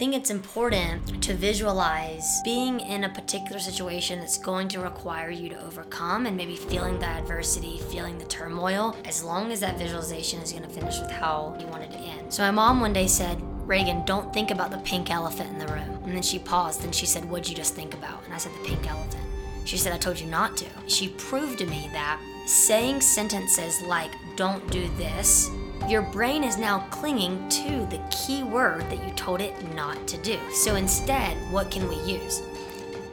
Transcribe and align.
think 0.00 0.14
it's 0.14 0.30
important 0.30 1.22
to 1.22 1.34
visualize 1.34 2.40
being 2.42 2.80
in 2.80 3.04
a 3.04 3.08
particular 3.10 3.58
situation 3.58 4.18
that's 4.18 4.38
going 4.38 4.66
to 4.66 4.80
require 4.80 5.30
you 5.30 5.50
to 5.50 5.62
overcome 5.62 6.24
and 6.24 6.34
maybe 6.34 6.56
feeling 6.56 6.98
the 6.98 7.04
adversity, 7.04 7.76
feeling 7.90 8.16
the 8.16 8.24
turmoil, 8.24 8.96
as 9.04 9.22
long 9.22 9.52
as 9.52 9.60
that 9.60 9.76
visualization 9.76 10.40
is 10.40 10.52
going 10.52 10.64
to 10.64 10.70
finish 10.70 10.98
with 11.00 11.10
how 11.10 11.54
you 11.60 11.66
want 11.66 11.82
it 11.82 11.90
to 11.90 11.98
end. 11.98 12.32
So 12.32 12.42
my 12.44 12.50
mom 12.50 12.80
one 12.80 12.94
day 12.94 13.06
said, 13.06 13.42
Regan, 13.68 14.02
don't 14.06 14.32
think 14.32 14.50
about 14.50 14.70
the 14.70 14.78
pink 14.78 15.10
elephant 15.10 15.50
in 15.50 15.58
the 15.58 15.70
room. 15.70 16.00
And 16.04 16.14
then 16.14 16.22
she 16.22 16.38
paused 16.38 16.82
and 16.82 16.94
she 16.94 17.04
said, 17.04 17.28
What'd 17.28 17.50
you 17.50 17.54
just 17.54 17.74
think 17.74 17.92
about? 17.92 18.24
And 18.24 18.32
I 18.32 18.38
said, 18.38 18.52
The 18.54 18.68
pink 18.68 18.90
elephant. 18.90 19.22
She 19.66 19.76
said, 19.76 19.92
I 19.92 19.98
told 19.98 20.18
you 20.18 20.28
not 20.28 20.56
to. 20.56 20.66
She 20.86 21.08
proved 21.08 21.58
to 21.58 21.66
me 21.66 21.90
that 21.92 22.18
saying 22.46 23.02
sentences 23.02 23.82
like, 23.82 24.10
don't 24.36 24.66
do 24.70 24.88
this, 24.96 25.50
your 25.88 26.02
brain 26.02 26.44
is 26.44 26.56
now 26.56 26.86
clinging 26.90 27.48
to 27.48 27.86
the 27.86 28.00
key 28.10 28.42
word 28.42 28.82
that 28.90 29.04
you 29.04 29.12
told 29.14 29.40
it 29.40 29.74
not 29.74 30.06
to 30.08 30.16
do. 30.18 30.38
So 30.52 30.76
instead, 30.76 31.36
what 31.52 31.70
can 31.70 31.88
we 31.88 31.96
use? 32.02 32.42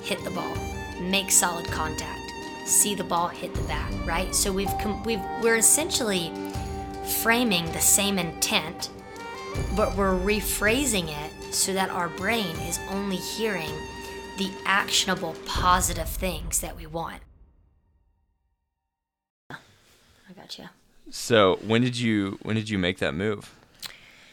Hit 0.02 0.24
the 0.24 0.32
ball, 0.32 0.56
make 1.02 1.32
solid 1.32 1.66
contact, 1.68 2.32
see 2.66 2.96
the 2.96 3.04
ball 3.04 3.28
hit 3.28 3.54
the 3.54 3.62
bat, 3.64 3.92
right? 4.06 4.34
So 4.34 4.52
we've 4.52 4.76
com- 4.80 5.04
we've 5.04 5.22
we're 5.42 5.58
essentially 5.58 6.32
framing 7.22 7.66
the 7.72 7.80
same 7.80 8.20
intent, 8.20 8.90
but 9.76 9.96
we're 9.96 10.18
rephrasing 10.18 11.10
it 11.10 11.54
so 11.54 11.74
that 11.74 11.90
our 11.90 12.10
brain 12.10 12.56
is 12.68 12.80
only 12.92 13.16
hearing 13.16 13.72
the 14.38 14.52
actionable 14.66 15.36
positive 15.46 16.08
things 16.08 16.60
that 16.62 16.78
we 16.78 16.86
want. 16.86 17.22
I 19.50 20.34
got 20.36 20.58
you. 20.60 20.66
So 21.10 21.60
when 21.66 21.82
did 21.82 21.98
you 21.98 22.38
when 22.42 22.56
did 22.56 22.70
you 22.70 22.78
make 22.78 23.00
that 23.00 23.14
move? 23.14 23.54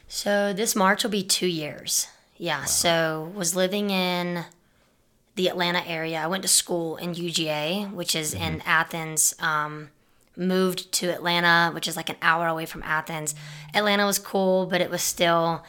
So 0.08 0.52
this 0.52 0.76
March 0.76 1.02
will 1.02 1.10
be 1.10 1.22
two 1.22 1.46
years. 1.46 2.08
Yeah. 2.36 2.60
Wow. 2.60 2.66
So 2.66 3.32
was 3.34 3.54
living 3.56 3.90
in 3.90 4.44
the 5.34 5.48
Atlanta 5.48 5.86
area. 5.86 6.18
I 6.18 6.26
went 6.26 6.42
to 6.42 6.48
school 6.48 6.96
in 6.96 7.14
UGA, 7.14 7.92
which 7.92 8.14
is 8.14 8.34
mm-hmm. 8.34 8.44
in 8.44 8.62
Athens. 8.62 9.34
Um, 9.40 9.90
moved 10.36 10.90
to 10.92 11.08
Atlanta, 11.12 11.72
which 11.72 11.86
is 11.86 11.96
like 11.96 12.08
an 12.08 12.16
hour 12.20 12.46
away 12.48 12.66
from 12.66 12.82
Athens. 12.82 13.34
Atlanta 13.72 14.04
was 14.04 14.18
cool, 14.18 14.66
but 14.66 14.80
it 14.80 14.90
was 14.90 15.02
still, 15.02 15.64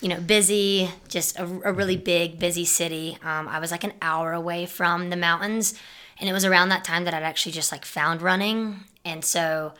you 0.00 0.08
know, 0.08 0.20
busy. 0.20 0.90
Just 1.08 1.38
a, 1.38 1.44
a 1.64 1.72
really 1.72 1.96
big, 1.96 2.38
busy 2.38 2.64
city. 2.64 3.18
Um, 3.22 3.48
I 3.48 3.58
was 3.58 3.70
like 3.70 3.84
an 3.84 3.94
hour 4.02 4.32
away 4.32 4.66
from 4.66 5.10
the 5.10 5.16
mountains, 5.16 5.74
and 6.18 6.28
it 6.28 6.32
was 6.32 6.44
around 6.44 6.68
that 6.68 6.84
time 6.84 7.04
that 7.04 7.14
I'd 7.14 7.22
actually 7.22 7.52
just 7.52 7.72
like 7.72 7.84
found 7.84 8.22
running, 8.22 8.80
and 9.04 9.24
so 9.24 9.72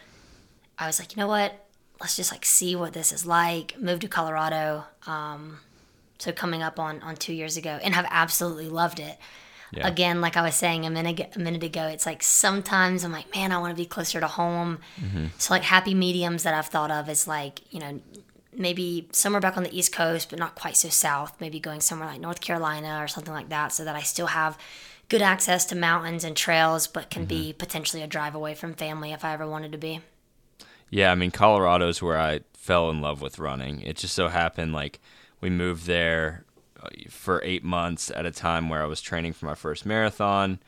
I 0.81 0.87
was 0.87 0.99
like, 0.99 1.15
you 1.15 1.21
know 1.21 1.29
what? 1.29 1.67
Let's 2.01 2.17
just 2.17 2.33
like 2.33 2.47
see 2.47 2.75
what 2.75 2.95
this 2.95 3.13
is 3.13 3.27
like. 3.27 3.79
Moved 3.79 4.03
to 4.03 4.09
Colorado. 4.09 4.85
Um, 5.07 5.61
so 6.19 6.33
coming 6.33 6.63
up 6.63 6.79
on 6.79 7.03
on 7.03 7.17
two 7.17 7.35
years 7.35 7.57
ago, 7.57 7.79
and 7.83 7.95
have 7.95 8.07
absolutely 8.11 8.69
loved 8.69 8.99
it. 8.99 9.19
Yeah. 9.73 9.87
Again, 9.87 10.21
like 10.21 10.37
I 10.37 10.43
was 10.43 10.55
saying 10.55 10.85
a 10.85 10.91
minute 10.91 11.37
a 11.37 11.39
minute 11.39 11.63
ago, 11.63 11.87
it's 11.87 12.07
like 12.07 12.23
sometimes 12.23 13.05
I'm 13.05 13.13
like, 13.13 13.33
man, 13.35 13.53
I 13.53 13.59
want 13.59 13.77
to 13.77 13.81
be 13.81 13.87
closer 13.87 14.19
to 14.19 14.27
home. 14.27 14.79
Mm-hmm. 15.01 15.27
So 15.39 15.55
like 15.55 15.63
happy 15.63 15.95
mediums 15.95 16.43
that 16.43 16.55
I've 16.55 16.67
thought 16.67 16.91
of 16.91 17.09
is 17.09 17.29
like 17.29 17.61
you 17.73 17.81
know 17.81 18.01
maybe 18.53 19.09
somewhere 19.13 19.41
back 19.41 19.57
on 19.57 19.63
the 19.63 19.79
East 19.79 19.93
Coast, 19.93 20.31
but 20.31 20.39
not 20.39 20.55
quite 20.55 20.77
so 20.77 20.89
south. 20.89 21.41
Maybe 21.41 21.61
going 21.61 21.81
somewhere 21.81 22.09
like 22.09 22.21
North 22.21 22.41
Carolina 22.41 23.03
or 23.03 23.07
something 23.07 23.35
like 23.35 23.51
that, 23.51 23.73
so 23.73 23.85
that 23.85 23.95
I 23.95 24.01
still 24.01 24.29
have 24.29 24.59
good 25.09 25.23
access 25.23 25.65
to 25.67 25.77
mountains 25.77 26.25
and 26.25 26.37
trails, 26.37 26.87
but 26.87 27.11
can 27.11 27.23
mm-hmm. 27.23 27.29
be 27.29 27.53
potentially 27.53 28.03
a 28.03 28.07
drive 28.07 28.35
away 28.35 28.55
from 28.55 28.75
family 28.75 29.13
if 29.13 29.25
I 29.25 29.35
ever 29.35 29.47
wanted 29.47 29.73
to 29.73 29.79
be. 29.79 30.01
Yeah, 30.91 31.13
I 31.13 31.15
mean 31.15 31.31
Colorado's 31.31 32.03
where 32.03 32.19
I 32.19 32.41
fell 32.55 32.91
in 32.91 33.01
love 33.01 33.23
with 33.23 33.39
running. 33.39 33.81
It 33.83 33.97
just 33.97 34.15
so 34.15 34.29
happened 34.29 34.73
like 34.73 35.01
we 35.41 35.49
moved 35.49 35.87
there 35.87 36.45
uh, 36.83 36.89
for 37.09 37.41
8 37.43 37.65
months 37.65 38.11
at 38.15 38.27
a 38.27 38.31
time 38.31 38.69
where 38.69 38.83
I 38.83 38.87
was 38.87 39.01
training 39.01 39.33
for 39.33 39.47
my 39.47 39.55
first 39.55 39.87
marathon, 39.87 40.59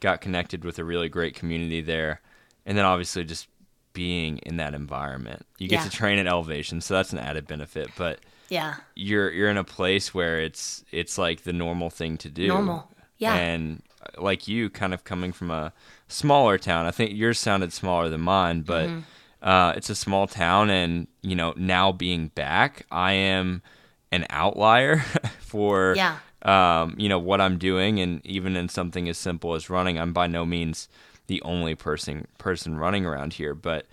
got 0.00 0.20
connected 0.20 0.64
with 0.64 0.78
a 0.78 0.84
really 0.84 1.08
great 1.08 1.34
community 1.34 1.80
there, 1.80 2.20
and 2.64 2.78
then 2.78 2.84
obviously 2.84 3.24
just 3.24 3.48
being 3.92 4.38
in 4.38 4.56
that 4.56 4.72
environment. 4.72 5.44
You 5.58 5.68
get 5.68 5.80
yeah. 5.80 5.84
to 5.84 5.90
train 5.90 6.18
at 6.18 6.26
elevation, 6.26 6.80
so 6.80 6.94
that's 6.94 7.12
an 7.12 7.18
added 7.18 7.46
benefit, 7.46 7.90
but 7.96 8.20
yeah. 8.48 8.76
You're 8.94 9.30
you're 9.30 9.48
in 9.48 9.56
a 9.56 9.64
place 9.64 10.12
where 10.12 10.38
it's 10.38 10.84
it's 10.92 11.16
like 11.16 11.44
the 11.44 11.54
normal 11.54 11.88
thing 11.88 12.18
to 12.18 12.28
do. 12.28 12.48
Normal. 12.48 12.86
Yeah. 13.16 13.34
And 13.34 13.82
uh, 14.02 14.20
like 14.20 14.46
you 14.46 14.68
kind 14.68 14.92
of 14.92 15.04
coming 15.04 15.32
from 15.32 15.50
a 15.50 15.72
smaller 16.08 16.58
town. 16.58 16.84
I 16.84 16.90
think 16.90 17.12
yours 17.14 17.38
sounded 17.38 17.72
smaller 17.72 18.10
than 18.10 18.20
mine, 18.20 18.60
but 18.60 18.88
mm-hmm 18.88 19.00
uh, 19.42 19.74
it's 19.76 19.90
a 19.90 19.94
small 19.94 20.26
town, 20.26 20.70
and 20.70 21.06
you 21.22 21.36
know 21.36 21.52
now 21.56 21.92
being 21.92 22.28
back, 22.28 22.86
I 22.90 23.12
am 23.12 23.62
an 24.10 24.26
outlier 24.30 24.98
for 25.40 25.94
yeah. 25.96 26.18
um, 26.42 26.94
you 26.96 27.08
know 27.08 27.18
what 27.18 27.40
I'm 27.40 27.58
doing, 27.58 28.00
and 28.00 28.24
even 28.24 28.56
in 28.56 28.68
something 28.68 29.08
as 29.08 29.18
simple 29.18 29.54
as 29.54 29.68
running, 29.68 29.98
I'm 29.98 30.12
by 30.12 30.26
no 30.26 30.44
means 30.44 30.88
the 31.26 31.42
only 31.42 31.74
person 31.74 32.26
person 32.38 32.78
running 32.78 33.04
around 33.04 33.34
here, 33.34 33.54
but 33.54 33.86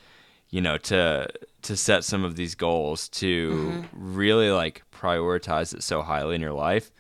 you 0.50 0.62
know 0.62 0.78
to 0.78 1.28
to 1.62 1.76
set 1.76 2.04
some 2.04 2.24
of 2.24 2.36
these 2.36 2.56
goals 2.56 3.08
to 3.10 3.52
mm-hmm. 3.52 4.16
really 4.16 4.50
like 4.50 4.84
prioritize 4.92 5.74
it 5.74 5.84
so 5.84 6.02
highly 6.02 6.36
in 6.36 6.42
your 6.42 6.54
life 6.54 6.92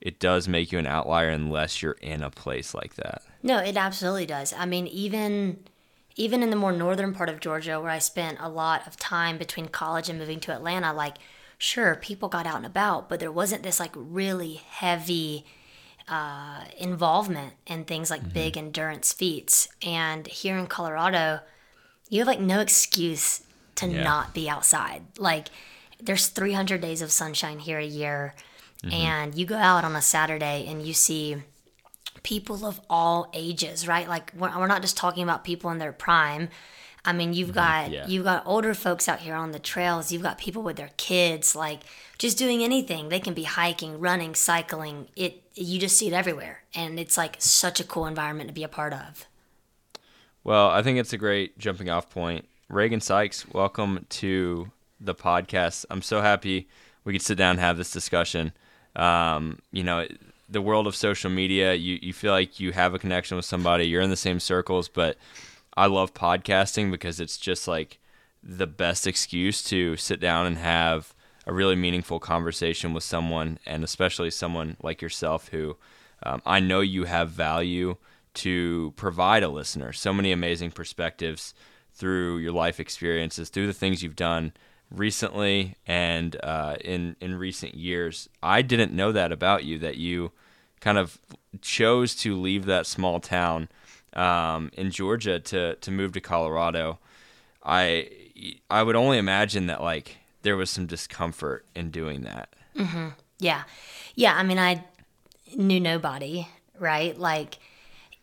it 0.00 0.18
does 0.18 0.48
make 0.48 0.72
you 0.72 0.78
an 0.78 0.86
outlier 0.86 1.28
unless 1.28 1.82
you're 1.82 1.98
in 2.00 2.22
a 2.22 2.30
place 2.30 2.74
like 2.74 2.94
that 2.94 3.22
no 3.42 3.58
it 3.58 3.76
absolutely 3.76 4.26
does 4.26 4.52
i 4.54 4.64
mean 4.64 4.86
even 4.86 5.58
even 6.16 6.42
in 6.42 6.50
the 6.50 6.56
more 6.56 6.72
northern 6.72 7.14
part 7.14 7.28
of 7.28 7.40
Georgia, 7.40 7.80
where 7.80 7.90
I 7.90 7.98
spent 7.98 8.38
a 8.40 8.48
lot 8.48 8.86
of 8.86 8.96
time 8.96 9.38
between 9.38 9.68
college 9.68 10.08
and 10.08 10.18
moving 10.18 10.40
to 10.40 10.52
Atlanta, 10.52 10.92
like, 10.92 11.16
sure, 11.58 11.94
people 11.96 12.28
got 12.28 12.46
out 12.46 12.56
and 12.56 12.66
about, 12.66 13.08
but 13.08 13.20
there 13.20 13.32
wasn't 13.32 13.62
this 13.62 13.80
like 13.80 13.92
really 13.94 14.54
heavy 14.54 15.44
uh, 16.08 16.64
involvement 16.76 17.54
in 17.66 17.84
things 17.84 18.10
like 18.10 18.20
mm-hmm. 18.20 18.34
big 18.34 18.56
endurance 18.56 19.12
feats. 19.12 19.68
And 19.84 20.26
here 20.26 20.58
in 20.58 20.66
Colorado, 20.66 21.40
you 22.08 22.18
have 22.18 22.28
like 22.28 22.40
no 22.40 22.60
excuse 22.60 23.42
to 23.76 23.86
yeah. 23.86 24.02
not 24.02 24.34
be 24.34 24.48
outside. 24.48 25.02
Like, 25.18 25.48
there's 26.00 26.28
300 26.28 26.80
days 26.80 27.00
of 27.00 27.12
sunshine 27.12 27.60
here 27.60 27.78
a 27.78 27.84
year, 27.84 28.34
mm-hmm. 28.82 28.92
and 28.92 29.34
you 29.34 29.46
go 29.46 29.56
out 29.56 29.84
on 29.84 29.94
a 29.94 30.02
Saturday 30.02 30.66
and 30.68 30.84
you 30.84 30.92
see 30.92 31.36
people 32.22 32.64
of 32.64 32.80
all 32.88 33.30
ages, 33.32 33.86
right? 33.86 34.08
Like 34.08 34.32
we're, 34.36 34.56
we're 34.58 34.66
not 34.66 34.82
just 34.82 34.96
talking 34.96 35.22
about 35.22 35.44
people 35.44 35.70
in 35.70 35.78
their 35.78 35.92
prime. 35.92 36.48
I 37.04 37.12
mean, 37.12 37.32
you've 37.32 37.48
mm-hmm. 37.48 37.56
got 37.56 37.90
yeah. 37.90 38.06
you've 38.06 38.24
got 38.24 38.42
older 38.46 38.74
folks 38.74 39.08
out 39.08 39.20
here 39.20 39.34
on 39.34 39.52
the 39.52 39.58
trails. 39.58 40.12
You've 40.12 40.22
got 40.22 40.38
people 40.38 40.62
with 40.62 40.76
their 40.76 40.90
kids, 40.96 41.56
like 41.56 41.80
just 42.18 42.38
doing 42.38 42.62
anything. 42.62 43.08
They 43.08 43.20
can 43.20 43.34
be 43.34 43.44
hiking, 43.44 43.98
running, 43.98 44.34
cycling. 44.34 45.08
It 45.16 45.42
you 45.54 45.80
just 45.80 45.98
see 45.98 46.08
it 46.08 46.12
everywhere, 46.12 46.62
and 46.74 47.00
it's 47.00 47.16
like 47.16 47.36
such 47.38 47.80
a 47.80 47.84
cool 47.84 48.06
environment 48.06 48.48
to 48.48 48.54
be 48.54 48.62
a 48.62 48.68
part 48.68 48.92
of. 48.92 49.26
Well, 50.44 50.68
I 50.68 50.82
think 50.82 50.98
it's 50.98 51.12
a 51.12 51.18
great 51.18 51.58
jumping 51.58 51.88
off 51.88 52.10
point. 52.10 52.46
Regan 52.68 53.00
Sikes, 53.00 53.48
welcome 53.52 54.06
to 54.08 54.70
the 55.00 55.14
podcast. 55.14 55.84
I'm 55.90 56.02
so 56.02 56.20
happy 56.20 56.68
we 57.04 57.12
could 57.12 57.22
sit 57.22 57.36
down 57.36 57.52
and 57.52 57.60
have 57.60 57.76
this 57.76 57.90
discussion. 57.90 58.52
Um, 58.96 59.58
you 59.72 59.82
know, 59.82 60.06
the 60.52 60.62
world 60.62 60.86
of 60.86 60.94
social 60.94 61.30
media, 61.30 61.74
you, 61.74 61.98
you 62.02 62.12
feel 62.12 62.32
like 62.32 62.60
you 62.60 62.72
have 62.72 62.94
a 62.94 62.98
connection 62.98 63.36
with 63.36 63.46
somebody, 63.46 63.86
you're 63.86 64.02
in 64.02 64.10
the 64.10 64.16
same 64.16 64.38
circles, 64.38 64.88
but 64.88 65.16
I 65.76 65.86
love 65.86 66.14
podcasting 66.14 66.90
because 66.90 67.20
it's 67.20 67.38
just 67.38 67.66
like 67.66 67.98
the 68.42 68.66
best 68.66 69.06
excuse 69.06 69.62
to 69.64 69.96
sit 69.96 70.20
down 70.20 70.46
and 70.46 70.58
have 70.58 71.14
a 71.46 71.52
really 71.52 71.76
meaningful 71.76 72.20
conversation 72.20 72.92
with 72.92 73.02
someone, 73.02 73.58
and 73.66 73.82
especially 73.82 74.30
someone 74.30 74.76
like 74.82 75.02
yourself 75.02 75.48
who 75.48 75.76
um, 76.22 76.42
I 76.46 76.60
know 76.60 76.80
you 76.80 77.04
have 77.04 77.30
value 77.30 77.96
to 78.34 78.92
provide 78.96 79.42
a 79.42 79.48
listener. 79.48 79.92
So 79.92 80.12
many 80.12 80.32
amazing 80.32 80.70
perspectives 80.70 81.54
through 81.92 82.38
your 82.38 82.52
life 82.52 82.78
experiences, 82.78 83.48
through 83.48 83.66
the 83.66 83.72
things 83.72 84.02
you've 84.02 84.16
done 84.16 84.52
recently 84.90 85.76
and 85.86 86.36
uh, 86.42 86.76
in 86.84 87.16
in 87.20 87.34
recent 87.34 87.74
years. 87.74 88.28
I 88.42 88.62
didn't 88.62 88.92
know 88.92 89.12
that 89.12 89.32
about 89.32 89.64
you 89.64 89.78
that 89.78 89.96
you 89.96 90.32
kind 90.82 90.98
of 90.98 91.18
chose 91.62 92.14
to 92.16 92.36
leave 92.36 92.66
that 92.66 92.86
small 92.86 93.20
town 93.20 93.68
um, 94.14 94.70
in 94.74 94.90
Georgia 94.90 95.38
to 95.38 95.76
to 95.76 95.90
move 95.90 96.12
to 96.12 96.20
Colorado, 96.20 96.98
I 97.64 98.10
I 98.68 98.82
would 98.82 98.96
only 98.96 99.16
imagine 99.16 99.66
that 99.68 99.80
like 99.80 100.18
there 100.42 100.56
was 100.56 100.68
some 100.68 100.86
discomfort 100.86 101.64
in 101.74 101.90
doing 101.90 102.22
that. 102.22 102.50
Mm-hmm. 102.76 103.08
Yeah, 103.38 103.62
yeah. 104.14 104.34
I 104.34 104.42
mean, 104.42 104.58
I 104.58 104.84
knew 105.56 105.80
nobody, 105.80 106.48
right? 106.78 107.16
Like 107.16 107.58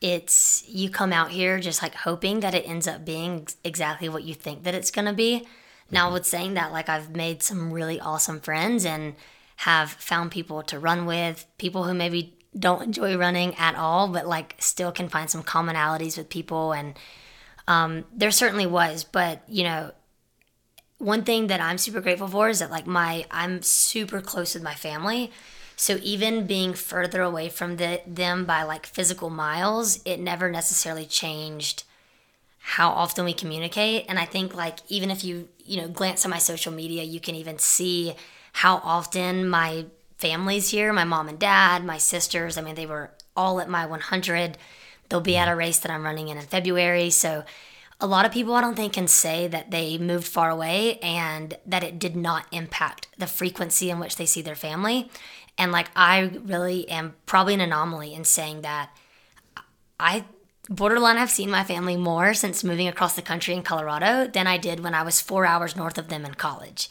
it's 0.01 0.63
you 0.67 0.89
come 0.89 1.13
out 1.13 1.31
here 1.31 1.59
just 1.59 1.81
like 1.81 1.95
hoping 1.95 2.41
that 2.41 2.53
it 2.53 2.67
ends 2.67 2.87
up 2.87 3.05
being 3.05 3.47
exactly 3.63 4.09
what 4.09 4.23
you 4.23 4.33
think 4.33 4.63
that 4.63 4.75
it's 4.75 4.91
gonna 4.91 5.13
be. 5.13 5.47
Now, 5.89 6.05
mm-hmm. 6.05 6.13
with 6.15 6.25
saying 6.25 6.53
that, 6.55 6.73
like 6.73 6.89
I've 6.89 7.15
made 7.15 7.41
some 7.41 7.71
really 7.71 7.99
awesome 8.01 8.41
friends 8.41 8.85
and 8.85 9.15
have 9.57 9.91
found 9.91 10.31
people 10.31 10.61
to 10.63 10.77
run 10.77 11.05
with, 11.05 11.45
people 11.57 11.85
who 11.85 11.93
maybe 11.93 12.38
don't 12.57 12.83
enjoy 12.83 13.15
running 13.17 13.55
at 13.55 13.75
all, 13.75 14.07
but 14.07 14.27
like 14.27 14.55
still 14.59 14.91
can 14.91 15.09
find 15.09 15.29
some 15.29 15.43
commonalities 15.43 16.17
with 16.17 16.29
people. 16.29 16.71
And 16.71 16.97
um, 17.67 18.05
there 18.13 18.31
certainly 18.31 18.65
was, 18.65 19.03
but 19.03 19.43
you 19.47 19.63
know, 19.63 19.91
one 20.97 21.23
thing 21.23 21.47
that 21.47 21.61
I'm 21.61 21.77
super 21.77 22.01
grateful 22.01 22.27
for 22.27 22.49
is 22.49 22.59
that 22.59 22.71
like 22.71 22.87
my 22.87 23.25
I'm 23.31 23.61
super 23.61 24.21
close 24.21 24.53
with 24.53 24.63
my 24.63 24.75
family. 24.75 25.31
So 25.75 25.97
even 26.03 26.45
being 26.45 26.73
further 26.73 27.21
away 27.21 27.47
from 27.47 27.77
the, 27.77 28.01
them 28.05 28.43
by 28.43 28.63
like 28.63 28.85
physical 28.85 29.29
miles, 29.29 30.01
it 30.03 30.19
never 30.19 30.51
necessarily 30.51 31.05
changed 31.05 31.83
how 32.59 32.89
often 32.89 33.23
we 33.23 33.33
communicate. 33.33 34.05
And 34.09 34.19
I 34.19 34.25
think 34.25 34.53
like 34.53 34.79
even 34.89 35.09
if 35.09 35.23
you, 35.23 35.47
you 35.63 35.77
know, 35.77 35.87
glance 35.87 36.25
at 36.25 36.31
my 36.31 36.37
social 36.37 36.73
media, 36.73 37.03
you 37.03 37.21
can 37.21 37.33
even 37.35 37.59
see 37.59 38.13
how 38.51 38.81
often 38.83 39.47
my 39.47 39.85
family's 40.19 40.69
here, 40.69 40.93
my 40.93 41.05
mom 41.05 41.29
and 41.29 41.39
dad, 41.39 41.83
my 41.83 41.97
sisters, 41.97 42.57
I 42.57 42.61
mean, 42.61 42.75
they 42.75 42.85
were 42.85 43.11
all 43.35 43.59
at 43.59 43.69
my 43.69 43.85
100. 43.85 44.57
They'll 45.07 45.21
be 45.21 45.37
at 45.37 45.47
a 45.47 45.51
mm-hmm. 45.51 45.59
race 45.59 45.79
that 45.79 45.91
I'm 45.91 46.03
running 46.03 46.27
in 46.27 46.37
in 46.37 46.43
February. 46.43 47.09
So 47.09 47.43
a 48.01 48.07
lot 48.07 48.25
of 48.25 48.31
people 48.31 48.53
I 48.53 48.61
don't 48.61 48.75
think 48.75 48.93
can 48.93 49.07
say 49.07 49.47
that 49.47 49.71
they 49.71 49.97
moved 49.97 50.27
far 50.27 50.49
away 50.49 50.99
and 50.99 51.57
that 51.65 51.83
it 51.83 51.99
did 51.99 52.15
not 52.15 52.45
impact 52.51 53.07
the 53.17 53.27
frequency 53.27 53.89
in 53.89 53.99
which 53.99 54.17
they 54.17 54.25
see 54.25 54.41
their 54.41 54.55
family. 54.55 55.09
And 55.57 55.71
like 55.71 55.89
I 55.95 56.31
really 56.43 56.87
am 56.89 57.15
probably 57.25 57.53
an 57.53 57.61
anomaly 57.61 58.13
in 58.13 58.23
saying 58.23 58.61
that 58.61 58.91
I 59.99 60.25
borderline 60.69 61.17
I've 61.17 61.31
seen 61.31 61.49
my 61.49 61.63
family 61.63 61.97
more 61.97 62.33
since 62.33 62.63
moving 62.63 62.87
across 62.87 63.15
the 63.15 63.21
country 63.21 63.53
in 63.53 63.63
Colorado 63.63 64.27
than 64.27 64.47
I 64.47 64.57
did 64.57 64.81
when 64.81 64.93
I 64.93 65.03
was 65.03 65.19
4 65.19 65.45
hours 65.45 65.75
north 65.75 65.97
of 65.97 66.09
them 66.09 66.25
in 66.25 66.35
college. 66.35 66.89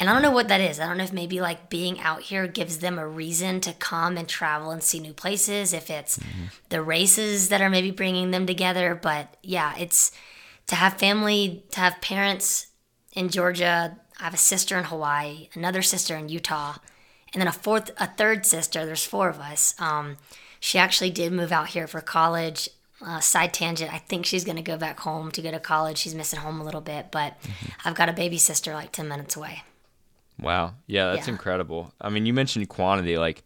And 0.00 0.10
I 0.10 0.12
don't 0.12 0.22
know 0.22 0.30
what 0.30 0.48
that 0.48 0.60
is. 0.60 0.80
I 0.80 0.86
don't 0.86 0.98
know 0.98 1.04
if 1.04 1.12
maybe 1.12 1.40
like 1.40 1.70
being 1.70 2.00
out 2.00 2.22
here 2.22 2.46
gives 2.46 2.78
them 2.78 2.98
a 2.98 3.06
reason 3.06 3.60
to 3.60 3.72
come 3.72 4.16
and 4.16 4.28
travel 4.28 4.70
and 4.70 4.82
see 4.82 4.98
new 4.98 5.12
places, 5.12 5.72
if 5.72 5.88
it's 5.88 6.18
mm-hmm. 6.18 6.46
the 6.68 6.82
races 6.82 7.48
that 7.48 7.60
are 7.60 7.70
maybe 7.70 7.90
bringing 7.90 8.30
them 8.30 8.46
together. 8.46 8.98
But 9.00 9.36
yeah, 9.42 9.74
it's 9.78 10.10
to 10.66 10.74
have 10.74 10.94
family, 10.94 11.64
to 11.70 11.80
have 11.80 12.00
parents 12.00 12.68
in 13.12 13.28
Georgia. 13.28 13.96
I 14.20 14.24
have 14.24 14.34
a 14.34 14.38
sister 14.38 14.78
in 14.78 14.84
Hawaii, 14.84 15.48
another 15.54 15.82
sister 15.82 16.16
in 16.16 16.28
Utah, 16.28 16.76
and 17.32 17.40
then 17.40 17.48
a 17.48 17.52
fourth, 17.52 17.90
a 17.98 18.06
third 18.06 18.46
sister. 18.46 18.84
There's 18.84 19.04
four 19.04 19.28
of 19.28 19.40
us. 19.40 19.74
Um, 19.78 20.16
she 20.60 20.78
actually 20.78 21.10
did 21.10 21.32
move 21.32 21.52
out 21.52 21.68
here 21.68 21.86
for 21.86 22.00
college. 22.00 22.68
Uh, 23.04 23.20
side 23.20 23.52
tangent. 23.52 23.92
I 23.92 23.98
think 23.98 24.24
she's 24.24 24.44
going 24.44 24.56
to 24.56 24.62
go 24.62 24.78
back 24.78 25.00
home 25.00 25.30
to 25.32 25.42
go 25.42 25.50
to 25.50 25.60
college. 25.60 25.98
She's 25.98 26.14
missing 26.14 26.40
home 26.40 26.58
a 26.58 26.64
little 26.64 26.80
bit, 26.80 27.10
but 27.10 27.38
mm-hmm. 27.42 27.66
I've 27.84 27.96
got 27.96 28.08
a 28.08 28.14
baby 28.14 28.38
sister 28.38 28.72
like 28.72 28.92
10 28.92 29.08
minutes 29.08 29.36
away. 29.36 29.62
Wow. 30.44 30.74
Yeah, 30.86 31.12
that's 31.12 31.26
yeah. 31.26 31.34
incredible. 31.34 31.92
I 32.00 32.10
mean, 32.10 32.26
you 32.26 32.32
mentioned 32.32 32.68
quantity, 32.68 33.16
like 33.18 33.42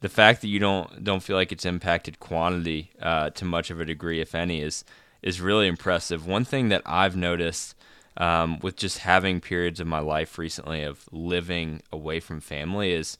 the 0.00 0.08
fact 0.08 0.42
that 0.42 0.48
you 0.48 0.58
don't 0.58 1.02
don't 1.02 1.22
feel 1.22 1.36
like 1.36 1.52
it's 1.52 1.64
impacted 1.64 2.20
quantity 2.20 2.90
uh, 3.00 3.30
to 3.30 3.44
much 3.44 3.70
of 3.70 3.80
a 3.80 3.84
degree, 3.84 4.20
if 4.20 4.34
any, 4.34 4.60
is 4.60 4.84
is 5.22 5.40
really 5.40 5.66
impressive. 5.66 6.26
One 6.26 6.44
thing 6.44 6.68
that 6.68 6.82
I've 6.84 7.16
noticed 7.16 7.74
um, 8.16 8.58
with 8.60 8.76
just 8.76 8.98
having 8.98 9.40
periods 9.40 9.80
of 9.80 9.86
my 9.86 10.00
life 10.00 10.38
recently 10.38 10.82
of 10.82 11.08
living 11.10 11.82
away 11.90 12.20
from 12.20 12.40
family 12.40 12.92
is 12.92 13.18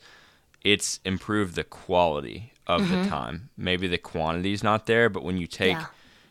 it's 0.63 1.01
improved 1.05 1.55
the 1.55 1.65
quality 1.65 2.53
of 2.67 2.83
mm-hmm. 2.83 3.03
the 3.03 3.09
time. 3.09 3.51
Maybe 3.57 3.87
the 3.87 3.99
quantity 3.99 4.53
is 4.53 4.63
not 4.63 4.87
there, 4.87 5.09
but 5.09 5.25
when 5.25 5.37
you 5.37 5.47
take, 5.47 5.77
yeah. 5.77 5.87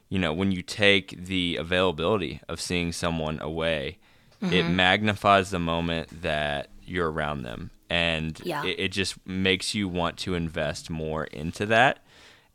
you 0.10 0.20
know, 0.20 0.34
when 0.34 0.52
you 0.52 0.62
take 0.62 1.26
the 1.26 1.58
availability 1.58 2.42
of 2.48 2.62
seeing 2.62 2.92
someone 2.92 3.40
away, 3.40 3.98
mm-hmm. 4.42 4.54
it 4.54 4.70
magnifies 4.70 5.50
the 5.50 5.60
moment 5.60 6.22
that 6.22 6.70
you're 6.86 7.12
around 7.12 7.44
them, 7.44 7.72
and 7.90 8.40
yeah. 8.44 8.64
it, 8.66 8.80
it 8.80 8.92
just 8.92 9.26
makes 9.26 9.74
you 9.74 9.88
want 9.88 10.18
to 10.20 10.36
invest 10.36 10.90
more 10.90 11.26
into 11.26 11.66
that 11.68 12.00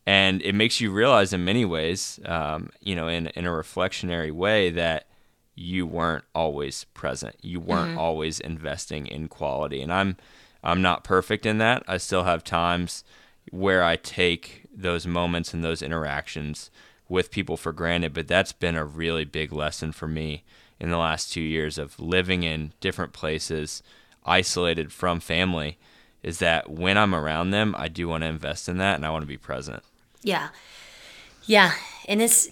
and 0.09 0.41
it 0.41 0.55
makes 0.55 0.81
you 0.81 0.91
realize 0.91 1.35
in 1.35 1.45
many 1.45 1.67
ways, 1.67 2.19
um, 2.25 2.71
you 2.81 2.97
know, 2.97 3.09
in 3.09 3.27
in 3.27 3.45
a 3.45 3.51
reflectionary 3.51 4.33
way 4.33 4.71
that 4.71 5.07
you 5.55 5.87
weren't 5.87 6.25
always 6.35 6.85
present. 6.95 7.37
You 7.43 7.61
weren't 7.61 7.91
mm-hmm. 7.91 7.99
always 7.99 8.41
investing 8.41 9.07
in 9.07 9.29
quality. 9.29 9.83
And 9.83 9.93
I'm 9.93 10.17
I'm 10.65 10.81
not 10.81 11.05
perfect 11.05 11.45
in 11.45 11.59
that. 11.59 11.83
I 11.87 11.99
still 11.99 12.25
have 12.25 12.43
times 12.43 13.05
where 13.51 13.85
I 13.85 13.97
take 13.97 14.65
those 14.75 15.07
moments 15.07 15.53
and 15.53 15.63
those 15.63 15.83
interactions 15.83 16.71
with 17.07 17.31
people 17.31 17.59
for 17.59 17.73
granted, 17.73 18.15
but 18.15 18.29
that's 18.29 18.53
been 18.53 18.77
a 18.77 18.87
really 18.87 19.27
big 19.27 19.53
lesson 19.53 19.93
for 19.93 20.09
me 20.09 20.43
in 20.81 20.91
the 20.91 20.97
last 20.99 21.33
2 21.33 21.41
years 21.41 21.77
of 21.77 22.01
living 22.01 22.45
in 22.45 22.73
different 22.81 23.13
places, 23.13 23.83
isolated 24.29 24.93
from 24.93 25.21
family, 25.21 25.79
is 26.23 26.39
that 26.39 26.71
when 26.71 26.99
I'm 26.99 27.15
around 27.15 27.51
them, 27.51 27.75
I 27.79 27.89
do 27.89 28.09
want 28.09 28.23
to 28.23 28.29
invest 28.29 28.69
in 28.69 28.79
that 28.79 28.97
and 28.97 29.07
I 29.07 29.11
want 29.11 29.23
to 29.23 29.27
be 29.27 29.39
present. 29.39 29.83
Yeah. 30.23 30.49
Yeah. 31.47 31.73
And 32.07 32.21
it's, 32.21 32.49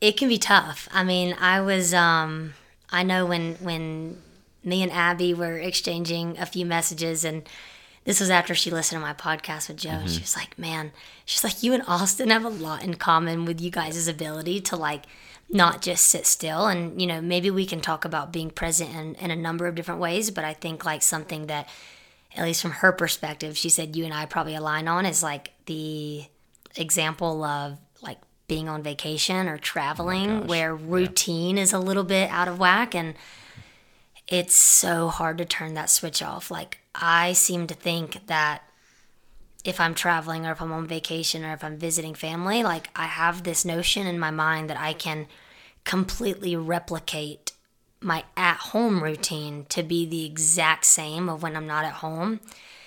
it 0.00 0.16
can 0.16 0.28
be 0.28 0.38
tough. 0.38 0.88
I 0.92 1.04
mean, 1.04 1.36
I 1.38 1.60
was, 1.60 1.92
um, 1.92 2.54
I 2.90 3.02
know 3.02 3.26
when, 3.26 3.56
when 3.56 4.22
me 4.64 4.82
and 4.82 4.90
Abby 4.90 5.34
were 5.34 5.58
exchanging 5.58 6.38
a 6.38 6.46
few 6.46 6.64
messages 6.64 7.24
and, 7.24 7.48
this 8.08 8.20
was 8.20 8.30
after 8.30 8.54
she 8.54 8.70
listened 8.70 9.02
to 9.02 9.06
my 9.06 9.12
podcast 9.12 9.68
with 9.68 9.76
Joe, 9.76 9.90
mm-hmm. 9.90 10.06
she 10.06 10.20
was 10.20 10.34
like, 10.34 10.58
"Man, 10.58 10.92
she's 11.26 11.44
like, 11.44 11.62
you 11.62 11.74
and 11.74 11.82
Austin 11.86 12.30
have 12.30 12.42
a 12.42 12.48
lot 12.48 12.82
in 12.82 12.94
common 12.94 13.44
with 13.44 13.60
you 13.60 13.70
guys' 13.70 14.08
ability 14.08 14.62
to 14.62 14.76
like 14.76 15.02
not 15.50 15.80
just 15.80 16.06
sit 16.06 16.26
still, 16.26 16.66
and 16.66 17.00
you 17.00 17.06
know, 17.06 17.20
maybe 17.20 17.50
we 17.50 17.66
can 17.66 17.80
talk 17.80 18.04
about 18.04 18.32
being 18.32 18.50
present 18.50 18.94
in, 18.94 19.14
in 19.14 19.30
a 19.30 19.36
number 19.36 19.66
of 19.66 19.74
different 19.74 20.00
ways. 20.00 20.30
But 20.30 20.44
I 20.44 20.54
think 20.54 20.84
like 20.84 21.02
something 21.02 21.46
that, 21.46 21.68
at 22.36 22.44
least 22.44 22.62
from 22.62 22.72
her 22.72 22.92
perspective, 22.92 23.56
she 23.56 23.70
said 23.70 23.96
you 23.96 24.04
and 24.04 24.12
I 24.12 24.26
probably 24.26 24.54
align 24.54 24.88
on 24.88 25.06
is 25.06 25.22
like 25.22 25.52
the 25.66 26.24
example 26.76 27.42
of 27.42 27.78
like 28.02 28.18
being 28.46 28.68
on 28.68 28.82
vacation 28.82 29.48
or 29.48 29.58
traveling 29.58 30.30
oh 30.30 30.42
where 30.42 30.74
routine 30.74 31.56
yeah. 31.56 31.62
is 31.62 31.72
a 31.72 31.78
little 31.78 32.04
bit 32.04 32.30
out 32.30 32.48
of 32.48 32.58
whack 32.58 32.94
and 32.94 33.14
it's 34.26 34.54
so 34.54 35.08
hard 35.08 35.38
to 35.38 35.44
turn 35.44 35.74
that 35.74 35.90
switch 35.90 36.22
off. 36.22 36.50
Like 36.50 36.78
I 36.94 37.32
seem 37.32 37.66
to 37.66 37.74
think 37.74 38.26
that 38.26 38.62
if 39.64 39.80
I'm 39.80 39.94
traveling 39.94 40.46
or 40.46 40.52
if 40.52 40.62
I'm 40.62 40.72
on 40.72 40.86
vacation 40.86 41.44
or 41.44 41.52
if 41.52 41.64
I'm 41.64 41.78
visiting 41.78 42.14
family, 42.14 42.62
like 42.62 42.90
I 42.94 43.06
have 43.06 43.42
this 43.42 43.64
notion 43.64 44.06
in 44.06 44.18
my 44.18 44.30
mind 44.30 44.70
that 44.70 44.78
I 44.78 44.92
can 44.92 45.26
completely 45.84 46.54
replicate 46.56 47.52
my 48.00 48.24
at 48.36 48.56
home 48.58 49.02
routine 49.02 49.66
to 49.70 49.82
be 49.82 50.06
the 50.06 50.24
exact 50.24 50.84
same 50.84 51.28
of 51.28 51.42
when 51.42 51.56
I'm 51.56 51.66
not 51.66 51.84
at 51.84 51.94
home. 51.94 52.40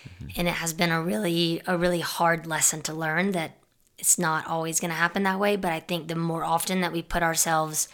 Mm-hmm. 0.07 0.39
And 0.39 0.47
it 0.47 0.55
has 0.55 0.73
been 0.73 0.91
a 0.91 1.01
really 1.01 1.61
a 1.67 1.77
really 1.77 1.99
hard 1.99 2.47
lesson 2.47 2.81
to 2.83 2.93
learn 2.93 3.33
that 3.33 3.57
it's 3.97 4.17
not 4.17 4.47
always 4.47 4.79
going 4.79 4.89
to 4.89 4.95
happen 4.95 5.23
that 5.23 5.39
way. 5.39 5.55
But 5.55 5.73
I 5.73 5.79
think 5.79 6.07
the 6.07 6.15
more 6.15 6.43
often 6.43 6.81
that 6.81 6.93
we 6.93 7.01
put 7.01 7.21
ourselves 7.21 7.87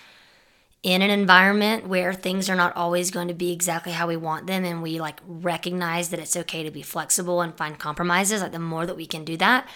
in 0.84 1.02
an 1.02 1.10
environment 1.10 1.88
where 1.88 2.14
things 2.14 2.50
are 2.50 2.56
not 2.56 2.76
always 2.76 3.12
going 3.12 3.28
to 3.28 3.34
be 3.34 3.52
exactly 3.52 3.92
how 3.92 4.08
we 4.08 4.16
want 4.16 4.48
them 4.48 4.64
and 4.64 4.82
we 4.82 5.00
like 5.00 5.20
recognize 5.26 6.10
that 6.10 6.20
it's 6.20 6.38
okay 6.38 6.64
to 6.64 6.72
be 6.72 6.82
flexible 6.82 7.42
and 7.42 7.58
find 7.58 7.80
compromises 7.80 8.42
like 8.42 8.52
the 8.52 8.60
more 8.60 8.86
that 8.86 8.96
we 8.96 9.06
can 9.06 9.26
do 9.26 9.36
that 9.36 9.68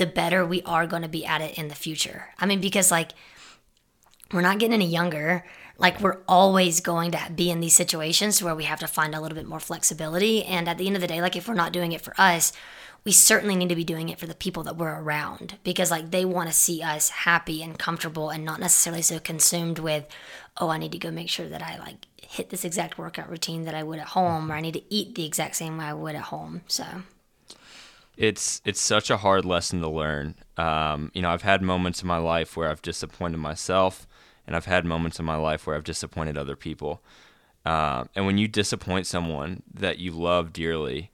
the 0.00 0.06
better 0.06 0.44
we 0.46 0.62
are 0.62 0.86
going 0.86 1.02
to 1.02 1.08
be 1.08 1.26
at 1.26 1.42
it 1.42 1.56
in 1.58 1.68
the 1.68 1.74
future. 1.74 2.30
I 2.38 2.46
mean 2.46 2.60
because 2.60 2.90
like 2.90 3.12
we're 4.32 4.40
not 4.40 4.58
getting 4.58 4.72
any 4.74 4.86
younger. 4.86 5.44
Like 5.76 6.00
we're 6.00 6.20
always 6.26 6.80
going 6.80 7.10
to 7.12 7.20
be 7.34 7.50
in 7.50 7.60
these 7.60 7.74
situations 7.74 8.42
where 8.42 8.54
we 8.54 8.64
have 8.64 8.80
to 8.80 8.86
find 8.86 9.14
a 9.14 9.20
little 9.20 9.36
bit 9.36 9.46
more 9.46 9.60
flexibility. 9.60 10.44
And 10.44 10.68
at 10.68 10.78
the 10.78 10.86
end 10.86 10.96
of 10.96 11.02
the 11.02 11.08
day 11.08 11.20
like 11.20 11.36
if 11.36 11.46
we're 11.46 11.54
not 11.54 11.72
doing 11.72 11.92
it 11.92 12.00
for 12.00 12.14
us 12.18 12.52
we 13.04 13.12
certainly 13.12 13.56
need 13.56 13.68
to 13.68 13.74
be 13.74 13.84
doing 13.84 14.08
it 14.08 14.18
for 14.18 14.26
the 14.26 14.34
people 14.34 14.62
that 14.64 14.76
we're 14.76 15.00
around 15.00 15.58
because 15.64 15.90
like 15.90 16.10
they 16.10 16.24
want 16.24 16.48
to 16.48 16.54
see 16.54 16.82
us 16.82 17.10
happy 17.10 17.62
and 17.62 17.78
comfortable 17.78 18.30
and 18.30 18.44
not 18.44 18.60
necessarily 18.60 19.02
so 19.02 19.18
consumed 19.18 19.78
with 19.78 20.06
oh 20.58 20.68
i 20.68 20.78
need 20.78 20.92
to 20.92 20.98
go 20.98 21.10
make 21.10 21.28
sure 21.28 21.48
that 21.48 21.62
i 21.62 21.78
like 21.78 22.06
hit 22.22 22.50
this 22.50 22.64
exact 22.64 22.98
workout 22.98 23.28
routine 23.28 23.64
that 23.64 23.74
i 23.74 23.82
would 23.82 23.98
at 23.98 24.08
home 24.08 24.50
or 24.50 24.54
i 24.54 24.60
need 24.60 24.74
to 24.74 24.94
eat 24.94 25.14
the 25.14 25.24
exact 25.24 25.56
same 25.56 25.78
way 25.78 25.84
i 25.84 25.94
would 25.94 26.14
at 26.14 26.22
home 26.22 26.62
so. 26.66 26.84
It's 28.16 28.60
it's 28.66 28.80
such 28.82 29.08
a 29.08 29.16
hard 29.16 29.46
lesson 29.46 29.80
to 29.80 29.88
learn. 29.88 30.34
Um, 30.58 31.10
you 31.14 31.22
know 31.22 31.30
i've 31.30 31.42
had 31.42 31.62
moments 31.62 32.02
in 32.02 32.08
my 32.08 32.18
life 32.18 32.54
where 32.54 32.68
i've 32.68 32.82
disappointed 32.82 33.38
myself 33.38 34.06
and 34.46 34.54
i've 34.54 34.66
had 34.66 34.84
moments 34.84 35.18
in 35.18 35.24
my 35.24 35.36
life 35.36 35.66
where 35.66 35.74
i've 35.74 35.84
disappointed 35.84 36.36
other 36.36 36.56
people. 36.56 37.02
Uh, 37.64 38.04
and 38.14 38.26
when 38.26 38.36
you 38.36 38.48
disappoint 38.48 39.06
someone 39.06 39.62
that 39.72 39.98
you 39.98 40.12
love 40.12 40.52
dearly 40.52 41.10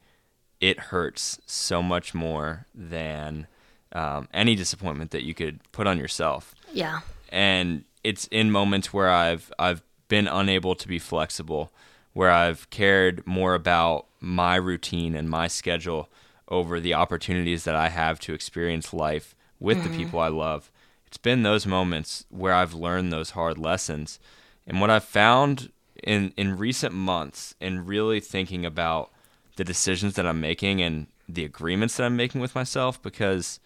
it 0.60 0.78
hurts 0.78 1.38
so 1.46 1.82
much 1.82 2.14
more 2.14 2.66
than 2.74 3.46
um, 3.92 4.28
any 4.32 4.54
disappointment 4.54 5.10
that 5.10 5.24
you 5.24 5.34
could 5.34 5.60
put 5.72 5.86
on 5.86 5.98
yourself. 5.98 6.54
Yeah. 6.72 7.00
And 7.30 7.84
it's 8.04 8.26
in 8.28 8.50
moments 8.50 8.92
where 8.92 9.10
I've 9.10 9.52
I've 9.58 9.82
been 10.08 10.28
unable 10.28 10.74
to 10.76 10.88
be 10.88 10.98
flexible, 10.98 11.72
where 12.12 12.30
I've 12.30 12.68
cared 12.70 13.26
more 13.26 13.54
about 13.54 14.06
my 14.20 14.56
routine 14.56 15.14
and 15.14 15.28
my 15.28 15.48
schedule 15.48 16.08
over 16.48 16.78
the 16.78 16.94
opportunities 16.94 17.64
that 17.64 17.74
I 17.74 17.88
have 17.88 18.20
to 18.20 18.34
experience 18.34 18.94
life 18.94 19.34
with 19.58 19.78
mm-hmm. 19.78 19.90
the 19.90 19.96
people 19.96 20.20
I 20.20 20.28
love. 20.28 20.70
It's 21.06 21.16
been 21.16 21.42
those 21.42 21.66
moments 21.66 22.24
where 22.30 22.52
I've 22.52 22.74
learned 22.74 23.12
those 23.12 23.30
hard 23.30 23.58
lessons. 23.58 24.18
And 24.66 24.80
what 24.80 24.90
I've 24.90 25.04
found 25.04 25.70
in 26.02 26.32
in 26.36 26.58
recent 26.58 26.94
months 26.94 27.54
in 27.60 27.86
really 27.86 28.20
thinking 28.20 28.66
about 28.66 29.10
the 29.56 29.64
decisions 29.64 30.14
that 30.14 30.26
I'm 30.26 30.40
making 30.40 30.80
and 30.80 31.06
the 31.28 31.44
agreements 31.44 31.96
that 31.96 32.04
I'm 32.04 32.16
making 32.16 32.40
with 32.40 32.54
myself 32.54 33.02
because 33.02 33.58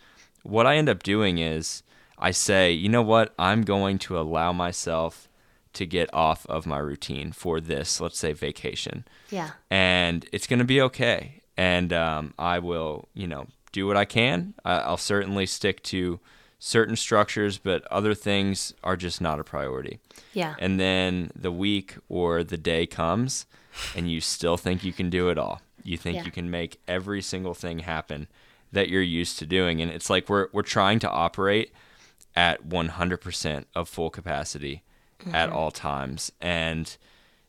what 0.42 0.66
I 0.66 0.76
end 0.76 0.88
up 0.88 1.02
doing 1.02 1.38
is 1.38 1.82
I 2.18 2.30
say, 2.30 2.72
you 2.72 2.88
know 2.88 3.02
what, 3.02 3.34
I'm 3.38 3.62
going 3.62 3.98
to 4.00 4.18
allow 4.18 4.52
myself 4.52 5.28
to 5.74 5.86
get 5.86 6.12
off 6.12 6.46
of 6.46 6.66
my 6.66 6.78
routine 6.78 7.32
for 7.32 7.60
this, 7.60 8.00
let's 8.00 8.18
say 8.18 8.32
vacation. 8.32 9.04
Yeah. 9.30 9.50
And 9.70 10.26
it's 10.32 10.46
going 10.46 10.58
to 10.58 10.64
be 10.64 10.80
okay. 10.80 11.42
and 11.56 11.92
um, 11.92 12.32
I 12.38 12.58
will, 12.58 13.08
you 13.12 13.26
know, 13.26 13.46
do 13.72 13.86
what 13.86 13.96
I 13.96 14.06
can. 14.06 14.54
I, 14.64 14.78
I'll 14.78 14.96
certainly 14.96 15.44
stick 15.44 15.82
to 15.84 16.18
certain 16.58 16.96
structures, 16.96 17.58
but 17.58 17.86
other 17.88 18.14
things 18.14 18.72
are 18.82 18.96
just 18.96 19.20
not 19.20 19.38
a 19.38 19.44
priority. 19.44 19.98
Yeah. 20.32 20.54
And 20.58 20.80
then 20.80 21.30
the 21.36 21.52
week 21.52 21.96
or 22.08 22.42
the 22.42 22.56
day 22.56 22.86
comes, 22.86 23.44
and 23.94 24.10
you 24.10 24.20
still 24.20 24.56
think 24.56 24.84
you 24.84 24.92
can 24.92 25.10
do 25.10 25.28
it 25.28 25.38
all. 25.38 25.60
You 25.90 25.96
think 25.98 26.16
Yeah. 26.16 26.24
you 26.24 26.30
can 26.30 26.50
make 26.50 26.80
every 26.88 27.20
single 27.22 27.54
thing 27.54 27.80
happen 27.80 28.28
that 28.72 28.88
you're 28.88 29.02
used 29.02 29.38
to 29.40 29.46
doing, 29.46 29.80
and 29.82 29.90
it's 29.90 30.08
like 30.08 30.28
we're 30.28 30.48
we're 30.52 30.62
trying 30.62 30.98
to 31.00 31.10
operate 31.10 31.72
at 32.36 32.68
100% 32.68 33.64
of 33.74 33.88
full 33.88 34.08
capacity 34.10 34.82
at 35.32 35.50
all 35.50 35.70
times, 35.70 36.32
and 36.40 36.96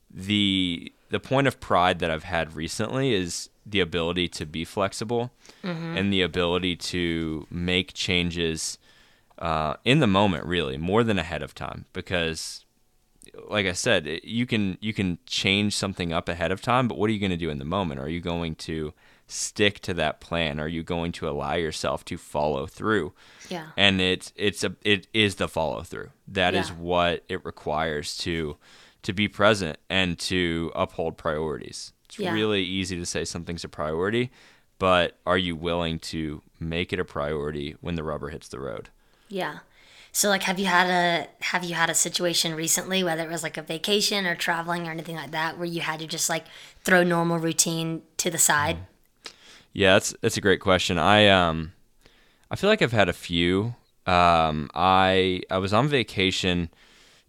the 0.09 0.91
the 1.09 1.19
point 1.19 1.45
of 1.47 1.59
pride 1.59 1.99
that 1.99 2.09
I've 2.09 2.23
had 2.23 2.55
recently 2.55 3.13
is 3.13 3.49
the 3.65 3.79
ability 3.79 4.27
to 4.29 4.45
be 4.45 4.63
flexible 4.65 5.31
and 5.97 6.11
the 6.11 6.21
ability 6.21 6.75
to 6.77 7.45
make 7.51 7.93
changes 7.93 8.77
uh, 9.37 9.75
in 9.85 9.99
the 9.99 10.07
moment, 10.07 10.45
really 10.45 10.77
more 10.77 11.03
than 11.03 11.17
ahead 11.19 11.41
of 11.43 11.53
time, 11.53 11.85
because 11.93 12.65
like 13.49 13.65
I 13.65 13.71
said, 13.73 14.07
it- 14.07 14.23
you 14.25 14.45
can 14.45 14.77
you 14.81 14.93
can 14.93 15.17
change 15.25 15.75
something 15.75 16.11
up 16.13 16.27
ahead 16.29 16.51
of 16.51 16.61
time, 16.61 16.87
but 16.87 16.97
what 16.97 17.09
are 17.09 17.13
you 17.13 17.19
going 17.19 17.31
to 17.31 17.37
do 17.37 17.49
in 17.49 17.59
the 17.59 17.65
moment? 17.65 17.99
Are 17.99 18.09
you 18.09 18.19
going 18.21 18.55
to 18.55 18.93
stick 19.27 19.79
to 19.79 19.93
that 19.93 20.19
plan? 20.19 20.59
Are 20.59 20.67
you 20.67 20.83
going 20.83 21.11
to 21.13 21.29
allow 21.29 21.53
yourself 21.53 22.03
to 22.05 22.17
follow 22.17 22.65
through? 22.67 23.13
Yeah. 23.49 23.67
and 23.77 23.99
it's 23.99 24.31
it's 24.37 24.63
a 24.63 24.75
it 24.83 25.07
is 25.13 25.35
the 25.35 25.47
follow 25.49 25.81
through 25.83 26.09
That 26.27 26.53
is 26.55 26.69
Yeah. 26.69 26.75
what 26.75 27.23
it 27.27 27.43
requires 27.45 28.15
to 28.19 28.57
to 29.03 29.11
be 29.13 29.27
present 29.27 29.77
and 29.89 30.17
to 30.19 30.71
uphold 30.75 31.17
priorities 31.17 31.91
it's 32.05 32.17
Yeah. 32.19 32.31
really 32.33 32.63
easy 32.63 32.97
to 32.97 33.05
say 33.05 33.25
something's 33.25 33.65
a 33.65 33.69
priority 33.69 34.31
but 34.79 35.17
are 35.25 35.37
you 35.37 35.55
willing 35.57 35.99
to 35.99 36.41
make 36.61 36.93
it 36.93 36.99
a 36.99 37.03
priority 37.05 37.75
when 37.81 37.95
the 37.95 38.03
rubber 38.03 38.29
hits 38.29 38.47
the 38.47 38.59
road 38.59 38.87
Yeah. 39.27 39.59
So 40.11 40.29
like 40.29 40.43
have 40.43 40.59
you 40.59 40.65
had 40.65 40.87
a 40.89 41.43
have 41.45 41.63
you 41.63 41.73
had 41.75 41.89
a 41.89 41.93
situation 41.93 42.53
recently 42.53 43.03
whether 43.03 43.23
it 43.23 43.29
was 43.29 43.43
like 43.43 43.57
a 43.57 43.61
vacation 43.61 44.25
or 44.25 44.35
traveling 44.35 44.87
or 44.87 44.91
anything 44.91 45.15
like 45.15 45.31
that 45.31 45.57
where 45.57 45.65
you 45.65 45.81
had 45.81 45.99
to 45.99 46.07
just 46.07 46.29
like 46.29 46.45
throw 46.83 47.03
normal 47.03 47.39
routine 47.39 48.01
to 48.17 48.29
the 48.29 48.37
side? 48.37 48.77
Yeah, 49.73 49.93
that's 49.93 50.13
that's 50.21 50.37
a 50.37 50.41
great 50.41 50.59
question. 50.59 50.97
I 50.97 51.27
um 51.27 51.73
I 52.49 52.55
feel 52.55 52.69
like 52.69 52.81
I've 52.81 52.91
had 52.91 53.09
a 53.09 53.13
few. 53.13 53.75
Um 54.05 54.69
I 54.75 55.41
I 55.49 55.57
was 55.59 55.73
on 55.73 55.87
vacation 55.87 56.69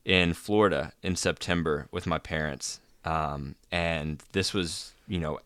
in 0.04 0.34
Florida 0.34 0.92
in 1.02 1.14
September 1.14 1.86
with 1.92 2.06
my 2.06 2.18
parents. 2.18 2.80
Um 3.04 3.54
and 3.70 4.22
this 4.32 4.52
was, 4.52 4.92
you 5.06 5.20
know, 5.20 5.38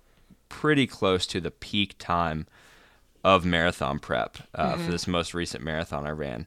pretty 0.49 0.87
close 0.87 1.26
to 1.26 1.40
the 1.40 1.50
peak 1.50 1.97
time 1.99 2.47
of 3.23 3.45
marathon 3.45 3.99
prep 3.99 4.38
uh, 4.55 4.76
for 4.76 4.93
this 4.93 5.09
most 5.09 5.35
recent 5.35 5.62
marathon 5.62 6.07
I 6.07 6.11
ran. 6.11 6.47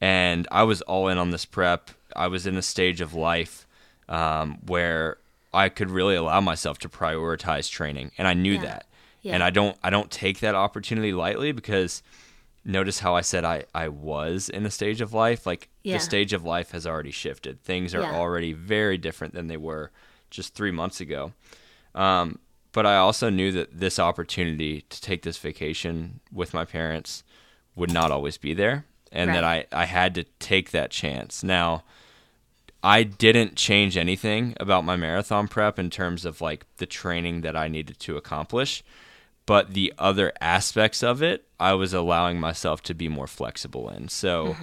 And 0.00 0.46
I 0.50 0.62
was 0.64 0.82
all 0.82 1.08
in 1.08 1.18
on 1.18 1.30
this 1.30 1.44
prep. 1.44 1.90
I 2.14 2.28
was 2.28 2.46
in 2.46 2.56
a 2.56 2.62
stage 2.62 3.00
of 3.00 3.14
life 3.14 3.66
um, 4.08 4.58
where 4.66 5.18
I 5.54 5.68
could 5.68 5.90
really 5.90 6.14
allow 6.16 6.40
myself 6.40 6.78
to 6.80 6.88
prioritize 6.88 7.70
training, 7.70 8.12
and 8.18 8.28
I 8.28 8.34
knew 8.34 8.54
Yeah. 8.54 8.62
that. 8.62 8.86
Yeah. 9.22 9.34
And 9.34 9.42
I 9.42 9.50
don't 9.50 9.76
I 9.82 9.90
don't 9.90 10.10
take 10.10 10.38
that 10.40 10.54
opportunity 10.54 11.12
lightly 11.12 11.50
because 11.52 12.02
notice 12.64 13.00
how 13.00 13.16
I 13.16 13.22
said 13.22 13.44
I, 13.44 13.64
I 13.74 13.88
was 13.88 14.48
in 14.48 14.66
a 14.66 14.70
stage 14.70 15.00
of 15.00 15.12
life. 15.12 15.46
Like 15.46 15.68
Yeah. 15.82 15.94
the 15.94 16.00
stage 16.00 16.32
of 16.32 16.44
life 16.44 16.70
has 16.72 16.86
already 16.86 17.10
shifted. 17.10 17.62
Things 17.62 17.94
are 17.94 18.02
already 18.04 18.52
very 18.52 18.98
different 18.98 19.34
than 19.34 19.48
they 19.48 19.56
were 19.56 19.90
just 20.30 20.54
three 20.54 20.70
months 20.70 21.00
ago. 21.00 21.32
Um, 21.94 22.38
but 22.72 22.84
I 22.86 22.96
also 22.96 23.30
knew 23.30 23.50
that 23.52 23.78
this 23.80 23.98
opportunity 23.98 24.82
to 24.90 25.00
take 25.00 25.22
this 25.22 25.38
vacation 25.38 26.20
with 26.30 26.52
my 26.54 26.64
parents 26.64 27.24
would 27.74 27.90
not 27.92 28.10
always 28.12 28.36
be 28.36 28.52
there, 28.54 28.84
and 29.12 29.30
that 29.30 29.44
I, 29.44 29.66
I 29.72 29.84
had 29.86 30.14
to 30.16 30.24
take 30.38 30.70
that 30.72 30.90
chance. 30.90 31.42
Now, 31.42 31.84
I 32.82 33.02
didn't 33.02 33.56
change 33.56 33.96
anything 33.96 34.54
about 34.60 34.84
my 34.84 34.96
marathon 34.96 35.48
prep 35.48 35.78
in 35.78 35.90
terms 35.90 36.24
of 36.24 36.40
like 36.40 36.66
the 36.76 36.86
training 36.86 37.40
that 37.40 37.56
I 37.56 37.68
needed 37.68 37.98
to 38.00 38.16
accomplish, 38.16 38.84
but 39.44 39.74
the 39.74 39.92
other 39.98 40.32
aspects 40.40 41.02
of 41.02 41.22
it, 41.22 41.46
I 41.58 41.72
was 41.74 41.92
allowing 41.94 42.38
myself 42.38 42.82
to 42.84 42.94
be 42.94 43.08
more 43.08 43.26
flexible 43.26 43.88
in. 43.88 44.08
So, 44.08 44.56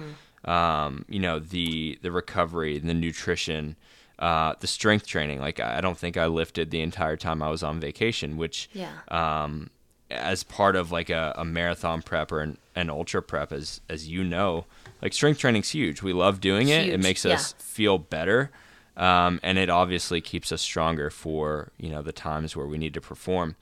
um, 0.44 1.04
you 1.08 1.18
know, 1.20 1.38
the 1.38 1.98
the 2.02 2.12
recovery, 2.12 2.78
the 2.78 2.94
nutrition, 2.94 3.76
uh, 4.18 4.54
the 4.60 4.66
strength 4.66 5.06
training. 5.06 5.40
Like 5.40 5.58
I 5.60 5.80
don't 5.80 5.98
think 5.98 6.16
I 6.16 6.26
lifted 6.26 6.70
the 6.70 6.80
entire 6.82 7.16
time 7.16 7.42
I 7.42 7.48
was 7.50 7.62
on 7.62 7.80
vacation, 7.80 8.36
which 8.36 8.68
Yeah. 8.72 8.92
um, 9.08 9.70
as 10.10 10.42
part 10.42 10.76
of 10.76 10.92
like 10.92 11.10
a, 11.10 11.34
a 11.36 11.44
marathon 11.44 12.02
prep 12.02 12.30
or 12.30 12.40
an, 12.40 12.58
an 12.74 12.90
ultra 12.90 13.22
prep, 13.22 13.52
as 13.52 13.80
as 13.88 14.08
you 14.08 14.24
know, 14.24 14.66
like 15.02 15.12
strength 15.12 15.38
training's 15.38 15.70
huge. 15.70 16.02
We 16.02 16.12
love 16.12 16.40
doing 16.40 16.68
it. 16.68 16.86
It 16.86 16.90
Huge, 16.92 17.02
makes 17.02 17.24
yeah. 17.24 17.34
us 17.34 17.54
feel 17.58 17.98
better, 17.98 18.50
um, 18.96 19.40
and 19.42 19.58
it 19.58 19.70
obviously 19.70 20.20
keeps 20.20 20.52
us 20.52 20.62
stronger 20.62 21.10
for 21.10 21.72
you 21.78 21.90
know 21.90 22.02
the 22.02 22.12
times 22.12 22.56
where 22.56 22.66
we 22.66 22.78
need 22.78 22.94
to 22.94 23.00
perform. 23.00 23.56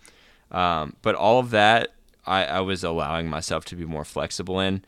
Um, 0.50 0.96
but 1.02 1.14
all 1.14 1.38
of 1.38 1.50
that, 1.50 1.94
I, 2.26 2.44
I 2.44 2.60
was 2.60 2.84
allowing 2.84 3.28
myself 3.28 3.64
to 3.66 3.76
be 3.76 3.84
more 3.84 4.04
flexible 4.04 4.60
in. 4.60 4.84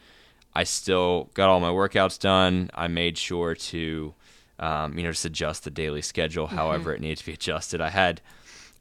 I 0.55 0.65
still 0.65 1.31
got 1.35 1.49
all 1.49 1.59
my 1.59 1.71
workouts 1.71 2.19
done. 2.19 2.71
I 2.75 2.87
made 2.87 3.19
sure 3.19 3.55
to, 3.55 4.15
um, 4.59 4.97
you 4.97 5.03
know, 5.03 5.11
just 5.11 5.25
adjust 5.25 5.65
the 5.65 5.71
daily 5.71 6.03
schedule 6.03 6.47
however 6.47 6.95
it 6.95 7.01
needed 7.01 7.19
to 7.19 7.27
be 7.27 7.33
adjusted. 7.41 7.81
I 7.81 7.91
had, 7.91 8.21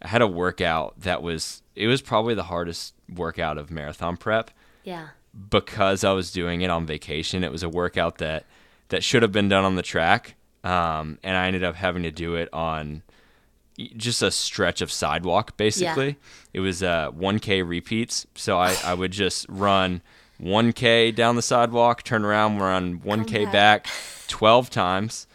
I 0.03 0.07
had 0.07 0.21
a 0.21 0.27
workout 0.27 0.99
that 1.01 1.21
was 1.23 1.61
it 1.75 1.87
was 1.87 2.01
probably 2.01 2.35
the 2.35 2.43
hardest 2.43 2.93
workout 3.13 3.57
of 3.57 3.71
marathon 3.71 4.17
prep 4.17 4.51
Yeah. 4.83 5.07
because 5.49 6.03
I 6.03 6.11
was 6.11 6.31
doing 6.31 6.61
it 6.61 6.69
on 6.69 6.85
vacation. 6.85 7.43
It 7.43 7.51
was 7.51 7.63
a 7.63 7.69
workout 7.69 8.17
that 8.19 8.45
that 8.89 9.03
should 9.03 9.21
have 9.23 9.31
been 9.31 9.49
done 9.49 9.63
on 9.65 9.75
the 9.75 9.81
track, 9.81 10.35
um, 10.63 11.17
and 11.23 11.35
I 11.37 11.47
ended 11.47 11.63
up 11.63 11.75
having 11.75 12.03
to 12.03 12.11
do 12.11 12.35
it 12.35 12.49
on 12.53 13.01
just 13.97 14.21
a 14.21 14.29
stretch 14.29 14.81
of 14.81 14.91
sidewalk. 14.91 15.57
Basically, 15.57 16.17
it 16.53 16.59
was 16.59 16.83
uh, 16.83 17.09
1K 17.11 17.67
repeats. 17.67 18.27
So 18.35 18.59
I, 18.59 18.75
I 18.85 18.93
would 18.93 19.11
just 19.11 19.47
run 19.49 20.01
1K 20.39 21.15
down 21.15 21.35
the 21.35 21.41
sidewalk, 21.41 22.03
turn 22.03 22.23
around, 22.23 22.59
run 22.59 22.99
1K 22.99 23.45
back. 23.45 23.85
back 23.85 23.87
12 24.27 24.69
times, 24.69 25.25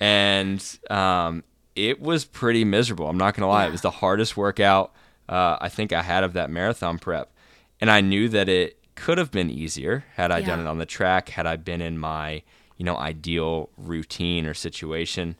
and 0.00 0.78
um, 0.90 1.44
it 1.76 2.00
was 2.00 2.24
pretty 2.24 2.64
miserable. 2.64 3.08
I'm 3.08 3.18
not 3.18 3.34
gonna 3.34 3.48
lie; 3.48 3.62
Yeah. 3.62 3.68
it 3.68 3.72
was 3.72 3.80
the 3.82 3.90
hardest 3.90 4.36
workout 4.36 4.92
uh, 5.28 5.56
I 5.60 5.68
think 5.70 5.92
I 5.92 6.02
had 6.02 6.22
of 6.22 6.34
that 6.34 6.50
marathon 6.50 6.98
prep, 6.98 7.32
and 7.80 7.90
I 7.90 8.00
knew 8.02 8.28
that 8.28 8.48
it 8.48 8.78
could 8.94 9.16
have 9.18 9.30
been 9.30 9.50
easier 9.50 10.04
had 10.14 10.30
I 10.30 10.40
done 10.42 10.60
it 10.60 10.66
on 10.66 10.78
the 10.78 10.86
track, 10.86 11.30
had 11.30 11.46
I 11.46 11.56
been 11.56 11.80
in 11.80 11.98
my 11.98 12.42
you 12.76 12.84
know 12.84 12.96
ideal 12.96 13.70
routine 13.76 14.46
or 14.46 14.54
situation, 14.54 15.36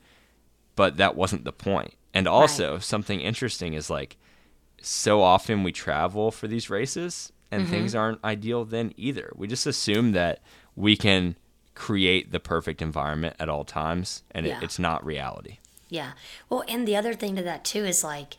but 0.76 0.96
that 0.96 1.14
wasn't 1.16 1.44
the 1.44 1.52
point. 1.52 1.94
And 2.14 2.26
also 2.28 2.78
something 2.78 3.20
interesting 3.20 3.74
is 3.74 3.90
like 3.90 4.16
so 4.80 5.20
often 5.22 5.62
we 5.62 5.72
travel 5.72 6.30
for 6.30 6.46
these 6.48 6.70
races 6.70 7.30
and 7.50 7.62
Mm-hmm. 7.64 7.70
things 7.70 7.94
aren't 7.94 8.24
ideal 8.24 8.64
then 8.64 8.92
either. 8.96 9.30
We 9.36 9.46
just 9.46 9.66
assume 9.66 10.12
that 10.12 10.40
we 10.76 10.96
can 10.96 11.36
create 11.74 12.32
the 12.32 12.40
perfect 12.40 12.80
environment 12.82 13.36
at 13.38 13.48
all 13.48 13.64
times 13.64 14.22
and 14.30 14.46
Yeah. 14.46 14.58
it, 14.58 14.64
it's 14.64 14.78
not 14.78 15.04
reality. 15.04 15.58
Yeah. 15.94 16.14
Well, 16.50 16.64
and 16.66 16.88
the 16.88 16.96
other 16.96 17.14
thing 17.14 17.36
to 17.36 17.42
that 17.44 17.64
too 17.64 17.84
is 17.84 18.02
like 18.02 18.38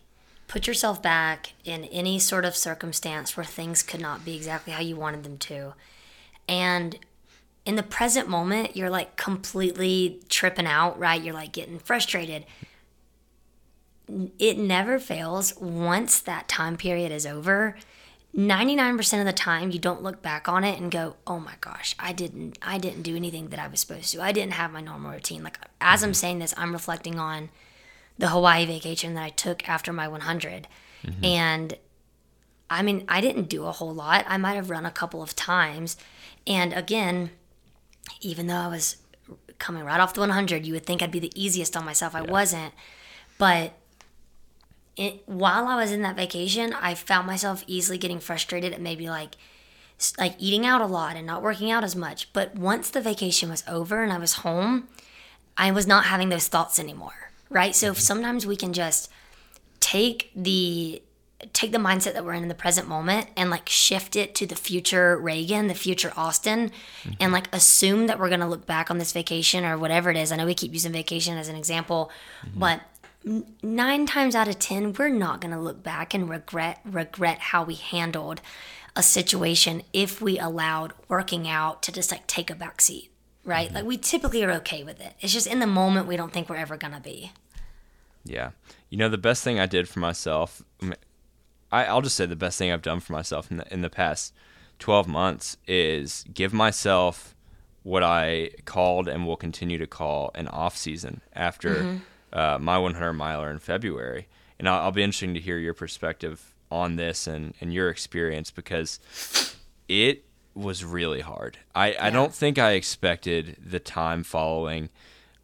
put 0.50 0.68
yourself 0.68 1.02
back 1.02 1.54
in 1.64 1.86
any 1.86 2.20
sort 2.20 2.44
of 2.44 2.54
circumstance 2.54 3.38
where 3.38 3.46
things 3.46 3.82
could 3.82 4.02
not 4.02 4.26
be 4.26 4.36
exactly 4.36 4.74
how 4.74 4.82
you 4.82 4.98
wanted 4.98 5.24
them 5.24 5.38
to. 5.38 5.74
And 6.50 7.00
in 7.66 7.78
the 7.78 7.82
present 7.82 8.28
moment, 8.28 8.76
you're 8.76 8.90
like 8.90 9.16
completely 9.16 10.20
tripping 10.28 10.68
out, 10.68 11.00
right? 11.00 11.22
You're 11.22 11.34
like 11.34 11.54
getting 11.54 11.80
frustrated. 11.80 12.44
It 14.38 14.58
never 14.58 15.00
fails 15.00 15.56
once 15.56 16.20
that 16.20 16.50
time 16.50 16.76
period 16.76 17.14
is 17.14 17.26
over. 17.26 17.78
99% 18.36 19.20
of 19.20 19.26
the 19.26 19.34
time 19.34 19.72
you 19.72 19.80
don't 19.80 20.04
look 20.04 20.22
back 20.22 20.50
on 20.50 20.64
it 20.64 20.80
and 20.80 20.92
go, 20.92 21.16
"Oh 21.26 21.40
my 21.40 21.54
gosh, 21.62 21.96
I 21.98 22.12
didn't 22.12 22.58
I 22.62 22.78
didn't 22.78 23.04
do 23.04 23.16
anything 23.16 23.50
that 23.50 23.60
I 23.60 23.68
was 23.68 23.80
supposed 23.80 24.12
to. 24.12 24.22
I 24.22 24.34
didn't 24.34 24.54
have 24.54 24.72
my 24.72 24.82
normal 24.82 25.12
routine." 25.12 25.42
Like 25.42 25.58
as 25.80 26.04
I'm 26.04 26.10
mm-hmm. 26.10 26.16
saying 26.16 26.40
this, 26.40 26.54
I'm 26.58 26.74
reflecting 26.74 27.18
on 27.18 27.50
the 28.18 28.30
Hawaii 28.30 28.66
vacation 28.66 29.14
that 29.14 29.24
I 29.24 29.30
took 29.30 29.68
after 29.70 29.94
my 29.94 30.08
100. 30.08 30.68
Mm-hmm. 31.06 31.26
And 31.26 31.78
I 32.70 32.82
mean, 32.82 33.06
I 33.08 33.22
didn't 33.22 33.50
do 33.50 33.66
a 33.66 33.72
whole 33.72 33.94
lot. 33.94 34.26
I 34.28 34.38
might 34.38 34.56
have 34.56 34.70
run 34.70 34.86
a 34.86 34.92
couple 34.92 35.22
of 35.22 35.36
times. 35.36 35.98
And 36.48 36.74
again, 36.74 37.32
even 38.22 38.48
though 38.48 38.56
I 38.56 38.68
was 38.68 38.98
coming 39.60 39.84
right 39.84 40.00
off 40.00 40.14
the 40.14 40.22
100, 40.22 40.66
you 40.66 40.74
would 40.74 40.86
think 40.86 41.02
I'd 41.02 41.12
be 41.12 41.20
the 41.20 41.32
easiest 41.42 41.78
on 41.78 41.86
myself. 41.86 42.16
I 42.16 42.22
wasn't. 42.22 42.74
But 43.38 43.74
it, 44.98 45.24
while 45.26 45.68
I 45.68 45.76
was 45.76 45.92
in 45.92 46.02
that 46.04 46.16
vacation, 46.16 46.74
I 46.74 46.94
found 46.94 47.28
myself 47.28 47.64
easily 47.68 47.98
getting 47.98 48.20
frustrated 48.20 48.74
at 48.74 48.82
maybe 48.82 49.10
like 49.10 49.36
like 50.18 50.36
eating 50.38 50.66
out 50.66 50.82
a 50.82 50.86
lot 50.86 51.16
and 51.16 51.26
not 51.26 51.42
working 51.42 51.72
out 51.72 51.84
as 51.84 51.96
much. 51.96 52.32
But 52.34 52.56
once 52.56 52.90
the 52.90 53.02
vacation 53.02 53.50
was 53.50 53.64
over 53.68 54.04
and 54.04 54.12
I 54.12 54.18
was 54.18 54.34
home, 54.34 54.88
I 55.58 55.72
was 55.72 55.88
not 55.88 56.06
having 56.06 56.30
those 56.30 56.48
thoughts 56.48 56.80
anymore. 56.80 57.32
Right? 57.50 57.76
So 57.76 57.92
mm-hmm. 57.92 58.00
sometimes 58.00 58.46
we 58.46 58.56
can 58.56 58.74
just 58.74 59.10
take 59.80 60.32
the 60.36 61.02
take 61.54 61.72
the 61.72 61.78
mindset 61.78 62.14
that 62.14 62.26
we're 62.26 62.34
in 62.34 62.44
in 62.44 62.50
the 62.50 62.56
present 62.56 62.88
moment 62.88 63.28
and 63.36 63.50
like 63.50 63.68
shift 63.70 64.16
it 64.16 64.34
to 64.36 64.48
the 64.48 64.56
future 64.56 65.18
Regan, 65.18 65.68
the 65.68 65.76
future 65.76 66.12
Austin, 66.16 66.72
mm-hmm. 67.04 67.12
and 67.20 67.32
like 67.32 67.54
assume 67.54 68.08
that 68.08 68.20
we're 68.20 68.30
gonna 68.30 68.50
look 68.50 68.66
back 68.66 68.90
on 68.90 68.98
this 68.98 69.12
vacation 69.12 69.66
or 69.66 69.78
whatever 69.78 70.10
it 70.10 70.18
is. 70.18 70.32
I 70.32 70.38
know 70.38 70.46
we 70.46 70.54
keep 70.54 70.74
using 70.74 70.92
vacation 70.92 71.38
as 71.38 71.48
an 71.48 71.56
example, 71.56 72.10
mm-hmm. 72.46 72.60
but 72.60 72.74
n- 72.74 72.82
nine 73.64 74.06
times 74.06 74.36
out 74.36 74.48
of 74.48 74.60
ten, 74.60 74.94
we're 74.94 75.10
not 75.10 75.42
gonna 75.42 75.62
look 75.62 75.84
back 75.84 76.14
and 76.14 76.30
regret 76.30 76.80
regret 76.86 77.40
how 77.40 77.64
we 77.64 77.76
handled 77.76 78.42
a 78.96 79.04
situation 79.04 79.82
if 79.92 80.22
we 80.22 80.40
allowed 80.40 80.94
working 81.10 81.48
out 81.48 81.84
to 81.84 81.92
just 81.92 82.12
like 82.12 82.26
take 82.28 82.50
a 82.50 82.56
back 82.56 82.82
seat. 82.82 83.12
Right? 83.44 83.68
Mm-hmm. 83.68 83.76
Like 83.76 83.86
we 83.86 83.98
typically 83.98 84.44
are 84.44 84.52
okay 84.54 84.84
with 84.84 85.02
it. 85.02 85.14
It's 85.20 85.34
just 85.34 85.48
in 85.48 85.60
the 85.60 85.68
moment 85.68 86.08
we 86.08 86.18
don't 86.18 86.32
think 86.32 86.50
we're 86.50 86.56
ever 86.56 86.78
gonna 86.78 87.02
be. 87.02 87.32
Yeah. 88.24 88.52
You 88.90 88.98
know, 88.98 89.10
the 89.10 89.18
best 89.18 89.44
thing 89.44 89.60
I 89.60 89.66
did 89.66 89.88
for 89.88 90.00
myself, 90.00 90.64
I 90.82 90.86
mean, 90.86 90.96
I, 91.72 91.86
I'll 91.86 92.02
just 92.02 92.16
say 92.16 92.26
the 92.26 92.36
best 92.36 92.58
thing 92.58 92.72
I've 92.72 92.82
done 92.82 93.00
for 93.00 93.14
myself 93.14 93.52
in 93.52 93.58
the, 93.58 93.74
in 93.74 93.82
the 93.82 93.90
past 93.90 94.34
12 94.80 95.08
months 95.08 95.58
is 95.68 96.26
give 96.34 96.54
myself 96.54 97.36
what 97.84 98.02
I 98.02 98.50
called 98.66 99.08
and 99.08 99.28
will 99.28 99.36
continue 99.36 99.78
to 99.78 99.86
call 99.86 100.32
an 100.34 100.48
off 100.48 100.76
season 100.76 101.22
after 101.34 101.76
mm-hmm. 101.76 101.98
Uh, 102.36 102.60
my 102.60 102.78
100 102.78 103.14
miler 103.14 103.50
in 103.50 103.60
February. 103.60 104.28
And 104.60 104.70
I'll, 104.70 104.84
I'll 104.84 104.92
be 104.92 105.02
interesting 105.04 105.34
to 105.34 105.40
hear 105.40 105.58
your 105.58 105.74
perspective 105.74 106.54
on 106.70 106.98
this 106.98 107.26
and, 107.26 107.54
and 107.62 107.74
your 107.74 107.90
experience 107.90 108.52
because 108.52 109.00
it 109.88 110.26
was 110.54 110.84
really 110.84 111.22
hard. 111.22 111.58
I, 111.74 111.96
I 112.00 112.10
don't 112.10 112.34
think 112.34 112.58
I 112.58 112.72
expected 112.72 113.58
the 113.66 113.80
time 113.80 114.24
following 114.24 114.90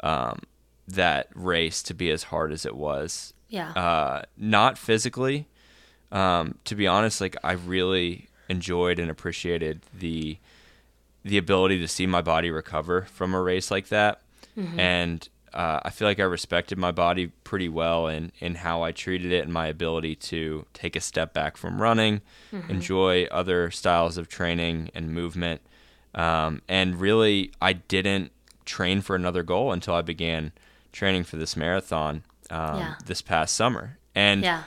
um, 0.01 0.41
that 0.87 1.27
race 1.33 1.81
to 1.83 1.93
be 1.93 2.11
as 2.11 2.23
hard 2.23 2.51
as 2.51 2.65
it 2.65 2.75
was. 2.75 3.33
Yeah. 3.49 3.71
Uh, 3.71 4.23
not 4.37 4.77
physically. 4.77 5.47
Um, 6.11 6.57
to 6.65 6.75
be 6.75 6.87
honest, 6.87 7.21
like 7.21 7.37
I 7.43 7.53
really 7.53 8.27
enjoyed 8.49 8.99
and 8.99 9.09
appreciated 9.09 9.81
the 9.97 10.37
the 11.23 11.37
ability 11.37 11.79
to 11.79 11.87
see 11.87 12.07
my 12.07 12.21
body 12.21 12.49
recover 12.49 13.03
from 13.03 13.33
a 13.35 13.41
race 13.41 13.69
like 13.69 13.89
that, 13.89 14.21
and 14.79 15.29
uh, 15.53 15.79
I 15.83 15.89
feel 15.89 16.07
like 16.07 16.19
I 16.19 16.23
respected 16.23 16.77
my 16.77 16.91
body 16.91 17.27
pretty 17.43 17.69
well 17.69 18.07
in 18.07 18.31
in 18.39 18.55
how 18.55 18.83
I 18.83 18.91
treated 18.91 19.31
it 19.31 19.43
and 19.43 19.51
my 19.53 19.67
ability 19.67 20.15
to 20.15 20.65
take 20.73 20.95
a 20.95 21.01
step 21.01 21.33
back 21.33 21.57
from 21.57 21.81
running, 21.81 22.21
enjoy 22.69 23.25
other 23.25 23.71
styles 23.71 24.17
of 24.17 24.27
training 24.29 24.89
and 24.95 25.13
movement, 25.13 25.61
um, 26.15 26.61
and 26.67 26.99
really 26.99 27.51
I 27.61 27.73
didn't 27.73 28.31
train 28.65 29.01
for 29.01 29.15
another 29.15 29.43
goal 29.43 29.71
until 29.71 29.93
I 29.95 30.01
began 30.01 30.51
training 30.91 31.23
for 31.23 31.37
this 31.37 31.55
marathon 31.57 32.23
um, 32.49 32.77
Yeah. 32.77 32.95
this 33.05 33.21
past 33.21 33.55
summer, 33.55 33.97
and. 34.15 34.43
yeah. 34.43 34.63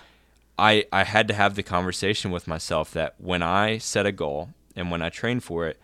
I, 0.56 0.84
I 0.92 1.02
had 1.02 1.26
to 1.26 1.34
have 1.34 1.56
the 1.56 1.64
conversation 1.64 2.30
with 2.30 2.46
myself 2.46 2.92
that 2.92 3.16
when 3.18 3.42
I 3.42 3.78
set 3.78 4.06
a 4.06 4.12
goal 4.12 4.50
and 4.76 4.88
when 4.88 5.02
I 5.02 5.08
train 5.08 5.40
for 5.40 5.66
it, 5.66 5.80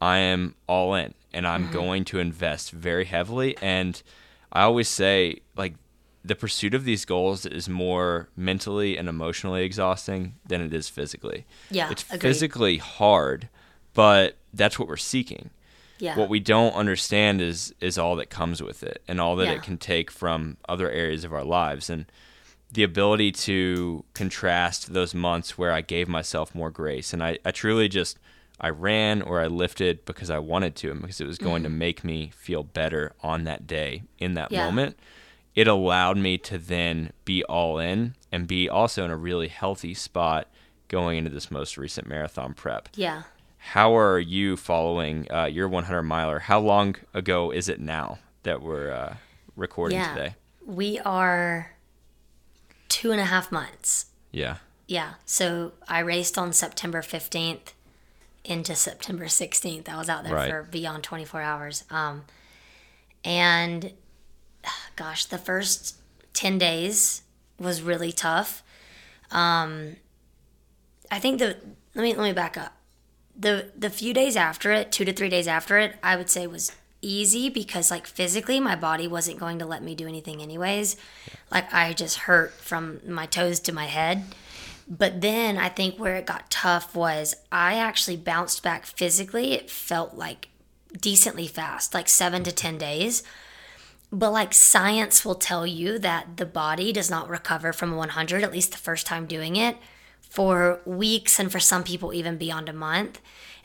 I 0.00 0.18
am 0.18 0.54
all 0.68 0.94
in 0.94 1.14
and 1.32 1.44
I'm 1.48 1.68
going 1.72 2.04
to 2.04 2.20
invest 2.20 2.70
very 2.70 3.06
heavily. 3.06 3.56
And 3.60 4.00
I 4.54 4.62
always 4.62 4.88
say, 4.88 5.40
like, 5.56 5.74
the 6.24 6.34
pursuit 6.34 6.72
of 6.74 6.84
these 6.84 7.04
goals 7.04 7.44
is 7.44 7.68
more 7.68 8.28
mentally 8.36 8.96
and 8.96 9.08
emotionally 9.08 9.62
exhausting 9.64 10.36
than 10.46 10.60
it 10.62 10.72
is 10.72 10.88
physically. 10.88 11.44
Yeah, 11.70 11.90
It's 11.90 12.04
agreed. 12.04 12.20
physically 12.22 12.76
hard, 12.78 13.48
but 13.92 14.36
that's 14.54 14.78
what 14.78 14.88
we're 14.88 14.96
seeking. 14.96 15.50
Yeah. 15.98 16.16
What 16.16 16.28
we 16.28 16.40
don't 16.40 16.72
understand 16.74 17.40
is 17.40 17.74
is 17.80 17.98
all 17.98 18.16
that 18.16 18.30
comes 18.30 18.62
with 18.62 18.82
it 18.82 19.02
and 19.06 19.20
all 19.20 19.36
that 19.36 19.46
Yeah. 19.46 19.52
it 19.54 19.62
can 19.62 19.76
take 19.78 20.10
from 20.10 20.56
other 20.68 20.90
areas 20.90 21.24
of 21.24 21.32
our 21.32 21.44
lives 21.44 21.88
and 21.90 22.06
the 22.72 22.82
ability 22.82 23.30
to 23.30 24.04
contrast 24.14 24.92
those 24.94 25.14
months 25.14 25.56
where 25.56 25.70
I 25.72 25.80
gave 25.82 26.08
myself 26.08 26.54
more 26.54 26.70
grace 26.70 27.12
and 27.12 27.22
I, 27.22 27.38
I 27.44 27.52
truly 27.52 27.88
just 27.88 28.18
I 28.64 28.70
ran 28.70 29.20
or 29.22 29.40
I 29.40 29.46
lifted 29.46 30.04
because 30.06 30.30
I 30.30 30.38
wanted 30.38 30.74
to 30.76 30.90
and 30.90 31.00
because 31.02 31.20
it 31.20 31.26
was 31.26 31.38
going 31.38 31.62
to 31.64 31.68
make 31.68 32.02
me 32.02 32.32
feel 32.34 32.62
better 32.62 33.12
on 33.22 33.44
that 33.44 33.66
day 33.66 34.02
in 34.18 34.34
that 34.34 34.46
Mm-hmm. 34.46 34.54
Yeah. 34.54 34.64
moment. 34.66 34.98
It 35.54 35.68
allowed 35.68 36.16
me 36.16 36.38
to 36.38 36.58
then 36.58 37.12
be 37.24 37.44
all 37.44 37.78
in 37.78 38.14
and 38.32 38.46
be 38.48 38.68
also 38.68 39.04
in 39.04 39.10
a 39.10 39.16
really 39.16 39.48
healthy 39.48 39.94
spot 39.94 40.48
going 40.88 41.18
into 41.18 41.30
this 41.30 41.50
most 41.50 41.76
recent 41.78 42.06
marathon 42.08 42.54
prep. 42.54 42.88
yeah. 42.94 43.22
How 43.72 43.96
are 43.96 44.18
you 44.18 44.56
following 44.58 45.26
uh, 45.32 45.44
your 45.46 45.68
100 45.68 46.02
miler? 46.02 46.38
How 46.40 46.60
long 46.60 46.96
ago 47.14 47.50
is 47.50 47.68
it 47.68 47.80
now 47.80 48.18
that 48.42 48.60
we're 48.60 48.90
uh, 48.92 49.16
recording 49.56 49.98
Yeah. 49.98 50.14
today? 50.14 50.34
We 50.66 50.98
are 51.00 51.72
two 52.88 53.10
and 53.12 53.20
a 53.20 53.24
half 53.24 53.50
months. 53.52 54.06
Yeah. 54.32 54.56
Yeah. 54.86 55.14
So 55.24 55.72
I 55.88 56.00
raced 56.00 56.36
on 56.36 56.52
September 56.52 57.00
15th 57.00 57.72
into 58.44 58.74
September 58.74 59.24
16th. 59.26 59.88
I 59.88 59.96
was 59.96 60.08
out 60.08 60.24
there 60.24 60.34
Right. 60.34 60.50
for 60.50 60.62
beyond 60.64 61.02
24 61.02 61.40
hours. 61.40 61.84
Um, 61.90 62.24
and 63.24 63.92
gosh, 64.96 65.24
the 65.26 65.38
first 65.38 65.96
10 66.34 66.58
days 66.58 67.22
was 67.58 67.82
really 67.82 68.12
tough. 68.12 68.62
Um, 69.30 69.96
I 71.10 71.18
think 71.18 71.38
the, 71.38 71.56
let 71.94 72.02
me, 72.02 72.14
let 72.14 72.24
me 72.24 72.32
back 72.32 72.56
up. 72.58 72.72
The, 73.36 73.70
the 73.76 73.90
few 73.90 74.12
days 74.14 74.36
after 74.36 74.72
it, 74.72 74.92
two 74.92 75.04
to 75.04 75.12
three 75.12 75.28
days 75.28 75.48
after 75.48 75.78
it, 75.78 75.96
I 76.02 76.16
would 76.16 76.30
say 76.30 76.46
was 76.46 76.72
easy 77.02 77.50
because 77.50 77.90
like 77.90 78.06
physically 78.06 78.60
my 78.60 78.76
body 78.76 79.06
wasn't 79.08 79.38
going 79.38 79.58
to 79.58 79.66
let 79.66 79.82
me 79.82 79.94
do 79.94 80.06
anything 80.06 80.40
anyways. 80.40 80.96
Like 81.50 81.72
I 81.72 81.92
just 81.92 82.18
hurt 82.20 82.52
from 82.54 83.00
my 83.06 83.26
toes 83.26 83.60
to 83.60 83.72
my 83.72 83.86
head. 83.86 84.24
But 84.88 85.20
then 85.20 85.56
I 85.56 85.68
think 85.68 85.98
where 85.98 86.16
it 86.16 86.26
got 86.26 86.50
tough 86.50 86.94
was 86.94 87.34
I 87.50 87.74
actually 87.74 88.16
bounced 88.16 88.62
back 88.62 88.84
physically. 88.84 89.52
It 89.52 89.70
felt 89.70 90.14
like 90.14 90.48
decently 91.00 91.46
fast, 91.46 91.94
like 91.94 92.08
seven 92.08 92.44
to 92.44 92.52
10 92.52 92.78
days. 92.78 93.22
But 94.12 94.30
like 94.30 94.54
science 94.54 95.24
will 95.24 95.34
tell 95.34 95.66
you 95.66 95.98
that 95.98 96.36
the 96.36 96.46
body 96.46 96.92
does 96.92 97.10
not 97.10 97.28
recover 97.28 97.72
from 97.72 97.92
a 97.92 97.96
100, 97.96 98.44
at 98.44 98.52
least 98.52 98.72
the 98.72 98.78
first 98.78 99.06
time 99.06 99.26
doing 99.26 99.56
it, 99.56 99.76
for 100.20 100.80
weeks 100.84 101.40
and 101.40 101.50
for 101.50 101.60
some 101.60 101.82
people 101.82 102.12
even 102.14 102.36
beyond 102.36 102.68
a 102.68 102.72
month. 102.72 103.20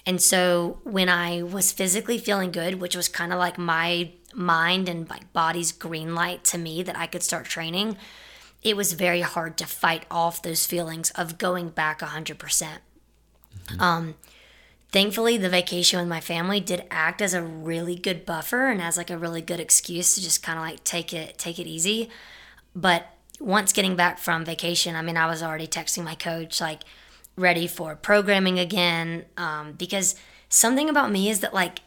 And 0.05 0.21
so 0.21 0.79
when 0.83 1.09
I 1.09 1.43
was 1.43 1.71
physically 1.71 2.17
feeling 2.17 2.51
good, 2.51 2.81
which 2.81 2.95
was 2.95 3.07
kind 3.07 3.31
of 3.31 3.37
like 3.37 3.57
my 3.57 4.11
mind 4.33 4.89
and 4.89 5.09
like 5.09 5.31
body's 5.33 5.71
green 5.71 6.15
light 6.15 6.43
to 6.45 6.57
me 6.57 6.81
that 6.83 6.97
I 6.97 7.05
could 7.05 7.21
start 7.21 7.45
training, 7.45 7.97
it 8.63 8.75
was 8.75 8.93
very 8.93 9.21
hard 9.21 9.57
to 9.57 9.65
fight 9.65 10.05
off 10.11 10.41
those 10.41 10.65
feelings 10.65 11.11
of 11.11 11.37
going 11.37 11.69
back 11.69 11.99
100%. 12.01 12.67
Um, 13.79 14.15
thankfully, 14.91 15.37
the 15.37 15.49
vacation 15.49 15.99
with 15.99 16.09
my 16.09 16.19
family 16.19 16.59
did 16.59 16.83
act 16.91 17.21
as 17.21 17.33
a 17.33 17.41
really 17.41 17.95
good 17.95 18.25
buffer 18.25 18.67
and 18.67 18.81
as 18.81 18.97
like 18.97 19.09
a 19.09 19.17
really 19.17 19.41
good 19.41 19.59
excuse 19.59 20.15
to 20.15 20.21
just 20.21 20.43
kind 20.43 20.57
of 20.57 20.65
like 20.65 20.83
take 20.83 21.13
it 21.13 21.37
take 21.37 21.59
it 21.59 21.67
easy. 21.67 22.09
But 22.75 23.07
once 23.39 23.71
getting 23.71 23.95
back 23.95 24.19
from 24.19 24.43
vacation, 24.43 24.95
I 24.95 25.01
mean, 25.01 25.17
I 25.17 25.27
was 25.27 25.41
already 25.41 25.67
texting 25.67 26.03
my 26.03 26.15
coach 26.15 26.59
like 26.59 26.81
ready 27.37 27.67
for 27.67 27.95
programming 27.95 28.59
again 28.59 29.25
um, 29.37 29.73
because 29.73 30.15
something 30.49 30.89
about 30.89 31.11
me 31.11 31.29
is 31.29 31.39
that 31.39 31.53
like 31.53 31.79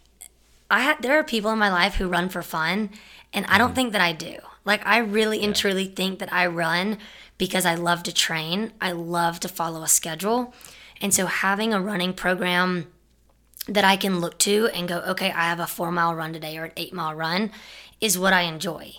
I 0.70 0.80
had 0.80 1.02
there 1.02 1.18
are 1.18 1.24
people 1.24 1.50
in 1.50 1.58
my 1.58 1.70
life 1.70 1.96
who 1.96 2.08
run 2.08 2.30
for 2.30 2.42
fun, 2.42 2.90
and 3.32 3.44
I 3.46 3.58
don't 3.58 3.74
think 3.74 3.92
that 3.92 4.00
I 4.00 4.12
do. 4.12 4.38
Like 4.64 4.86
I 4.86 4.98
really 4.98 5.42
and 5.42 5.54
truly 5.54 5.86
think 5.86 6.18
that 6.18 6.32
I 6.32 6.46
run 6.46 6.98
because 7.38 7.66
I 7.66 7.74
love 7.74 8.02
to 8.04 8.14
train. 8.14 8.72
I 8.80 8.92
love 8.92 9.40
to 9.40 9.48
follow 9.48 9.82
a 9.82 9.88
schedule, 9.88 10.54
and 11.00 11.12
so 11.12 11.26
having 11.26 11.74
a 11.74 11.80
running 11.80 12.12
program 12.12 12.86
that 13.68 13.84
I 13.84 13.96
can 13.96 14.20
look 14.20 14.38
to 14.38 14.68
and 14.74 14.88
go, 14.88 14.98
okay, 15.00 15.30
I 15.30 15.44
have 15.44 15.60
a 15.60 15.66
four 15.66 15.92
mile 15.92 16.14
run 16.14 16.32
today 16.32 16.56
or 16.58 16.64
an 16.64 16.72
eight 16.76 16.92
mile 16.92 17.14
run, 17.14 17.50
is 18.00 18.18
what 18.18 18.32
I 18.32 18.42
enjoy. 18.42 18.94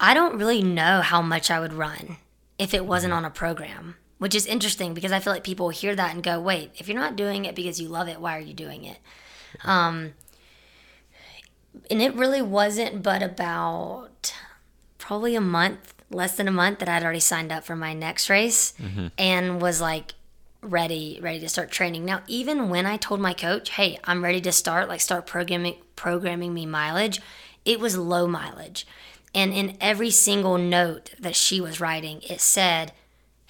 I 0.00 0.14
don't 0.14 0.38
really 0.38 0.62
know 0.62 1.00
how 1.00 1.20
much 1.22 1.50
I 1.50 1.60
would 1.60 1.72
run 1.72 2.16
if 2.58 2.72
it 2.72 2.86
wasn't 2.86 3.12
on 3.12 3.24
a 3.24 3.30
program, 3.30 3.96
which 4.18 4.34
is 4.34 4.46
interesting 4.46 4.94
because 4.94 5.12
I 5.12 5.20
feel 5.20 5.32
like 5.32 5.44
people 5.44 5.70
hear 5.70 5.94
that 5.96 6.14
and 6.14 6.22
go, 6.22 6.40
wait, 6.40 6.70
if 6.76 6.88
you're 6.88 6.98
not 6.98 7.16
doing 7.16 7.44
it 7.44 7.54
because 7.54 7.80
you 7.80 7.88
love 7.88 8.08
it, 8.08 8.20
why 8.20 8.36
are 8.36 8.40
you 8.40 8.54
doing 8.54 8.84
it? 8.84 8.98
Um, 9.64 10.14
and 11.90 12.00
it 12.00 12.14
really 12.14 12.42
wasn't 12.42 13.02
but 13.02 13.22
about 13.22 14.34
probably 15.08 15.34
a 15.34 15.40
month, 15.40 15.94
less 16.10 16.36
than 16.36 16.46
a 16.46 16.52
month, 16.52 16.80
that 16.80 16.88
I'd 16.88 17.02
already 17.02 17.18
signed 17.18 17.50
up 17.50 17.64
for 17.64 17.74
my 17.74 17.94
next 17.94 18.28
race 18.28 18.74
and 19.16 19.60
was 19.60 19.80
like 19.80 20.12
ready, 20.60 21.18
ready 21.22 21.40
to 21.40 21.48
start 21.48 21.70
training. 21.70 22.04
Now, 22.04 22.20
even 22.26 22.68
when 22.68 22.84
I 22.84 22.98
told 22.98 23.18
my 23.18 23.32
coach, 23.32 23.70
"Hey, 23.70 23.98
I'm 24.04 24.22
ready 24.22 24.42
to 24.42 24.52
start," 24.52 24.86
like 24.86 25.00
start 25.00 25.26
programming 25.26 25.76
programming 25.96 26.52
me 26.52 26.66
mileage, 26.66 27.22
it 27.64 27.80
was 27.80 27.96
low 27.96 28.26
mileage. 28.26 28.86
And 29.34 29.54
in 29.54 29.78
every 29.80 30.10
single 30.10 30.58
note 30.58 31.12
that 31.18 31.34
she 31.36 31.58
was 31.58 31.80
writing, 31.80 32.20
it 32.28 32.42
said, 32.42 32.92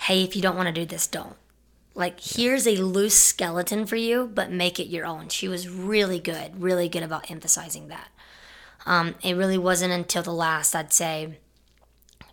"Hey, 0.07 0.23
if 0.23 0.37
you 0.37 0.43
don't 0.43 0.57
want 0.57 0.69
to 0.69 0.81
do 0.81 0.87
this, 0.87 1.09
don't." 1.09 1.37
Like, 1.93 2.21
here's 2.21 2.69
a 2.69 2.77
loose 2.77 3.19
skeleton 3.19 3.85
for 3.85 3.97
you, 3.97 4.31
but 4.33 4.53
make 4.53 4.79
it 4.79 4.95
your 4.95 5.05
own. 5.05 5.29
She 5.29 5.49
was 5.49 5.69
really 5.69 6.21
good, 6.21 6.63
really 6.63 6.89
good 6.89 7.03
about 7.03 7.33
emphasizing 7.33 7.89
that. 7.89 8.11
Um, 8.87 9.17
it 9.25 9.35
really 9.35 9.59
wasn't 9.59 9.93
until 9.93 10.23
the 10.23 10.33
last, 10.33 10.77
I'd 10.77 10.93
say, 10.93 11.39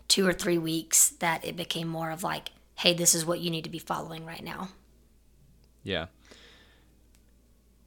two 0.08 0.28
or 0.28 0.34
three 0.34 0.58
weeks 0.58 1.10
that 1.10 1.44
it 1.46 1.56
became 1.56 1.88
more 1.88 2.12
of 2.12 2.24
like, 2.24 2.52
hey, 2.76 2.94
this 2.94 3.16
is 3.16 3.26
what 3.26 3.40
you 3.40 3.50
need 3.50 3.64
to 3.64 3.70
be 3.70 3.80
following 3.80 4.26
right 4.26 4.44
now. 4.44 4.70
Yeah. 5.84 6.08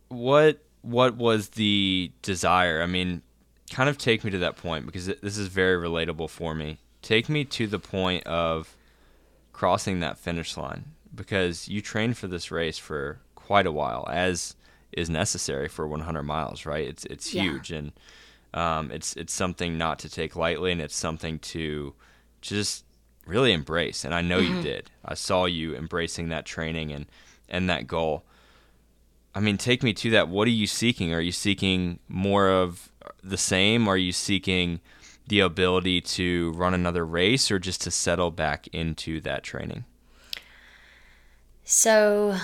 What 0.09 0.63
what 0.83 1.17
was 1.17 1.51
the 1.51 2.13
desire? 2.23 2.83
I 2.83 2.87
mean, 2.87 3.23
kind 3.71 3.89
of 3.89 3.99
take 3.99 4.25
me 4.25 4.31
to 4.31 4.39
that 4.39 4.57
point 4.57 4.87
because 4.87 5.07
this 5.07 5.37
is 5.37 5.49
very 5.49 5.77
relatable 5.77 6.31
for 6.31 6.55
me. 6.55 6.79
Take 7.03 7.29
me 7.29 7.45
to 7.45 7.67
the 7.67 7.79
point 7.79 8.27
of 8.27 8.77
crossing 9.53 10.01
that 10.01 10.19
finish 10.19 10.57
line 10.57 10.85
because 11.15 11.69
you 11.69 11.83
trained 11.83 12.17
for 12.17 12.27
this 12.29 12.51
race 12.51 12.79
for 12.79 13.19
quite 13.35 13.67
a 13.67 13.73
while, 13.73 14.09
as 14.11 14.55
is 14.93 15.11
necessary 15.11 15.69
for 15.69 15.87
100 15.87 16.23
miles, 16.23 16.65
right? 16.65 16.87
It's 16.89 17.05
it's 17.07 17.35
Yeah. 17.35 17.43
huge 17.43 17.71
and 17.73 17.93
um, 18.55 18.91
it's 18.91 19.15
it's 19.17 19.35
something 19.35 19.77
not 19.77 19.99
to 20.01 20.09
take 20.09 20.35
lightly, 20.37 20.73
and 20.73 20.81
it's 20.81 20.97
something 20.97 21.39
to 21.41 21.93
just 22.41 22.85
really 23.27 23.53
embrace. 23.53 24.05
And 24.05 24.15
I 24.15 24.23
know 24.23 24.39
you 24.39 24.51
mm-hmm. 24.51 24.63
did. 24.63 24.91
I 25.05 25.15
saw 25.15 25.45
you 25.45 25.77
embracing 25.77 26.29
that 26.31 26.47
training 26.47 26.93
and 26.93 27.07
and 27.49 27.69
that 27.71 27.87
goal. 27.87 28.25
I 29.35 29.41
mean, 29.41 29.57
take 29.57 29.83
me 29.83 29.93
to 29.95 30.11
that. 30.11 30.29
What 30.29 30.49
are 30.49 30.53
you 30.53 30.67
seeking? 30.67 31.15
Are 31.15 31.21
you 31.21 31.33
seeking 31.33 31.99
more 32.09 32.49
of 32.49 32.91
the 33.23 33.37
same? 33.37 33.87
Are 33.87 33.97
you 33.97 34.13
seeking 34.13 34.81
the 35.29 35.41
ability 35.41 36.01
to 36.01 36.53
run 36.53 36.75
another 36.75 37.05
race, 37.05 37.51
or 37.51 37.59
just 37.59 37.83
to 37.83 37.91
settle 37.91 38.31
back 38.31 38.67
into 38.69 39.21
that 39.21 39.43
training? 39.43 39.85
So, 41.65 42.37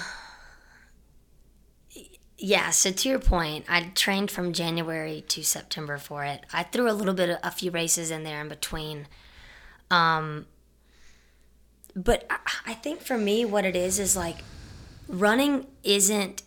yeah, 2.37 2.71
so 2.71 2.93
to 2.93 3.09
your 3.09 3.19
point, 3.19 3.65
I 3.69 3.91
trained 3.95 4.31
from 4.31 4.53
January 4.53 5.25
to 5.29 5.43
September 5.43 5.97
for 5.97 6.25
it. 6.25 6.45
I 6.53 6.63
threw 6.63 6.91
a 6.91 6.93
little 6.93 7.15
bit 7.15 7.31
of 7.31 7.39
a 7.43 7.51
few 7.51 7.71
races 7.71 8.11
in 8.11 8.23
there 8.23 8.43
in 8.43 8.49
between. 8.49 9.07
Um, 9.91 10.47
but 11.95 12.27
I, 12.31 12.39
I 12.67 12.75
think 12.75 13.01
for 13.01 13.17
me, 13.17 13.45
what 13.45 13.65
it 13.65 13.77
is 13.77 13.99
is 13.99 14.17
like 14.17 14.39
running 15.09 15.67
isn't, 15.83 16.43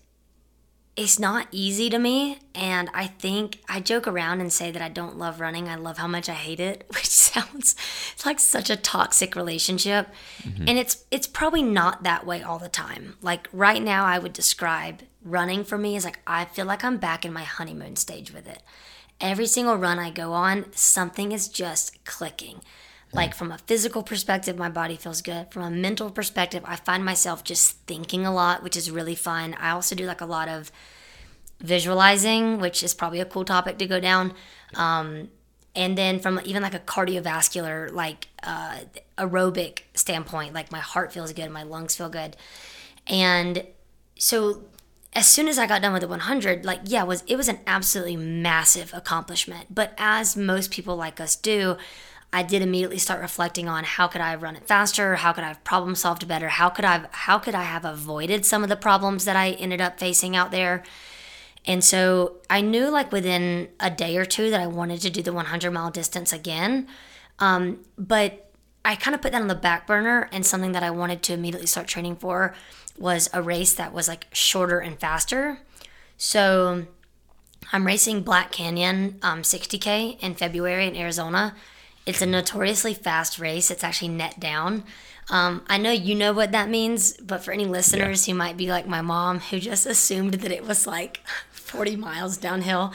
it's 0.95 1.19
not 1.19 1.47
easy 1.51 1.91
to 1.91 1.99
me. 1.99 2.39
And 2.55 2.89
I 2.93 3.05
think 3.05 3.59
I 3.69 3.79
joke 3.79 4.07
around 4.07 4.41
and 4.41 4.51
say 4.51 4.71
that 4.71 4.81
I 4.81 4.89
don't 4.89 5.17
love 5.17 5.39
running. 5.39 5.69
I 5.69 5.75
love 5.75 5.99
how 5.99 6.07
much 6.07 6.27
I 6.27 6.33
hate 6.33 6.59
it, 6.59 6.85
which 6.93 7.07
sounds 7.07 7.75
it's 8.13 8.25
like 8.25 8.39
such 8.39 8.69
a 8.69 8.75
toxic 8.75 9.35
relationship. 9.35 10.07
And 10.67 10.77
it's 10.79 11.05
it's 11.11 11.27
probably 11.27 11.61
not 11.61 12.03
that 12.03 12.25
way 12.25 12.41
all 12.41 12.57
the 12.59 12.67
time. 12.67 13.15
Like 13.21 13.47
right 13.53 13.81
now 13.81 14.05
I 14.05 14.17
would 14.17 14.33
describe 14.33 15.03
running 15.23 15.63
for 15.63 15.77
me 15.77 15.95
is 15.95 16.03
like 16.05 16.19
I 16.25 16.45
feel 16.45 16.65
like 16.65 16.83
I'm 16.83 16.97
back 16.97 17.25
in 17.25 17.33
my 17.33 17.43
honeymoon 17.43 17.95
stage 17.95 18.33
with 18.33 18.47
it. 18.47 18.63
Every 19.21 19.47
single 19.47 19.77
run 19.77 19.99
I 19.99 20.09
go 20.09 20.33
on, 20.33 20.65
something 20.73 21.31
is 21.31 21.47
just 21.47 22.03
clicking. 22.05 22.61
Like 23.13 23.33
from 23.33 23.51
a 23.51 23.57
physical 23.57 24.03
perspective, 24.03 24.57
my 24.57 24.69
body 24.69 24.97
feels 24.97 25.21
good. 25.21 25.47
From 25.51 25.63
a 25.63 25.71
mental 25.71 26.11
perspective, 26.11 26.63
I 26.65 26.75
find 26.75 27.05
myself 27.05 27.43
just 27.43 27.77
thinking 27.87 28.25
a 28.25 28.33
lot, 28.33 28.63
which 28.63 28.75
is 28.75 28.91
really 28.91 29.15
fun. 29.15 29.55
I 29.59 29.71
also 29.71 29.95
do 29.95 30.05
like 30.05 30.21
a 30.21 30.25
lot 30.25 30.49
of 30.49 30.71
visualizing, 31.59 32.59
which 32.59 32.83
is 32.83 32.93
probably 32.93 33.19
a 33.19 33.25
cool 33.25 33.45
topic 33.45 33.77
to 33.77 33.87
go 33.87 33.99
down. 33.99 34.33
Um, 34.75 35.29
and 35.75 35.97
then 35.97 36.19
from 36.19 36.41
even 36.43 36.63
like 36.63 36.73
a 36.73 36.79
cardiovascular, 36.79 37.91
like 37.91 38.27
uh, 38.43 38.79
aerobic 39.17 39.81
standpoint, 39.93 40.53
like 40.53 40.71
my 40.71 40.79
heart 40.79 41.13
feels 41.13 41.31
good, 41.33 41.49
my 41.49 41.63
lungs 41.63 41.95
feel 41.95 42.09
good, 42.09 42.35
and 43.05 43.63
so 44.17 44.63
as 45.13 45.27
soon 45.27 45.47
as 45.47 45.57
I 45.57 45.67
got 45.67 45.81
done 45.81 45.93
with 45.93 46.01
the 46.01 46.07
100, 46.07 46.65
like 46.65 46.81
yeah, 46.85 47.03
it 47.03 47.07
was 47.07 47.23
it 47.27 47.35
was 47.35 47.47
an 47.47 47.59
absolutely 47.67 48.17
massive 48.17 48.91
accomplishment. 48.93 49.73
But 49.73 49.93
as 49.97 50.35
most 50.35 50.71
people 50.71 50.95
like 50.95 51.21
us 51.21 51.35
do, 51.35 51.77
I 52.33 52.43
did 52.43 52.61
immediately 52.61 52.97
start 52.97 53.21
reflecting 53.21 53.69
on 53.69 53.83
how 53.83 54.07
could 54.07 54.21
I 54.21 54.31
have 54.31 54.43
run 54.43 54.55
it 54.55 54.67
faster, 54.67 55.15
how 55.15 55.31
could 55.31 55.43
I 55.43 55.47
have 55.47 55.63
problem 55.63 55.95
solved 55.95 56.27
better, 56.27 56.49
how 56.49 56.69
could 56.69 56.85
I 56.85 57.05
how 57.11 57.39
could 57.39 57.55
I 57.55 57.63
have 57.63 57.85
avoided 57.85 58.45
some 58.45 58.63
of 58.63 58.69
the 58.69 58.75
problems 58.75 59.25
that 59.25 59.35
I 59.35 59.51
ended 59.51 59.81
up 59.81 59.99
facing 59.99 60.35
out 60.35 60.51
there. 60.51 60.83
And 61.65 61.83
so 61.83 62.37
I 62.49 62.61
knew 62.61 62.89
like 62.89 63.11
within 63.11 63.69
a 63.79 63.89
day 63.89 64.17
or 64.17 64.25
two 64.25 64.49
that 64.49 64.61
I 64.61 64.67
wanted 64.67 65.01
to 65.01 65.09
do 65.09 65.21
the 65.21 65.33
100 65.33 65.71
mile 65.71 65.91
distance 65.91 66.31
again. 66.31 66.87
Um, 67.39 67.79
but 67.97 68.51
I 68.83 68.95
kind 68.95 69.13
of 69.13 69.21
put 69.21 69.33
that 69.33 69.41
on 69.41 69.49
the 69.49 69.55
back 69.55 69.85
burner, 69.85 70.29
and 70.31 70.45
something 70.45 70.71
that 70.71 70.81
I 70.81 70.91
wanted 70.91 71.21
to 71.23 71.33
immediately 71.33 71.67
start 71.67 71.87
training 71.87 72.15
for 72.15 72.55
was 72.97 73.29
a 73.33 73.41
race 73.41 73.73
that 73.73 73.93
was 73.93 74.07
like 74.07 74.27
shorter 74.31 74.79
and 74.79 74.97
faster. 74.97 75.59
So 76.17 76.85
I'm 77.73 77.85
racing 77.85 78.21
Black 78.21 78.51
Canyon 78.51 79.19
um, 79.21 79.41
60K 79.41 80.19
in 80.21 80.35
February 80.35 80.87
in 80.87 80.95
Arizona. 80.95 81.53
It's 82.07 82.21
a 82.21 82.25
notoriously 82.25 82.93
fast 82.93 83.37
race. 83.37 83.69
It's 83.69 83.83
actually 83.83 84.07
net 84.07 84.39
down. 84.39 84.85
Um, 85.29 85.63
I 85.67 85.77
know 85.77 85.91
you 85.91 86.15
know 86.15 86.31
what 86.31 86.53
that 86.53 86.69
means, 86.69 87.17
but 87.17 87.43
for 87.43 87.51
any 87.51 87.65
listeners 87.65 88.25
who 88.25 88.33
might 88.33 88.55
be 88.55 88.69
like 88.69 88.87
my 88.87 89.01
mom, 89.01 89.39
who 89.39 89.59
just 89.59 89.85
assumed 89.85 90.35
that 90.35 90.51
it 90.51 90.65
was 90.65 90.87
like 90.87 91.21
40 91.51 91.97
miles 91.97 92.37
downhill, 92.37 92.93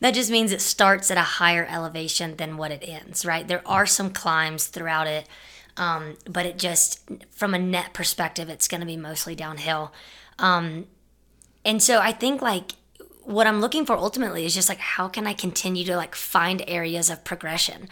that 0.00 0.14
just 0.14 0.30
means 0.30 0.50
it 0.50 0.62
starts 0.62 1.10
at 1.10 1.18
a 1.18 1.22
higher 1.22 1.66
elevation 1.66 2.36
than 2.36 2.56
what 2.56 2.70
it 2.70 2.82
ends, 2.86 3.26
right? 3.26 3.46
There 3.46 3.62
are 3.66 3.84
some 3.84 4.10
climbs 4.10 4.66
throughout 4.66 5.06
it, 5.06 5.28
um, 5.76 6.16
but 6.28 6.46
it 6.46 6.58
just, 6.58 7.02
from 7.30 7.52
a 7.52 7.58
net 7.58 7.92
perspective, 7.92 8.48
it's 8.48 8.66
going 8.66 8.80
to 8.80 8.86
be 8.86 8.96
mostly 8.96 9.34
downhill. 9.34 9.92
Um, 10.38 10.86
and 11.66 11.82
so 11.82 11.98
I 11.98 12.12
think 12.12 12.40
like 12.40 12.72
what 13.24 13.46
I'm 13.46 13.60
looking 13.60 13.86
for 13.86 13.96
ultimately 13.96 14.44
is 14.44 14.54
just 14.54 14.68
like 14.68 14.78
how 14.78 15.08
can 15.08 15.26
I 15.26 15.32
continue 15.32 15.84
to 15.84 15.96
like 15.96 16.14
find 16.14 16.62
areas 16.66 17.10
of 17.10 17.24
progression. 17.24 17.88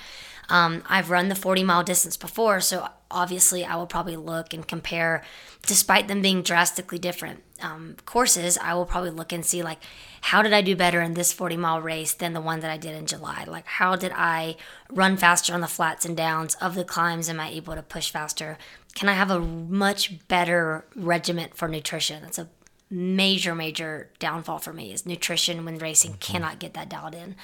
Um, 0.48 0.83
I've 0.88 1.11
run 1.11 1.28
the 1.28 1.35
40 1.35 1.62
mile 1.64 1.83
distance 1.83 2.16
before, 2.16 2.61
so 2.61 2.88
obviously 3.11 3.64
I 3.64 3.76
will 3.76 3.87
probably 3.87 4.16
look 4.16 4.52
and 4.52 4.66
compare, 4.66 5.22
despite 5.66 6.09
them 6.09 6.22
being 6.22 6.42
drastically 6.42 6.98
different 6.98 7.42
um, 7.61 7.96
courses. 8.07 8.59
I 8.59 8.74
will 8.74 8.85
probably 8.85 9.11
look 9.11 9.33
and 9.33 9.44
see 9.44 9.62
like 9.62 9.78
how 10.22 10.42
did 10.42 10.52
I 10.52 10.62
do 10.62 10.76
better 10.76 11.00
in 11.00 11.14
this 11.14 11.33
40 11.33 11.57
mile 11.57 11.81
race 11.81 12.12
than 12.14 12.33
the 12.33 12.40
one 12.40 12.61
that 12.61 12.70
I 12.70 12.76
did 12.76 12.94
in 12.94 13.07
July? 13.07 13.44
Like 13.46 13.66
how 13.66 13.96
did 13.96 14.12
I 14.14 14.57
run 14.90 15.16
faster 15.16 15.55
on 15.55 15.61
the 15.61 15.68
flats 15.68 16.05
and 16.05 16.16
downs 16.16 16.55
of 16.57 16.74
the 16.74 16.85
climbs? 16.85 17.28
Am 17.28 17.40
I 17.40 17.50
able 17.50 17.74
to 17.74 17.83
push 17.83 18.11
faster? 18.11 18.59
Can 18.94 19.09
I 19.09 19.14
have 19.14 19.31
a 19.31 19.40
much 19.40 20.26
better 20.28 20.85
regiment 20.94 21.57
for 21.57 21.68
nutrition? 21.68 22.22
That's 22.22 22.38
a 22.38 22.48
major 22.90 23.55
major 23.55 24.11
downfall 24.18 24.59
for 24.59 24.72
me 24.72 24.92
is 24.92 25.07
nutrition 25.07 25.64
when 25.64 25.78
racing 25.78 26.14
cannot 26.20 26.59
get 26.59 26.74
that 26.74 26.90
dialed 26.90 27.14
in 27.14 27.35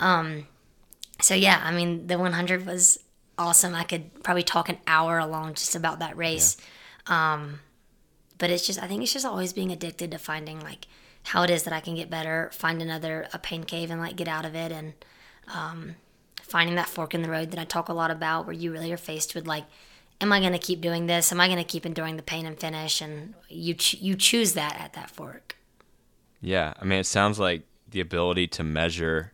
um 0.00 0.46
so 1.20 1.34
yeah 1.34 1.60
i 1.64 1.70
mean 1.70 2.06
the 2.06 2.18
100 2.18 2.66
was 2.66 2.98
awesome 3.38 3.74
i 3.74 3.84
could 3.84 4.22
probably 4.22 4.42
talk 4.42 4.68
an 4.68 4.78
hour 4.86 5.18
along 5.18 5.54
just 5.54 5.74
about 5.74 5.98
that 5.98 6.16
race 6.16 6.56
um 7.06 7.60
but 8.38 8.50
it's 8.50 8.66
just 8.66 8.82
i 8.82 8.86
think 8.86 9.02
it's 9.02 9.12
just 9.12 9.26
always 9.26 9.52
being 9.52 9.70
addicted 9.70 10.10
to 10.10 10.18
finding 10.18 10.60
like 10.60 10.86
how 11.24 11.42
it 11.42 11.50
is 11.50 11.62
that 11.64 11.72
i 11.72 11.80
can 11.80 11.94
get 11.94 12.10
better 12.10 12.50
find 12.52 12.80
another 12.82 13.28
a 13.32 13.38
pain 13.38 13.64
cave 13.64 13.90
and 13.90 14.00
like 14.00 14.16
get 14.16 14.28
out 14.28 14.44
of 14.44 14.54
it 14.54 14.72
and 14.72 14.92
um 15.54 15.94
finding 16.42 16.76
that 16.76 16.88
fork 16.88 17.14
in 17.14 17.22
the 17.22 17.30
road 17.30 17.50
that 17.50 17.60
i 17.60 17.64
talk 17.64 17.88
a 17.88 17.92
lot 17.92 18.10
about 18.10 18.46
where 18.46 18.54
you 18.54 18.72
really 18.72 18.92
are 18.92 18.96
faced 18.96 19.34
with 19.34 19.46
like 19.46 19.64
am 20.20 20.32
I 20.32 20.40
going 20.40 20.52
to 20.52 20.58
keep 20.58 20.80
doing 20.80 21.06
this? 21.06 21.32
Am 21.32 21.40
I 21.40 21.46
going 21.46 21.58
to 21.58 21.64
keep 21.64 21.86
enduring 21.86 22.16
the 22.16 22.22
pain 22.22 22.46
and 22.46 22.58
finish? 22.58 23.00
And 23.00 23.34
you 23.48 23.74
ch- 23.74 23.94
you 23.94 24.14
choose 24.14 24.54
that 24.54 24.76
at 24.78 24.92
that 24.94 25.10
fork. 25.10 25.56
Yeah, 26.40 26.74
I 26.78 26.84
mean, 26.84 27.00
it 27.00 27.06
sounds 27.06 27.38
like 27.38 27.62
the 27.88 28.00
ability 28.00 28.46
to 28.48 28.64
measure, 28.64 29.32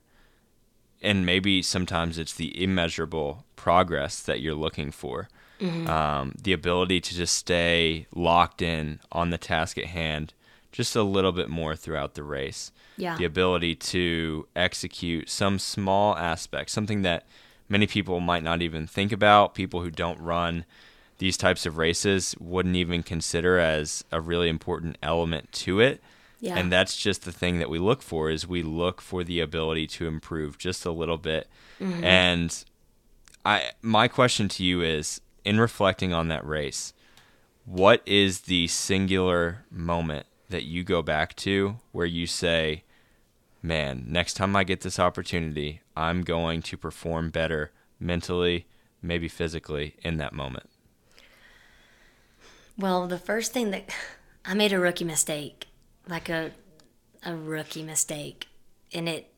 and 1.04 1.24
maybe 1.24 1.62
sometimes 1.62 2.18
it's 2.18 2.34
the 2.34 2.60
immeasurable 2.62 3.44
progress 3.56 4.20
that 4.20 4.40
you're 4.40 4.54
looking 4.54 4.90
for. 4.90 5.28
Um, 5.88 6.34
the 6.42 6.52
ability 6.52 7.00
to 7.00 7.14
just 7.14 7.34
stay 7.36 8.06
locked 8.14 8.60
in 8.60 9.00
on 9.12 9.30
the 9.30 9.38
task 9.38 9.78
at 9.78 9.86
hand 9.86 10.34
just 10.72 10.96
a 10.96 11.02
little 11.02 11.30
bit 11.30 11.48
more 11.48 11.76
throughout 11.76 12.14
the 12.14 12.24
race. 12.24 12.72
Yeah. 12.96 13.16
The 13.16 13.24
ability 13.24 13.76
to 13.76 14.48
execute 14.56 15.30
some 15.30 15.60
small 15.60 16.18
aspect, 16.18 16.70
something 16.70 17.02
that 17.02 17.24
many 17.68 17.86
people 17.86 18.18
might 18.20 18.42
not 18.42 18.60
even 18.60 18.86
think 18.86 19.12
about, 19.12 19.54
people 19.54 19.82
who 19.82 19.90
don't 19.90 20.18
run 20.20 20.64
these 21.18 21.36
types 21.36 21.64
of 21.64 21.78
races 21.78 22.34
wouldn't 22.40 22.74
even 22.74 23.04
consider 23.04 23.58
as 23.58 24.04
a 24.10 24.20
really 24.20 24.48
important 24.48 24.98
element 25.00 25.52
to 25.52 25.78
it. 25.78 26.02
Yeah. 26.44 26.58
And 26.58 26.70
that's 26.70 26.94
just 26.94 27.24
the 27.24 27.32
thing 27.32 27.58
that 27.60 27.70
we 27.70 27.78
look 27.78 28.02
for 28.02 28.28
is 28.28 28.46
we 28.46 28.62
look 28.62 29.00
for 29.00 29.24
the 29.24 29.40
ability 29.40 29.86
to 29.86 30.06
improve 30.06 30.58
just 30.58 30.84
a 30.84 30.90
little 30.90 31.16
bit. 31.16 31.48
Mm-hmm. 31.80 32.04
And 32.04 32.64
I 33.46 33.70
my 33.80 34.08
question 34.08 34.50
to 34.50 34.62
you 34.62 34.82
is 34.82 35.22
in 35.42 35.58
reflecting 35.58 36.12
on 36.12 36.28
that 36.28 36.46
race, 36.46 36.92
what 37.64 38.02
is 38.04 38.42
the 38.42 38.66
singular 38.66 39.64
moment 39.70 40.26
that 40.50 40.64
you 40.64 40.84
go 40.84 41.00
back 41.00 41.34
to 41.36 41.76
where 41.92 42.04
you 42.04 42.26
say, 42.26 42.84
"Man, 43.62 44.04
next 44.06 44.34
time 44.34 44.54
I 44.54 44.64
get 44.64 44.82
this 44.82 44.98
opportunity, 44.98 45.80
I'm 45.96 46.20
going 46.20 46.60
to 46.60 46.76
perform 46.76 47.30
better 47.30 47.72
mentally, 47.98 48.66
maybe 49.00 49.28
physically 49.28 49.96
in 50.02 50.18
that 50.18 50.34
moment." 50.34 50.68
Well, 52.76 53.06
the 53.06 53.16
first 53.16 53.54
thing 53.54 53.70
that 53.70 53.88
I 54.44 54.52
made 54.52 54.74
a 54.74 54.78
rookie 54.78 55.06
mistake, 55.06 55.68
like 56.08 56.28
a 56.28 56.52
a 57.24 57.34
rookie 57.34 57.82
mistake, 57.82 58.48
and 58.92 59.08
it 59.08 59.32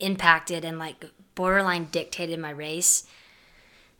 impacted 0.00 0.64
and 0.64 0.78
like 0.78 1.04
borderline 1.34 1.88
dictated 1.90 2.38
my 2.38 2.50
race. 2.50 3.04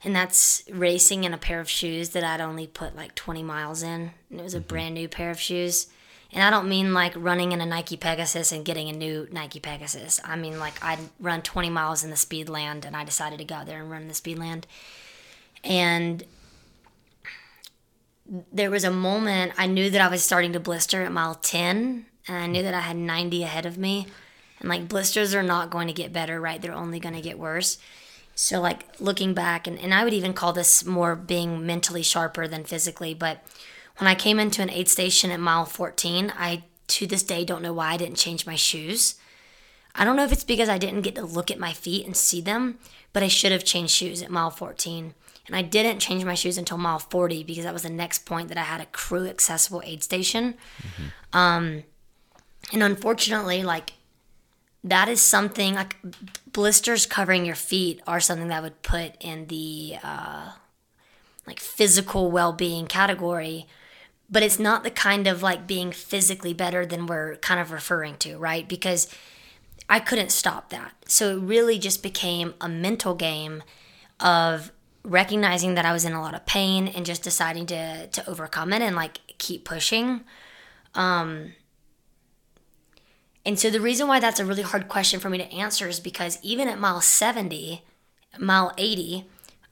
and 0.03 0.15
that's 0.15 0.63
racing 0.71 1.23
in 1.23 1.33
a 1.33 1.37
pair 1.37 1.59
of 1.59 1.69
shoes 1.69 2.09
that 2.09 2.23
I'd 2.23 2.41
only 2.41 2.67
put 2.67 2.95
like 2.95 3.15
20 3.15 3.41
miles 3.41 3.81
in. 3.81 4.11
And 4.29 4.39
it 4.39 4.43
was 4.43 4.53
a 4.53 4.59
mm-hmm. 4.59 4.67
brand 4.67 4.93
new 4.93 5.07
pair 5.07 5.31
of 5.31 5.39
shoes. 5.39 5.87
And 6.31 6.43
I 6.43 6.51
don't 6.51 6.69
mean 6.69 6.93
like 6.93 7.13
running 7.15 7.53
in 7.53 7.61
a 7.61 7.65
Nike 7.65 7.97
Pegasus 7.97 8.51
and 8.51 8.65
getting 8.65 8.89
a 8.89 8.93
new 8.93 9.27
Nike 9.31 9.59
Pegasus. 9.59 10.19
I 10.23 10.35
mean 10.35 10.59
like 10.59 10.83
I'd 10.83 10.99
run 11.19 11.41
20 11.41 11.69
miles 11.69 12.03
in 12.03 12.11
the 12.11 12.15
Speedland 12.17 12.85
and 12.85 12.95
I 12.95 13.03
decided 13.03 13.39
to 13.39 13.45
go 13.45 13.55
out 13.55 13.65
there 13.65 13.81
and 13.81 13.89
run 13.89 14.03
in 14.03 14.07
the 14.07 14.13
Speedland. 14.13 14.65
And 15.63 16.23
there 18.51 18.71
was 18.71 18.83
a 18.83 18.91
moment 18.91 19.53
I 19.57 19.67
knew 19.67 19.89
that 19.89 20.01
I 20.01 20.07
was 20.07 20.23
starting 20.23 20.53
to 20.53 20.59
blister 20.59 21.03
at 21.03 21.11
mile 21.11 21.35
10 21.35 22.05
and 22.27 22.37
I 22.37 22.47
knew 22.47 22.63
that 22.63 22.73
I 22.73 22.79
had 22.79 22.97
90 22.97 23.43
ahead 23.43 23.65
of 23.65 23.77
me. 23.77 24.07
And 24.59 24.69
like 24.69 24.87
blisters 24.87 25.35
are 25.35 25.43
not 25.43 25.69
going 25.69 25.87
to 25.87 25.93
get 25.93 26.13
better, 26.13 26.39
right? 26.41 26.61
They're 26.61 26.73
only 26.73 26.99
going 26.99 27.15
to 27.15 27.21
get 27.21 27.37
worse. 27.37 27.77
So 28.33 28.59
like 28.59 28.99
looking 28.99 29.33
back 29.33 29.67
and, 29.67 29.79
and 29.79 29.93
I 29.93 30.03
would 30.03 30.13
even 30.13 30.33
call 30.33 30.53
this 30.53 30.85
more 30.85 31.15
being 31.15 31.65
mentally 31.65 32.03
sharper 32.03 32.47
than 32.47 32.63
physically, 32.63 33.13
but 33.13 33.43
when 33.97 34.07
I 34.07 34.15
came 34.15 34.39
into 34.39 34.61
an 34.61 34.69
aid 34.69 34.89
station 34.89 35.31
at 35.31 35.39
mile 35.39 35.65
14, 35.65 36.33
I 36.37 36.63
to 36.87 37.07
this 37.07 37.23
day 37.23 37.45
don't 37.45 37.61
know 37.61 37.73
why 37.73 37.93
I 37.93 37.97
didn't 37.97 38.17
change 38.17 38.45
my 38.45 38.55
shoes. 38.55 39.15
I 39.95 40.03
don't 40.03 40.17
know 40.17 40.25
if 40.25 40.33
it's 40.33 40.43
because 40.43 40.67
I 40.67 40.77
didn't 40.77 41.01
get 41.01 41.15
to 41.15 41.25
look 41.25 41.49
at 41.49 41.59
my 41.59 41.71
feet 41.71 42.05
and 42.05 42.15
see 42.15 42.41
them, 42.41 42.77
but 43.13 43.23
I 43.23 43.27
should 43.29 43.53
have 43.53 43.63
changed 43.63 43.93
shoes 43.93 44.21
at 44.21 44.29
mile 44.29 44.51
14. 44.51 45.13
And 45.47 45.55
I 45.55 45.61
didn't 45.61 45.99
change 45.99 46.25
my 46.25 46.33
shoes 46.33 46.57
until 46.57 46.77
mile 46.77 46.99
40 46.99 47.43
because 47.43 47.63
that 47.65 47.73
was 47.73 47.83
the 47.83 47.89
next 47.89 48.25
point 48.25 48.49
that 48.49 48.57
I 48.57 48.63
had 48.63 48.81
a 48.81 48.85
crew 48.87 49.27
accessible 49.27 49.81
aid 49.85 50.03
station. 50.03 50.55
Mm-hmm. 50.81 51.37
Um, 51.37 51.83
and 52.73 52.81
unfortunately, 52.81 53.63
like 53.63 53.93
that 54.83 55.07
is 55.07 55.21
something 55.21 55.75
like 55.75 55.97
blisters 56.51 57.05
covering 57.05 57.45
your 57.45 57.55
feet 57.55 58.01
are 58.07 58.19
something 58.19 58.47
that 58.47 58.57
I 58.57 58.61
would 58.61 58.81
put 58.81 59.13
in 59.19 59.47
the 59.47 59.97
uh, 60.03 60.51
like 61.47 61.59
physical 61.59 62.31
well-being 62.31 62.87
category 62.87 63.67
but 64.29 64.43
it's 64.43 64.59
not 64.59 64.83
the 64.83 64.91
kind 64.91 65.27
of 65.27 65.43
like 65.43 65.67
being 65.67 65.91
physically 65.91 66.53
better 66.53 66.85
than 66.85 67.05
we're 67.05 67.35
kind 67.37 67.59
of 67.59 67.71
referring 67.71 68.15
to 68.17 68.37
right 68.37 68.67
because 68.67 69.07
i 69.89 69.99
couldn't 69.99 70.31
stop 70.31 70.69
that 70.69 70.93
so 71.07 71.37
it 71.37 71.41
really 71.41 71.77
just 71.77 72.01
became 72.01 72.53
a 72.61 72.69
mental 72.69 73.13
game 73.13 73.63
of 74.19 74.71
recognizing 75.05 75.75
that 75.75 75.85
i 75.85 75.93
was 75.93 76.05
in 76.05 76.13
a 76.13 76.21
lot 76.21 76.33
of 76.33 76.45
pain 76.45 76.87
and 76.87 77.05
just 77.05 77.23
deciding 77.23 77.65
to 77.65 78.07
to 78.07 78.29
overcome 78.29 78.73
it 78.73 78.81
and 78.81 78.95
like 78.95 79.19
keep 79.37 79.63
pushing 79.65 80.21
um 80.93 81.53
and 83.45 83.59
so 83.59 83.69
the 83.69 83.79
reason 83.79 84.07
why 84.07 84.19
that's 84.19 84.39
a 84.39 84.45
really 84.45 84.63
hard 84.63 84.89
question 84.89 85.19
for 85.19 85.29
me 85.29 85.37
to 85.37 85.53
answer 85.53 85.87
is 85.87 85.99
because 85.99 86.39
even 86.41 86.67
at 86.67 86.79
mile 86.79 86.99
70, 86.99 87.83
mile 88.39 88.73
80, 88.77 89.25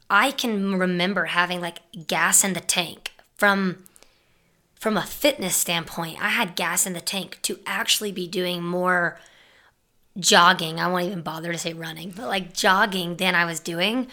I 0.10 0.32
can 0.32 0.78
remember 0.78 1.26
having 1.26 1.60
like 1.60 1.80
gas 2.08 2.44
in 2.44 2.54
the 2.54 2.60
tank 2.60 3.14
from 3.36 3.84
from 4.76 4.98
a 4.98 5.02
fitness 5.02 5.56
standpoint. 5.56 6.22
I 6.22 6.30
had 6.30 6.58
gas 6.58 6.86
in 6.86 6.92
the 6.92 7.02
tank 7.02 7.40
to 7.44 7.58
actually 7.66 8.12
be 8.12 8.28
doing 8.28 8.62
more 8.62 9.18
jogging. 10.20 10.80
I 10.80 10.90
won't 10.90 11.06
even 11.06 11.22
bother 11.22 11.54
to 11.54 11.58
say 11.58 11.74
running, 11.74 12.12
but 12.12 12.28
like 12.28 12.54
jogging 12.54 13.16
than 13.16 13.34
I 13.34 13.46
was 13.46 13.62
doing, 13.62 14.08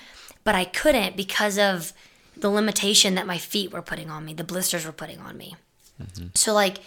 but 0.44 0.54
I 0.54 0.64
couldn't 0.64 1.16
because 1.16 1.58
of 1.58 1.92
the 2.36 2.50
limitation 2.50 3.14
that 3.14 3.26
my 3.26 3.38
feet 3.38 3.72
were 3.72 3.82
putting 3.82 4.10
on 4.10 4.24
me, 4.24 4.34
the 4.34 4.44
blisters 4.44 4.86
were 4.86 4.92
putting 4.92 5.20
on 5.20 5.36
me. 5.36 5.56
Mm-hmm. 6.02 6.28
So 6.34 6.52
like 6.54 6.78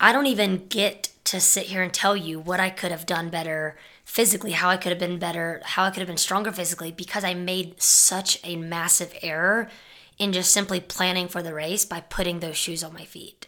I 0.00 0.12
don't 0.12 0.26
even 0.26 0.66
get 0.68 1.10
to 1.24 1.40
sit 1.40 1.66
here 1.66 1.82
and 1.82 1.92
tell 1.92 2.16
you 2.16 2.40
what 2.40 2.60
I 2.60 2.70
could 2.70 2.90
have 2.90 3.06
done 3.06 3.30
better 3.30 3.76
physically, 4.04 4.52
how 4.52 4.68
I 4.68 4.76
could 4.76 4.90
have 4.90 4.98
been 4.98 5.18
better, 5.18 5.62
how 5.64 5.84
I 5.84 5.90
could 5.90 6.00
have 6.00 6.08
been 6.08 6.16
stronger 6.16 6.52
physically 6.52 6.90
because 6.90 7.24
I 7.24 7.34
made 7.34 7.80
such 7.80 8.40
a 8.44 8.56
massive 8.56 9.16
error 9.22 9.70
in 10.18 10.32
just 10.32 10.52
simply 10.52 10.80
planning 10.80 11.28
for 11.28 11.42
the 11.42 11.54
race 11.54 11.84
by 11.84 12.00
putting 12.00 12.40
those 12.40 12.56
shoes 12.56 12.82
on 12.82 12.92
my 12.92 13.04
feet. 13.04 13.46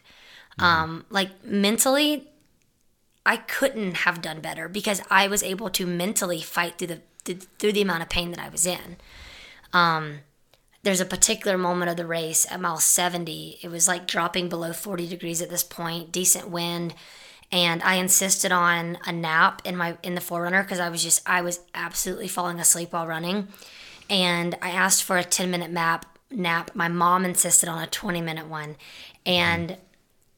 Mm-hmm. 0.59 0.65
Um, 0.65 1.05
like 1.11 1.45
mentally, 1.45 2.29
I 3.27 3.39
couldn't 3.39 3.99
have 3.99 4.23
done 4.23 4.41
better 4.41 4.69
because 4.69 5.03
I 5.11 5.27
was 5.27 5.43
able 5.43 5.71
to 5.71 5.87
mentally 5.87 6.41
fight 6.41 6.79
through 6.79 6.89
the 6.89 7.01
through 7.59 7.73
the 7.73 7.81
amount 7.81 8.03
of 8.03 8.11
pain 8.11 8.31
that 8.33 8.39
I 8.39 8.51
was 8.51 8.67
in. 8.67 8.97
Um, 9.75 10.21
there's 10.83 11.01
a 11.01 11.07
particular 11.07 11.59
moment 11.59 11.91
of 11.91 11.97
the 11.99 12.07
race 12.07 12.47
at 12.51 12.61
mile 12.61 12.79
70. 12.79 13.59
It 13.63 13.69
was 13.69 13.87
like 13.89 14.07
dropping 14.07 14.49
below 14.49 14.73
40 14.73 15.07
degrees 15.07 15.43
at 15.43 15.51
this 15.51 15.65
point, 15.65 16.13
decent 16.13 16.49
wind 16.49 16.95
and 17.55 17.83
I 17.85 17.95
insisted 17.95 18.51
on 18.51 18.99
a 19.07 19.13
nap 19.13 19.63
in 19.65 19.77
my 19.77 19.97
in 20.03 20.17
the 20.17 20.21
4Runner 20.21 20.63
because 20.63 20.81
I 20.81 20.89
was 20.89 21.03
just 21.03 21.23
I 21.25 21.41
was 21.41 21.61
absolutely 21.75 22.27
falling 22.27 22.59
asleep 22.59 22.93
while 22.93 23.07
running, 23.07 23.49
and 24.11 24.57
I 24.61 24.71
asked 24.71 25.05
for 25.05 25.17
a 25.17 25.25
10 25.25 25.51
minute 25.51 25.71
map 25.71 26.19
nap. 26.31 26.73
My 26.75 26.89
mom 26.89 27.25
insisted 27.25 27.69
on 27.69 27.83
a 27.83 27.87
20 27.87 28.21
minute 28.21 28.49
one, 28.49 28.77
and 29.25 29.77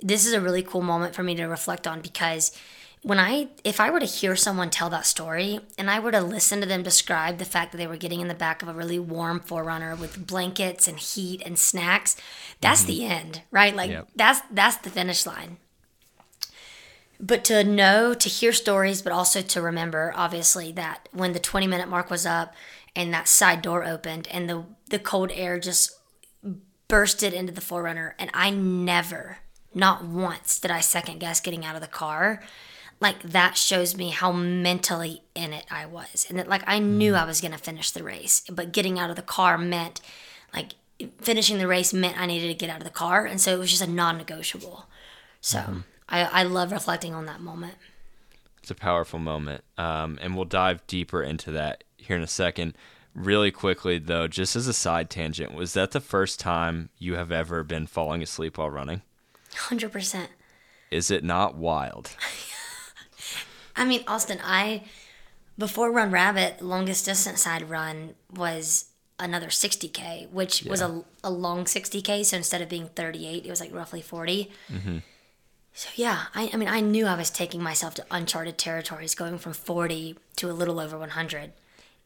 this 0.00 0.26
is 0.26 0.34
a 0.34 0.40
really 0.42 0.62
cool 0.62 0.82
moment 0.82 1.14
for 1.14 1.22
me 1.22 1.34
to 1.36 1.44
reflect 1.44 1.86
on 1.86 2.02
because 2.02 2.56
when 3.02 3.18
I 3.18 3.48
if 3.62 3.78
I 3.78 3.90
were 3.90 4.00
to 4.00 4.06
hear 4.06 4.34
someone 4.36 4.70
tell 4.70 4.90
that 4.90 5.06
story 5.06 5.60
and 5.78 5.90
I 5.90 6.00
were 6.00 6.12
to 6.12 6.20
listen 6.20 6.60
to 6.60 6.66
them 6.66 6.82
describe 6.82 7.38
the 7.38 7.44
fact 7.44 7.72
that 7.72 7.78
they 7.78 7.86
were 7.86 7.96
getting 7.96 8.20
in 8.20 8.28
the 8.28 8.34
back 8.34 8.62
of 8.62 8.68
a 8.68 8.74
really 8.74 8.98
warm 8.98 9.40
4Runner 9.40 9.98
with 9.98 10.26
blankets 10.26 10.88
and 10.88 10.98
heat 10.98 11.42
and 11.44 11.58
snacks, 11.58 12.16
that's 12.60 12.82
mm-hmm. 12.82 12.88
the 12.88 13.06
end, 13.06 13.42
right? 13.50 13.74
Like 13.76 13.90
yep. 13.90 14.08
that's 14.16 14.40
that's 14.50 14.78
the 14.78 14.90
finish 14.90 15.24
line 15.26 15.58
but 17.18 17.44
to 17.44 17.64
know 17.64 18.14
to 18.14 18.28
hear 18.28 18.52
stories 18.52 19.02
but 19.02 19.12
also 19.12 19.40
to 19.40 19.62
remember 19.62 20.12
obviously 20.16 20.72
that 20.72 21.08
when 21.12 21.32
the 21.32 21.38
20 21.38 21.66
minute 21.66 21.88
mark 21.88 22.10
was 22.10 22.26
up 22.26 22.54
and 22.94 23.12
that 23.12 23.28
side 23.28 23.62
door 23.62 23.84
opened 23.84 24.28
and 24.30 24.48
the 24.48 24.64
the 24.90 24.98
cold 24.98 25.30
air 25.34 25.58
just 25.58 25.98
bursted 26.88 27.32
into 27.32 27.52
the 27.52 27.60
4Runner 27.60 28.12
and 28.18 28.30
i 28.34 28.50
never 28.50 29.38
not 29.74 30.04
once 30.04 30.58
did 30.58 30.70
i 30.70 30.80
second 30.80 31.18
guess 31.18 31.40
getting 31.40 31.64
out 31.64 31.74
of 31.74 31.80
the 31.80 31.86
car 31.86 32.42
like 33.00 33.22
that 33.22 33.56
shows 33.56 33.96
me 33.96 34.10
how 34.10 34.32
mentally 34.32 35.22
in 35.34 35.52
it 35.52 35.66
i 35.70 35.84
was 35.84 36.26
and 36.28 36.38
that 36.38 36.48
like 36.48 36.62
i 36.66 36.78
knew 36.78 37.12
mm. 37.12 37.18
i 37.18 37.24
was 37.24 37.40
going 37.40 37.52
to 37.52 37.58
finish 37.58 37.90
the 37.90 38.02
race 38.02 38.42
but 38.50 38.72
getting 38.72 38.98
out 38.98 39.10
of 39.10 39.16
the 39.16 39.22
car 39.22 39.58
meant 39.58 40.00
like 40.54 40.72
finishing 41.20 41.58
the 41.58 41.66
race 41.66 41.92
meant 41.92 42.18
i 42.18 42.26
needed 42.26 42.48
to 42.48 42.54
get 42.54 42.70
out 42.70 42.78
of 42.78 42.84
the 42.84 42.90
car 42.90 43.26
and 43.26 43.40
so 43.40 43.52
it 43.52 43.58
was 43.58 43.70
just 43.70 43.82
a 43.82 43.90
non-negotiable 43.90 44.86
so 45.40 45.58
mm-hmm. 45.58 45.78
I, 46.08 46.24
I 46.24 46.42
love 46.44 46.72
reflecting 46.72 47.14
on 47.14 47.26
that 47.26 47.40
moment. 47.40 47.74
It's 48.60 48.70
a 48.70 48.74
powerful 48.74 49.18
moment. 49.18 49.64
Um, 49.78 50.18
and 50.20 50.34
we'll 50.34 50.44
dive 50.44 50.86
deeper 50.86 51.22
into 51.22 51.50
that 51.52 51.84
here 51.96 52.16
in 52.16 52.22
a 52.22 52.28
second. 52.28 52.76
Really 53.14 53.50
quickly, 53.50 53.98
though, 53.98 54.28
just 54.28 54.56
as 54.56 54.66
a 54.66 54.72
side 54.72 55.08
tangent, 55.08 55.54
was 55.54 55.72
that 55.72 55.92
the 55.92 56.00
first 56.00 56.38
time 56.38 56.90
you 56.98 57.14
have 57.14 57.32
ever 57.32 57.62
been 57.62 57.86
falling 57.86 58.22
asleep 58.22 58.58
while 58.58 58.70
running? 58.70 59.02
100%. 59.52 60.26
Is 60.90 61.10
it 61.10 61.24
not 61.24 61.56
wild? 61.56 62.10
I 63.76 63.84
mean, 63.84 64.02
Austin, 64.06 64.38
I, 64.42 64.82
before 65.58 65.92
Run 65.92 66.10
Rabbit, 66.10 66.62
longest 66.62 67.04
distance 67.04 67.42
side 67.42 67.68
run 67.68 68.14
was 68.34 68.86
another 69.18 69.48
60K, 69.48 70.30
which 70.30 70.62
yeah. 70.62 70.70
was 70.70 70.80
a, 70.80 71.04
a 71.22 71.30
long 71.30 71.64
60K. 71.64 72.24
So 72.24 72.36
instead 72.36 72.62
of 72.62 72.68
being 72.68 72.88
38, 72.88 73.44
it 73.44 73.50
was 73.50 73.60
like 73.60 73.74
roughly 73.74 74.02
40. 74.02 74.50
Mm-hmm. 74.70 74.98
So 75.74 75.90
yeah, 75.94 76.24
I, 76.34 76.50
I 76.52 76.56
mean, 76.56 76.68
I 76.68 76.80
knew 76.80 77.06
I 77.06 77.16
was 77.16 77.30
taking 77.30 77.62
myself 77.62 77.94
to 77.96 78.06
uncharted 78.10 78.56
territories, 78.56 79.14
going 79.14 79.36
from 79.36 79.52
40 79.52 80.16
to 80.36 80.50
a 80.50 80.52
little 80.52 80.80
over 80.80 80.98
100. 80.98 81.52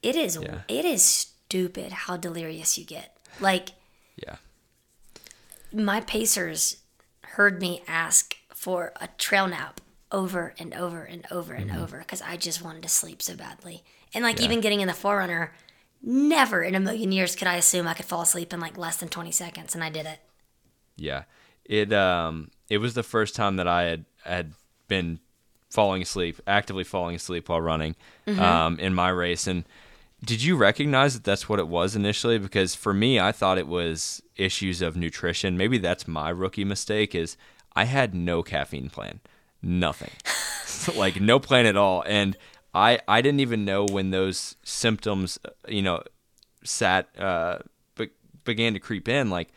It 0.02 0.16
is 0.16 0.38
yeah. 0.42 0.62
it 0.66 0.84
is 0.84 1.04
stupid 1.04 1.92
how 1.92 2.16
delirious 2.16 2.76
you 2.78 2.84
get. 2.84 3.16
Like, 3.38 3.70
yeah, 4.16 4.36
my 5.72 6.00
pacers 6.00 6.78
heard 7.22 7.60
me 7.60 7.82
ask 7.86 8.34
for 8.52 8.92
a 9.00 9.08
trail 9.18 9.46
nap 9.46 9.80
over 10.12 10.54
and 10.58 10.74
over 10.74 11.02
and 11.02 11.26
over 11.30 11.54
and 11.54 11.70
mm-hmm. 11.70 11.82
over 11.82 11.98
because 11.98 12.22
I 12.22 12.36
just 12.36 12.62
wanted 12.62 12.82
to 12.82 12.88
sleep 12.88 13.22
so 13.22 13.36
badly. 13.36 13.82
And 14.12 14.24
like 14.24 14.38
yeah. 14.38 14.46
even 14.46 14.60
getting 14.60 14.80
in 14.80 14.88
the 14.88 14.94
4Runner, 14.94 15.50
never 16.02 16.62
in 16.62 16.74
a 16.74 16.80
million 16.80 17.12
years 17.12 17.36
could 17.36 17.48
I 17.48 17.56
assume 17.56 17.86
I 17.86 17.94
could 17.94 18.06
fall 18.06 18.22
asleep 18.22 18.52
in 18.52 18.60
like 18.60 18.76
less 18.76 18.96
than 18.96 19.08
20 19.08 19.30
seconds, 19.30 19.74
and 19.74 19.84
I 19.84 19.90
did 19.90 20.06
it. 20.06 20.18
Yeah, 20.96 21.24
it 21.64 21.92
um 21.92 22.50
it 22.68 22.78
was 22.78 22.94
the 22.94 23.02
first 23.02 23.34
time 23.34 23.56
that 23.56 23.68
I 23.68 23.84
had 23.84 24.04
had 24.24 24.52
been 24.88 25.20
falling 25.70 26.02
asleep, 26.02 26.40
actively 26.46 26.84
falling 26.84 27.16
asleep 27.16 27.48
while 27.48 27.60
running 27.60 27.94
mm-hmm. 28.26 28.40
um, 28.40 28.78
in 28.80 28.92
my 28.92 29.08
race. 29.08 29.46
And 29.46 29.64
did 30.24 30.42
you 30.42 30.56
recognize 30.56 31.14
that 31.14 31.24
that's 31.24 31.48
what 31.48 31.58
it 31.58 31.68
was 31.68 31.96
initially? 31.96 32.38
Because 32.38 32.74
for 32.74 32.92
me, 32.92 33.18
I 33.18 33.32
thought 33.32 33.56
it 33.56 33.68
was 33.68 34.20
issues 34.36 34.82
of 34.82 34.96
nutrition. 34.96 35.56
Maybe 35.56 35.78
that's 35.78 36.08
my 36.08 36.28
rookie 36.28 36.64
mistake. 36.64 37.14
Is 37.14 37.36
I 37.74 37.84
had 37.84 38.14
no 38.14 38.42
caffeine 38.42 38.90
plan, 38.90 39.20
nothing, 39.62 40.10
like 40.96 41.20
no 41.20 41.38
plan 41.38 41.66
at 41.66 41.76
all, 41.76 42.02
and 42.06 42.36
I 42.74 43.00
I 43.08 43.20
didn't 43.22 43.40
even 43.40 43.64
know 43.64 43.86
when 43.86 44.10
those 44.10 44.56
symptoms, 44.62 45.38
uh, 45.44 45.50
you 45.68 45.82
know, 45.82 46.02
sat 46.64 47.08
uh, 47.18 47.58
be- 47.96 48.10
began 48.44 48.74
to 48.74 48.80
creep 48.80 49.08
in. 49.08 49.30
Like 49.30 49.48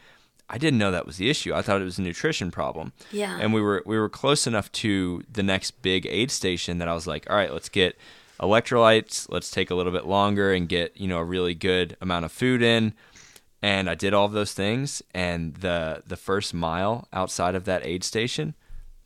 I 0.50 0.58
didn't 0.58 0.78
know 0.78 0.92
that 0.92 1.06
was 1.06 1.18
the 1.18 1.30
issue. 1.30 1.54
I 1.54 1.62
thought 1.62 1.82
it 1.82 1.86
was 1.86 1.98
a 1.98 2.02
nutrition 2.02 2.52
problem. 2.52 2.94
Yeah. 3.12 3.38
And 3.40 3.54
we 3.54 3.62
were 3.62 3.82
we 3.86 3.98
were 3.98 4.10
close 4.10 4.46
enough 4.46 4.72
to 4.74 5.24
the 5.32 5.44
next 5.44 5.82
big 5.82 6.06
aid 6.06 6.32
station 6.32 6.78
that 6.80 6.88
I 6.88 6.94
was 6.94 7.08
like, 7.08 7.30
all 7.30 7.36
right, 7.36 7.54
let's 7.54 7.70
get 7.70 7.98
electrolytes. 8.40 9.28
Let's 9.30 9.50
take 9.50 9.72
a 9.72 9.76
little 9.76 9.92
bit 9.92 10.06
longer 10.06 10.54
and 10.54 10.68
get, 10.68 10.96
you 11.00 11.08
know, 11.08 11.20
a 11.20 11.24
really 11.24 11.56
good 11.56 11.98
amount 12.02 12.26
of 12.26 12.32
food 12.32 12.62
in. 12.62 12.94
And 13.62 13.90
I 13.90 13.96
did 13.96 14.14
all 14.14 14.26
of 14.26 14.34
those 14.34 14.54
things 14.54 15.02
and 15.14 15.56
the 15.56 16.04
the 16.06 16.18
first 16.18 16.54
mile 16.54 17.08
outside 17.14 17.56
of 17.56 17.66
that 17.66 17.86
aid 17.86 18.04
station, 18.04 18.56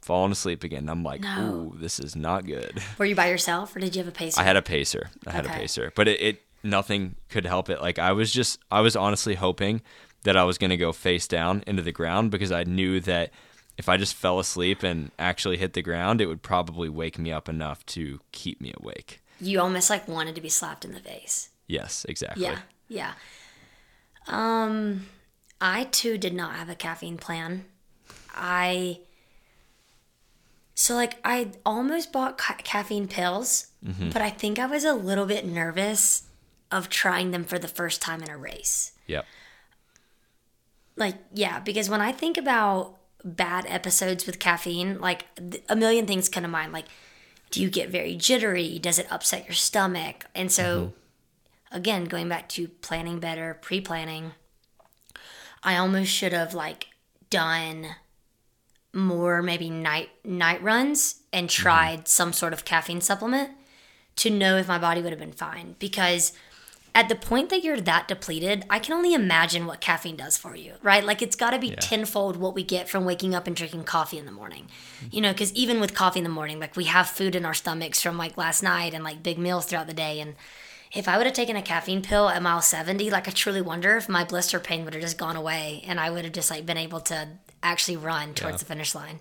falling 0.08 0.32
asleep 0.32 0.64
again. 0.64 0.90
I'm 0.90 1.04
like, 1.04 1.22
No. 1.22 1.72
ooh, 1.76 1.78
this 1.78 2.00
is 2.00 2.16
not 2.16 2.46
good. 2.48 2.82
Were 2.98 3.06
you 3.06 3.14
by 3.16 3.30
yourself 3.30 3.76
or 3.76 3.80
did 3.80 3.96
you 3.96 4.00
have 4.04 4.08
a 4.08 4.16
pacer? 4.18 4.42
I 4.42 4.44
had 4.44 4.56
a 4.58 4.62
pacer. 4.62 5.10
I 5.28 5.32
had 5.32 5.46
a 5.46 5.50
pacer. 5.50 5.92
But 5.96 6.08
it, 6.08 6.22
it 6.22 6.42
nothing 6.64 7.16
could 7.30 7.46
help 7.46 7.70
it. 7.70 7.82
Like 7.82 8.00
I 8.00 8.14
was 8.14 8.32
just 8.32 8.60
I 8.72 8.82
was 8.82 8.96
honestly 8.96 9.36
hoping 9.36 9.82
that 10.24 10.36
I 10.36 10.44
was 10.44 10.58
gonna 10.58 10.78
go 10.78 10.92
face 10.92 11.28
down 11.28 11.64
into 11.68 11.84
the 11.84 11.92
ground 11.92 12.32
because 12.32 12.52
I 12.52 12.64
knew 12.64 13.00
that 13.02 13.32
if 13.78 13.88
I 13.88 13.98
just 13.98 14.16
fell 14.16 14.40
asleep 14.40 14.82
and 14.82 15.12
actually 15.20 15.58
hit 15.58 15.74
the 15.74 15.84
ground, 15.84 16.20
it 16.20 16.26
would 16.26 16.42
probably 16.42 16.90
wake 16.90 17.20
me 17.20 17.32
up 17.32 17.48
enough 17.48 17.86
to 17.88 18.20
keep 18.32 18.60
me 18.60 18.74
awake. 18.82 19.22
you 19.40 19.60
almost 19.62 19.90
like 19.92 20.08
wanted 20.08 20.34
to 20.36 20.42
be 20.42 20.50
slapped 20.50 20.84
in 20.84 20.94
the 20.94 21.00
face. 21.00 21.50
Yes, 21.68 22.04
exactly. 22.10 22.44
Yeah, 22.44 22.60
yeah. 22.88 23.14
Um, 24.28 25.08
I 25.62 25.86
too 25.86 26.18
did 26.18 26.34
not 26.34 26.56
have 26.56 26.70
a 26.70 26.76
caffeine 26.76 27.18
plan. 27.18 27.66
I 28.34 29.00
so 30.80 30.94
like 30.94 31.16
I 31.26 31.54
almost 31.66 32.14
bought 32.14 32.38
ca- 32.38 32.58
caffeine 32.64 33.08
pills, 33.08 33.68
mm-hmm. 33.84 34.12
but 34.12 34.22
I 34.22 34.30
think 34.30 34.60
I 34.60 34.68
was 34.68 34.86
a 34.86 34.94
little 34.94 35.26
bit 35.26 35.44
nervous 35.44 36.28
of 36.72 36.88
trying 36.88 37.32
them 37.32 37.44
for 37.44 37.58
the 37.58 37.68
first 37.68 38.00
time 38.00 38.22
in 38.22 38.30
a 38.30 38.38
race. 38.38 38.92
Yep. 39.08 39.26
Like 40.96 41.16
yeah, 41.34 41.60
because 41.60 41.90
when 41.90 42.00
I 42.00 42.12
think 42.12 42.38
about 42.38 42.98
bad 43.26 43.66
episodes 43.68 44.28
with 44.28 44.38
caffeine, 44.38 45.00
like 45.00 45.26
th- 45.36 45.64
a 45.68 45.76
million 45.76 46.06
things 46.06 46.30
come 46.30 46.44
to 46.44 46.48
mind. 46.48 46.74
Like, 46.74 46.86
do 47.50 47.60
you 47.60 47.72
get 47.72 47.90
very 47.90 48.16
jittery? 48.16 48.78
Does 48.78 49.00
it 49.00 49.12
upset 49.12 49.46
your 49.46 49.56
stomach? 49.56 50.26
And 50.36 50.52
so, 50.52 50.64
mm-hmm. 51.74 51.76
again, 51.76 52.06
going 52.06 52.30
back 52.30 52.50
to 52.50 52.68
planning 52.68 53.20
better, 53.20 53.58
pre-planning, 53.62 54.34
I 55.64 55.78
almost 55.78 56.12
should 56.12 56.34
have 56.34 56.54
like 56.54 56.90
done 57.32 57.96
more 58.94 59.42
maybe 59.42 59.70
night 59.70 60.10
night 60.24 60.62
runs 60.62 61.22
and 61.32 61.50
mm-hmm. 61.50 61.62
tried 61.62 62.08
some 62.08 62.34
sort 62.34 62.54
of 62.54 62.66
caffeine 62.66 63.02
supplement 63.02 63.52
to 64.16 64.30
know 64.30 64.58
if 64.58 64.68
my 64.68 64.80
body 64.80 65.02
would 65.02 65.12
have 65.12 65.20
been 65.20 65.32
fine 65.32 65.76
because 65.80 66.34
at 66.98 67.10
the 67.10 67.16
point 67.16 67.50
that 67.52 67.64
you're 67.64 67.80
that 67.80 68.08
depleted, 68.08 68.66
I 68.72 68.80
can 68.80 68.94
only 68.94 69.14
imagine 69.14 69.68
what 69.68 69.82
caffeine 69.82 70.16
does 70.16 70.36
for 70.36 70.56
you, 70.56 70.74
right? 70.82 71.06
Like 71.06 71.22
it's 71.22 71.36
got 71.36 71.52
to 71.52 71.60
be 71.60 71.76
tenfold 71.76 72.38
what 72.38 72.56
we 72.56 72.64
get 72.64 72.90
from 72.90 73.06
waking 73.06 73.36
up 73.36 73.46
and 73.46 73.56
drinking 73.56 73.84
coffee 73.84 74.18
in 74.18 74.26
the 74.26 74.32
morning. 74.32 74.68
You 75.12 75.22
know, 75.22 75.32
because 75.32 75.54
even 75.54 75.80
with 75.80 75.94
coffee 75.94 76.20
in 76.20 76.24
the 76.24 76.30
morning, 76.32 76.60
like 76.60 76.76
we 76.76 76.86
have 76.86 77.08
food 77.08 77.36
in 77.36 77.46
our 77.46 77.54
stomachs 77.54 78.02
from 78.02 78.18
like 78.18 78.36
last 78.36 78.64
night 78.64 78.96
and 78.96 79.04
like 79.04 79.22
big 79.22 79.38
meals 79.38 79.68
throughout 79.68 79.86
the 79.86 79.94
day. 79.94 80.20
And 80.20 80.34
if 80.92 81.08
I 81.08 81.18
would 81.18 81.28
have 81.28 81.36
taken 81.36 81.56
a 81.56 81.62
caffeine 81.62 82.02
pill 82.02 82.30
at 82.30 82.42
mile 82.42 82.64
70, 82.64 83.12
like 83.12 83.28
I 83.28 83.32
truly 83.32 83.62
wonder 83.62 83.96
if 83.96 84.10
my 84.10 84.24
blister 84.24 84.60
pain 84.60 84.84
would 84.84 84.96
have 84.96 85.04
just 85.04 85.20
gone 85.20 85.36
away 85.36 85.84
and 85.86 86.00
I 86.00 86.10
would 86.10 86.24
have 86.24 86.34
just 86.34 86.50
like 86.50 86.66
been 86.66 86.78
able 86.78 87.02
to 87.02 87.28
actually 87.64 87.98
run 87.98 88.34
towards 88.34 88.60
the 88.60 88.66
finish 88.66 88.94
line. 88.96 89.20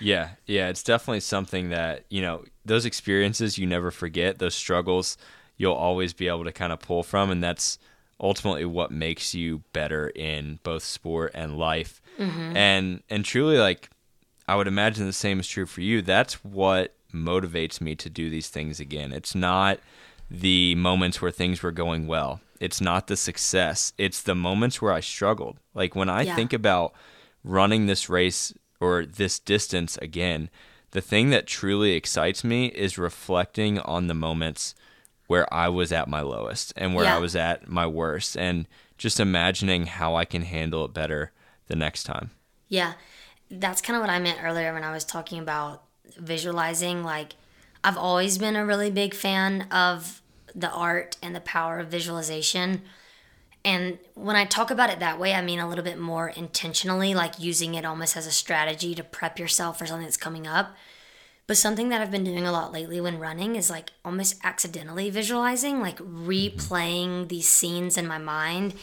Yeah, 0.00 0.30
yeah, 0.46 0.68
it's 0.68 0.82
definitely 0.82 1.20
something 1.20 1.68
that, 1.70 2.04
you 2.10 2.22
know, 2.22 2.44
those 2.64 2.84
experiences 2.84 3.56
you 3.58 3.66
never 3.66 3.90
forget, 3.90 4.38
those 4.38 4.54
struggles 4.54 5.16
you'll 5.58 5.74
always 5.74 6.12
be 6.12 6.26
able 6.28 6.42
to 6.44 6.50
kind 6.52 6.72
of 6.72 6.80
pull 6.80 7.02
from 7.02 7.30
and 7.30 7.42
that's 7.42 7.78
ultimately 8.18 8.64
what 8.64 8.90
makes 8.90 9.34
you 9.34 9.62
better 9.72 10.08
in 10.14 10.58
both 10.64 10.82
sport 10.82 11.30
and 11.34 11.56
life. 11.58 12.00
Mm-hmm. 12.18 12.56
And 12.56 13.02
and 13.10 13.24
truly 13.24 13.58
like 13.58 13.90
I 14.48 14.56
would 14.56 14.66
imagine 14.66 15.06
the 15.06 15.12
same 15.12 15.38
is 15.38 15.46
true 15.46 15.66
for 15.66 15.82
you. 15.82 16.02
That's 16.02 16.42
what 16.44 16.94
motivates 17.14 17.80
me 17.80 17.94
to 17.96 18.10
do 18.10 18.28
these 18.30 18.48
things 18.48 18.80
again. 18.80 19.12
It's 19.12 19.34
not 19.34 19.78
the 20.30 20.74
moments 20.74 21.20
where 21.22 21.30
things 21.30 21.62
were 21.62 21.70
going 21.70 22.06
well. 22.06 22.40
It's 22.58 22.80
not 22.80 23.06
the 23.06 23.16
success. 23.16 23.92
It's 23.98 24.22
the 24.22 24.34
moments 24.34 24.80
where 24.80 24.92
I 24.92 25.00
struggled. 25.00 25.58
Like 25.74 25.94
when 25.94 26.08
I 26.08 26.22
Yeah. 26.22 26.34
think 26.34 26.52
about 26.52 26.92
running 27.44 27.86
this 27.86 28.08
race 28.08 28.52
or 28.80 29.04
this 29.06 29.38
distance 29.38 29.96
again, 29.98 30.50
the 30.92 31.00
thing 31.00 31.30
that 31.30 31.46
truly 31.46 31.92
excites 31.92 32.44
me 32.44 32.66
is 32.66 32.98
reflecting 32.98 33.78
on 33.80 34.06
the 34.08 34.14
moments 34.14 34.74
where 35.26 35.52
I 35.52 35.68
was 35.68 35.92
at 35.92 36.08
my 36.08 36.20
lowest 36.20 36.72
and 36.76 36.94
where 36.94 37.04
Yeah. 37.04 37.16
I 37.16 37.18
was 37.18 37.34
at 37.34 37.68
my 37.68 37.86
worst 37.86 38.36
and 38.36 38.66
just 38.98 39.18
imagining 39.18 39.86
how 39.86 40.14
I 40.14 40.24
can 40.24 40.42
handle 40.42 40.84
it 40.84 40.92
better 40.92 41.32
the 41.68 41.76
next 41.76 42.04
time. 42.04 42.30
Yeah, 42.68 42.94
that's 43.50 43.80
kind 43.80 43.96
of 43.96 44.00
what 44.02 44.10
I 44.10 44.18
meant 44.18 44.42
earlier 44.42 44.72
when 44.74 44.84
I 44.84 44.92
was 44.92 45.04
talking 45.04 45.38
about 45.38 45.82
visualizing. 46.18 47.02
Like, 47.02 47.34
I've 47.84 47.96
always 47.96 48.36
been 48.38 48.56
a 48.56 48.66
really 48.66 48.90
big 48.90 49.14
fan 49.14 49.62
of 49.70 50.20
the 50.54 50.70
art 50.70 51.16
and 51.22 51.34
the 51.34 51.40
power 51.40 51.78
of 51.78 51.88
visualization. 51.88 52.82
And 53.64 53.98
when 54.14 54.34
I 54.34 54.44
talk 54.44 54.70
about 54.70 54.90
it 54.90 54.98
that 55.00 55.20
way, 55.20 55.34
I 55.34 55.42
mean 55.42 55.60
a 55.60 55.68
little 55.68 55.84
bit 55.84 55.98
more 55.98 56.28
intentionally, 56.28 57.14
like 57.14 57.38
using 57.38 57.74
it 57.74 57.84
almost 57.84 58.16
as 58.16 58.26
a 58.26 58.32
strategy 58.32 58.94
to 58.94 59.04
prep 59.04 59.38
yourself 59.38 59.78
for 59.78 59.86
something 59.86 60.06
that's 60.06 60.16
coming 60.16 60.46
up. 60.46 60.74
But 61.46 61.56
something 61.56 61.88
that 61.88 62.00
I've 62.00 62.10
been 62.10 62.24
doing 62.24 62.46
a 62.46 62.52
lot 62.52 62.72
lately 62.72 63.00
when 63.00 63.18
running 63.18 63.56
is 63.56 63.70
like 63.70 63.92
almost 64.04 64.36
accidentally 64.42 65.10
visualizing, 65.10 65.80
like 65.80 65.98
mm-hmm. 65.98 66.28
replaying 66.28 67.28
these 67.28 67.48
scenes 67.48 67.96
in 67.96 68.06
my 68.06 68.18
mind, 68.18 68.74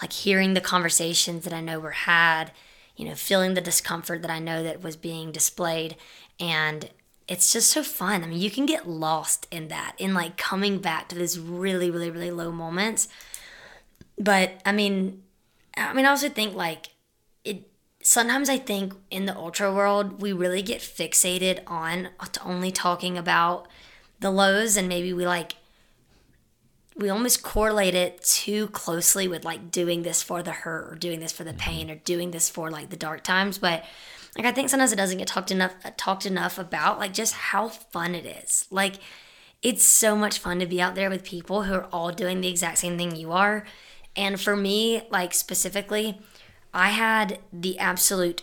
like 0.00 0.12
hearing 0.12 0.54
the 0.54 0.60
conversations 0.60 1.44
that 1.44 1.52
I 1.52 1.60
know 1.60 1.80
were 1.80 1.90
had, 1.90 2.52
you 2.96 3.06
know, 3.06 3.14
feeling 3.14 3.54
the 3.54 3.60
discomfort 3.60 4.22
that 4.22 4.30
I 4.30 4.38
know 4.38 4.62
that 4.62 4.82
was 4.82 4.96
being 4.96 5.32
displayed. 5.32 5.96
And 6.38 6.90
it's 7.26 7.52
just 7.52 7.70
so 7.70 7.82
fun. 7.82 8.24
I 8.24 8.26
mean, 8.26 8.40
you 8.40 8.50
can 8.50 8.66
get 8.66 8.88
lost 8.88 9.46
in 9.50 9.68
that, 9.68 9.94
in 9.98 10.14
like 10.14 10.36
coming 10.36 10.78
back 10.78 11.08
to 11.08 11.16
these 11.16 11.38
really, 11.38 11.90
really, 11.90 12.10
really 12.10 12.30
low 12.30 12.50
moments. 12.50 13.08
But 14.20 14.60
I 14.66 14.72
mean, 14.72 15.22
I 15.76 15.94
mean, 15.94 16.04
I 16.04 16.10
also 16.10 16.28
think 16.28 16.54
like 16.54 16.88
it. 17.42 17.68
Sometimes 18.02 18.50
I 18.50 18.58
think 18.58 18.92
in 19.10 19.24
the 19.24 19.36
ultra 19.36 19.74
world 19.74 20.20
we 20.20 20.32
really 20.32 20.62
get 20.62 20.80
fixated 20.80 21.60
on 21.66 22.10
only 22.44 22.70
talking 22.70 23.16
about 23.16 23.66
the 24.20 24.30
lows, 24.30 24.76
and 24.76 24.88
maybe 24.88 25.14
we 25.14 25.26
like 25.26 25.54
we 26.96 27.08
almost 27.08 27.42
correlate 27.42 27.94
it 27.94 28.22
too 28.22 28.68
closely 28.68 29.26
with 29.26 29.42
like 29.42 29.70
doing 29.70 30.02
this 30.02 30.22
for 30.22 30.42
the 30.42 30.52
hurt 30.52 30.92
or 30.92 30.96
doing 30.96 31.20
this 31.20 31.32
for 31.32 31.44
the 31.44 31.54
pain 31.54 31.86
mm-hmm. 31.86 31.96
or 31.96 32.00
doing 32.00 32.30
this 32.30 32.50
for 32.50 32.70
like 32.70 32.90
the 32.90 32.96
dark 32.96 33.24
times. 33.24 33.56
But 33.56 33.84
like 34.36 34.46
I 34.46 34.52
think 34.52 34.68
sometimes 34.68 34.92
it 34.92 34.96
doesn't 34.96 35.16
get 35.16 35.26
talked 35.26 35.50
enough 35.50 35.74
uh, 35.82 35.92
talked 35.96 36.26
enough 36.26 36.58
about 36.58 36.98
like 36.98 37.14
just 37.14 37.32
how 37.32 37.68
fun 37.68 38.14
it 38.14 38.26
is. 38.26 38.66
Like 38.70 38.96
it's 39.62 39.84
so 39.84 40.14
much 40.14 40.38
fun 40.38 40.58
to 40.58 40.66
be 40.66 40.80
out 40.80 40.94
there 40.94 41.08
with 41.08 41.24
people 41.24 41.62
who 41.62 41.74
are 41.74 41.88
all 41.90 42.12
doing 42.12 42.42
the 42.42 42.48
exact 42.48 42.78
same 42.78 42.98
thing 42.98 43.16
you 43.16 43.32
are. 43.32 43.64
And 44.20 44.38
for 44.38 44.54
me, 44.54 45.02
like 45.10 45.32
specifically, 45.32 46.20
I 46.74 46.90
had 46.90 47.38
the 47.50 47.78
absolute 47.78 48.42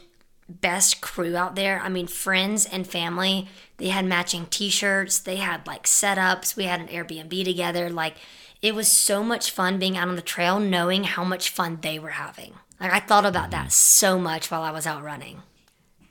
best 0.50 1.02
crew 1.02 1.38
out 1.38 1.56
there. 1.56 1.80
I 1.80 1.88
mean, 1.88 2.08
friends 2.08 2.66
and 2.66 2.88
family. 2.88 3.48
They 3.78 3.90
had 3.90 4.04
matching 4.04 4.48
t-shirts. 4.48 5.20
They 5.20 5.36
had 5.36 5.68
like 5.68 5.84
setups. 5.84 6.56
We 6.56 6.64
had 6.64 6.82
an 6.82 6.88
Airbnb 6.88 7.44
together. 7.46 7.92
Like 7.92 8.16
it 8.60 8.74
was 8.74 8.92
so 8.92 9.24
much 9.24 9.52
fun 9.52 9.78
being 9.78 9.96
out 9.96 10.08
on 10.08 10.16
the 10.16 10.24
trail 10.24 10.60
knowing 10.60 11.04
how 11.04 11.24
much 11.24 11.52
fun 11.52 11.78
they 11.84 12.00
were 12.00 12.10
having. 12.10 12.56
Like 12.80 12.92
I 12.92 13.00
thought 13.00 13.28
about 13.28 13.52
that 13.52 13.68
mm-hmm. 13.68 13.70
so 13.70 14.18
much 14.18 14.50
while 14.50 14.64
I 14.64 14.72
was 14.72 14.88
out 14.88 15.04
running. 15.04 15.44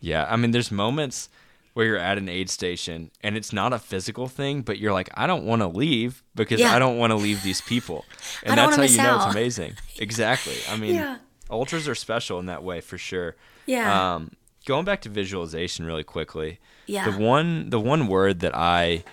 Yeah, 0.00 0.28
I 0.30 0.36
mean, 0.36 0.52
there's 0.52 0.70
moments 0.70 1.28
where 1.76 1.84
you're 1.84 1.98
at 1.98 2.16
an 2.16 2.26
aid 2.26 2.48
station 2.48 3.10
and 3.22 3.36
it's 3.36 3.52
not 3.52 3.70
a 3.74 3.78
physical 3.78 4.28
thing, 4.28 4.62
but 4.62 4.78
you're 4.78 4.94
like, 4.94 5.10
I 5.12 5.26
don't 5.26 5.44
want 5.44 5.60
to 5.60 5.66
leave 5.68 6.22
because 6.34 6.58
Yeah. 6.58 6.74
I 6.74 6.78
don't 6.78 6.96
want 6.96 7.10
to 7.10 7.16
leave 7.16 7.42
these 7.42 7.60
people, 7.60 8.06
and 8.44 8.56
that's 8.56 8.76
how 8.76 8.82
you 8.82 8.96
know 8.96 9.02
out. 9.04 9.26
it's 9.26 9.34
amazing. 9.34 9.74
Exactly. 9.98 10.56
I 10.70 10.78
mean, 10.78 10.94
Yeah. 10.94 11.18
ultras 11.50 11.86
are 11.86 11.94
special 11.94 12.38
in 12.38 12.46
that 12.46 12.62
way 12.64 12.80
for 12.80 12.96
sure. 12.96 13.36
Yeah. 13.66 14.14
Um, 14.14 14.30
going 14.64 14.86
back 14.86 15.02
to 15.02 15.10
visualization 15.10 15.84
really 15.84 16.02
quickly, 16.04 16.60
Yeah. 16.86 17.10
the 17.10 17.18
one 17.18 17.68
the 17.68 17.78
one 17.80 18.06
word 18.08 18.40
that 18.40 18.54
I 18.56 19.04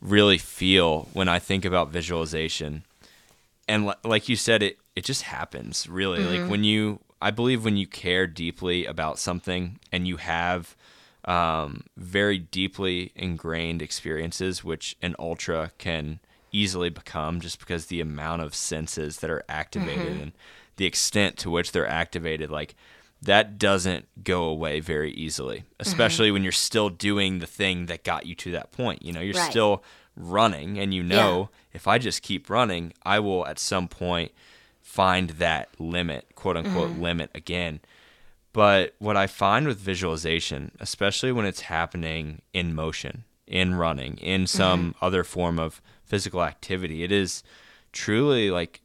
really 0.00 0.38
feel 0.38 1.08
when 1.14 1.28
I 1.28 1.40
think 1.40 1.64
about 1.64 1.90
visualization, 1.90 2.84
and 3.66 3.86
li- 3.86 3.94
like 4.04 4.28
you 4.28 4.36
said, 4.36 4.62
it 4.62 4.78
it 4.94 5.04
just 5.04 5.22
happens 5.22 5.88
really. 5.88 6.20
Mm-hmm. 6.20 6.42
Like 6.42 6.50
when 6.50 6.62
you, 6.62 7.00
I 7.20 7.32
believe 7.32 7.64
when 7.64 7.76
you 7.76 7.88
care 7.88 8.28
deeply 8.28 8.86
about 8.86 9.18
something 9.18 9.80
and 9.90 10.06
you 10.06 10.18
have 10.18 10.76
um, 11.26 11.84
very 11.96 12.38
deeply 12.38 13.12
ingrained 13.14 13.80
experiences, 13.82 14.62
which 14.64 14.96
an 15.02 15.14
ultra 15.18 15.72
can 15.78 16.20
easily 16.52 16.88
become, 16.90 17.40
just 17.40 17.58
because 17.58 17.86
the 17.86 18.00
amount 18.00 18.42
of 18.42 18.54
senses 18.54 19.18
that 19.18 19.30
are 19.30 19.44
activated 19.48 20.12
Mm-hmm. 20.12 20.22
and 20.22 20.32
the 20.76 20.86
extent 20.86 21.36
to 21.38 21.50
which 21.50 21.72
they're 21.72 21.86
activated, 21.88 22.50
like 22.50 22.74
that 23.22 23.58
doesn't 23.58 24.06
go 24.24 24.44
away 24.44 24.80
very 24.80 25.12
easily, 25.12 25.58
Mm-hmm. 25.58 25.80
especially 25.80 26.30
when 26.30 26.42
you're 26.42 26.52
still 26.52 26.90
doing 26.90 27.38
the 27.38 27.46
thing 27.46 27.86
that 27.86 28.04
got 28.04 28.26
you 28.26 28.34
to 28.36 28.50
that 28.52 28.70
point. 28.72 29.02
You 29.02 29.12
know, 29.12 29.20
you're 29.20 29.34
Right. 29.34 29.50
still 29.50 29.82
running, 30.16 30.78
and 30.78 30.92
you 30.94 31.02
know 31.02 31.50
if 31.72 31.88
I 31.88 31.98
just 31.98 32.22
keep 32.22 32.48
running, 32.50 32.92
I 33.04 33.18
will 33.18 33.46
at 33.46 33.58
some 33.58 33.88
point 33.88 34.30
find 34.82 35.30
that 35.30 35.68
limit, 35.80 36.26
quote 36.34 36.56
unquote, 36.56 36.90
Mm-hmm. 36.92 37.02
limit 37.02 37.30
again. 37.34 37.80
But 38.54 38.94
what 38.98 39.16
I 39.16 39.26
find 39.26 39.66
with 39.66 39.78
visualization, 39.78 40.70
especially 40.80 41.32
when 41.32 41.44
it's 41.44 41.62
happening 41.62 42.40
in 42.54 42.74
motion, 42.74 43.24
in 43.46 43.74
running, 43.74 44.16
in 44.18 44.46
some 44.46 44.92
Mm-hmm. 44.94 45.04
other 45.04 45.24
form 45.24 45.58
of 45.58 45.82
physical 46.04 46.42
activity. 46.42 47.02
It 47.02 47.12
is 47.12 47.42
truly 47.92 48.50
like 48.50 48.80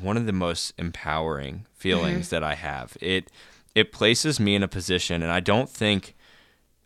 one 0.00 0.16
of 0.16 0.26
the 0.26 0.32
most 0.32 0.72
empowering 0.78 1.66
feelings 1.74 2.26
Mm-hmm. 2.26 2.34
that 2.36 2.44
I 2.44 2.54
have. 2.54 2.96
It 3.00 3.30
it 3.74 3.90
places 3.92 4.38
me 4.38 4.54
in 4.54 4.62
a 4.62 4.68
position 4.68 5.22
and 5.22 5.32
I 5.32 5.40
don't 5.40 5.68
think 5.70 6.14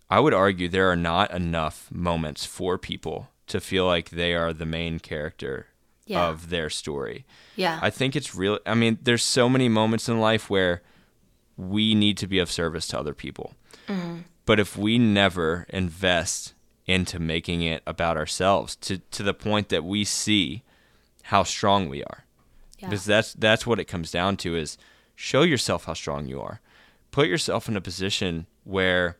I 0.08 0.20
would 0.20 0.32
argue 0.34 0.68
there 0.68 0.88
are 0.90 0.96
not 0.96 1.32
enough 1.32 1.88
moments 1.90 2.44
for 2.46 2.78
people 2.78 3.28
to 3.48 3.60
feel 3.60 3.84
like 3.86 4.10
they 4.10 4.34
are 4.34 4.52
the 4.52 4.66
main 4.66 5.00
character 5.00 5.66
Yeah. 6.06 6.28
of 6.28 6.48
their 6.50 6.70
story. 6.70 7.24
Yeah. 7.56 7.80
I 7.82 7.90
think 7.90 8.14
it's 8.14 8.34
real. 8.36 8.60
I 8.64 8.74
mean, 8.74 8.98
there's 9.02 9.24
so 9.24 9.48
many 9.48 9.68
moments 9.68 10.08
in 10.08 10.20
life 10.20 10.48
where 10.48 10.82
we 11.56 11.94
need 11.94 12.16
to 12.18 12.26
be 12.26 12.38
of 12.38 12.50
service 12.50 12.86
to 12.88 12.98
other 12.98 13.14
people. 13.14 13.54
Mm-hmm. 13.88 14.18
But 14.44 14.60
if 14.60 14.76
we 14.76 14.98
never 14.98 15.66
invest 15.70 16.54
into 16.86 17.18
making 17.18 17.62
it 17.62 17.82
about 17.86 18.16
ourselves 18.16 18.76
to, 18.76 18.98
to 18.98 19.22
the 19.22 19.34
point 19.34 19.68
that 19.70 19.84
we 19.84 20.04
see 20.04 20.62
how 21.24 21.42
strong 21.42 21.88
we 21.88 22.02
are, 22.04 22.24
yeah. 22.78 22.88
because 22.88 23.04
that's 23.04 23.32
that's 23.34 23.66
what 23.66 23.80
it 23.80 23.86
comes 23.86 24.10
down 24.10 24.36
to 24.38 24.54
is 24.56 24.78
show 25.14 25.42
yourself 25.42 25.86
how 25.86 25.94
strong 25.94 26.26
you 26.26 26.40
are. 26.40 26.60
Put 27.10 27.26
yourself 27.28 27.68
in 27.68 27.76
a 27.76 27.80
position 27.80 28.46
where 28.64 29.16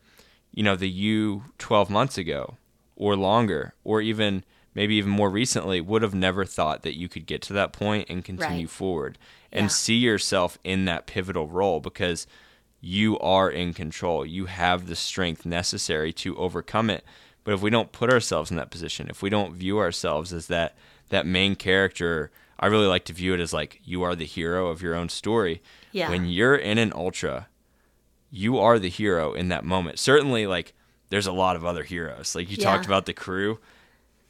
you 0.52 0.62
know 0.62 0.76
the 0.76 0.88
you 0.88 1.44
12 1.58 1.90
months 1.90 2.16
ago 2.18 2.56
or 2.94 3.16
longer 3.16 3.74
or 3.82 4.00
even 4.00 4.44
maybe 4.74 4.94
even 4.94 5.10
more 5.10 5.30
recently 5.30 5.80
would 5.80 6.02
have 6.02 6.14
never 6.14 6.44
thought 6.44 6.82
that 6.82 6.96
you 6.96 7.08
could 7.08 7.26
get 7.26 7.42
to 7.42 7.52
that 7.54 7.72
point 7.72 8.08
and 8.08 8.24
continue 8.24 8.66
Right. 8.66 8.70
forward 8.70 9.18
and 9.56 9.64
Yeah. 9.64 9.68
see 9.68 9.96
yourself 9.96 10.58
in 10.62 10.84
that 10.84 11.06
pivotal 11.06 11.48
role 11.48 11.80
because 11.80 12.26
you 12.80 13.18
are 13.20 13.50
in 13.50 13.72
control. 13.74 14.24
You 14.24 14.46
have 14.46 14.86
the 14.86 14.94
strength 14.96 15.44
necessary 15.46 16.12
to 16.14 16.36
overcome 16.36 16.90
it. 16.90 17.04
But 17.42 17.54
if 17.54 17.62
we 17.62 17.70
don't 17.70 17.90
put 17.92 18.12
ourselves 18.12 18.50
in 18.50 18.56
that 18.58 18.70
position, 18.70 19.08
if 19.08 19.22
we 19.22 19.30
don't 19.30 19.54
view 19.54 19.78
ourselves 19.78 20.32
as 20.32 20.46
that 20.48 20.76
that 21.08 21.24
main 21.26 21.54
character, 21.56 22.30
I 22.58 22.66
really 22.66 22.86
like 22.86 23.04
to 23.06 23.12
view 23.12 23.32
it 23.34 23.40
as 23.40 23.52
like 23.52 23.80
you 23.84 24.02
are 24.02 24.14
the 24.16 24.24
hero 24.26 24.68
of 24.68 24.82
your 24.82 24.94
own 24.94 25.08
story. 25.08 25.62
Yeah. 25.92 26.10
When 26.10 26.26
you're 26.26 26.56
in 26.56 26.78
an 26.78 26.92
ultra, 26.94 27.46
you 28.30 28.58
are 28.58 28.78
the 28.78 28.88
hero 28.90 29.32
in 29.32 29.48
that 29.48 29.64
moment. 29.64 29.98
Certainly 30.00 30.46
like 30.48 30.72
there's 31.10 31.28
a 31.28 31.32
lot 31.32 31.54
of 31.56 31.64
other 31.64 31.84
heroes. 31.84 32.34
Like 32.34 32.50
you 32.50 32.56
talked 32.56 32.84
about 32.86 33.06
the 33.06 33.12
crew. 33.14 33.58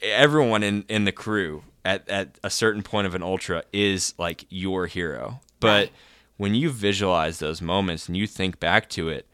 Everyone 0.02 0.62
in 0.62 0.84
in 0.88 1.04
the 1.04 1.12
crew 1.12 1.62
at 1.87 2.09
at 2.09 2.39
a 2.43 2.51
certain 2.51 2.82
point 2.82 3.07
of 3.07 3.14
an 3.14 3.22
ultra 3.22 3.62
is 3.72 4.12
like 4.18 4.45
your 4.51 4.87
hero. 4.87 5.41
But 5.61 5.66
Right. 5.87 5.93
when 6.37 6.55
you 6.55 6.70
visualize 6.70 7.39
those 7.39 7.62
moments 7.62 8.09
and 8.09 8.16
you 8.16 8.26
think 8.26 8.61
back 8.61 8.89
to 8.91 9.09
it, 9.09 9.26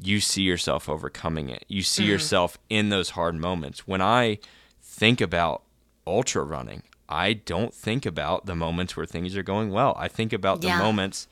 you 0.00 0.20
see 0.20 0.42
yourself 0.42 0.88
overcoming 0.88 1.48
it. 1.48 1.64
You 1.66 1.82
see 1.82 2.02
mm-hmm. 2.02 2.12
yourself 2.12 2.58
in 2.68 2.90
those 2.90 3.10
hard 3.10 3.34
moments. 3.34 3.88
When 3.88 4.00
I 4.00 4.38
think 4.80 5.20
about 5.20 5.62
ultra 6.06 6.44
running, 6.44 6.82
I 7.08 7.32
don't 7.32 7.74
think 7.74 8.06
about 8.06 8.46
the 8.46 8.54
moments 8.54 8.96
where 8.96 9.06
things 9.06 9.36
are 9.36 9.42
going 9.42 9.70
well. 9.72 9.96
I 9.98 10.08
think 10.08 10.32
about 10.32 10.60
the 10.60 10.68
Yeah. 10.68 10.78
moments 10.78 11.26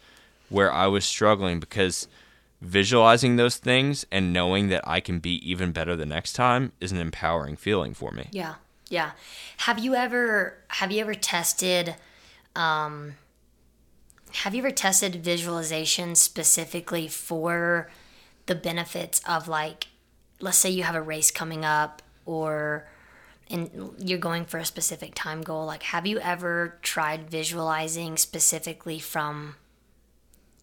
where 0.48 0.72
I 0.72 0.86
was 0.86 1.04
struggling 1.04 1.60
because 1.60 2.08
visualizing 2.62 3.36
those 3.36 3.56
things 3.58 4.06
and 4.10 4.32
knowing 4.32 4.68
that 4.68 4.86
I 4.88 5.00
can 5.00 5.18
be 5.18 5.34
even 5.48 5.72
better 5.72 5.94
the 5.94 6.06
next 6.06 6.32
time 6.32 6.72
is 6.80 6.90
an 6.92 6.98
empowering 6.98 7.56
feeling 7.56 7.94
for 7.94 8.10
me. 8.10 8.28
Yeah. 8.32 8.54
Yeah. 8.88 9.12
Have 9.58 9.78
you 9.78 9.94
ever 9.94 10.58
have 10.68 10.92
you 10.92 11.00
ever 11.00 11.14
tested 11.14 11.96
um 12.54 13.14
have 14.32 14.54
you 14.54 14.60
ever 14.60 14.70
tested 14.70 15.16
visualization 15.16 16.14
specifically 16.14 17.08
for 17.08 17.90
the 18.46 18.54
benefits 18.54 19.20
of 19.28 19.48
like 19.48 19.88
let's 20.40 20.58
say 20.58 20.70
you 20.70 20.82
have 20.82 20.94
a 20.94 21.02
race 21.02 21.30
coming 21.30 21.64
up 21.64 22.02
or 22.26 22.86
and 23.48 23.94
you're 23.98 24.18
going 24.18 24.44
for 24.44 24.58
a 24.58 24.64
specific 24.64 25.14
time 25.14 25.42
goal 25.42 25.66
like 25.66 25.82
have 25.84 26.06
you 26.06 26.18
ever 26.18 26.78
tried 26.82 27.30
visualizing 27.30 28.16
specifically 28.16 28.98
from 28.98 29.56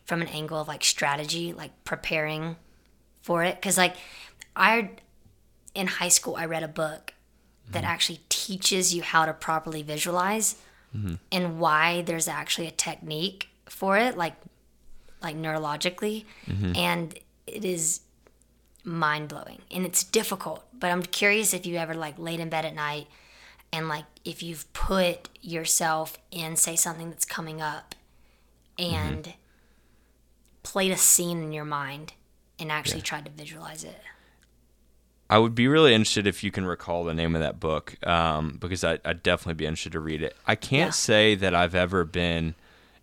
from 0.05 0.21
an 0.21 0.27
angle 0.27 0.59
of 0.59 0.67
like 0.67 0.83
strategy 0.83 1.53
like 1.53 1.71
preparing 1.83 2.55
for 3.21 3.43
it 3.43 3.61
cuz 3.61 3.77
like 3.77 3.95
I 4.55 4.91
in 5.73 5.87
high 5.87 6.09
school 6.09 6.35
I 6.35 6.45
read 6.45 6.63
a 6.63 6.67
book 6.67 7.13
that 7.71 7.83
mm-hmm. 7.83 7.91
actually 7.91 8.19
teaches 8.29 8.93
you 8.93 9.01
how 9.01 9.25
to 9.25 9.33
properly 9.33 9.83
visualize 9.83 10.55
mm-hmm. 10.95 11.15
and 11.31 11.59
why 11.59 12.01
there's 12.01 12.27
actually 12.27 12.67
a 12.67 12.71
technique 12.71 13.49
for 13.65 13.97
it 13.97 14.17
like 14.17 14.35
like 15.21 15.35
neurologically. 15.35 16.25
Mm-hmm. 16.47 16.75
And 16.75 17.19
it 17.47 17.63
is 17.63 18.01
mind-blowing. 18.83 19.61
And 19.71 19.85
it's 19.85 20.03
difficult 20.03 20.65
but 20.83 20.91
i'm 20.91 21.01
curious 21.01 21.53
if 21.53 21.65
you 21.65 21.77
ever 21.77 21.93
like 21.93 22.19
laid 22.19 22.41
in 22.41 22.49
bed 22.49 22.65
at 22.65 22.75
night 22.75 23.07
and 23.71 23.87
like 23.87 24.03
if 24.25 24.43
you've 24.43 24.71
put 24.73 25.29
yourself 25.41 26.17
in 26.29 26.57
say 26.57 26.75
something 26.75 27.09
that's 27.09 27.23
coming 27.23 27.61
up 27.61 27.95
and 28.77 29.33
played 30.61 30.91
a 30.91 30.97
scene 30.97 31.41
in 31.41 31.53
your 31.53 31.63
mind 31.63 32.11
and 32.59 32.69
actually 32.69 32.99
tried 32.99 33.23
to 33.23 33.31
visualize 33.31 33.85
it 33.85 34.01
I 35.33 35.39
would 35.39 35.55
be 35.55 35.67
really 35.67 35.93
interested 35.95 36.27
if 36.27 36.43
you 36.43 36.51
can 36.51 36.63
recall 36.65 37.03
the 37.03 37.13
name 37.13 37.33
of 37.35 37.41
that 37.41 37.59
book, 37.59 37.95
um, 38.05 38.57
because 38.59 38.83
I, 38.83 38.99
I'd 39.03 39.23
definitely 39.23 39.55
be 39.55 39.65
interested 39.65 39.93
to 39.93 39.99
read 39.99 40.21
it. 40.21 40.35
I 40.45 40.55
can't 40.55 40.89
Yeah. 40.89 40.91
say 41.09 41.35
that 41.35 41.55
I've 41.55 41.73
ever 41.75 42.05
been 42.05 42.53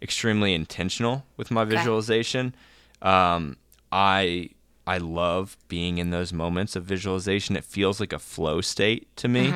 extremely 0.00 0.54
intentional 0.54 1.24
with 1.36 1.50
my 1.50 1.64
visualization. 1.64 2.54
Um, 3.02 3.56
I 3.90 4.50
I 4.86 4.98
love 4.98 5.56
being 5.68 5.98
in 5.98 6.10
those 6.10 6.32
moments 6.32 6.76
of 6.76 6.84
visualization. 6.84 7.56
It 7.56 7.64
feels 7.64 7.98
like 8.00 8.12
a 8.12 8.18
flow 8.18 8.60
state 8.60 9.08
to 9.16 9.26
me. 9.28 9.52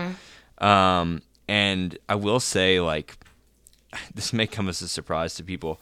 Um, 0.58 1.22
and 1.48 1.96
I 2.08 2.14
will 2.16 2.40
say, 2.40 2.80
like, 2.80 3.16
this 4.14 4.32
may 4.32 4.46
come 4.46 4.68
as 4.68 4.82
a 4.82 4.88
surprise 4.88 5.34
to 5.36 5.44
people. 5.44 5.80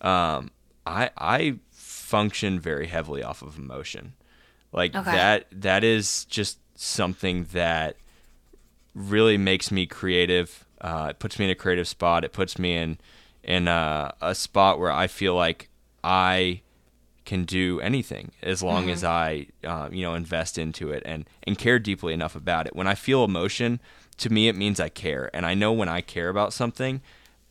Um, 0.00 0.50
I 0.86 1.10
I 1.16 1.56
function 1.72 2.60
very 2.60 2.86
heavily 2.88 3.22
off 3.22 3.40
of 3.42 3.56
emotion. 3.58 4.12
Like 4.74 4.94
Okay. 4.94 5.10
that 5.12 5.46
that 5.52 5.84
is 5.84 6.24
just 6.26 6.58
something 6.74 7.44
that 7.52 7.96
really 8.94 9.38
makes 9.38 9.70
me 9.70 9.86
creative. 9.86 10.66
Uh, 10.80 11.08
it 11.10 11.18
puts 11.18 11.38
me 11.38 11.46
in 11.46 11.50
a 11.50 11.54
creative 11.54 11.88
spot. 11.88 12.24
It 12.24 12.32
puts 12.32 12.58
me 12.58 12.76
in 12.76 12.98
in 13.42 13.68
a, 13.68 14.14
a 14.20 14.34
spot 14.34 14.78
where 14.78 14.92
I 14.92 15.06
feel 15.06 15.34
like 15.34 15.68
I 16.02 16.60
can 17.24 17.44
do 17.44 17.80
anything 17.80 18.32
as 18.42 18.62
long 18.62 18.90
as 18.90 19.02
I 19.02 19.46
uh, 19.64 19.88
you 19.90 20.02
know 20.02 20.14
invest 20.14 20.58
into 20.58 20.90
it 20.90 21.02
and 21.06 21.24
and 21.44 21.56
care 21.56 21.78
deeply 21.78 22.12
enough 22.12 22.36
about 22.36 22.66
it. 22.66 22.76
When 22.76 22.86
I 22.86 22.94
feel 22.94 23.24
emotion, 23.24 23.80
to 24.18 24.30
me 24.30 24.48
it 24.48 24.56
means 24.56 24.80
I 24.80 24.88
care, 24.90 25.30
and 25.32 25.46
I 25.46 25.54
know 25.54 25.72
when 25.72 25.88
I 25.88 26.00
care 26.00 26.28
about 26.28 26.52
something, 26.52 27.00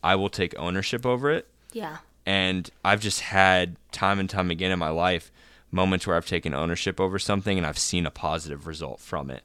I 0.02 0.14
will 0.14 0.28
take 0.30 0.54
ownership 0.58 1.04
over 1.04 1.30
it 1.30 1.48
yeah 1.72 1.98
and 2.24 2.70
I've 2.84 3.00
just 3.00 3.20
had 3.20 3.76
time 3.92 4.18
and 4.18 4.30
time 4.30 4.50
again 4.50 4.70
in 4.70 4.78
my 4.78 4.88
life 4.88 5.30
moments 5.74 6.06
where 6.06 6.16
I've 6.16 6.26
taken 6.26 6.54
ownership 6.54 7.00
over 7.00 7.18
something 7.18 7.58
and 7.58 7.66
I've 7.66 7.78
seen 7.78 8.06
a 8.06 8.10
positive 8.10 8.66
result 8.66 9.00
from 9.00 9.30
it. 9.30 9.42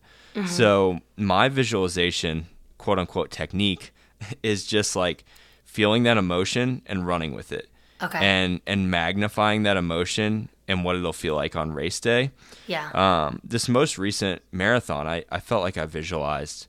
So 0.47 0.99
my 1.17 1.49
visualization, 1.49 2.45
quote 2.77 2.99
unquote, 2.99 3.29
technique 3.31 3.91
is 4.43 4.65
just 4.65 4.95
like 4.95 5.25
feeling 5.65 6.03
that 6.03 6.17
emotion 6.17 6.81
and 6.85 7.05
running 7.05 7.33
with 7.33 7.51
it. 7.51 7.67
Okay. 8.01 8.19
And 8.19 8.61
and 8.65 8.89
magnifying 8.89 9.63
that 9.63 9.75
emotion 9.75 10.47
and 10.67 10.85
what 10.85 10.95
it'll 10.95 11.11
feel 11.11 11.35
like 11.35 11.55
on 11.57 11.73
race 11.73 11.99
day. 11.99 12.31
yeah 12.67 12.89
Um, 12.93 13.41
this 13.43 13.67
most 13.67 13.97
recent 13.97 14.41
marathon, 14.51 15.07
I, 15.07 15.25
I 15.31 15.39
felt 15.39 15.63
like 15.63 15.77
I 15.77 15.85
visualized 15.85 16.67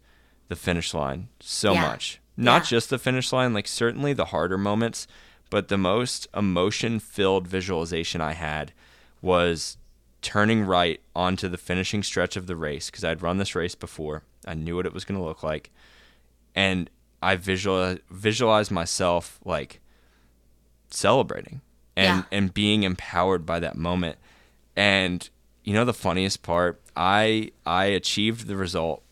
the 0.49 0.57
finish 0.57 0.93
line 0.95 1.29
so 1.39 1.73
Yeah. 1.75 1.83
much. 1.83 2.19
Not 2.37 2.63
Yeah. 2.63 2.69
just 2.77 2.91
the 2.91 2.99
finish 2.99 3.33
line, 3.33 3.53
like 3.55 3.69
certainly 3.69 4.13
the 4.15 4.27
harder 4.27 4.59
moments, 4.59 5.07
but 5.51 5.69
the 5.69 5.79
most 5.79 6.27
emotion 6.35 6.99
filled 6.99 7.47
visualization 7.47 8.21
I 8.21 8.33
had 8.33 8.73
was 9.23 9.77
turning 10.23 10.63
right 10.63 11.01
onto 11.17 11.49
the 11.49 11.57
finishing 11.59 12.03
stretch 12.03 12.37
of 12.37 12.47
the 12.47 12.57
race 12.57 12.91
because 12.91 13.05
I'd 13.05 13.23
run 13.23 13.39
this 13.39 13.55
race 13.55 13.75
before. 13.75 14.23
I 14.47 14.55
knew 14.55 14.77
what 14.77 14.87
it 14.87 14.93
was 14.93 15.05
going 15.05 15.19
to 15.19 15.25
look 15.25 15.43
like. 15.43 15.71
And 16.55 16.91
I 17.23 17.37
visual 17.37 17.97
visualized 18.11 18.71
myself 18.71 19.39
like 19.45 19.81
celebrating 20.91 21.61
and 21.97 22.21
Yeah. 22.31 22.39
and 22.39 22.55
being 22.55 22.83
empowered 22.83 23.45
by 23.47 23.61
that 23.61 23.77
moment. 23.77 24.17
And 24.77 25.29
you 25.65 25.75
know 25.75 25.85
the 25.85 25.95
funniest 25.95 26.43
part, 26.43 26.81
I 26.97 27.53
I 27.67 27.87
achieved 27.87 28.47
the 28.47 28.57
result 28.57 29.03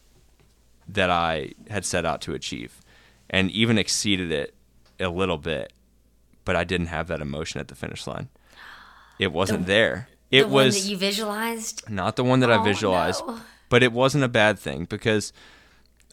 that 0.88 1.10
I 1.10 1.52
had 1.68 1.84
set 1.84 2.04
out 2.06 2.20
to 2.22 2.32
achieve 2.34 2.80
and 3.28 3.50
even 3.50 3.76
exceeded 3.76 4.32
it 4.32 4.54
a 4.98 5.08
little 5.10 5.36
bit, 5.36 5.72
but 6.44 6.56
I 6.56 6.64
didn't 6.64 6.86
have 6.86 7.08
that 7.08 7.20
emotion 7.20 7.60
at 7.60 7.68
the 7.68 7.74
finish 7.74 8.06
line. 8.06 8.28
It 9.18 9.32
wasn't 9.32 9.66
there. 9.66 10.08
It 10.30 10.42
the 10.42 10.48
one 10.48 10.66
was 10.66 10.82
that 10.84 10.90
you 10.90 10.96
visualized 10.96 11.88
not 11.88 12.16
the 12.16 12.24
one 12.24 12.40
that 12.40 12.50
I 12.50 12.56
Oh, 12.58 12.62
visualized, 12.62 13.26
no. 13.26 13.40
but 13.68 13.82
it 13.82 13.92
wasn't 13.92 14.24
a 14.24 14.28
bad 14.28 14.58
thing 14.58 14.84
because 14.84 15.32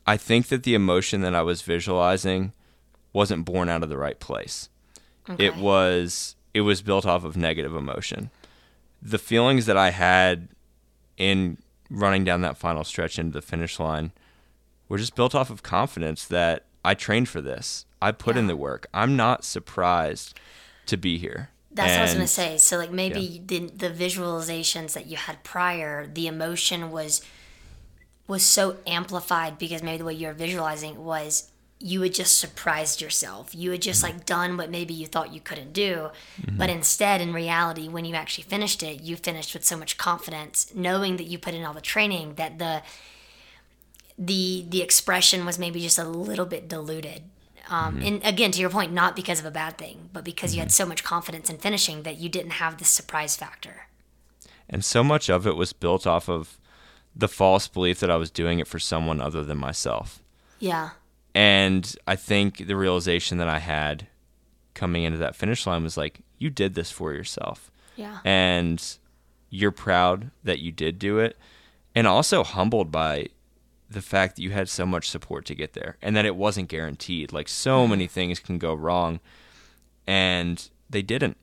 I 0.07 0.17
think 0.17 0.47
that 0.47 0.63
the 0.63 0.73
emotion 0.73 1.21
that 1.21 1.35
I 1.35 1.41
was 1.41 1.61
visualizing 1.61 2.53
wasn't 3.11 3.45
born 3.45 3.69
out 3.69 3.83
of 3.83 3.89
the 3.89 3.97
right 3.97 4.19
place. 4.19 4.69
It 5.37 5.55
was 5.55 6.35
it 6.53 6.61
was 6.61 6.81
built 6.81 7.05
off 7.05 7.23
of 7.23 7.35
negative 7.35 7.75
emotion. 7.75 8.29
The 9.01 9.17
feelings 9.17 9.65
that 9.65 9.77
I 9.77 9.89
had 9.91 10.47
in 11.17 11.57
running 11.89 12.23
down 12.23 12.41
that 12.41 12.57
final 12.57 12.83
stretch 12.83 13.19
into 13.19 13.33
the 13.33 13.41
finish 13.41 13.79
line 13.79 14.11
were 14.87 14.97
just 14.97 15.15
built 15.15 15.35
off 15.35 15.49
of 15.49 15.63
confidence 15.63 16.25
that 16.25 16.65
I 16.83 16.93
trained 16.93 17.27
for 17.29 17.41
this. 17.41 17.85
I 18.01 18.11
put 18.11 18.37
in 18.37 18.47
the 18.47 18.55
work. 18.55 18.87
I'm 18.93 19.15
not 19.15 19.43
surprised 19.43 20.37
to 20.85 20.95
be 20.97 21.17
here. 21.17 21.49
That's 21.75 21.91
what 21.91 21.99
I 21.99 22.03
was 22.03 22.13
gonna 22.13 22.27
say. 22.27 22.57
So 22.57 22.77
like 22.77 22.91
maybe 22.91 23.41
the 23.45 23.67
the 23.67 23.89
visualizations 23.89 24.93
that 24.93 25.07
you 25.07 25.17
had 25.17 25.43
prior, 25.43 26.07
the 26.07 26.27
emotion 26.27 26.89
was 26.89 27.21
was 28.27 28.43
so 28.43 28.77
amplified 28.87 29.57
because 29.57 29.83
maybe 29.83 29.99
the 29.99 30.05
way 30.05 30.13
you 30.13 30.27
were 30.27 30.33
visualizing 30.33 31.03
was 31.03 31.51
you 31.79 32.01
had 32.01 32.13
just 32.13 32.39
surprised 32.39 33.01
yourself. 33.01 33.53
You 33.53 33.71
had 33.71 33.81
just 33.81 34.03
mm-hmm. 34.03 34.17
like 34.17 34.25
done 34.25 34.57
what 34.57 34.71
maybe 34.71 34.93
you 34.93 35.05
thought 35.05 35.33
you 35.33 35.41
couldn't 35.41 35.73
do. 35.73 36.09
Mm-hmm. 36.41 36.57
But 36.57 36.69
instead 36.69 37.21
in 37.21 37.33
reality 37.33 37.87
when 37.89 38.05
you 38.05 38.15
actually 38.15 38.45
finished 38.45 38.81
it, 38.81 39.01
you 39.01 39.17
finished 39.17 39.53
with 39.53 39.65
so 39.65 39.77
much 39.77 39.97
confidence, 39.97 40.71
knowing 40.73 41.17
that 41.17 41.25
you 41.25 41.37
put 41.37 41.53
in 41.53 41.65
all 41.65 41.73
the 41.73 41.81
training 41.81 42.35
that 42.35 42.57
the 42.57 42.81
the 44.17 44.65
the 44.69 44.81
expression 44.81 45.45
was 45.45 45.59
maybe 45.59 45.81
just 45.81 45.99
a 45.99 46.05
little 46.05 46.45
bit 46.45 46.69
diluted. 46.69 47.23
Um, 47.69 48.01
And 48.01 48.23
again, 48.23 48.51
to 48.51 48.59
your 48.61 48.69
point, 48.69 48.91
not 48.91 49.15
because 49.15 49.39
of 49.39 49.45
a 49.45 49.51
bad 49.51 49.77
thing, 49.77 50.09
but 50.13 50.23
because 50.23 50.53
you 50.53 50.59
had 50.59 50.71
so 50.71 50.85
much 50.85 51.03
confidence 51.03 51.49
in 51.49 51.57
finishing 51.57 52.03
that 52.03 52.17
you 52.17 52.29
didn't 52.29 52.51
have 52.51 52.77
this 52.77 52.89
surprise 52.89 53.35
factor. 53.35 53.87
And 54.69 54.83
so 54.83 55.03
much 55.03 55.29
of 55.29 55.45
it 55.47 55.55
was 55.55 55.73
built 55.73 56.05
off 56.07 56.29
of 56.29 56.57
the 57.15 57.27
false 57.27 57.67
belief 57.67 57.99
that 57.99 58.11
I 58.11 58.17
was 58.17 58.29
doing 58.31 58.59
it 58.59 58.67
for 58.67 58.79
someone 58.79 59.21
other 59.21 59.43
than 59.43 59.57
myself. 59.57 60.21
Yeah, 60.59 60.91
And 61.33 61.95
I 62.07 62.15
think 62.15 62.65
the 62.67 62.75
realization 62.75 63.37
that 63.39 63.47
I 63.47 63.59
had 63.59 64.07
coming 64.73 65.03
into 65.03 65.17
that 65.19 65.35
finish 65.35 65.65
line 65.67 65.83
was 65.83 65.97
like, 65.97 66.21
you 66.37 66.49
did 66.49 66.73
this 66.75 66.91
for 66.91 67.13
yourself. 67.13 67.71
yeah, 67.95 68.19
And 68.25 68.81
you're 69.49 69.71
proud 69.71 70.31
that 70.43 70.59
you 70.59 70.71
did 70.71 70.99
do 70.99 71.19
it. 71.19 71.37
And 71.93 72.07
also 72.07 72.43
humbled 72.43 72.91
by 72.91 73.29
the 73.89 74.01
fact 74.01 74.35
that 74.35 74.41
you 74.41 74.51
had 74.51 74.67
so 74.69 74.85
much 74.85 75.09
support 75.09 75.45
to 75.45 75.55
get 75.55 75.73
there 75.73 75.97
and 76.01 76.15
that 76.15 76.25
it 76.25 76.35
wasn't 76.35 76.67
guaranteed. 76.69 77.31
Like, 77.31 77.47
so 77.47 77.87
many 77.87 78.07
things 78.07 78.39
can 78.39 78.57
go 78.57 78.73
wrong. 78.73 79.19
And 80.07 80.69
they 80.89 81.01
didn't. 81.01 81.37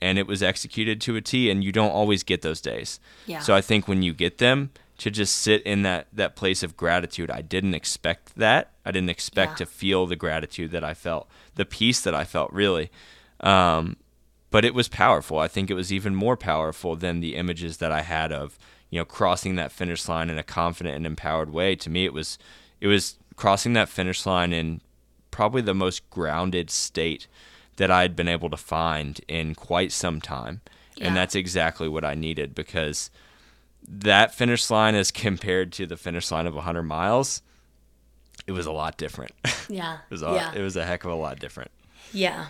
And 0.00 0.18
it 0.18 0.26
was 0.26 0.42
executed 0.42 1.00
to 1.02 1.16
a 1.16 1.20
T, 1.20 1.50
and 1.50 1.62
you 1.64 1.72
don't 1.72 1.90
always 1.90 2.22
get 2.22 2.42
those 2.42 2.60
days. 2.60 3.00
yeah. 3.26 3.40
So 3.40 3.54
I 3.54 3.60
think 3.60 3.88
when 3.88 4.02
you 4.02 4.12
get 4.12 4.38
them, 4.38 4.70
to 4.98 5.10
just 5.10 5.34
sit 5.36 5.60
in 5.62 5.82
that 5.82 6.06
that 6.12 6.36
place 6.36 6.62
of 6.62 6.76
gratitude. 6.76 7.28
I 7.28 7.40
didn't 7.42 7.74
expect 7.74 8.36
that. 8.36 8.70
I 8.84 8.92
didn't 8.92 9.10
expect 9.10 9.52
Yeah. 9.52 9.56
to 9.56 9.66
feel 9.66 10.06
the 10.06 10.14
gratitude 10.14 10.70
that 10.70 10.84
I 10.84 10.94
felt, 10.94 11.28
the 11.56 11.64
peace 11.64 12.00
that 12.02 12.14
I 12.14 12.22
felt, 12.22 12.52
really. 12.52 12.92
Um, 13.40 13.96
but 14.52 14.64
it 14.64 14.72
was 14.72 14.86
powerful. 14.86 15.40
I 15.40 15.48
think 15.48 15.68
it 15.68 15.74
was 15.74 15.92
even 15.92 16.14
more 16.14 16.36
powerful 16.36 16.94
than 16.94 17.18
the 17.18 17.34
images 17.34 17.78
that 17.78 17.90
I 17.90 18.02
had 18.02 18.30
of 18.30 18.56
you 18.90 18.98
know 18.98 19.04
crossing 19.04 19.56
that 19.56 19.72
finish 19.72 20.08
line 20.08 20.30
in 20.30 20.38
a 20.38 20.42
confident 20.42 20.96
and 20.96 21.06
empowered 21.06 21.50
way. 21.50 21.76
To 21.76 21.90
me, 21.90 22.04
it 22.04 22.12
was 22.12 22.38
it 22.80 22.86
was 22.86 23.16
crossing 23.36 23.72
that 23.74 23.88
finish 23.88 24.26
line 24.26 24.52
in 24.52 24.80
probably 25.30 25.62
the 25.62 25.74
most 25.74 26.08
grounded 26.10 26.70
state 26.70 27.26
that 27.76 27.90
I 27.90 28.02
had 28.02 28.14
been 28.14 28.28
able 28.28 28.50
to 28.50 28.56
find 28.56 29.20
in 29.26 29.54
quite 29.54 29.90
some 29.90 30.20
time. 30.20 30.60
Yeah. 30.96 31.08
And 31.08 31.16
that's 31.16 31.34
exactly 31.34 31.88
what 31.88 32.04
I 32.04 32.14
needed 32.14 32.54
because 32.54 33.10
that 33.86 34.32
finish 34.32 34.70
line 34.70 34.94
as 34.94 35.10
compared 35.10 35.72
to 35.72 35.86
the 35.86 35.96
finish 35.96 36.30
line 36.30 36.46
of 36.46 36.54
100 36.54 36.84
miles, 36.84 37.42
it 38.46 38.52
was 38.52 38.66
a 38.66 38.72
lot 38.72 38.96
different. 38.96 39.32
it 39.44 39.70
yeah, 39.70 39.98
was 40.08 40.22
a, 40.22 40.26
yeah. 40.26 40.52
it 40.54 40.62
was 40.62 40.76
a 40.76 40.84
heck 40.84 41.04
of 41.04 41.10
a 41.10 41.16
lot 41.16 41.40
different. 41.40 41.72
Yeah. 42.12 42.46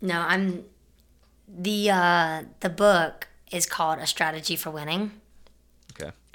No, 0.00 0.20
I'm 0.20 0.64
the 1.48 1.90
uh 1.90 2.42
the 2.60 2.70
book 2.70 3.28
is 3.52 3.66
called 3.66 3.98
A 3.98 4.06
Strategy 4.06 4.56
for 4.56 4.70
Winning. 4.70 5.20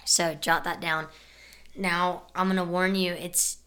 So 0.05 0.33
jot 0.33 0.63
that 0.63 0.81
down. 0.81 1.07
Now, 1.75 2.23
I'm 2.35 2.47
going 2.47 2.57
to 2.57 2.63
warn 2.63 2.95
you 2.95 3.13
it's 3.13 3.57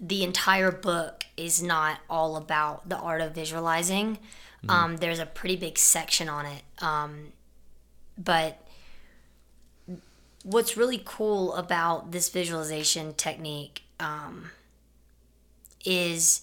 the 0.00 0.24
entire 0.24 0.72
book 0.72 1.24
is 1.36 1.62
not 1.62 2.00
all 2.08 2.36
about 2.36 2.88
the 2.88 2.96
art 2.96 3.20
of 3.20 3.34
visualizing. 3.34 4.18
Um, 4.68 4.98
there's 4.98 5.18
a 5.18 5.26
pretty 5.26 5.56
big 5.56 5.76
section 5.76 6.28
on 6.28 6.46
it. 6.46 6.62
Um, 6.80 7.32
but 8.16 8.64
what's 10.44 10.76
really 10.76 11.02
cool 11.04 11.54
about 11.54 12.12
this 12.12 12.28
visualization 12.28 13.14
technique 13.14 13.82
um, 14.00 14.50
is 15.84 16.42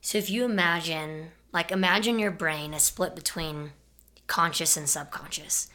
so 0.00 0.16
if 0.18 0.30
you 0.30 0.44
imagine, 0.44 1.32
like, 1.52 1.70
imagine 1.70 2.18
your 2.18 2.30
brain 2.30 2.72
is 2.72 2.82
split 2.82 3.14
between 3.14 3.72
conscious 4.26 4.76
and 4.76 4.88
subconscious. 4.88 5.68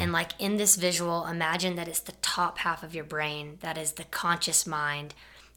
And, 0.00 0.12
like, 0.12 0.32
in 0.38 0.56
this 0.56 0.76
visual, 0.76 1.26
imagine 1.26 1.76
that 1.76 1.88
it's 1.88 2.00
the 2.00 2.12
top 2.22 2.58
half 2.58 2.82
of 2.82 2.94
your 2.94 3.04
brain 3.04 3.58
that 3.60 3.78
is 3.78 3.92
the 3.92 4.04
conscious 4.04 4.66
mind, 4.66 5.14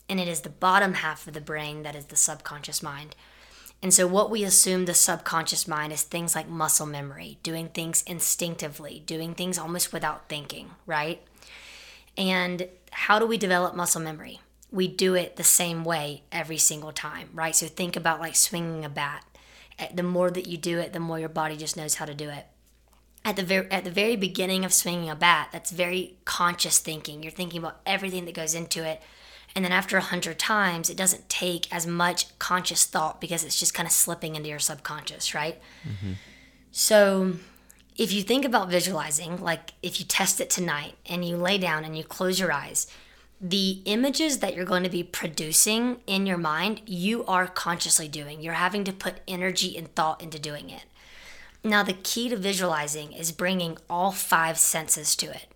and 0.07 0.19
it 0.19 0.27
is 0.27 0.41
the 0.41 0.49
bottom 0.49 0.95
half 0.95 1.27
of 1.27 1.33
the 1.33 1.41
brain 1.41 1.83
that 1.83 1.95
is 1.95 2.05
the 2.05 2.15
subconscious 2.15 2.81
mind. 2.81 3.15
And 3.81 3.93
so, 3.93 4.07
what 4.07 4.29
we 4.29 4.43
assume 4.43 4.85
the 4.85 4.93
subconscious 4.93 5.67
mind 5.67 5.93
is 5.93 6.03
things 6.03 6.35
like 6.35 6.49
muscle 6.49 6.85
memory, 6.85 7.37
doing 7.43 7.69
things 7.69 8.03
instinctively, 8.05 9.03
doing 9.05 9.33
things 9.33 9.57
almost 9.57 9.93
without 9.93 10.27
thinking, 10.27 10.71
right? 10.85 11.21
And 12.17 12.67
how 12.91 13.19
do 13.19 13.25
we 13.25 13.37
develop 13.37 13.75
muscle 13.75 14.01
memory? 14.01 14.41
We 14.71 14.87
do 14.87 15.15
it 15.15 15.37
the 15.37 15.43
same 15.43 15.85
way 15.85 16.23
every 16.31 16.57
single 16.57 16.91
time, 16.91 17.29
right? 17.33 17.55
So, 17.55 17.67
think 17.67 17.95
about 17.95 18.19
like 18.19 18.35
swinging 18.35 18.83
a 18.83 18.89
bat. 18.89 19.23
Eh, 19.77 19.89
The 19.93 20.03
more 20.03 20.29
that 20.29 20.47
you 20.47 20.57
do 20.57 20.77
it, 20.79 20.91
the 20.91 20.99
more 20.99 21.19
your 21.19 21.29
body 21.29 21.55
just 21.55 21.77
knows 21.77 21.95
how 21.95 22.05
to 22.05 22.13
do 22.13 22.29
it 22.29 22.47
at 23.29 23.35
the 23.35 23.43
very 23.43 23.71
at 23.71 23.83
the 23.83 23.91
very 23.91 24.15
beginning 24.15 24.65
of 24.65 24.73
swinging 24.73 25.07
a 25.07 25.15
bat 25.15 25.49
that's 25.51 25.69
very 25.69 26.15
conscious 26.25 26.79
thinking. 26.79 27.21
You're 27.21 27.31
thinking 27.31 27.59
about 27.59 27.79
everything 27.85 28.25
that 28.25 28.33
goes 28.33 28.55
into 28.55 28.83
it. 28.83 29.01
And 29.55 29.63
then 29.63 29.71
after 29.71 29.97
a 29.97 30.01
hundred 30.01 30.39
times 30.39 30.89
it 30.89 30.97
doesn't 30.97 31.29
take 31.29 31.71
as 31.73 31.85
much 31.85 32.37
conscious 32.39 32.85
thought 32.85 33.21
because 33.21 33.43
it's 33.43 33.59
just 33.59 33.73
kind 33.75 33.85
of 33.85 33.93
slipping 33.93 34.35
into 34.35 34.49
your 34.49 34.59
subconscious 34.59 35.35
right? 35.35 35.59
Mm-hmm. 35.87 36.13
So 36.71 37.33
if 37.95 38.11
you 38.11 38.23
think 38.23 38.45
about 38.45 38.69
visualizing 38.69 39.39
like 39.39 39.73
if 39.83 39.99
you 39.99 40.05
test 40.07 40.41
it 40.41 40.49
tonight 40.49 40.95
and 41.05 41.23
you 41.23 41.37
lay 41.37 41.59
down 41.59 41.85
and 41.85 41.95
you 41.95 42.03
close 42.03 42.39
your 42.39 42.51
eyes 42.51 42.87
the 43.41 43.81
images 43.85 44.39
that 44.39 44.53
you're 44.55 44.65
going 44.65 44.83
to 44.83 44.89
be 44.89 45.03
producing 45.03 45.97
in 46.07 46.25
your 46.25 46.37
mind 46.37 46.81
you 46.87 47.23
are 47.25 47.47
consciously 47.47 48.07
doing. 48.07 48.41
You're 48.41 48.53
having 48.53 48.83
to 48.85 48.91
put 48.91 49.21
energy 49.27 49.77
and 49.77 49.93
thought 49.93 50.21
into 50.23 50.39
doing 50.39 50.71
it 50.71 50.85
now, 51.63 51.83
the 51.83 51.93
key 51.93 52.29
to 52.29 52.37
visualizing 52.37 53.11
is 53.11 53.31
bringing 53.31 53.77
all 53.89 54.11
five 54.11 54.57
senses 54.57 55.15
to 55.17 55.25
it. 55.27 55.47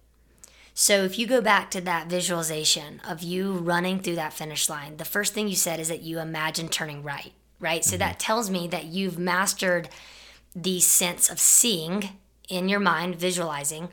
So, 0.74 1.04
if 1.04 1.18
you 1.18 1.28
go 1.28 1.40
back 1.40 1.72
to 1.72 1.82
that 1.82 2.08
visualization 2.08 3.00
of 3.08 3.22
you 3.22 3.54
running 3.54 4.00
through 4.00 4.16
that 4.16 4.34
finish 4.34 4.68
line, 4.68 4.98
the 4.98 5.06
first 5.06 5.34
thing 5.34 5.48
you 5.48 5.56
said 5.56 5.80
is 5.80 5.88
that 5.88 6.02
you 6.02 6.20
imagine 6.20 6.68
turning 6.68 7.04
right, 7.04 7.32
right? 7.60 7.86
So, 7.86 7.96
that 7.98 8.14
mm-hmm. 8.14 8.26
tells 8.26 8.50
me 8.50 8.68
that 8.68 8.86
you've 8.86 9.18
mastered 9.18 9.88
the 10.56 10.80
sense 10.82 11.30
of 11.30 11.40
seeing 11.40 12.10
in 12.50 12.68
your 12.68 12.82
mind, 12.82 13.16
visualizing, 13.16 13.90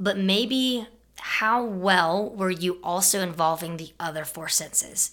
but 0.00 0.18
maybe 0.18 0.88
how 1.20 1.62
well 1.62 2.30
were 2.30 2.50
you 2.50 2.80
also 2.82 3.20
involving 3.20 3.76
the 3.76 3.92
other 4.00 4.24
four 4.24 4.48
senses? 4.48 5.12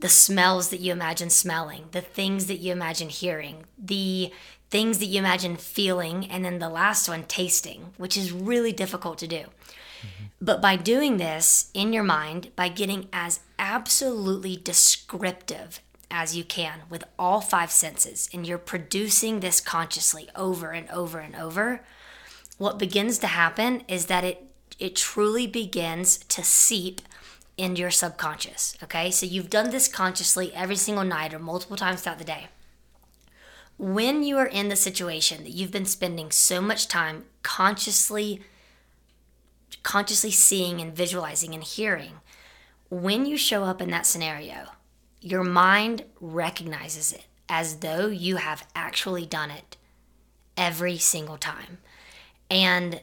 the 0.00 0.08
smells 0.08 0.68
that 0.70 0.80
you 0.80 0.92
imagine 0.92 1.30
smelling, 1.30 1.86
the 1.90 2.00
things 2.00 2.46
that 2.46 2.58
you 2.58 2.72
imagine 2.72 3.08
hearing, 3.08 3.64
the 3.76 4.32
things 4.70 4.98
that 4.98 5.06
you 5.06 5.18
imagine 5.18 5.56
feeling, 5.56 6.26
and 6.30 6.44
then 6.44 6.58
the 6.58 6.68
last 6.68 7.08
one, 7.08 7.24
tasting, 7.24 7.92
which 7.96 8.16
is 8.16 8.32
really 8.32 8.72
difficult 8.72 9.18
to 9.18 9.26
do. 9.26 9.36
Mm-hmm. 9.36 10.24
But 10.40 10.60
by 10.60 10.76
doing 10.76 11.16
this 11.16 11.70
in 11.74 11.92
your 11.92 12.04
mind, 12.04 12.54
by 12.54 12.68
getting 12.68 13.08
as 13.12 13.40
absolutely 13.58 14.56
descriptive 14.56 15.80
as 16.10 16.36
you 16.36 16.44
can 16.44 16.80
with 16.88 17.04
all 17.18 17.40
five 17.40 17.70
senses, 17.70 18.28
and 18.32 18.46
you're 18.46 18.58
producing 18.58 19.40
this 19.40 19.60
consciously 19.60 20.28
over 20.36 20.70
and 20.72 20.88
over 20.90 21.18
and 21.18 21.34
over, 21.36 21.82
what 22.58 22.78
begins 22.78 23.18
to 23.18 23.26
happen 23.26 23.82
is 23.88 24.06
that 24.06 24.24
it 24.24 24.44
it 24.78 24.94
truly 24.94 25.46
begins 25.46 26.18
to 26.18 26.44
seep 26.44 27.00
into 27.56 27.80
your 27.80 27.90
subconscious. 27.90 28.76
Okay, 28.82 29.10
so 29.10 29.26
you've 29.26 29.50
done 29.50 29.70
this 29.70 29.88
consciously 29.88 30.54
every 30.54 30.76
single 30.76 31.04
night 31.04 31.34
or 31.34 31.40
multiple 31.40 31.76
times 31.76 32.02
throughout 32.02 32.18
the 32.18 32.24
day. 32.24 32.46
When 33.78 34.24
you 34.24 34.36
are 34.38 34.46
in 34.46 34.68
the 34.68 34.76
situation 34.76 35.44
that 35.44 35.52
you've 35.52 35.70
been 35.70 35.86
spending 35.86 36.30
so 36.30 36.60
much 36.60 36.88
time 36.88 37.24
consciously 37.42 38.42
consciously 39.82 40.30
seeing 40.30 40.80
and 40.80 40.94
visualizing 40.94 41.54
and 41.54 41.62
hearing, 41.62 42.14
when 42.90 43.26
you 43.26 43.36
show 43.36 43.64
up 43.64 43.80
in 43.80 43.90
that 43.90 44.06
scenario, 44.06 44.66
your 45.20 45.44
mind 45.44 46.04
recognizes 46.20 47.12
it 47.12 47.26
as 47.48 47.76
though 47.76 48.08
you 48.08 48.36
have 48.36 48.66
actually 48.74 49.24
done 49.24 49.50
it 49.50 49.76
every 50.56 50.98
single 50.98 51.38
time. 51.38 51.78
And 52.50 53.00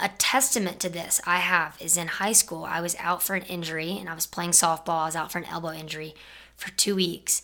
a 0.00 0.08
testament 0.18 0.80
to 0.80 0.88
this 0.88 1.20
I 1.26 1.38
have 1.38 1.76
is 1.80 1.96
in 1.96 2.08
high 2.08 2.32
school, 2.32 2.64
I 2.64 2.80
was 2.80 2.96
out 2.98 3.22
for 3.22 3.34
an 3.34 3.42
injury 3.42 3.96
and 3.98 4.08
I 4.08 4.14
was 4.14 4.26
playing 4.26 4.50
softball. 4.50 5.02
I 5.02 5.06
was 5.06 5.16
out 5.16 5.30
for 5.30 5.38
an 5.38 5.44
elbow 5.44 5.72
injury 5.72 6.14
for 6.56 6.70
two 6.70 6.96
weeks. 6.96 7.42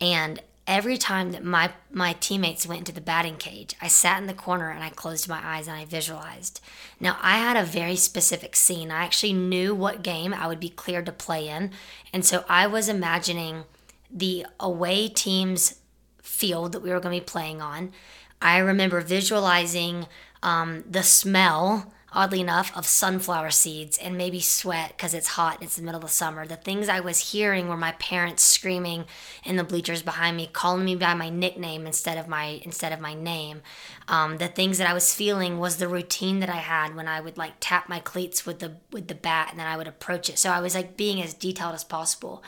And 0.00 0.40
every 0.70 0.96
time 0.96 1.32
that 1.32 1.44
my 1.44 1.72
my 1.90 2.12
teammates 2.20 2.66
went 2.66 2.78
into 2.78 2.92
the 2.92 3.00
batting 3.00 3.36
cage, 3.36 3.74
I 3.82 3.88
sat 3.88 4.20
in 4.20 4.28
the 4.28 4.32
corner 4.32 4.70
and 4.70 4.84
I 4.84 4.90
closed 4.90 5.28
my 5.28 5.40
eyes 5.42 5.66
and 5.66 5.76
I 5.76 5.84
visualized. 5.84 6.60
Now 7.00 7.18
I 7.20 7.38
had 7.38 7.56
a 7.56 7.64
very 7.64 7.96
specific 7.96 8.54
scene. 8.54 8.92
I 8.92 9.04
actually 9.04 9.32
knew 9.32 9.74
what 9.74 10.04
game 10.04 10.32
I 10.32 10.46
would 10.46 10.60
be 10.60 10.68
cleared 10.68 11.06
to 11.06 11.12
play 11.12 11.48
in, 11.48 11.72
and 12.12 12.24
so 12.24 12.44
I 12.48 12.68
was 12.68 12.88
imagining 12.88 13.64
the 14.10 14.46
away 14.60 15.08
team's 15.08 15.80
field 16.22 16.72
that 16.72 16.82
we 16.82 16.90
were 16.90 17.00
going 17.00 17.18
to 17.18 17.24
be 17.24 17.32
playing 17.32 17.60
on. 17.60 17.92
I 18.40 18.58
remember 18.58 19.00
visualizing 19.00 20.06
um, 20.42 20.84
the 20.88 21.02
smell 21.02 21.92
oddly 22.12 22.40
enough, 22.40 22.76
of 22.76 22.86
sunflower 22.86 23.50
seeds 23.50 23.98
and 23.98 24.16
maybe 24.16 24.40
sweat 24.40 24.94
because 24.96 25.14
it's 25.14 25.28
hot 25.28 25.56
and 25.56 25.64
it's 25.64 25.76
the 25.76 25.82
middle 25.82 26.02
of 26.02 26.10
summer. 26.10 26.46
The 26.46 26.56
things 26.56 26.88
I 26.88 27.00
was 27.00 27.32
hearing 27.32 27.68
were 27.68 27.76
my 27.76 27.92
parents 27.92 28.42
screaming 28.42 29.04
in 29.44 29.56
the 29.56 29.64
bleachers 29.64 30.02
behind 30.02 30.36
me, 30.36 30.48
calling 30.52 30.84
me 30.84 30.96
by 30.96 31.14
my 31.14 31.30
nickname 31.30 31.86
instead 31.86 32.18
of 32.18 32.28
my 32.28 32.60
instead 32.64 32.92
of 32.92 33.00
my 33.00 33.14
name. 33.14 33.62
Um, 34.08 34.38
the 34.38 34.48
things 34.48 34.78
that 34.78 34.88
I 34.88 34.94
was 34.94 35.14
feeling 35.14 35.58
was 35.58 35.76
the 35.76 35.88
routine 35.88 36.40
that 36.40 36.50
I 36.50 36.56
had 36.56 36.96
when 36.96 37.06
I 37.06 37.20
would 37.20 37.38
like 37.38 37.54
tap 37.60 37.88
my 37.88 38.00
cleats 38.00 38.44
with 38.44 38.58
the 38.58 38.76
with 38.90 39.08
the 39.08 39.14
bat 39.14 39.48
and 39.50 39.60
then 39.60 39.66
I 39.66 39.76
would 39.76 39.88
approach 39.88 40.28
it. 40.28 40.38
So 40.38 40.50
I 40.50 40.60
was 40.60 40.74
like 40.74 40.96
being 40.96 41.22
as 41.22 41.34
detailed 41.34 41.74
as 41.74 41.84
possible. 41.84 42.42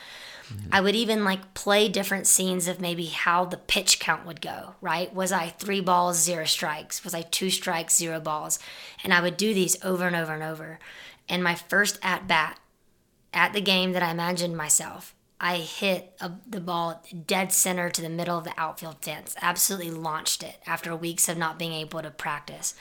I 0.70 0.80
would 0.80 0.94
even 0.94 1.24
like 1.24 1.54
play 1.54 1.88
different 1.88 2.26
scenes 2.26 2.66
of 2.66 2.80
maybe 2.80 3.06
how 3.06 3.44
the 3.44 3.58
pitch 3.58 4.00
count 4.00 4.24
would 4.26 4.40
go, 4.40 4.74
right? 4.80 5.12
Was 5.14 5.30
I 5.30 5.48
three 5.48 5.80
balls, 5.80 6.18
zero 6.18 6.44
strikes? 6.44 7.04
Was 7.04 7.14
I 7.14 7.22
two 7.22 7.50
strikes, 7.50 7.96
zero 7.96 8.20
balls? 8.20 8.58
And 9.04 9.12
I 9.12 9.20
would 9.20 9.36
do 9.36 9.52
these 9.52 9.82
over 9.84 10.06
and 10.06 10.16
over 10.16 10.32
and 10.32 10.42
over. 10.42 10.78
And 11.28 11.44
my 11.44 11.54
first 11.54 11.98
at 12.02 12.26
bat 12.26 12.58
at 13.34 13.52
the 13.52 13.60
game 13.60 13.92
that 13.92 14.02
I 14.02 14.10
imagined 14.10 14.56
myself, 14.56 15.14
I 15.38 15.56
hit 15.56 16.14
a, 16.20 16.32
the 16.46 16.60
ball 16.60 17.02
dead 17.26 17.52
center 17.52 17.90
to 17.90 18.00
the 18.00 18.08
middle 18.08 18.38
of 18.38 18.44
the 18.44 18.54
outfield 18.56 19.02
fence. 19.02 19.34
Absolutely 19.42 19.90
launched 19.90 20.42
it 20.42 20.56
after 20.66 20.94
weeks 20.94 21.28
of 21.28 21.36
not 21.36 21.58
being 21.58 21.72
able 21.72 22.00
to 22.00 22.10
practice. 22.10 22.74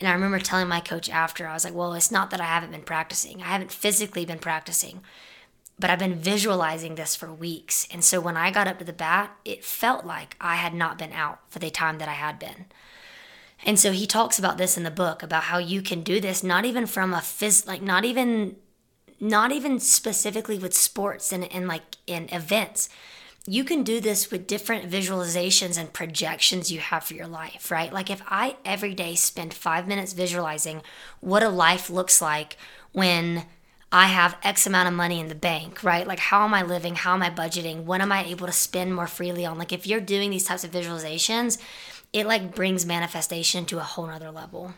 And 0.00 0.08
I 0.08 0.12
remember 0.12 0.38
telling 0.38 0.68
my 0.68 0.80
coach 0.80 1.10
after, 1.10 1.46
I 1.46 1.54
was 1.54 1.64
like, 1.64 1.74
well, 1.74 1.92
it's 1.94 2.10
not 2.10 2.30
that 2.30 2.40
I 2.40 2.46
haven't 2.46 2.70
been 2.70 2.82
practicing. 2.82 3.42
I 3.42 3.46
haven't 3.46 3.72
physically 3.72 4.24
been 4.24 4.38
practicing 4.38 5.02
but 5.78 5.90
I've 5.90 5.98
been 5.98 6.16
visualizing 6.16 6.94
this 6.94 7.14
for 7.14 7.32
weeks. 7.32 7.86
And 7.90 8.04
so 8.04 8.20
when 8.20 8.36
I 8.36 8.50
got 8.50 8.66
up 8.66 8.78
to 8.78 8.84
the 8.84 8.92
bat, 8.92 9.36
it 9.44 9.64
felt 9.64 10.04
like 10.04 10.36
I 10.40 10.56
had 10.56 10.74
not 10.74 10.98
been 10.98 11.12
out 11.12 11.40
for 11.48 11.58
the 11.60 11.70
time 11.70 11.98
that 11.98 12.08
I 12.08 12.14
had 12.14 12.38
been. 12.38 12.66
And 13.64 13.78
so 13.78 13.92
he 13.92 14.06
talks 14.06 14.38
about 14.38 14.58
this 14.58 14.76
in 14.76 14.82
the 14.82 14.90
book 14.90 15.22
about 15.22 15.44
how 15.44 15.58
you 15.58 15.82
can 15.82 16.02
do 16.02 16.20
this 16.20 16.42
not 16.42 16.64
even 16.64 16.86
from 16.86 17.12
a 17.12 17.18
phys 17.18 17.66
like 17.66 17.82
not 17.82 18.04
even 18.04 18.56
not 19.20 19.50
even 19.50 19.80
specifically 19.80 20.58
with 20.58 20.74
sports 20.74 21.32
and, 21.32 21.50
and 21.52 21.66
like 21.66 21.96
in 22.06 22.28
events. 22.32 22.88
You 23.46 23.64
can 23.64 23.82
do 23.82 23.98
this 24.00 24.30
with 24.30 24.46
different 24.46 24.90
visualizations 24.90 25.78
and 25.78 25.92
projections 25.92 26.70
you 26.70 26.80
have 26.80 27.04
for 27.04 27.14
your 27.14 27.26
life, 27.26 27.70
right? 27.70 27.92
Like 27.92 28.10
if 28.10 28.22
I 28.28 28.56
every 28.64 28.94
day 28.94 29.14
spend 29.14 29.54
five 29.54 29.88
minutes 29.88 30.12
visualizing 30.12 30.82
what 31.20 31.42
a 31.42 31.48
life 31.48 31.88
looks 31.90 32.20
like 32.20 32.56
when 32.92 33.46
I 33.90 34.06
have 34.08 34.36
X 34.42 34.66
amount 34.66 34.88
of 34.88 34.94
money 34.94 35.18
in 35.18 35.28
the 35.28 35.34
bank, 35.34 35.82
right? 35.82 36.06
Like, 36.06 36.18
how 36.18 36.44
am 36.44 36.52
I 36.52 36.62
living? 36.62 36.94
How 36.94 37.14
am 37.14 37.22
I 37.22 37.30
budgeting? 37.30 37.84
When 37.84 38.02
am 38.02 38.12
I 38.12 38.24
able 38.24 38.46
to 38.46 38.52
spend 38.52 38.94
more 38.94 39.06
freely 39.06 39.46
on? 39.46 39.56
Like, 39.56 39.72
if 39.72 39.86
you're 39.86 40.00
doing 40.00 40.30
these 40.30 40.44
types 40.44 40.62
of 40.62 40.70
visualizations, 40.70 41.58
it 42.12 42.26
like 42.26 42.54
brings 42.54 42.84
manifestation 42.84 43.64
to 43.66 43.78
a 43.78 43.82
whole 43.82 44.06
nother 44.06 44.30
level. 44.30 44.74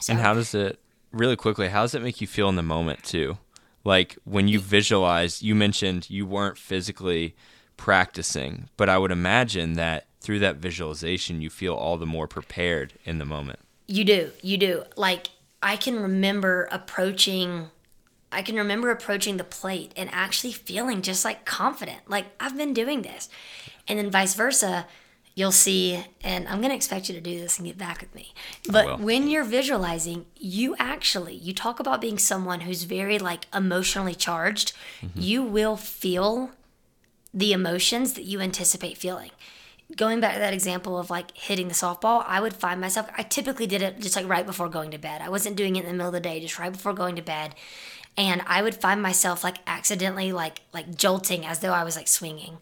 So, 0.00 0.12
and 0.12 0.20
how 0.20 0.34
does 0.34 0.54
it, 0.54 0.80
really 1.12 1.36
quickly, 1.36 1.68
how 1.68 1.82
does 1.82 1.94
it 1.94 2.02
make 2.02 2.20
you 2.20 2.26
feel 2.26 2.48
in 2.48 2.56
the 2.56 2.62
moment 2.62 3.04
too? 3.04 3.38
Like, 3.84 4.18
when 4.24 4.48
you 4.48 4.58
visualize, 4.58 5.42
you 5.42 5.54
mentioned 5.54 6.10
you 6.10 6.26
weren't 6.26 6.58
physically 6.58 7.36
practicing, 7.76 8.68
but 8.76 8.88
I 8.88 8.98
would 8.98 9.12
imagine 9.12 9.74
that 9.74 10.06
through 10.20 10.40
that 10.40 10.56
visualization, 10.56 11.40
you 11.40 11.50
feel 11.50 11.74
all 11.74 11.96
the 11.96 12.06
more 12.06 12.26
prepared 12.26 12.94
in 13.04 13.18
the 13.18 13.24
moment. 13.24 13.60
You 13.86 14.02
do. 14.02 14.32
You 14.42 14.58
do. 14.58 14.82
Like, 14.96 15.28
I 15.62 15.76
can 15.76 16.00
remember 16.00 16.68
approaching 16.72 17.70
I 18.36 18.42
can 18.42 18.56
remember 18.56 18.90
approaching 18.90 19.38
the 19.38 19.44
plate 19.44 19.92
and 19.96 20.10
actually 20.12 20.52
feeling 20.52 21.00
just 21.00 21.24
like 21.24 21.46
confident, 21.46 22.00
like 22.06 22.26
I've 22.38 22.56
been 22.56 22.74
doing 22.74 23.00
this. 23.00 23.30
And 23.88 23.98
then 23.98 24.10
vice 24.10 24.34
versa, 24.34 24.86
you'll 25.34 25.52
see, 25.52 26.04
and 26.22 26.46
I'm 26.46 26.58
going 26.58 26.68
to 26.68 26.76
expect 26.76 27.08
you 27.08 27.14
to 27.14 27.20
do 27.20 27.40
this 27.40 27.58
and 27.58 27.66
get 27.66 27.78
back 27.78 28.02
with 28.02 28.14
me. 28.14 28.34
But 28.70 29.00
when 29.00 29.28
you're 29.30 29.42
visualizing, 29.42 30.26
you 30.36 30.76
actually, 30.78 31.34
you 31.34 31.54
talk 31.54 31.80
about 31.80 32.02
being 32.02 32.18
someone 32.18 32.60
who's 32.60 32.82
very 32.82 33.18
like 33.18 33.46
emotionally 33.54 34.14
charged, 34.14 34.74
mm-hmm. 35.00 35.18
you 35.18 35.42
will 35.42 35.78
feel 35.78 36.50
the 37.32 37.54
emotions 37.54 38.12
that 38.14 38.24
you 38.24 38.42
anticipate 38.42 38.98
feeling. 38.98 39.30
Going 39.96 40.20
back 40.20 40.34
to 40.34 40.40
that 40.40 40.52
example 40.52 40.98
of 40.98 41.08
like 41.08 41.34
hitting 41.34 41.68
the 41.68 41.74
softball, 41.74 42.22
I 42.26 42.40
would 42.40 42.54
find 42.54 42.82
myself, 42.82 43.08
I 43.16 43.22
typically 43.22 43.66
did 43.66 43.80
it 43.80 44.00
just 44.00 44.16
like 44.16 44.28
right 44.28 44.44
before 44.44 44.68
going 44.68 44.90
to 44.90 44.98
bed. 44.98 45.22
I 45.22 45.30
wasn't 45.30 45.56
doing 45.56 45.76
it 45.76 45.84
in 45.84 45.86
the 45.86 45.92
middle 45.92 46.08
of 46.08 46.12
the 46.12 46.20
day, 46.20 46.40
just 46.40 46.58
right 46.58 46.72
before 46.72 46.92
going 46.92 47.16
to 47.16 47.22
bed 47.22 47.54
and 48.16 48.42
I 48.46 48.62
would 48.62 48.74
find 48.74 49.02
myself 49.02 49.44
like 49.44 49.58
accidentally 49.66 50.32
like 50.32 50.62
like 50.72 50.96
jolting 50.96 51.44
as 51.44 51.60
though 51.60 51.72
I 51.72 51.84
was 51.84 51.96
like 51.96 52.08
swinging. 52.08 52.58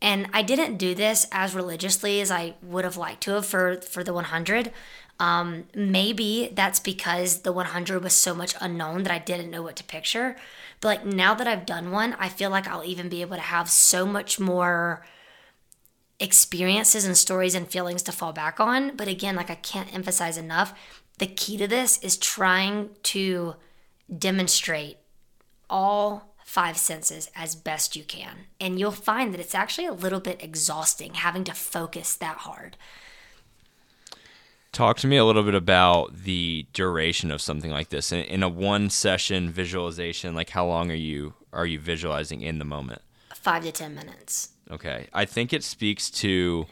And 0.00 0.28
I 0.32 0.42
didn't 0.42 0.76
do 0.76 0.94
this 0.94 1.26
as 1.32 1.54
religiously 1.54 2.20
as 2.20 2.30
I 2.30 2.54
would 2.62 2.84
have 2.84 2.96
liked 2.96 3.22
to 3.22 3.32
have 3.32 3.46
for 3.46 3.80
for 3.80 4.04
the 4.04 4.12
100. 4.12 4.72
Um, 5.20 5.64
maybe 5.74 6.52
that's 6.54 6.78
because 6.78 7.40
the 7.40 7.52
100 7.52 8.04
was 8.04 8.12
so 8.14 8.34
much 8.34 8.54
unknown 8.60 9.02
that 9.02 9.12
I 9.12 9.18
didn't 9.18 9.50
know 9.50 9.62
what 9.62 9.74
to 9.76 9.84
picture. 9.84 10.36
But 10.80 10.88
like 10.88 11.06
now 11.06 11.34
that 11.34 11.48
I've 11.48 11.66
done 11.66 11.90
one, 11.90 12.14
I 12.20 12.28
feel 12.28 12.50
like 12.50 12.68
I'll 12.68 12.84
even 12.84 13.08
be 13.08 13.22
able 13.22 13.36
to 13.36 13.42
have 13.42 13.68
so 13.68 14.06
much 14.06 14.38
more 14.38 15.04
experiences 16.20 17.04
and 17.04 17.16
stories 17.16 17.54
and 17.54 17.68
feelings 17.68 18.02
to 18.04 18.12
fall 18.12 18.32
back 18.32 18.60
on. 18.60 18.96
But 18.96 19.08
again, 19.08 19.34
like 19.34 19.50
I 19.50 19.56
can't 19.56 19.92
emphasize 19.92 20.36
enough, 20.36 20.72
the 21.18 21.26
key 21.26 21.56
to 21.56 21.66
this 21.66 21.98
is 21.98 22.16
trying 22.16 22.90
to 23.04 23.56
demonstrate 24.16 24.98
all 25.68 26.34
five 26.44 26.78
senses 26.78 27.30
as 27.36 27.54
best 27.54 27.94
you 27.94 28.02
can. 28.02 28.46
And 28.58 28.80
you'll 28.80 28.90
find 28.90 29.34
that 29.34 29.40
it's 29.40 29.54
actually 29.54 29.86
a 29.86 29.92
little 29.92 30.20
bit 30.20 30.42
exhausting 30.42 31.14
having 31.14 31.44
to 31.44 31.52
focus 31.52 32.16
that 32.16 32.38
hard. 32.38 32.76
Talk 34.72 34.96
to 34.98 35.06
me 35.06 35.16
a 35.16 35.24
little 35.24 35.42
bit 35.42 35.54
about 35.54 36.24
the 36.24 36.66
duration 36.72 37.30
of 37.30 37.42
something 37.42 37.70
like 37.70 37.90
this. 37.90 38.12
In, 38.12 38.20
in 38.20 38.42
a 38.42 38.48
one 38.48 38.90
session 38.90 39.50
visualization, 39.50 40.34
like 40.34 40.50
how 40.50 40.66
long 40.66 40.90
are 40.90 40.94
you 40.94 41.34
are 41.52 41.66
you 41.66 41.78
visualizing 41.78 42.40
in 42.40 42.58
the 42.58 42.64
moment? 42.64 43.02
5 43.34 43.64
to 43.64 43.72
10 43.72 43.94
minutes. 43.94 44.50
Okay. 44.70 45.06
I 45.12 45.24
think 45.24 45.52
it 45.52 45.64
speaks 45.64 46.10
to 46.10 46.66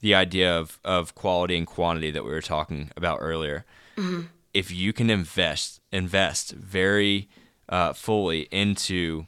the 0.00 0.14
idea 0.14 0.56
of, 0.56 0.78
of 0.84 1.14
quality 1.14 1.56
and 1.56 1.66
quantity 1.66 2.10
that 2.10 2.24
we 2.24 2.30
were 2.30 2.42
talking 2.42 2.90
about 2.96 3.18
earlier. 3.20 3.64
Mm-hmm 3.96 4.26
if 4.56 4.72
you 4.72 4.90
can 4.90 5.10
invest 5.10 5.82
invest 5.96 6.52
very 6.52 7.28
uh, 7.68 7.92
fully 7.92 8.42
into 8.50 9.26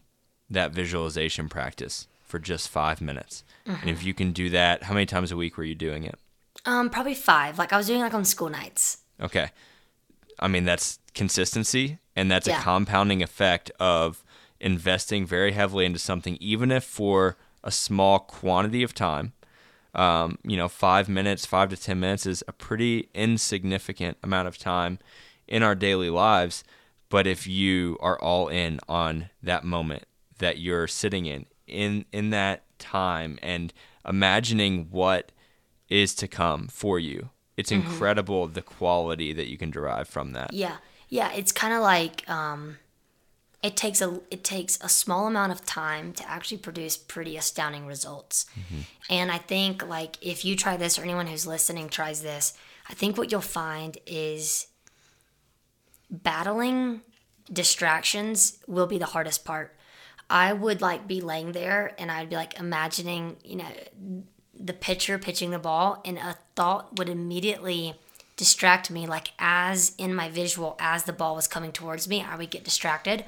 that 0.51 0.73
visualization 0.73 1.49
practice 1.49 2.07
for 2.23 2.39
just 2.39 2.69
five 2.69 3.01
minutes, 3.01 3.45
mm-hmm. 3.67 3.81
and 3.81 3.91
if 3.91 4.05
you 4.05 4.15
can 4.15 4.33
do 4.33 4.51
that, 4.51 4.85
how 4.85 4.95
many 4.95 5.07
times 5.07 5.33
a 5.33 5.37
week 5.37 5.57
were 5.57 5.65
you 5.65 5.75
doing 5.75 6.05
it? 6.05 6.19
Um, 6.65 6.91
probably 6.91 7.15
five. 7.15 7.59
Like 7.59 7.73
I 7.73 7.77
was 7.77 7.87
doing 7.87 8.01
like 8.01 8.15
on 8.15 8.25
school 8.25 8.51
nights. 8.51 8.99
Okay, 9.21 9.51
I 10.39 10.49
mean 10.49 10.65
that's 10.65 10.99
consistency, 11.15 11.99
and 12.15 12.31
that's 12.31 12.47
yeah. 12.47 12.61
a 12.61 12.63
compounding 12.63 13.23
effect 13.23 13.71
of 13.81 14.23
investing 14.61 15.25
very 15.27 15.53
heavily 15.53 15.85
into 15.87 15.99
something, 15.99 16.37
even 16.41 16.71
if 16.71 16.85
for 16.85 17.37
a 17.65 17.71
small 17.71 18.19
quantity 18.19 18.83
of 18.83 18.95
time 18.95 19.33
um, 19.95 20.39
you 20.45 20.57
know, 20.57 20.69
five 20.69 21.09
minutes, 21.09 21.45
five 21.45 21.71
to 21.71 21.77
10 21.77 21.99
minutes 21.99 22.27
is 22.27 22.45
a 22.47 22.53
pretty 22.53 23.09
insignificant 23.15 24.17
amount 24.23 24.49
of 24.49 24.59
time 24.59 24.99
in 25.49 25.63
our 25.63 25.75
daily 25.75 26.11
lives. 26.11 26.65
But 27.09 27.27
if 27.27 27.47
you 27.47 27.97
are 28.01 28.19
all 28.21 28.49
in 28.49 28.81
on 28.89 29.31
that 29.43 29.65
moment 29.65 30.05
that 30.39 30.59
you're 30.59 30.87
sitting 30.87 31.27
in, 31.27 31.47
in, 31.67 32.05
in 32.13 32.31
that 32.31 32.65
time 32.79 33.39
and 33.43 33.73
imagining 34.07 34.89
what 34.91 35.33
is 35.89 36.15
to 36.17 36.29
come 36.29 36.69
for 36.69 36.99
you, 36.99 37.31
it's 37.57 37.73
mm-hmm. 37.73 37.89
incredible 37.89 38.47
the 38.47 38.63
quality 38.63 39.33
that 39.33 39.49
you 39.49 39.59
can 39.59 39.71
derive 39.71 40.09
from 40.09 40.33
that. 40.33 40.53
Yeah. 40.53 40.77
Yeah. 41.09 41.33
It's 41.33 41.53
kind 41.53 41.73
of 41.73 41.81
like, 41.81 42.29
um, 42.29 42.77
it 43.63 43.77
takes 43.77 44.01
a 44.01 44.21
it 44.31 44.45
takes 44.45 44.79
a 44.83 44.89
small 44.89 45.27
amount 45.27 45.51
of 45.51 45.65
time 45.67 46.13
to 46.13 46.31
actually 46.31 46.59
produce 46.59 46.97
pretty 46.97 47.37
astounding 47.37 47.87
results. 47.87 48.47
Mm-hmm. 48.53 48.81
And 49.11 49.33
I 49.33 49.39
think 49.39 49.87
like 49.87 50.17
if 50.21 50.45
you 50.45 50.55
try 50.55 50.77
this 50.77 50.99
or 50.99 51.03
anyone 51.03 51.27
who's 51.27 51.47
listening 51.47 51.89
tries 51.89 52.23
this, 52.23 52.55
I 52.89 52.95
think 52.95 53.19
what 53.19 53.33
you'll 53.33 53.41
find 53.41 53.99
is 54.07 54.69
battling 56.11 57.03
distractions 57.53 58.59
will 58.67 58.87
be 58.87 58.99
the 58.99 59.07
hardest 59.07 59.45
part. 59.45 59.77
I 60.31 60.53
would 60.53 60.81
like 60.81 61.09
be 61.09 61.21
laying 61.21 61.53
there 61.53 61.95
and 61.99 62.11
I'd 62.11 62.31
be 62.31 62.37
like 62.37 62.59
imagining, 62.59 63.37
you 63.43 63.57
know, 63.57 63.71
the 64.55 64.73
pitcher 64.75 65.19
pitching 65.19 65.51
the 65.51 65.59
ball 65.59 66.03
and 66.05 66.19
a 66.19 66.37
thought 66.57 66.99
would 66.99 67.09
immediately 67.09 67.95
distract 68.37 68.91
me 68.91 69.07
like 69.07 69.33
as 69.39 69.95
in 69.99 70.15
my 70.15 70.29
visual 70.29 70.77
as 70.79 71.05
the 71.05 71.13
ball 71.13 71.35
was 71.35 71.49
coming 71.49 71.73
towards 71.73 72.07
me 72.07 72.23
i 72.23 72.37
would 72.37 72.51
get 72.51 72.63
distracted 72.63 73.25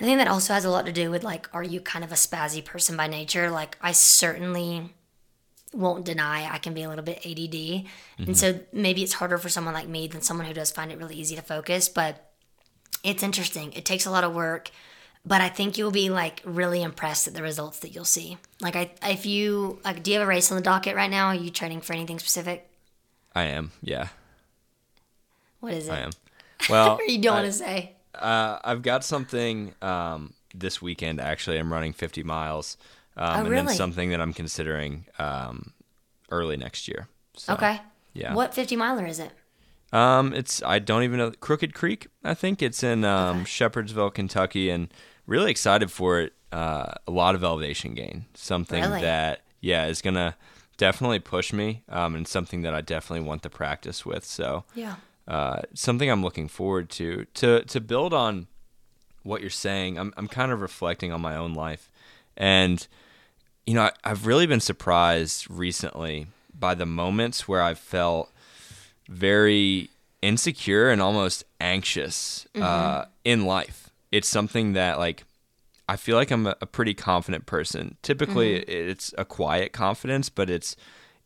I 0.00 0.04
think 0.04 0.18
that 0.18 0.28
also 0.28 0.54
has 0.54 0.64
a 0.64 0.70
lot 0.70 0.86
to 0.86 0.92
do 0.92 1.10
with 1.10 1.22
like, 1.22 1.48
are 1.52 1.62
you 1.62 1.80
kind 1.80 2.04
of 2.04 2.10
a 2.10 2.16
spazzy 2.16 2.64
person 2.64 2.96
by 2.96 3.06
nature? 3.06 3.50
Like, 3.50 3.78
I 3.80 3.92
certainly 3.92 4.92
won't 5.74 6.04
deny 6.04 6.48
I 6.52 6.58
can 6.58 6.74
be 6.74 6.82
a 6.82 6.88
little 6.88 7.04
bit 7.04 7.24
ADD. 7.26 7.84
And 8.26 8.36
so 8.36 8.60
maybe 8.72 9.02
it's 9.02 9.14
harder 9.14 9.38
for 9.38 9.48
someone 9.48 9.74
like 9.74 9.88
me 9.88 10.06
than 10.06 10.22
someone 10.22 10.46
who 10.46 10.54
does 10.54 10.70
find 10.70 10.92
it 10.92 10.98
really 10.98 11.16
easy 11.16 11.36
to 11.36 11.42
focus, 11.42 11.88
but 11.88 12.30
it's 13.02 13.22
interesting. 13.22 13.72
It 13.72 13.84
takes 13.84 14.06
a 14.06 14.10
lot 14.10 14.24
of 14.24 14.34
work, 14.34 14.70
but 15.26 15.40
I 15.40 15.48
think 15.48 15.76
you'll 15.76 15.90
be 15.90 16.10
like 16.10 16.40
really 16.44 16.82
impressed 16.82 17.26
at 17.26 17.34
the 17.34 17.42
results 17.42 17.80
that 17.80 17.94
you'll 17.94 18.04
see. 18.04 18.38
Like 18.60 18.76
I 18.76 18.90
if 19.02 19.26
you 19.26 19.78
like 19.84 20.02
do 20.02 20.10
you 20.12 20.18
have 20.18 20.26
a 20.26 20.28
race 20.28 20.50
on 20.50 20.56
the 20.56 20.62
docket 20.62 20.96
right 20.96 21.10
now? 21.10 21.26
Are 21.28 21.34
you 21.34 21.50
training 21.50 21.80
for 21.82 21.92
anything 21.92 22.18
specific? 22.18 22.68
I 23.34 23.44
am. 23.44 23.72
Yeah, 23.82 24.08
What 25.60 25.74
is 25.74 25.88
it? 25.88 25.92
I 25.92 25.98
am. 25.98 26.10
Well, 26.70 26.98
you 27.06 27.20
don't 27.20 27.34
want 27.34 27.46
to 27.46 27.52
say? 27.52 27.92
Uh, 28.14 28.58
I've 28.62 28.82
got 28.82 29.04
something 29.04 29.74
um, 29.82 30.34
this 30.54 30.80
weekend. 30.80 31.20
Actually, 31.20 31.58
I'm 31.58 31.72
running 31.72 31.92
50 31.92 32.22
miles, 32.22 32.76
um, 33.16 33.38
and 33.40 33.46
Oh, 33.46 33.50
really? 33.50 33.66
then 33.66 33.76
something 33.76 34.10
that 34.10 34.20
I'm 34.20 34.32
considering 34.32 35.06
um, 35.18 35.72
early 36.30 36.56
next 36.56 36.88
year. 36.88 37.08
So, 37.36 37.54
Okay. 37.54 37.80
yeah. 38.12 38.34
What 38.34 38.54
50 38.54 38.76
miler 38.76 39.06
is 39.06 39.18
it? 39.18 39.30
Um, 39.92 40.32
it's 40.32 40.62
I 40.64 40.80
don't 40.80 41.04
even 41.04 41.18
know 41.18 41.30
Crooked 41.30 41.72
Creek. 41.74 42.08
I 42.24 42.34
think 42.34 42.62
it's 42.62 42.82
in 42.82 43.04
um, 43.04 43.44
Shepherdsville, 43.44 44.12
Kentucky, 44.12 44.68
and 44.70 44.88
really 45.26 45.50
excited 45.50 45.90
for 45.90 46.20
it. 46.20 46.32
Uh, 46.50 46.92
a 47.06 47.10
lot 47.10 47.34
of 47.34 47.42
elevation 47.44 47.94
gain, 47.94 48.26
something 48.34 48.82
Really? 48.82 49.00
that 49.00 49.42
yeah 49.60 49.86
is 49.86 50.00
gonna 50.02 50.36
definitely 50.76 51.18
push 51.20 51.52
me, 51.52 51.82
um, 51.88 52.14
and 52.16 52.26
something 52.28 52.62
that 52.62 52.74
I 52.74 52.80
definitely 52.80 53.26
want 53.26 53.42
to 53.44 53.50
practice 53.50 54.04
with. 54.06 54.24
So 54.24 54.64
Yeah. 54.74 54.96
uh, 55.28 55.62
something 55.74 56.08
I'm 56.10 56.22
looking 56.22 56.48
forward 56.48 56.90
to. 56.90 57.26
To 57.34 57.62
to 57.64 57.80
build 57.80 58.12
on 58.12 58.46
what 59.22 59.40
you're 59.42 59.50
saying, 59.50 59.96
I'm 59.98 60.12
I'm 60.16 60.28
kind 60.28 60.50
of 60.52 60.60
reflecting 60.60 61.12
on 61.12 61.20
my 61.20 61.36
own 61.36 61.54
life, 61.54 61.88
and 62.36 62.86
you 63.66 63.74
know 63.74 63.82
I, 63.82 63.92
I've 64.04 64.26
really 64.26 64.46
been 64.46 64.60
surprised 64.60 65.50
recently 65.50 66.26
by 66.58 66.74
the 66.74 66.86
moments 66.86 67.48
where 67.48 67.62
I've 67.62 67.78
felt 67.78 68.32
very 69.08 69.90
insecure 70.22 70.90
and 70.90 71.02
almost 71.02 71.44
anxious 71.60 72.46
uh, 72.60 73.04
in 73.24 73.44
life. 73.44 73.90
It's 74.10 74.28
something 74.28 74.72
that 74.74 74.98
like 74.98 75.24
I 75.88 75.96
feel 75.96 76.16
like 76.16 76.30
I'm 76.30 76.46
a, 76.46 76.56
a 76.62 76.66
pretty 76.66 76.94
confident 76.94 77.44
person. 77.46 77.96
Typically, 78.02 78.56
it's 78.56 79.12
a 79.18 79.24
quiet 79.24 79.72
confidence, 79.72 80.30
but 80.30 80.48
it's 80.48 80.76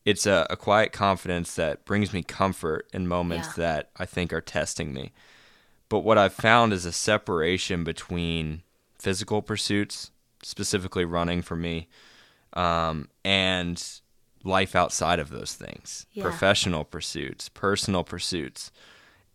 it's 0.05 0.27
a, 0.27 0.47
a 0.51 0.57
quiet 0.57 0.93
confidence 0.93 1.55
that 1.55 1.85
brings 1.85 2.13
me 2.13 2.23
comfort 2.23 2.89
in 2.93 3.07
moments 3.07 3.49
Yeah. 3.51 3.65
that 3.65 3.91
I 3.97 4.07
think 4.07 4.33
are 4.33 4.41
testing 4.41 4.93
me. 4.93 5.13
But 5.89 6.01
what 6.01 6.19
I've 6.19 6.35
found 6.35 6.73
is 6.73 6.85
a 6.85 6.93
separation 6.93 7.85
between 7.85 8.63
physical 8.99 9.43
pursuits, 9.43 10.11
specifically 10.43 11.05
running 11.05 11.43
for 11.43 11.57
me, 11.57 11.89
um, 12.55 13.09
and 13.25 13.83
life 14.45 14.75
outside 14.77 15.19
of 15.19 15.31
those 15.31 15.55
things 15.55 16.07
Yeah. 16.13 16.23
professional 16.23 16.85
pursuits, 16.85 17.49
personal 17.49 18.05
pursuits. 18.05 18.71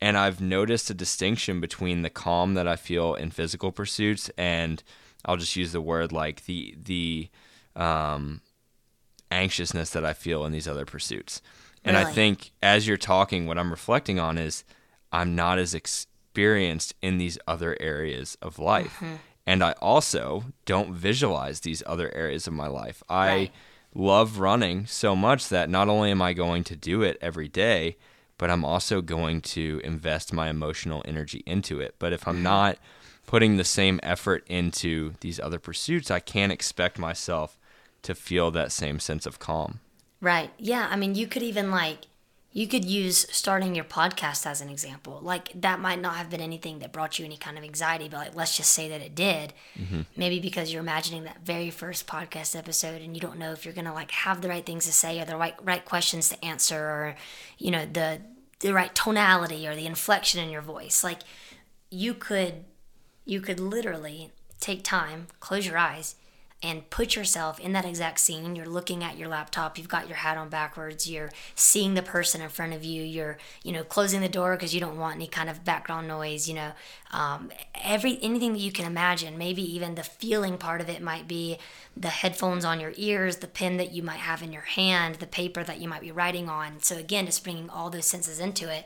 And 0.01 0.17
I've 0.17 0.41
noticed 0.41 0.89
a 0.89 0.93
distinction 0.93 1.61
between 1.61 2.01
the 2.01 2.09
calm 2.09 2.55
that 2.55 2.67
I 2.67 2.75
feel 2.75 3.13
in 3.15 3.31
physical 3.31 3.71
pursuits 3.71 4.29
and 4.37 4.83
I'll 5.25 5.37
just 5.37 5.55
use 5.55 5.71
the 5.71 5.79
word 5.81 6.11
like 6.11 6.45
the 6.45 6.75
the 6.81 7.29
um, 7.75 8.41
anxiousness 9.31 9.89
that 9.91 10.05
I 10.05 10.13
feel 10.13 10.45
in 10.45 10.51
these 10.51 10.67
other 10.67 10.85
pursuits. 10.85 11.41
And 11.85 11.97
I 11.97 12.05
think 12.05 12.51
as 12.61 12.87
you're 12.87 12.97
talking, 12.97 13.45
what 13.45 13.57
I'm 13.57 13.71
reflecting 13.71 14.19
on 14.19 14.37
is 14.37 14.63
I'm 15.11 15.35
not 15.35 15.59
as 15.59 15.73
experienced 15.73 16.93
in 17.01 17.17
these 17.17 17.37
other 17.47 17.75
areas 17.79 18.37
of 18.41 18.57
life. 18.59 18.95
Mm-hmm. 18.95 19.15
And 19.45 19.63
I 19.63 19.73
also 19.73 20.45
don't 20.65 20.93
visualize 20.93 21.59
these 21.61 21.83
other 21.85 22.13
areas 22.15 22.47
of 22.47 22.53
my 22.53 22.67
life. 22.67 23.03
I 23.09 23.25
Right. 23.27 23.51
love 23.93 24.39
running 24.39 24.85
so 24.85 25.15
much 25.15 25.49
that 25.49 25.69
not 25.69 25.89
only 25.89 26.11
am 26.11 26.21
I 26.21 26.33
going 26.33 26.63
to 26.65 26.75
do 26.75 27.01
it 27.01 27.17
every 27.21 27.47
day, 27.49 27.97
but 28.37 28.49
I'm 28.49 28.65
also 28.65 29.01
going 29.01 29.41
to 29.41 29.81
invest 29.83 30.33
my 30.33 30.49
emotional 30.49 31.01
energy 31.05 31.43
into 31.45 31.79
it. 31.79 31.95
But 31.99 32.13
if 32.13 32.27
I'm 32.27 32.41
Mm-hmm. 32.43 32.43
not 32.43 32.77
putting 33.25 33.57
the 33.57 33.63
same 33.63 33.99
effort 34.03 34.43
into 34.47 35.13
these 35.21 35.39
other 35.39 35.59
pursuits, 35.59 36.09
I 36.11 36.19
can't 36.19 36.51
expect 36.51 36.97
myself 36.99 37.57
to 38.03 38.15
feel 38.15 38.51
that 38.51 38.71
same 38.71 38.99
sense 38.99 39.25
of 39.25 39.39
calm. 39.39 39.79
Right. 40.21 40.51
Yeah. 40.57 40.87
I 40.89 40.95
mean, 40.95 41.15
you 41.15 41.27
could 41.27 41.43
even 41.43 41.69
like, 41.71 42.05
you 42.53 42.67
could 42.67 42.85
use 42.85 43.25
starting 43.31 43.75
your 43.75 43.83
podcast 43.83 44.45
as 44.45 44.61
an 44.61 44.69
example. 44.69 45.19
Like, 45.21 45.49
that 45.59 45.79
might 45.79 45.99
not 45.99 46.15
have 46.15 46.29
been 46.29 46.39
anything 46.39 46.79
that 46.79 46.93
brought 46.93 47.17
you 47.17 47.25
any 47.25 47.35
kind 47.35 47.57
of 47.57 47.63
anxiety, 47.63 48.07
but 48.07 48.17
like, 48.17 48.35
let's 48.35 48.55
just 48.55 48.71
say 48.71 48.87
that 48.89 49.01
it 49.01 49.15
did. 49.15 49.53
Mm-hmm. 49.77 50.01
Maybe 50.15 50.39
because 50.39 50.71
you're 50.71 50.81
imagining 50.81 51.23
that 51.23 51.39
very 51.43 51.71
first 51.71 52.05
podcast 52.05 52.55
episode 52.55 53.01
and 53.01 53.15
you 53.15 53.21
don't 53.21 53.39
know 53.39 53.51
if 53.51 53.65
you're 53.65 53.73
going 53.73 53.85
to 53.85 53.93
like 53.93 54.11
have 54.11 54.41
the 54.41 54.49
right 54.49 54.65
things 54.65 54.85
to 54.85 54.93
say 54.93 55.19
or 55.19 55.25
the 55.25 55.35
right, 55.35 55.55
right 55.63 55.83
questions 55.83 56.29
to 56.29 56.45
answer 56.45 56.79
or, 56.79 57.15
you 57.57 57.71
know, 57.71 57.85
the, 57.91 58.21
the 58.59 58.73
right 58.73 58.93
tonality 58.93 59.67
or 59.67 59.75
the 59.75 59.85
inflection 59.87 60.39
in 60.39 60.49
your 60.49 60.61
voice. 60.61 61.03
Like, 61.03 61.19
you 61.89 62.13
could 62.13 62.65
you 63.25 63.39
could 63.39 63.59
literally 63.59 64.31
take 64.59 64.83
time, 64.83 65.27
close 65.39 65.65
your 65.65 65.77
eyes, 65.77 66.15
and 66.63 66.89
put 66.89 67.13
yourself 67.15 67.59
in 67.59 67.73
that 67.73 67.83
exact 67.83 68.21
scene. 68.21 68.55
You're 68.55 68.65
looking 68.65 69.03
at 69.03 69.17
your 69.17 69.27
laptop, 69.27 69.77
you've 69.77 69.89
got 69.89 70.07
your 70.07 70.15
hat 70.15 70.37
on 70.37 70.47
backwards, 70.47 71.09
you're 71.09 71.29
seeing 71.55 71.93
the 71.93 72.01
person 72.01 72.41
in 72.41 72.47
front 72.47 72.73
of 72.73 72.85
you, 72.85 73.03
you're, 73.03 73.37
you 73.63 73.73
know, 73.73 73.83
closing 73.83 74.21
the 74.21 74.29
door 74.29 74.55
because 74.55 74.73
you 74.73 74.79
don't 74.79 74.97
want 74.97 75.15
any 75.15 75.27
kind 75.27 75.49
of 75.49 75.65
background 75.65 76.07
noise, 76.07 76.47
you 76.47 76.55
know, 76.55 76.71
um, 77.11 77.51
every 77.83 78.17
anything 78.21 78.53
that 78.53 78.59
you 78.59 78.71
can 78.71 78.85
imagine. 78.85 79.37
Maybe 79.37 79.61
even 79.75 79.95
the 79.95 80.03
feeling 80.03 80.57
part 80.57 80.79
of 80.79 80.87
it 80.87 81.01
might 81.01 81.27
be 81.27 81.57
the 81.97 82.07
headphones 82.07 82.63
on 82.63 82.79
your 82.79 82.93
ears, 82.95 83.37
the 83.37 83.47
pen 83.47 83.75
that 83.77 83.91
you 83.91 84.01
might 84.01 84.19
have 84.19 84.41
in 84.41 84.53
your 84.53 84.61
hand, 84.61 85.15
the 85.15 85.27
paper 85.27 85.63
that 85.65 85.81
you 85.81 85.89
might 85.89 86.01
be 86.01 86.11
writing 86.11 86.47
on. 86.47 86.81
So 86.81 86.97
again, 86.97 87.25
just 87.25 87.43
bringing 87.43 87.69
all 87.69 87.89
those 87.89 88.05
senses 88.05 88.39
into 88.39 88.73
it. 88.73 88.85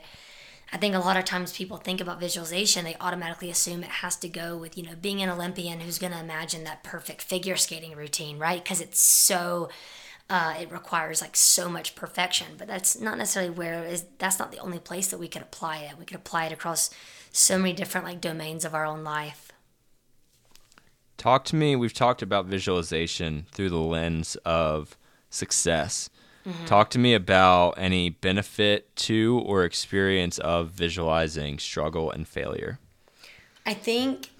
I 0.72 0.76
think 0.76 0.94
a 0.94 0.98
lot 0.98 1.16
of 1.16 1.24
times 1.24 1.56
people 1.56 1.78
think 1.78 2.00
about 2.00 2.20
visualization, 2.20 2.84
they 2.84 2.96
automatically 3.00 3.50
assume 3.50 3.82
it 3.82 3.88
has 3.88 4.16
to 4.16 4.28
go 4.28 4.56
with, 4.56 4.76
you 4.76 4.84
know, 4.84 4.94
being 5.00 5.22
an 5.22 5.30
Olympian 5.30 5.80
who's 5.80 5.98
going 5.98 6.12
to 6.12 6.20
imagine 6.20 6.64
that 6.64 6.82
perfect 6.82 7.22
figure 7.22 7.56
skating 7.56 7.96
routine, 7.96 8.38
right? 8.38 8.62
Because 8.62 8.80
it's 8.80 9.00
so, 9.00 9.70
uh, 10.28 10.54
it 10.60 10.70
requires 10.70 11.22
like 11.22 11.36
so 11.36 11.70
much 11.70 11.94
perfection. 11.94 12.48
But 12.58 12.68
that's 12.68 13.00
not 13.00 13.16
necessarily 13.16 13.50
where 13.50 13.82
is 13.84 14.04
that's 14.18 14.38
not 14.38 14.52
the 14.52 14.58
only 14.58 14.78
place 14.78 15.08
that 15.08 15.18
we 15.18 15.28
could 15.28 15.42
apply 15.42 15.78
it. 15.78 15.98
We 15.98 16.04
could 16.04 16.16
apply 16.16 16.46
it 16.46 16.52
across 16.52 16.90
so 17.32 17.58
many 17.58 17.72
different 17.72 18.06
like 18.06 18.20
domains 18.20 18.64
of 18.64 18.74
our 18.74 18.84
own 18.84 19.04
life. 19.04 19.52
Talk 21.16 21.44
to 21.46 21.56
me. 21.56 21.76
We've 21.76 21.94
talked 21.94 22.22
about 22.22 22.46
visualization 22.46 23.46
through 23.52 23.70
the 23.70 23.78
lens 23.78 24.36
of 24.44 24.96
success. 25.30 26.10
Mm-hmm. 26.48 26.64
Talk 26.64 26.88
to 26.90 26.98
me 26.98 27.12
about 27.12 27.72
any 27.72 28.08
benefit 28.08 28.94
to 28.96 29.42
or 29.44 29.64
experience 29.64 30.38
of 30.38 30.70
visualizing 30.70 31.58
struggle 31.58 32.10
and 32.10 32.26
failure. 32.26 32.78
I 33.66 33.74
think 33.74 34.30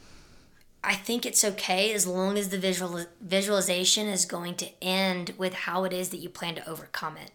I 0.83 0.95
think 0.95 1.27
it's 1.27 1.45
okay 1.45 1.93
as 1.93 2.07
long 2.07 2.39
as 2.39 2.49
the 2.49 2.59
visual 2.59 3.05
visualization 3.21 4.07
is 4.07 4.25
going 4.25 4.55
to 4.55 4.69
end 4.83 5.35
with 5.37 5.53
how 5.53 5.85
it 5.85 5.93
is 5.93 6.09
that 6.11 6.19
you 6.19 6.31
plan 6.31 6.55
to 6.55 6.69
overcome 6.69 7.19
it. 7.19 7.33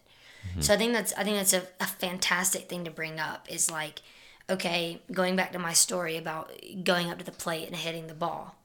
Mm-hmm. 0.48 0.62
So 0.62 0.74
I 0.74 0.76
think 0.76 0.92
that's 0.92 1.12
I 1.12 1.22
think 1.22 1.36
that's 1.36 1.52
a, 1.52 1.62
a 1.78 1.86
fantastic 1.86 2.68
thing 2.68 2.84
to 2.84 2.90
bring 2.90 3.20
up 3.20 3.46
is 3.48 3.70
like, 3.70 4.02
okay, 4.50 5.02
going 5.12 5.36
back 5.36 5.52
to 5.52 5.58
my 5.60 5.72
story 5.72 6.16
about 6.16 6.50
going 6.82 7.10
up 7.10 7.18
to 7.18 7.24
the 7.24 7.30
plate 7.30 7.68
and 7.68 7.76
hitting 7.76 8.08
the 8.08 8.14
ball. 8.14 8.56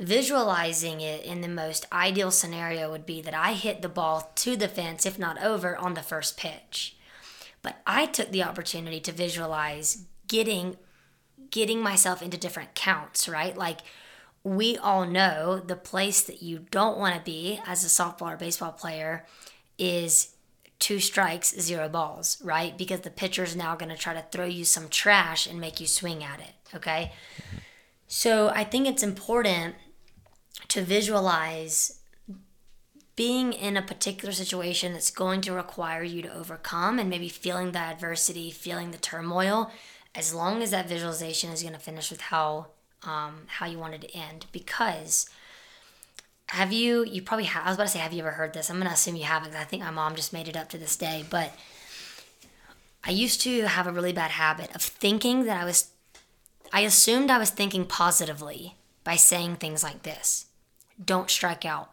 Visualizing 0.00 1.02
it 1.02 1.26
in 1.26 1.42
the 1.42 1.48
most 1.48 1.84
ideal 1.92 2.30
scenario 2.30 2.90
would 2.90 3.04
be 3.04 3.20
that 3.20 3.34
I 3.34 3.52
hit 3.52 3.82
the 3.82 3.88
ball 3.88 4.32
to 4.36 4.56
the 4.56 4.66
fence, 4.66 5.04
if 5.04 5.18
not 5.18 5.42
over, 5.42 5.76
on 5.76 5.92
the 5.92 6.02
first 6.02 6.38
pitch. 6.38 6.96
But 7.60 7.82
I 7.86 8.06
took 8.06 8.30
the 8.30 8.42
opportunity 8.42 8.98
to 9.00 9.12
visualize 9.12 10.06
getting 10.26 10.76
getting 11.50 11.82
myself 11.82 12.22
into 12.22 12.38
different 12.38 12.74
counts, 12.74 13.28
right? 13.28 13.54
Like 13.56 13.80
we 14.42 14.78
all 14.78 15.04
know 15.04 15.58
the 15.58 15.76
place 15.76 16.22
that 16.22 16.42
you 16.42 16.66
don't 16.70 16.96
want 16.96 17.16
to 17.16 17.20
be 17.20 17.60
as 17.66 17.84
a 17.84 17.88
softball 17.88 18.32
or 18.32 18.36
baseball 18.36 18.72
player 18.72 19.26
is 19.76 20.34
two 20.78 20.98
strikes, 20.98 21.54
zero 21.60 21.90
balls, 21.90 22.40
right? 22.42 22.78
Because 22.78 23.00
the 23.00 23.10
pitcher's 23.10 23.54
now 23.54 23.76
going 23.76 23.90
to 23.90 23.98
try 23.98 24.14
to 24.14 24.24
throw 24.30 24.46
you 24.46 24.64
some 24.64 24.88
trash 24.88 25.46
and 25.46 25.60
make 25.60 25.78
you 25.78 25.86
swing 25.86 26.24
at 26.24 26.40
it, 26.40 26.54
okay? 26.74 27.12
So 28.06 28.48
I 28.48 28.64
think 28.64 28.86
it's 28.86 29.02
important 29.02 29.74
to 30.68 30.82
visualize 30.82 32.00
being 33.16 33.52
in 33.52 33.76
a 33.76 33.82
particular 33.82 34.32
situation 34.32 34.92
that's 34.92 35.10
going 35.10 35.40
to 35.42 35.52
require 35.52 36.02
you 36.02 36.22
to 36.22 36.34
overcome 36.34 36.98
and 36.98 37.10
maybe 37.10 37.28
feeling 37.28 37.72
the 37.72 37.78
adversity, 37.78 38.50
feeling 38.50 38.92
the 38.92 38.98
turmoil, 38.98 39.70
as 40.14 40.32
long 40.32 40.62
as 40.62 40.70
that 40.70 40.88
visualization 40.88 41.50
is 41.50 41.62
going 41.62 41.74
to 41.74 41.78
finish 41.78 42.10
with 42.10 42.20
how 42.22 42.68
um, 43.02 43.42
how 43.46 43.66
you 43.66 43.78
wanted 43.78 44.00
to 44.02 44.16
end. 44.16 44.46
Because 44.52 45.28
have 46.46 46.72
you 46.72 47.04
you 47.04 47.22
probably 47.22 47.44
have 47.44 47.64
I 47.64 47.68
was 47.68 47.76
about 47.76 47.84
to 47.84 47.90
say 47.90 47.98
have 47.98 48.12
you 48.12 48.20
ever 48.20 48.32
heard 48.32 48.54
this? 48.54 48.70
I'm 48.70 48.78
gonna 48.78 48.90
assume 48.90 49.16
you 49.16 49.24
haven't. 49.24 49.54
I 49.54 49.64
think 49.64 49.82
my 49.82 49.90
mom 49.90 50.16
just 50.16 50.32
made 50.32 50.48
it 50.48 50.56
up 50.56 50.68
to 50.70 50.78
this 50.78 50.96
day, 50.96 51.24
but 51.28 51.52
I 53.04 53.10
used 53.10 53.40
to 53.42 53.66
have 53.66 53.86
a 53.86 53.92
really 53.92 54.12
bad 54.12 54.32
habit 54.32 54.74
of 54.74 54.82
thinking 54.82 55.44
that 55.44 55.60
I 55.60 55.64
was 55.64 55.90
I 56.72 56.80
assumed 56.80 57.30
I 57.30 57.38
was 57.38 57.50
thinking 57.50 57.84
positively 57.84 58.76
by 59.10 59.16
saying 59.16 59.56
things 59.56 59.82
like 59.82 60.04
this. 60.04 60.46
Don't 61.04 61.28
strike 61.28 61.64
out. 61.64 61.90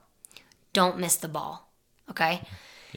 Don't 0.72 1.00
miss 1.00 1.16
the 1.16 1.28
ball. 1.28 1.72
Okay? 2.12 2.44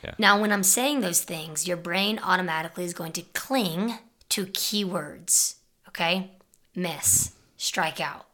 Yeah. 0.05 0.13
Now, 0.19 0.39
when 0.39 0.53
I'm 0.53 0.63
saying 0.63 1.01
those 1.01 1.23
things, 1.23 1.67
your 1.67 1.79
brain 1.79 2.21
automatically 2.23 2.85
is 2.85 2.93
going 2.93 3.13
to 3.13 3.23
cling 3.33 3.95
to 4.29 4.45
keywords. 4.45 5.55
Okay? 5.89 6.33
Miss, 6.77 7.33
strike 7.57 7.99
out. 7.99 8.27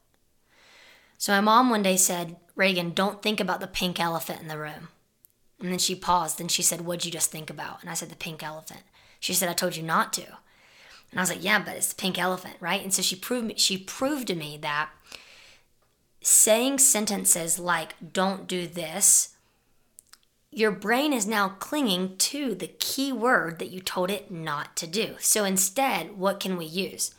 So 1.18 1.32
my 1.34 1.40
mom 1.40 1.70
one 1.70 1.84
day 1.84 1.96
said, 1.96 2.34
Regan, 2.56 2.90
don't 2.90 3.22
think 3.22 3.38
about 3.38 3.60
the 3.60 3.68
pink 3.68 4.00
elephant 4.00 4.40
in 4.40 4.48
the 4.48 4.58
room. 4.58 4.88
And 5.60 5.70
then 5.70 5.78
she 5.78 5.94
paused 5.94 6.40
and 6.40 6.50
she 6.50 6.62
said, 6.62 6.80
What'd 6.80 7.04
you 7.04 7.12
just 7.12 7.30
think 7.30 7.48
about? 7.48 7.80
And 7.82 7.88
I 7.88 7.94
said, 7.94 8.10
The 8.10 8.16
pink 8.16 8.42
elephant. 8.42 8.82
She 9.20 9.34
said, 9.34 9.48
I 9.48 9.52
told 9.52 9.76
you 9.76 9.84
not 9.84 10.12
to. 10.14 10.26
And 11.12 11.20
I 11.20 11.22
was 11.22 11.30
like, 11.30 11.44
Yeah, 11.44 11.60
but 11.60 11.76
it's 11.76 11.92
the 11.92 11.94
pink 11.94 12.18
elephant, 12.18 12.56
right? 12.58 12.82
And 12.82 12.92
so 12.92 13.02
she 13.02 13.14
proved 13.14 13.60
she 13.60 13.78
proved 13.78 14.26
to 14.26 14.34
me 14.34 14.58
that 14.62 14.90
saying 16.26 16.76
sentences 16.76 17.56
like 17.56 17.94
don't 18.12 18.48
do 18.48 18.66
this, 18.66 19.36
your 20.50 20.72
brain 20.72 21.12
is 21.12 21.24
now 21.24 21.50
clinging 21.60 22.16
to 22.16 22.52
the 22.52 22.66
key 22.66 23.12
word 23.12 23.60
that 23.60 23.70
you 23.70 23.78
told 23.78 24.10
it 24.10 24.28
not 24.28 24.74
to 24.74 24.88
do. 24.88 25.14
So 25.20 25.44
instead, 25.44 26.18
what 26.18 26.40
can 26.40 26.56
we 26.56 26.64
use? 26.64 27.14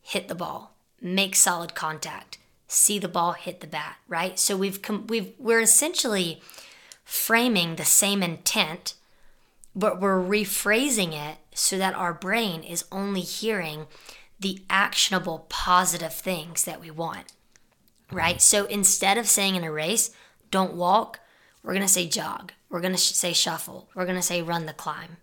Hit 0.00 0.28
the 0.28 0.34
ball, 0.34 0.72
make 0.98 1.36
solid 1.36 1.74
contact, 1.74 2.38
see 2.66 2.98
the 2.98 3.06
ball 3.06 3.32
hit 3.32 3.60
the 3.60 3.66
bat, 3.66 3.96
right? 4.08 4.38
So 4.38 4.56
we've 4.56 4.80
com- 4.80 5.06
we've 5.08 5.34
we're 5.38 5.60
essentially 5.60 6.40
framing 7.04 7.76
the 7.76 7.84
same 7.84 8.22
intent, 8.22 8.94
but 9.76 10.00
we're 10.00 10.22
rephrasing 10.22 11.12
it 11.12 11.36
so 11.52 11.76
that 11.76 11.94
our 11.94 12.14
brain 12.14 12.62
is 12.62 12.86
only 12.90 13.20
hearing 13.20 13.88
the 14.40 14.62
actionable 14.70 15.44
positive 15.50 16.14
things 16.14 16.64
that 16.64 16.80
we 16.80 16.90
want. 16.90 17.34
Right? 18.10 18.40
So 18.40 18.64
instead 18.66 19.18
of 19.18 19.28
saying 19.28 19.56
in 19.56 19.64
a 19.64 19.70
race, 19.72 20.10
don't 20.50 20.74
walk, 20.74 21.20
we're 21.62 21.74
going 21.74 21.86
to 21.86 21.92
say 21.92 22.08
jog. 22.08 22.52
We're 22.70 22.80
going 22.80 22.92
to 22.94 22.98
sh- 22.98 23.12
say 23.12 23.32
shuffle. 23.32 23.88
We're 23.94 24.04
going 24.06 24.16
to 24.16 24.22
say 24.22 24.40
run 24.42 24.66
the 24.66 24.72
climb. 24.72 25.18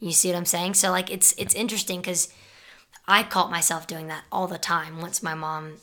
You 0.00 0.12
see 0.12 0.28
what 0.30 0.36
I'm 0.36 0.44
saying? 0.44 0.74
So 0.74 0.90
like 0.90 1.10
it's 1.10 1.32
it's 1.38 1.54
interesting 1.54 2.02
cuz 2.02 2.28
I 3.06 3.22
caught 3.22 3.50
myself 3.50 3.86
doing 3.86 4.08
that 4.08 4.24
all 4.32 4.46
the 4.46 4.58
time 4.58 5.00
once 5.00 5.22
my 5.22 5.34
mom 5.34 5.74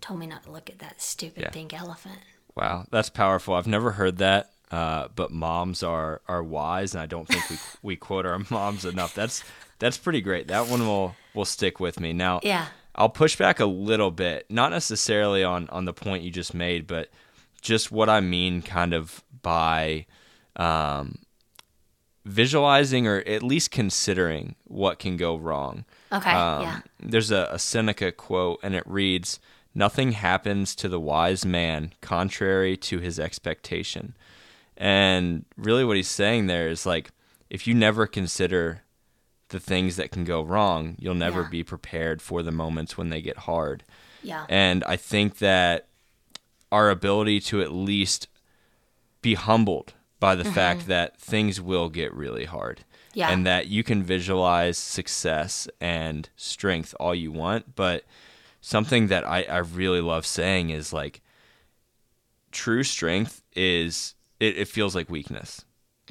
told 0.00 0.18
me 0.20 0.26
not 0.26 0.44
to 0.44 0.50
look 0.50 0.68
at 0.70 0.78
that 0.80 1.00
stupid 1.00 1.42
Yeah. 1.44 1.50
pink 1.50 1.72
elephant. 1.78 2.18
Wow, 2.56 2.86
that's 2.90 3.10
powerful. 3.10 3.54
I've 3.54 3.66
never 3.66 3.92
heard 3.92 4.18
that, 4.18 4.50
uh, 4.70 5.08
but 5.14 5.30
moms 5.30 5.82
are 5.82 6.20
are 6.28 6.42
wise, 6.42 6.94
and 6.94 7.02
I 7.02 7.06
don't 7.06 7.26
think 7.28 7.48
we 7.48 7.56
we 7.82 7.96
quote 7.96 8.26
our 8.26 8.40
moms 8.50 8.84
enough. 8.84 9.14
That's 9.14 9.44
that's 9.78 9.96
pretty 9.98 10.20
great. 10.20 10.48
That 10.48 10.66
one 10.66 10.86
will 10.86 11.14
will 11.32 11.44
stick 11.46 11.80
with 11.80 12.00
me. 12.00 12.12
Now, 12.12 12.40
Yeah. 12.42 12.66
I'll 12.94 13.08
push 13.08 13.36
back 13.36 13.60
a 13.60 13.66
little 13.66 14.10
bit, 14.10 14.46
not 14.50 14.70
necessarily 14.70 15.44
on 15.44 15.68
on 15.70 15.84
the 15.84 15.92
point 15.92 16.22
you 16.22 16.30
just 16.30 16.54
made, 16.54 16.86
but 16.86 17.08
just 17.60 17.92
what 17.92 18.08
I 18.08 18.20
mean, 18.20 18.62
kind 18.62 18.92
of 18.92 19.22
by 19.42 20.06
um, 20.56 21.18
visualizing 22.24 23.06
or 23.06 23.18
at 23.26 23.42
least 23.42 23.70
considering 23.70 24.54
what 24.64 24.98
can 24.98 25.16
go 25.16 25.36
wrong. 25.36 25.84
Okay. 26.12 26.30
Um, 26.30 26.62
yeah. 26.62 26.80
There's 27.00 27.30
a, 27.30 27.48
a 27.50 27.58
Seneca 27.58 28.12
quote, 28.12 28.60
and 28.62 28.74
it 28.74 28.84
reads, 28.86 29.38
Nothing 29.74 30.12
happens 30.12 30.74
to 30.76 30.88
the 30.88 30.98
wise 30.98 31.44
man 31.44 31.92
contrary 32.00 32.76
to 32.78 32.98
his 32.98 33.20
expectation. 33.20 34.16
And 34.76 35.44
really, 35.56 35.84
what 35.84 35.96
he's 35.96 36.08
saying 36.08 36.46
there 36.46 36.68
is 36.68 36.86
like, 36.86 37.10
if 37.48 37.66
you 37.66 37.74
never 37.74 38.06
consider 38.06 38.82
the 39.50 39.60
things 39.60 39.96
that 39.96 40.10
can 40.10 40.24
go 40.24 40.42
wrong, 40.42 40.96
you'll 40.98 41.14
never 41.14 41.42
Yeah. 41.42 41.48
be 41.48 41.62
prepared 41.62 42.22
for 42.22 42.42
the 42.42 42.52
moments 42.52 42.96
when 42.96 43.10
they 43.10 43.20
get 43.22 43.38
hard. 43.38 43.84
Yeah. 44.22 44.46
And 44.48 44.82
I 44.84 44.96
think 44.96 45.38
that 45.38 45.88
our 46.72 46.90
ability 46.90 47.40
to 47.40 47.60
at 47.62 47.72
least 47.72 48.28
be 49.22 49.34
humbled 49.34 49.94
by 50.18 50.34
the 50.34 50.44
fact 50.44 50.80
mm-hmm. 50.80 50.88
that 50.90 51.18
things 51.18 51.60
will 51.60 51.88
get 51.88 52.12
really 52.14 52.44
hard. 52.44 52.84
Yeah. 53.12 53.30
And 53.30 53.44
that 53.44 53.66
you 53.66 53.82
can 53.82 54.04
visualize 54.04 54.78
success 54.78 55.68
and 55.80 56.28
strength 56.36 56.94
all 57.00 57.14
you 57.14 57.32
want. 57.32 57.74
But 57.74 58.04
something 58.60 59.08
that 59.08 59.26
I, 59.26 59.42
I 59.42 59.58
really 59.58 60.00
love 60.00 60.24
saying 60.24 60.70
is 60.70 60.92
like 60.92 61.20
true 62.52 62.84
strength 62.84 63.42
is 63.56 64.14
it, 64.38 64.58
it 64.58 64.68
feels 64.68 64.94
like 64.94 65.10
weakness. 65.10 65.64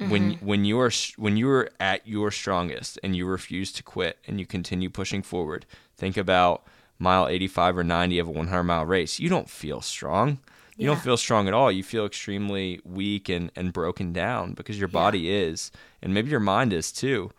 When 0.08 0.34
mm-hmm. 0.34 0.46
when 0.46 0.64
you 0.64 0.80
are 0.80 0.90
when 1.16 1.36
you 1.36 1.50
are 1.50 1.70
at 1.78 2.06
your 2.06 2.30
strongest 2.30 2.98
and 3.02 3.14
you 3.14 3.26
refuse 3.26 3.70
to 3.72 3.82
quit 3.82 4.18
and 4.26 4.40
you 4.40 4.46
continue 4.46 4.88
pushing 4.88 5.22
forward, 5.22 5.66
think 5.96 6.16
about 6.16 6.66
mile 6.98 7.28
85 7.28 7.78
or 7.78 7.84
90 7.84 8.18
of 8.18 8.28
a 8.28 8.30
100 8.30 8.62
mile 8.62 8.86
race. 8.86 9.18
You 9.18 9.28
don't 9.28 9.50
feel 9.50 9.80
strong. 9.80 10.38
You 10.76 10.86
don't 10.86 11.00
feel 11.00 11.18
strong 11.18 11.46
at 11.46 11.52
all. 11.52 11.70
You 11.70 11.82
feel 11.82 12.06
extremely 12.06 12.80
weak 12.84 13.28
and, 13.28 13.52
and 13.54 13.70
broken 13.70 14.14
down 14.14 14.54
because 14.54 14.78
your 14.78 14.88
body 14.88 15.30
is, 15.30 15.70
and 16.00 16.14
maybe 16.14 16.30
your 16.30 16.40
mind 16.40 16.72
is 16.72 16.90
too. 16.90 17.32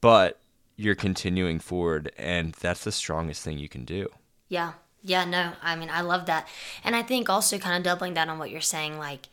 But 0.00 0.40
you're 0.74 0.96
continuing 0.96 1.60
forward, 1.60 2.10
and 2.18 2.54
that's 2.54 2.82
the 2.82 2.90
strongest 2.90 3.44
thing 3.44 3.58
you 3.58 3.68
can 3.68 3.84
do. 3.84 4.08
Yeah. 4.48 4.72
Yeah, 5.04 5.24
no. 5.24 5.52
I 5.62 5.76
mean, 5.76 5.88
I 5.90 6.00
love 6.00 6.26
that. 6.26 6.48
And 6.82 6.96
I 6.96 7.02
think 7.02 7.30
also 7.30 7.58
kind 7.58 7.76
of 7.76 7.84
doubling 7.84 8.14
down 8.14 8.28
on 8.28 8.40
what 8.40 8.50
you're 8.50 8.60
saying, 8.60 8.98
like 8.98 9.28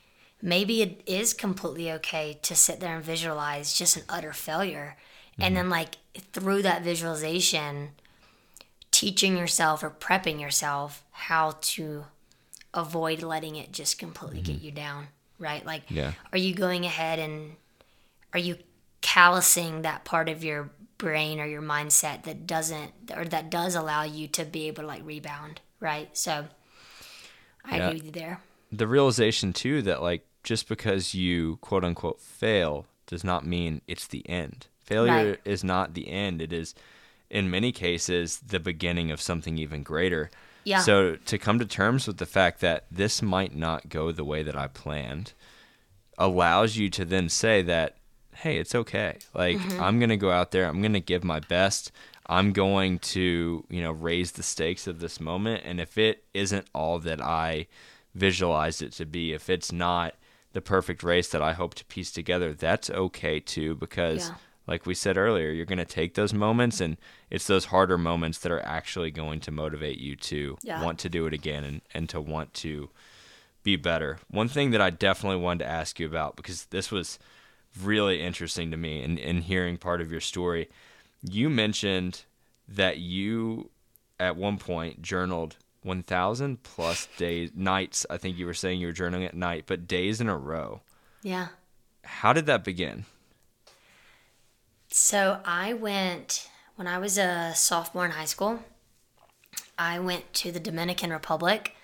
maybe 0.46 0.84
it 0.84 1.02
is 1.08 1.34
completely 1.34 1.92
okay 1.92 2.38
to 2.44 2.56
sit 2.56 2.80
there 2.80 2.96
and 2.96 3.04
visualize 3.04 3.74
just 3.74 3.98
an 3.98 4.04
utter 4.08 4.32
failure. 4.32 4.96
And 5.40 5.48
mm-hmm. 5.48 5.56
then, 5.56 5.70
like, 5.72 5.98
through 6.32 6.62
that 6.62 6.84
visualization, 6.84 7.90
teaching 8.92 9.36
yourself 9.36 9.84
or 9.84 9.90
prepping 9.90 10.40
yourself 10.40 11.04
how 11.12 11.58
to 11.62 12.06
avoid 12.76 13.24
letting 13.24 13.56
it 13.56 13.72
just 13.72 13.98
completely 13.98 14.42
get 14.42 14.58
mm-hmm. 14.58 14.66
you 14.66 14.72
down, 14.72 15.08
right? 15.40 15.66
Like, 15.66 15.82
Yeah. 15.90 16.14
are 16.32 16.38
you 16.38 16.54
going 16.54 16.86
ahead 16.86 17.18
and 17.18 17.56
are 18.32 18.40
you 18.40 18.58
callousing 19.02 19.82
that 19.82 20.06
part 20.06 20.30
of 20.30 20.44
your 20.44 20.70
brain 21.00 21.40
or 21.40 21.48
your 21.48 21.62
mindset 21.62 22.24
that 22.24 22.46
doesn't 22.46 22.92
or 23.16 23.26
that 23.26 23.50
does 23.50 23.74
allow 23.74 24.04
you 24.04 24.28
to 24.28 24.46
be 24.46 24.68
able 24.68 24.84
to 24.84 24.88
like 24.88 25.06
rebound 25.06 25.60
right 25.82 26.18
so 26.18 26.46
i 27.66 27.78
Yeah. 27.78 27.88
agree 27.88 27.98
with 27.98 28.06
you 28.06 28.12
there 28.12 28.40
the 28.72 28.88
realization 28.88 29.52
too 29.52 29.82
that 29.84 30.02
like 30.02 30.26
just 30.46 30.70
because 30.70 31.14
you 31.14 31.58
quote 31.58 31.84
unquote 31.84 32.22
fail 32.22 32.86
does 33.08 33.24
not 33.24 33.46
mean 33.46 33.82
it's 33.88 34.08
the 34.08 34.28
end. 34.30 34.68
Failure 34.80 35.32
Right. 35.32 35.40
is 35.44 35.64
not 35.64 35.94
the 35.94 36.08
end. 36.08 36.42
It 36.42 36.54
is 36.54 36.74
in 37.30 37.50
many 37.50 37.72
cases 37.72 38.40
the 38.48 38.60
beginning 38.60 39.12
of 39.12 39.20
something 39.20 39.58
even 39.58 39.84
greater. 39.84 40.30
Yeah. 40.64 40.80
So 40.80 41.16
to 41.16 41.38
come 41.38 41.60
to 41.60 41.66
terms 41.66 42.08
with 42.08 42.18
the 42.18 42.26
fact 42.26 42.62
that 42.62 42.86
this 42.90 43.22
might 43.22 43.56
not 43.56 43.90
go 43.90 44.12
the 44.12 44.24
way 44.24 44.44
that 44.44 44.56
I 44.56 44.68
planned 44.68 45.34
allows 46.18 46.78
you 46.78 46.90
to 46.92 47.04
then 47.04 47.28
say 47.28 47.62
that 47.64 47.98
hey, 48.36 48.58
it's 48.58 48.76
okay. 48.76 49.18
Like 49.34 49.58
mm-hmm. 49.58 49.82
I'm 49.82 49.98
going 49.98 50.10
to 50.10 50.18
go 50.18 50.30
out 50.30 50.52
there, 50.52 50.68
I'm 50.68 50.82
going 50.82 50.94
to 50.94 51.00
give 51.00 51.24
my 51.24 51.40
best. 51.40 51.92
I'm 52.28 52.52
going 52.52 53.00
to, 53.00 53.64
you 53.70 53.82
know, 53.82 53.92
raise 53.92 54.34
the 54.34 54.44
stakes 54.44 54.88
of 54.88 55.00
this 55.00 55.20
moment 55.20 55.64
and 55.66 55.80
if 55.80 55.98
it 55.98 56.24
isn't 56.34 56.68
all 56.74 57.00
that 57.00 57.22
I 57.22 57.68
visualized 58.14 58.82
it 58.82 58.92
to 58.94 59.06
be, 59.06 59.34
if 59.34 59.50
it's 59.50 59.72
not 59.72 60.16
the 60.56 60.62
perfect 60.62 61.04
race 61.04 61.28
that 61.28 61.42
I 61.42 61.52
hope 61.52 61.74
to 61.76 61.86
piece 61.86 62.12
together, 62.12 62.54
that's 62.54 62.90
okay 62.90 63.42
too 63.42 63.76
because 63.76 64.30
Yeah. 64.30 64.36
like 64.68 64.86
we 64.86 64.96
said 64.96 65.18
earlier, 65.18 65.52
you're 65.52 65.66
going 65.66 65.80
to 65.80 65.86
take 65.86 66.14
those 66.14 66.34
moments 66.34 66.80
and 66.80 66.96
it's 67.30 67.46
those 67.46 67.66
harder 67.66 67.98
moments 67.98 68.40
that 68.40 68.54
are 68.54 68.66
actually 68.66 69.12
going 69.12 69.42
to 69.42 69.52
motivate 69.52 69.98
you 70.00 70.16
to 70.16 70.58
Yeah. 70.64 70.82
want 70.82 70.98
to 71.00 71.10
do 71.10 71.28
it 71.28 71.34
again 71.34 71.66
and, 71.66 71.82
and 71.94 72.08
to 72.08 72.22
want 72.22 72.54
to 72.56 72.90
be 73.64 73.76
better. 73.76 74.20
One 74.30 74.48
thing 74.48 74.72
that 74.72 74.80
I 74.80 74.92
definitely 74.92 75.42
wanted 75.42 75.66
to 75.66 75.70
ask 75.70 76.00
you 76.00 76.06
about 76.06 76.38
because 76.38 76.68
this 76.68 76.90
was 76.90 77.20
really 77.84 78.22
interesting 78.22 78.72
to 78.72 78.78
me 78.78 79.04
in, 79.04 79.18
in 79.18 79.42
hearing 79.42 79.76
part 79.76 80.00
of 80.00 80.10
your 80.10 80.22
story. 80.22 80.70
You 81.22 81.50
mentioned 81.50 82.24
that 82.70 83.00
you 83.00 83.72
at 84.22 84.38
one 84.38 84.58
point 84.58 85.02
journaled 85.02 85.58
1000 85.86 86.64
plus 86.64 87.08
days 87.18 87.52
nights 87.56 88.06
i 88.10 88.18
think 88.18 88.38
you 88.38 88.46
were 88.46 88.54
saying 88.54 88.80
you 88.80 88.88
were 88.88 88.94
journaling 88.94 89.26
at 89.26 89.36
night 89.36 89.64
but 89.68 89.88
days 89.88 90.20
in 90.20 90.28
a 90.30 90.38
row. 90.38 90.82
Yeah. 91.22 91.48
How 92.04 92.34
did 92.34 92.46
that 92.48 92.64
begin? 92.64 93.06
So 94.90 95.40
i 95.46 95.74
went 95.74 96.50
when 96.76 96.88
i 96.88 96.98
was 96.98 97.18
a 97.18 97.54
sophomore 97.56 98.06
in 98.06 98.12
high 98.12 98.26
school 98.26 98.60
i 99.78 100.00
went 100.00 100.34
to 100.34 100.52
the 100.52 100.60
dominican 100.60 101.12
republic 101.12 101.76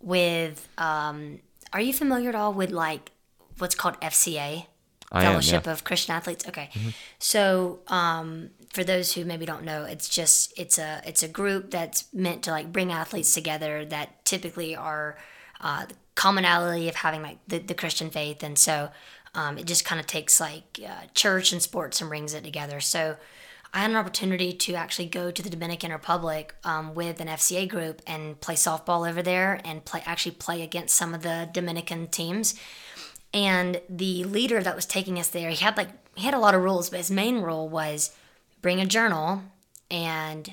with 0.00 0.68
um, 0.78 1.40
are 1.72 1.80
you 1.80 1.92
familiar 1.92 2.28
at 2.28 2.34
all 2.34 2.52
with 2.52 2.70
like 2.70 3.12
what's 3.58 3.74
called 3.74 3.98
fca 4.00 4.66
I 5.12 5.24
am, 5.24 5.30
Fellowship 5.30 5.66
yeah. 5.66 5.72
of 5.72 5.84
Christian 5.84 6.14
Athletes. 6.14 6.48
Okay, 6.48 6.70
so 7.18 7.78
um, 7.88 8.50
for 8.76 8.84
those 8.84 9.14
who 9.14 9.24
maybe 9.24 9.46
don't 9.46 9.64
know, 9.64 9.84
it's 9.84 10.06
just 10.06 10.52
it's 10.58 10.78
a 10.78 11.00
it's 11.06 11.22
a 11.22 11.28
group 11.28 11.70
that's 11.70 12.12
meant 12.12 12.42
to 12.42 12.50
like 12.50 12.72
bring 12.72 12.92
athletes 12.92 13.32
together 13.32 13.86
that 13.86 14.22
typically 14.26 14.76
are 14.76 15.16
uh, 15.62 15.86
the 15.86 15.94
commonality 16.14 16.86
of 16.88 16.96
having 16.96 17.22
like 17.22 17.38
the, 17.48 17.58
the 17.58 17.74
Christian 17.74 18.10
faith, 18.10 18.42
and 18.42 18.58
so 18.58 18.90
um, 19.34 19.56
it 19.56 19.66
just 19.66 19.86
kind 19.86 19.98
of 19.98 20.06
takes 20.06 20.40
like 20.40 20.78
uh, 20.86 21.06
church 21.14 21.52
and 21.52 21.62
sports 21.62 22.02
and 22.02 22.10
brings 22.10 22.34
it 22.34 22.44
together. 22.44 22.78
So 22.80 23.16
I 23.72 23.78
had 23.80 23.90
an 23.90 23.96
opportunity 23.96 24.52
to 24.52 24.74
actually 24.74 25.06
go 25.06 25.30
to 25.30 25.42
the 25.42 25.50
Dominican 25.50 25.90
Republic 25.90 26.54
um, 26.62 26.94
with 26.94 27.18
an 27.20 27.28
FCA 27.28 27.66
group 27.66 28.02
and 28.06 28.38
play 28.42 28.56
softball 28.56 29.08
over 29.08 29.22
there 29.22 29.58
and 29.64 29.86
play 29.86 30.02
actually 30.04 30.32
play 30.32 30.60
against 30.60 30.94
some 30.94 31.14
of 31.14 31.22
the 31.22 31.48
Dominican 31.50 32.08
teams 32.08 32.54
And 33.32 33.80
the 33.88 34.24
leader 34.24 34.62
that 34.62 34.76
was 34.76 34.86
taking 34.86 35.18
us 35.18 35.28
there, 35.28 35.50
he 35.50 35.64
had 35.64 35.76
like 35.76 35.90
he 36.14 36.24
had 36.24 36.34
a 36.34 36.38
lot 36.38 36.54
of 36.54 36.62
rules, 36.62 36.90
but 36.90 36.98
his 36.98 37.10
main 37.10 37.40
rule 37.42 37.68
was 37.68 38.10
bring 38.66 38.80
a 38.80 38.84
journal 38.84 39.44
and 39.92 40.52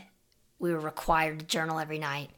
we 0.59 0.71
were 0.71 0.79
required 0.79 1.39
to 1.39 1.45
journal 1.47 1.79
every 1.79 1.97
night. 1.97 2.29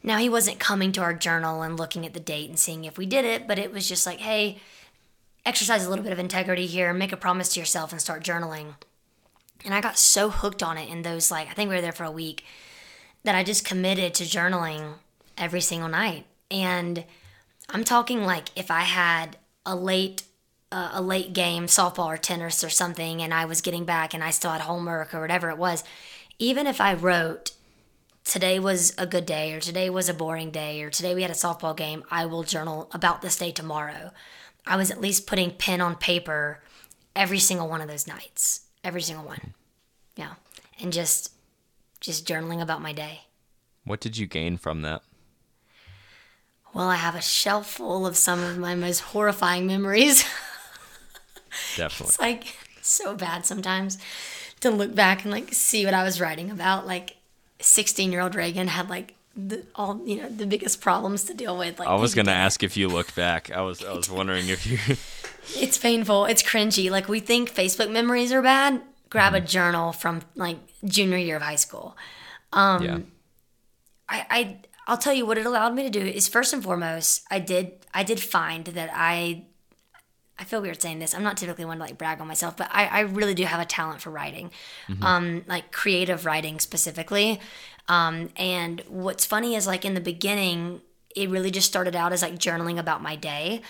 Now 0.00 0.18
he 0.18 0.28
wasn't 0.28 0.60
coming 0.60 0.92
to 0.92 1.00
our 1.00 1.14
journal 1.14 1.62
and 1.62 1.76
looking 1.76 2.06
at 2.06 2.14
the 2.14 2.20
date 2.20 2.48
and 2.48 2.56
seeing 2.56 2.84
if 2.84 2.96
we 2.96 3.06
did 3.06 3.24
it, 3.24 3.48
but 3.48 3.58
it 3.58 3.72
was 3.72 3.88
just 3.88 4.06
like, 4.06 4.20
hey, 4.20 4.60
exercise 5.44 5.84
a 5.84 5.90
little 5.90 6.04
bit 6.04 6.12
of 6.12 6.20
integrity 6.20 6.66
here, 6.66 6.94
make 6.94 7.10
a 7.10 7.16
promise 7.16 7.54
to 7.54 7.58
yourself 7.58 7.90
and 7.90 8.00
start 8.00 8.22
journaling. 8.22 8.74
And 9.64 9.74
I 9.74 9.80
got 9.80 9.98
so 9.98 10.30
hooked 10.30 10.62
on 10.62 10.78
it 10.78 10.88
in 10.88 11.02
those 11.02 11.28
like 11.28 11.50
I 11.50 11.54
think 11.54 11.70
we 11.70 11.74
were 11.74 11.82
there 11.82 11.90
for 11.90 12.04
a 12.04 12.10
week 12.12 12.44
that 13.24 13.34
I 13.34 13.42
just 13.42 13.64
committed 13.64 14.14
to 14.14 14.22
journaling 14.22 14.92
every 15.36 15.60
single 15.60 15.88
night. 15.88 16.24
And 16.52 17.04
I'm 17.68 17.82
talking 17.82 18.22
like 18.22 18.50
if 18.54 18.70
I 18.70 18.82
had 18.82 19.38
a 19.64 19.74
late 19.74 20.22
uh, 20.72 20.90
a 20.94 21.02
late 21.02 21.32
game 21.32 21.66
softball 21.66 22.06
or 22.06 22.16
tennis 22.16 22.64
or 22.64 22.70
something 22.70 23.22
and 23.22 23.32
I 23.32 23.44
was 23.44 23.60
getting 23.60 23.84
back 23.84 24.14
and 24.14 24.22
I 24.22 24.30
still 24.30 24.50
had 24.50 24.62
homework 24.62 25.14
or 25.14 25.20
whatever 25.20 25.50
it 25.50 25.58
was, 25.58 25.84
even 26.38 26.66
if 26.66 26.80
I 26.80 26.94
wrote 26.94 27.52
today 28.24 28.58
was 28.58 28.92
a 28.98 29.06
good 29.06 29.24
day 29.24 29.52
or 29.54 29.60
today 29.60 29.88
was 29.88 30.08
a 30.08 30.14
boring 30.14 30.50
day 30.50 30.82
or 30.82 30.90
today 30.90 31.14
we 31.14 31.22
had 31.22 31.30
a 31.30 31.34
softball 31.34 31.76
game, 31.76 32.02
I 32.10 32.26
will 32.26 32.42
journal 32.42 32.90
about 32.92 33.22
this 33.22 33.36
day 33.38 33.52
tomorrow. 33.52 34.12
I 34.66 34.76
was 34.76 34.90
at 34.90 35.00
least 35.00 35.26
putting 35.26 35.52
pen 35.52 35.80
on 35.80 35.94
paper 35.94 36.60
every 37.14 37.38
single 37.38 37.68
one 37.68 37.80
of 37.80 37.88
those 37.88 38.06
nights. 38.06 38.62
Every 38.82 39.02
single 39.02 39.24
one. 39.24 39.54
Yeah. 40.16 40.34
And 40.80 40.92
just 40.92 41.32
just 42.00 42.26
journaling 42.26 42.60
about 42.60 42.82
my 42.82 42.92
day. 42.92 43.22
What 43.84 44.00
did 44.00 44.18
you 44.18 44.26
gain 44.26 44.58
from 44.58 44.82
that? 44.82 45.02
Well, 46.74 46.88
I 46.88 46.96
have 46.96 47.14
a 47.14 47.22
shelf 47.22 47.70
full 47.70 48.06
of 48.06 48.16
some 48.16 48.42
of 48.42 48.58
my 48.58 48.74
most 48.74 49.00
horrifying 49.00 49.66
memories. 49.66 50.24
Definitely. 51.76 52.06
it's 52.06 52.20
like 52.20 52.56
so 52.82 53.14
bad 53.14 53.44
sometimes 53.44 53.98
to 54.60 54.70
look 54.70 54.94
back 54.94 55.24
and 55.24 55.32
like 55.32 55.52
see 55.52 55.84
what 55.84 55.94
I 55.94 56.02
was 56.02 56.20
writing 56.20 56.50
about. 56.50 56.86
Like 56.86 57.16
16 57.60 58.12
year 58.12 58.20
old 58.20 58.34
Regan 58.34 58.68
had 58.68 58.88
like 58.88 59.14
the, 59.36 59.64
all 59.74 60.00
you 60.06 60.22
know 60.22 60.28
the 60.28 60.46
biggest 60.46 60.80
problems 60.80 61.24
to 61.24 61.34
deal 61.34 61.58
with. 61.58 61.78
Like 61.78 61.88
I 61.88 61.94
was 61.94 62.14
gonna 62.14 62.32
ask 62.32 62.62
if 62.62 62.76
you 62.76 62.88
looked 62.88 63.14
back. 63.14 63.50
I 63.50 63.60
was 63.60 63.84
I 63.84 63.92
was 63.92 64.10
wondering 64.10 64.48
if 64.48 64.66
you. 64.66 64.78
it's 65.60 65.78
painful. 65.78 66.24
It's 66.24 66.42
cringy. 66.42 66.90
Like 66.90 67.08
we 67.08 67.20
think 67.20 67.52
Facebook 67.52 67.90
memories 67.90 68.32
are 68.32 68.42
bad. 68.42 68.80
Grab 69.10 69.34
a 69.34 69.40
journal 69.40 69.92
from 69.92 70.22
like 70.34 70.58
junior 70.84 71.18
year 71.18 71.36
of 71.36 71.42
high 71.42 71.56
school. 71.56 71.96
Um, 72.52 72.82
yeah. 72.82 72.98
I, 74.08 74.26
I 74.30 74.56
I'll 74.86 74.98
tell 74.98 75.12
you 75.12 75.26
what 75.26 75.38
it 75.38 75.46
allowed 75.46 75.74
me 75.74 75.82
to 75.82 75.90
do 75.90 76.00
is 76.00 76.28
first 76.28 76.52
and 76.52 76.62
foremost, 76.62 77.24
I 77.30 77.38
did 77.38 77.72
I 77.92 78.02
did 78.04 78.20
find 78.20 78.64
that 78.66 78.90
I 78.92 79.44
I 80.38 80.44
feel 80.44 80.60
weird 80.60 80.82
saying 80.82 80.98
this. 80.98 81.14
I'm 81.14 81.22
not 81.22 81.36
typically 81.36 81.64
one 81.64 81.78
to 81.78 81.84
like 81.84 81.96
brag 81.96 82.20
on 82.20 82.28
myself, 82.28 82.56
but 82.56 82.68
I, 82.70 82.86
I 82.86 83.00
really 83.00 83.34
do 83.34 83.44
have 83.44 83.60
a 83.60 83.64
talent 83.64 84.00
for 84.02 84.10
writing, 84.10 84.50
um, 85.02 85.44
like 85.48 85.72
creative 85.72 86.26
writing 86.26 86.60
specifically. 86.60 87.40
Um, 87.88 88.30
and 88.36 88.82
what's 88.88 89.24
funny 89.24 89.54
is 89.54 89.66
like 89.66 89.84
in 89.84 89.94
the 89.94 90.00
beginning, 90.00 90.82
it 91.14 91.30
really 91.30 91.50
just 91.50 91.66
started 91.66 91.96
out 91.96 92.12
as 92.12 92.20
like 92.20 92.34
journaling 92.34 92.78
about 92.78 93.02
my 93.02 93.16
day. 93.16 93.62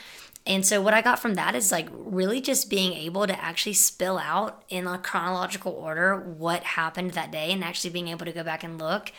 And 0.46 0.64
so 0.64 0.80
what 0.80 0.94
I 0.94 1.02
got 1.02 1.18
from 1.18 1.34
that 1.34 1.54
is 1.54 1.72
like 1.72 1.88
really 1.90 2.40
just 2.40 2.70
being 2.70 2.92
able 2.92 3.26
to 3.26 3.40
actually 3.44 3.72
spill 3.74 4.18
out 4.18 4.64
in 4.68 4.86
a 4.86 4.98
chronological 4.98 5.72
order 5.72 6.16
what 6.16 6.62
happened 6.62 7.12
that 7.12 7.32
day 7.32 7.52
and 7.52 7.64
actually 7.64 7.90
being 7.90 8.08
able 8.08 8.26
to 8.26 8.32
go 8.32 8.44
back 8.44 8.62
and 8.64 8.78
look. 8.78 9.12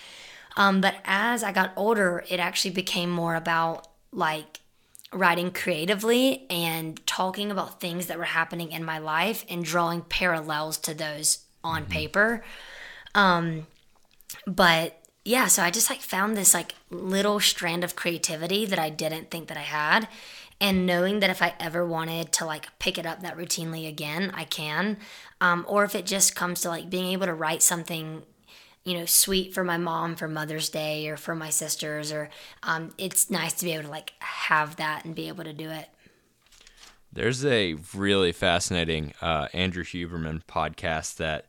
Um, 0.55 0.81
but 0.81 0.95
as 1.05 1.43
I 1.43 1.51
got 1.51 1.73
older, 1.75 2.23
it 2.29 2.39
actually 2.39 2.71
became 2.71 3.09
more 3.09 3.35
about 3.35 3.87
like 4.11 4.61
writing 5.13 5.51
creatively 5.51 6.45
and 6.49 7.05
talking 7.07 7.49
about 7.49 7.79
things 7.79 8.07
that 8.07 8.17
were 8.17 8.25
happening 8.25 8.71
in 8.71 8.83
my 8.83 8.97
life 8.97 9.45
and 9.49 9.63
drawing 9.63 10.01
parallels 10.01 10.77
to 10.77 10.93
those 10.93 11.39
on 11.63 11.85
paper. 11.85 12.43
Um, 13.15 13.67
but 14.45 15.01
yeah, 15.23 15.47
so 15.47 15.63
I 15.63 15.71
just 15.71 15.89
like 15.89 16.01
found 16.01 16.35
this 16.35 16.53
like 16.53 16.75
little 16.89 17.39
strand 17.39 17.83
of 17.83 17.95
creativity 17.95 18.65
that 18.65 18.79
I 18.79 18.89
didn't 18.89 19.31
think 19.31 19.47
that 19.47 19.57
I 19.57 19.61
had. 19.61 20.07
And 20.59 20.85
knowing 20.85 21.19
that 21.19 21.29
if 21.29 21.41
I 21.41 21.53
ever 21.59 21.85
wanted 21.85 22.31
to 22.33 22.45
like 22.45 22.77
pick 22.79 22.97
it 22.97 23.05
up 23.05 23.21
that 23.21 23.37
routinely 23.37 23.87
again, 23.87 24.31
I 24.33 24.43
can. 24.43 24.97
Um, 25.39 25.65
or 25.67 25.83
if 25.83 25.95
it 25.95 26.05
just 26.05 26.35
comes 26.35 26.61
to 26.61 26.69
like 26.69 26.89
being 26.89 27.11
able 27.11 27.27
to 27.27 27.33
write 27.33 27.61
something 27.61 28.23
you 28.87 28.97
know, 28.97 29.05
sweet 29.05 29.53
for 29.53 29.65
my 29.65 29.77
mom 29.77 30.15
for 30.15 30.29
Mother's 30.29 30.69
Day 30.69 31.09
or 31.09 31.17
for 31.17 31.35
my 31.35 31.49
sisters, 31.49 32.09
or 32.09 32.29
um, 32.63 32.93
it's 32.97 33.29
nice 33.29 33.51
to 33.55 33.65
be 33.65 33.73
able 33.73 33.83
to 33.83 33.89
like 33.89 34.13
have 34.19 34.77
that 34.77 35.03
and 35.03 35.13
be 35.13 35.27
able 35.27 35.43
to 35.43 35.51
do 35.51 35.69
it. 35.69 35.89
There's 37.11 37.45
a 37.45 37.75
really 37.93 38.31
fascinating 38.31 39.13
uh, 39.21 39.49
Andrew 39.51 39.83
Huberman 39.83 40.41
podcast 40.45 41.17
that 41.17 41.47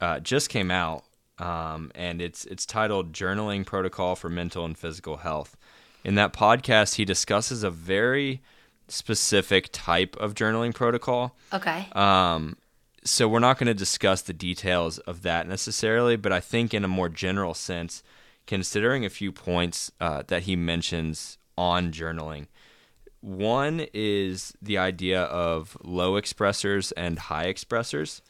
uh, 0.00 0.20
just 0.20 0.48
came 0.48 0.70
out, 0.70 1.02
um, 1.40 1.90
and 1.96 2.22
it's 2.22 2.44
it's 2.44 2.64
titled 2.64 3.12
"Journaling 3.12 3.66
Protocol 3.66 4.14
for 4.14 4.28
Mental 4.28 4.64
and 4.64 4.78
Physical 4.78 5.16
Health." 5.16 5.56
In 6.04 6.14
that 6.14 6.32
podcast, 6.32 6.94
he 6.94 7.04
discusses 7.04 7.64
a 7.64 7.70
very 7.70 8.42
specific 8.86 9.70
type 9.72 10.16
of 10.18 10.34
journaling 10.34 10.72
protocol. 10.72 11.34
Okay. 11.52 11.88
Um, 11.92 12.56
so 13.06 13.28
we're 13.28 13.38
not 13.38 13.58
going 13.58 13.68
to 13.68 13.74
discuss 13.74 14.22
the 14.22 14.32
details 14.32 14.98
of 15.00 15.22
that 15.22 15.46
necessarily, 15.46 16.16
but 16.16 16.32
I 16.32 16.40
think 16.40 16.74
in 16.74 16.84
a 16.84 16.88
more 16.88 17.08
general 17.08 17.54
sense, 17.54 18.02
considering 18.46 19.04
a 19.04 19.10
few 19.10 19.32
points 19.32 19.90
uh, 20.00 20.22
that 20.26 20.42
he 20.42 20.56
mentions 20.56 21.38
on 21.56 21.92
journaling. 21.92 22.46
One 23.20 23.86
is 23.94 24.52
the 24.60 24.78
idea 24.78 25.22
of 25.22 25.76
low 25.82 26.20
expressors 26.20 26.92
and 26.96 27.18
high 27.18 27.46
expressors. 27.46 28.20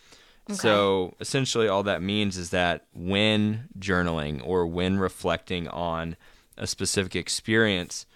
So 0.49 1.15
essentially, 1.19 1.67
all 1.67 1.83
that 1.83 2.03
means 2.03 2.37
is 2.37 2.51
that 2.51 2.87
when 2.95 3.69
journaling 3.79 4.41
or 4.47 4.65
when 4.65 4.97
reflecting 4.97 5.67
on 5.67 6.17
a 6.57 6.69
specific 6.69 7.17
experience, 7.17 8.07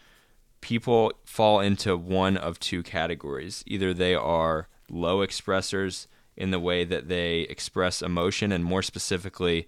people 0.61 1.13
fall 1.25 1.59
into 1.59 1.97
one 1.97 2.37
of 2.37 2.61
two 2.61 2.85
categories. 2.85 3.65
Either 3.67 3.93
they 3.93 4.15
are 4.15 4.69
low 4.89 5.27
expressors 5.27 6.07
in 6.41 6.51
the 6.51 6.59
way 6.59 6.85
that 6.85 7.09
they 7.09 7.41
express 7.43 8.03
emotion, 8.03 8.51
and 8.53 8.65
more 8.65 8.83
specifically, 8.83 9.67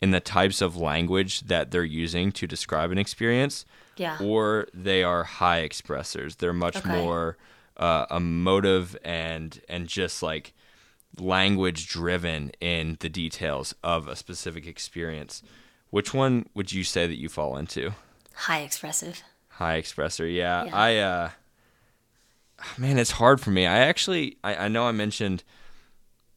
in 0.00 0.10
the 0.10 0.20
types 0.20 0.60
of 0.60 0.76
language 0.76 1.40
that 1.42 1.70
they're 1.70 1.84
using 2.04 2.32
to 2.32 2.46
describe 2.46 2.90
an 2.90 2.98
experience, 2.98 3.64
Yeah. 3.96 4.18
or 4.20 4.66
they 4.74 5.02
are 5.04 5.24
high 5.24 5.62
expressors. 5.68 6.36
They're 6.38 6.52
much 6.66 6.76
Okay. 6.76 7.00
more 7.02 7.36
uh, 7.76 8.06
emotive 8.10 8.96
and 9.04 9.60
and 9.68 9.88
just 9.88 10.22
like 10.22 10.52
language 11.18 11.88
driven 11.88 12.50
in 12.60 12.96
the 13.00 13.08
details 13.08 13.74
of 13.82 14.06
a 14.08 14.16
specific 14.16 14.66
experience. 14.66 15.42
Which 15.90 16.12
one 16.14 16.46
would 16.54 16.72
you 16.72 16.84
say 16.84 17.06
that 17.06 17.16
you 17.18 17.28
fall 17.28 17.56
into? 17.56 17.92
High 18.34 18.60
expressive. 18.60 19.22
High 19.48 19.80
expressor. 19.80 20.26
Yeah, 20.32 20.64
Yeah. 20.64 20.76
I 20.76 20.96
uh 20.96 21.30
man, 22.78 22.98
it's 22.98 23.12
hard 23.12 23.40
for 23.40 23.50
me. 23.50 23.66
I 23.66 23.78
actually 23.78 24.36
I, 24.44 24.56
I 24.66 24.68
know 24.68 24.86
I 24.86 24.92
mentioned 24.92 25.42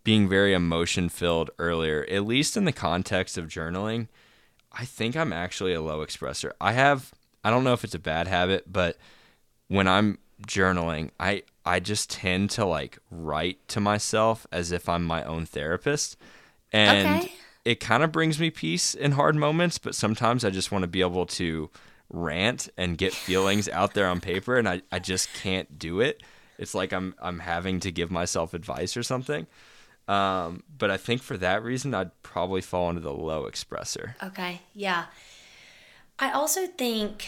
being 0.07 0.29
very 0.29 0.53
emotion 0.53 1.09
filled 1.09 1.51
earlier, 1.59 2.05
at 2.09 2.25
least 2.25 2.55
in 2.55 2.63
the 2.63 2.71
context 2.71 3.37
of 3.37 3.49
journaling. 3.49 4.07
I 4.71 4.85
think 4.85 5.17
I'm 5.17 5.33
actually 5.33 5.73
a 5.73 5.81
low 5.81 5.99
expressor. 5.99 6.53
I 6.61 6.71
have 6.71 7.13
I 7.43 7.49
don't 7.49 7.65
know 7.65 7.73
if 7.73 7.83
it's 7.83 7.93
a 7.93 7.99
bad 7.99 8.25
habit, 8.25 8.71
but 8.71 8.95
when 9.67 9.85
I'm 9.85 10.19
journaling, 10.47 11.11
I 11.19 11.43
I 11.65 11.81
just 11.81 12.09
tend 12.09 12.51
to 12.51 12.63
like 12.63 12.99
write 13.11 13.67
to 13.67 13.81
myself 13.81 14.47
as 14.49 14.71
if 14.71 14.87
I'm 14.87 15.03
my 15.03 15.25
own 15.25 15.45
therapist. 15.45 16.15
And 16.71 17.23
Okay. 17.23 17.31
it 17.65 17.81
kind 17.81 18.01
of 18.01 18.13
brings 18.13 18.39
me 18.39 18.49
peace 18.49 18.93
in 18.93 19.11
hard 19.11 19.35
moments, 19.35 19.77
but 19.77 19.93
sometimes 19.93 20.45
I 20.45 20.51
just 20.51 20.71
want 20.71 20.83
to 20.83 20.87
be 20.87 21.01
able 21.01 21.25
to 21.25 21.69
rant 22.09 22.69
and 22.77 22.97
get 22.97 23.11
feelings 23.13 23.67
out 23.73 23.93
there 23.93 24.07
on 24.07 24.21
paper 24.21 24.57
and 24.57 24.69
I, 24.69 24.83
I 24.89 24.99
just 24.99 25.33
can't 25.33 25.77
do 25.77 25.99
it. 25.99 26.23
It's 26.57 26.73
like 26.73 26.93
I'm 26.93 27.13
I'm 27.21 27.39
having 27.39 27.81
to 27.81 27.91
give 27.91 28.09
myself 28.09 28.53
advice 28.53 28.95
or 28.95 29.03
something. 29.03 29.47
Um, 30.07 30.63
but 30.77 30.89
I 30.89 30.97
think 30.97 31.21
for 31.21 31.37
that 31.37 31.63
reason 31.63 31.93
I'd 31.93 32.21
probably 32.23 32.61
fall 32.61 32.89
into 32.89 33.01
the 33.01 33.13
low 33.13 33.43
expressor. 33.43 34.13
Okay. 34.23 34.61
Yeah. 34.73 35.05
I 36.19 36.31
also 36.31 36.65
think, 36.65 37.27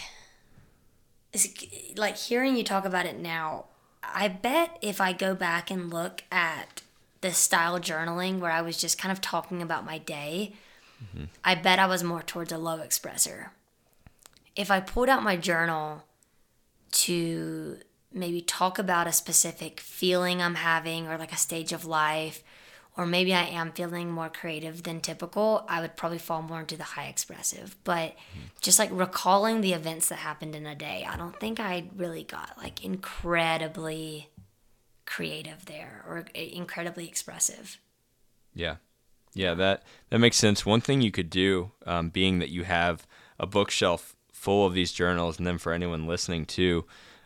like 1.96 2.16
hearing 2.16 2.56
you 2.56 2.64
talk 2.64 2.84
about 2.84 3.06
it 3.06 3.18
now, 3.18 3.66
I 4.02 4.28
bet 4.28 4.78
if 4.80 5.00
I 5.00 5.12
go 5.12 5.34
back 5.34 5.70
and 5.70 5.92
look 5.92 6.24
at 6.32 6.82
the 7.20 7.32
style 7.32 7.78
journaling 7.78 8.38
where 8.38 8.50
I 8.50 8.62
was 8.62 8.78
just 8.78 8.98
kind 8.98 9.12
of 9.12 9.20
talking 9.20 9.60
about 9.62 9.84
my 9.84 9.98
day, 9.98 10.54
I 11.44 11.54
bet 11.54 11.78
I 11.78 11.86
was 11.86 12.02
more 12.02 12.22
towards 12.22 12.52
a 12.52 12.58
low 12.58 12.78
expressor. 12.78 13.50
If 14.56 14.70
I 14.70 14.80
pulled 14.80 15.08
out 15.08 15.22
my 15.22 15.36
journal 15.36 16.04
to 16.92 17.78
maybe 18.12 18.42
talk 18.42 18.78
about 18.78 19.06
a 19.06 19.12
specific 19.12 19.80
feeling 19.80 20.42
I'm 20.42 20.56
having 20.56 21.06
or 21.06 21.16
like 21.16 21.32
a 21.32 21.36
stage 21.36 21.72
of 21.72 21.84
life, 21.84 22.42
or 22.96 23.06
maybe 23.06 23.32
I 23.32 23.44
am 23.44 23.72
feeling 23.72 24.10
more 24.10 24.28
creative 24.28 24.82
than 24.82 25.00
typical, 25.00 25.64
I 25.68 25.80
would 25.80 25.96
probably 25.96 26.18
fall 26.18 26.42
more 26.42 26.60
into 26.60 26.76
the 26.76 26.84
high 26.84 27.06
expressive. 27.06 27.76
But 27.84 28.16
just 28.60 28.78
like 28.78 28.90
recalling 28.92 29.60
the 29.60 29.72
events 29.72 30.08
that 30.08 30.18
happened 30.18 30.54
in 30.54 30.66
a 30.66 30.74
day, 30.74 31.06
I 31.08 31.16
don't 31.16 31.38
think 31.38 31.60
I 31.60 31.84
really 31.96 32.24
got 32.24 32.58
like 32.58 32.84
incredibly 32.84 34.28
creative 35.06 35.66
there 35.66 36.04
or 36.06 36.24
incredibly 36.34 37.08
expressive. 37.08 37.78
Yeah. 38.54 38.76
Yeah, 39.34 39.54
that 39.54 39.84
that 40.10 40.18
makes 40.18 40.36
sense. 40.36 40.66
One 40.66 40.80
thing 40.80 41.00
you 41.00 41.12
could 41.12 41.30
do, 41.30 41.70
um, 41.86 42.10
being 42.10 42.40
that 42.40 42.48
you 42.48 42.64
have 42.64 43.06
a 43.38 43.46
bookshelf 43.46 44.16
full 44.32 44.66
of 44.66 44.74
these 44.74 44.92
journals, 44.92 45.38
and 45.38 45.46
then 45.46 45.58
for 45.58 45.72
anyone 45.72 46.06
listening 46.06 46.46
too, 46.46 46.84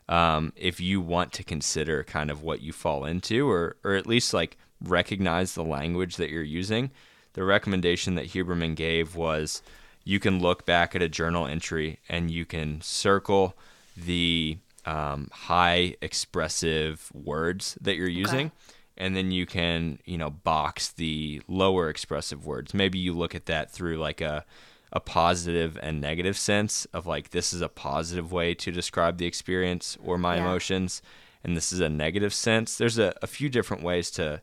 um, 0.09 0.53
if 0.55 0.81
you 0.81 1.01
want 1.01 1.33
to 1.33 1.45
consider 1.45 2.05
kind 2.05 2.31
of 2.31 2.43
what 2.43 2.61
you 2.61 2.73
fall 2.73 3.05
into, 3.05 3.49
or 3.49 3.77
or 3.83 3.95
at 3.95 4.07
least 4.07 4.35
like 4.35 4.59
recognize 4.85 5.55
the 5.55 5.65
language 5.65 6.17
that 6.17 6.31
you're 6.31 6.43
using, 6.43 6.91
the 7.35 7.45
recommendation 7.45 8.15
that 8.15 8.29
Huberman 8.29 8.75
gave 8.75 9.17
was 9.17 9.63
you 10.05 10.21
can 10.21 10.41
look 10.41 10.67
back 10.67 10.95
at 10.95 11.03
a 11.03 11.09
journal 11.09 11.47
entry 11.47 11.99
and 12.09 12.31
you 12.31 12.45
can 12.45 12.81
circle 12.81 13.55
the 13.97 14.59
um, 14.85 15.29
high 15.33 15.97
expressive 16.01 17.11
words 17.15 17.77
that 17.81 17.97
you're 17.97 18.09
using. 18.09 18.47
Okay. 18.47 18.55
And 18.97 19.17
then 19.17 19.33
you 19.33 19.47
can, 19.47 19.99
you 20.05 20.17
know, 20.17 20.31
box 20.31 20.89
the 20.89 21.43
lower 21.49 21.89
expressive 21.89 22.47
words. 22.47 22.73
Maybe 22.75 22.99
you 22.99 23.13
look 23.13 23.35
at 23.35 23.47
that 23.47 23.73
through 23.73 23.97
like 23.97 24.21
a, 24.21 24.45
a 24.93 25.01
positive 25.01 25.77
and 25.83 26.01
negative 26.01 26.37
sense 26.37 26.87
of 26.93 27.05
like, 27.05 27.31
this 27.31 27.53
is 27.53 27.61
a 27.61 27.69
positive 27.69 28.31
way 28.31 28.55
to 28.55 28.71
describe 28.71 29.19
the 29.19 29.27
experience 29.27 29.99
or 30.05 30.17
my 30.17 30.37
yeah. 30.37 30.43
emotions. 30.43 31.03
And 31.43 31.57
this 31.57 31.73
is 31.73 31.81
a 31.81 31.89
negative 31.89 32.33
sense. 32.33 32.77
There's 32.77 32.99
a, 32.99 33.15
a 33.21 33.27
few 33.27 33.49
different 33.49 33.83
ways 33.83 34.11
to 34.13 34.41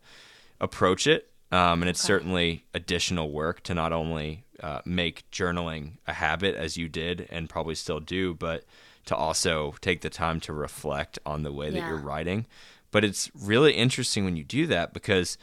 approach 0.61 1.07
it. 1.07 1.27
Um, 1.51 1.81
and 1.81 1.89
it's 1.89 1.99
okay. 1.99 2.13
certainly 2.13 2.65
additional 2.73 3.29
work 3.29 3.61
to 3.63 3.73
not 3.73 3.91
only 3.91 4.45
uh, 4.61 4.79
make 4.85 5.29
journaling 5.31 5.97
a 6.07 6.13
habit 6.13 6.55
as 6.55 6.77
you 6.77 6.87
did 6.87 7.27
and 7.29 7.49
probably 7.49 7.75
still 7.75 7.99
do, 7.99 8.33
but 8.33 8.63
to 9.05 9.15
also 9.15 9.75
take 9.81 9.99
the 9.99 10.09
time 10.09 10.39
to 10.41 10.53
reflect 10.53 11.19
on 11.25 11.43
the 11.43 11.51
way 11.51 11.69
that 11.69 11.77
yeah. 11.77 11.89
you're 11.89 11.97
writing. 11.97 12.45
But 12.91 13.03
it's 13.03 13.29
really 13.35 13.73
interesting 13.73 14.23
when 14.23 14.37
you 14.37 14.45
do 14.45 14.65
that 14.67 14.93
because 14.93 15.37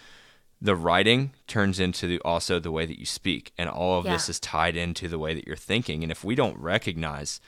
the 0.61 0.77
writing 0.77 1.33
turns 1.47 1.79
into 1.79 2.07
the, 2.07 2.21
also 2.21 2.59
the 2.59 2.71
way 2.71 2.87
that 2.87 2.99
you 2.99 3.07
speak, 3.07 3.53
and 3.59 3.69
all 3.69 3.99
of 3.99 4.07
yeah. 4.07 4.13
this 4.13 4.29
is 4.29 4.41
tied 4.41 4.77
into 4.77 5.09
the 5.09 5.19
way 5.19 5.35
that 5.35 5.47
you're 5.47 5.57
thinking. 5.57 6.03
And 6.03 6.11
if 6.11 6.25
we 6.25 6.35
don't 6.35 6.59
recognize 6.59 7.41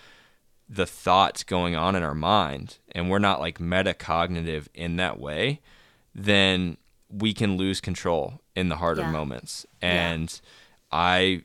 the 0.68 0.86
thoughts 0.86 1.42
going 1.42 1.74
on 1.74 1.96
in 1.96 2.02
our 2.02 2.14
mind, 2.14 2.78
and 2.92 3.10
we're 3.10 3.18
not 3.18 3.40
like 3.40 3.58
metacognitive 3.58 4.68
in 4.74 4.96
that 4.96 5.18
way, 5.18 5.60
then 6.14 6.76
we 7.10 7.34
can 7.34 7.56
lose 7.56 7.80
control 7.80 8.40
in 8.54 8.68
the 8.68 8.76
harder 8.76 9.02
yeah. 9.02 9.10
moments. 9.10 9.66
And 9.82 10.40
I 10.92 11.42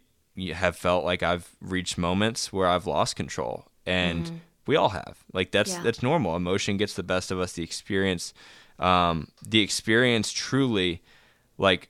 have 0.53 0.75
felt 0.75 1.05
like 1.05 1.23
I've 1.23 1.55
reached 1.61 1.97
moments 1.97 2.53
where 2.53 2.67
I've 2.67 2.85
lost 2.85 3.15
control, 3.15 3.67
and 3.85 4.25
mm-hmm 4.25 4.35
we 4.67 4.75
all 4.75 4.89
have. 4.89 5.23
Like 5.33 5.51
that's 5.51 5.71
yeah. 5.71 5.83
that's 5.83 6.01
normal. 6.01 6.35
Emotion 6.35 6.77
gets 6.77 6.93
the 6.93 7.03
best 7.03 7.31
of 7.31 7.39
us. 7.39 7.53
The 7.53 7.63
experience, 7.63 8.33
um, 8.79 9.29
the 9.45 9.61
experience 9.61 10.31
truly, 10.31 11.01
like, 11.57 11.89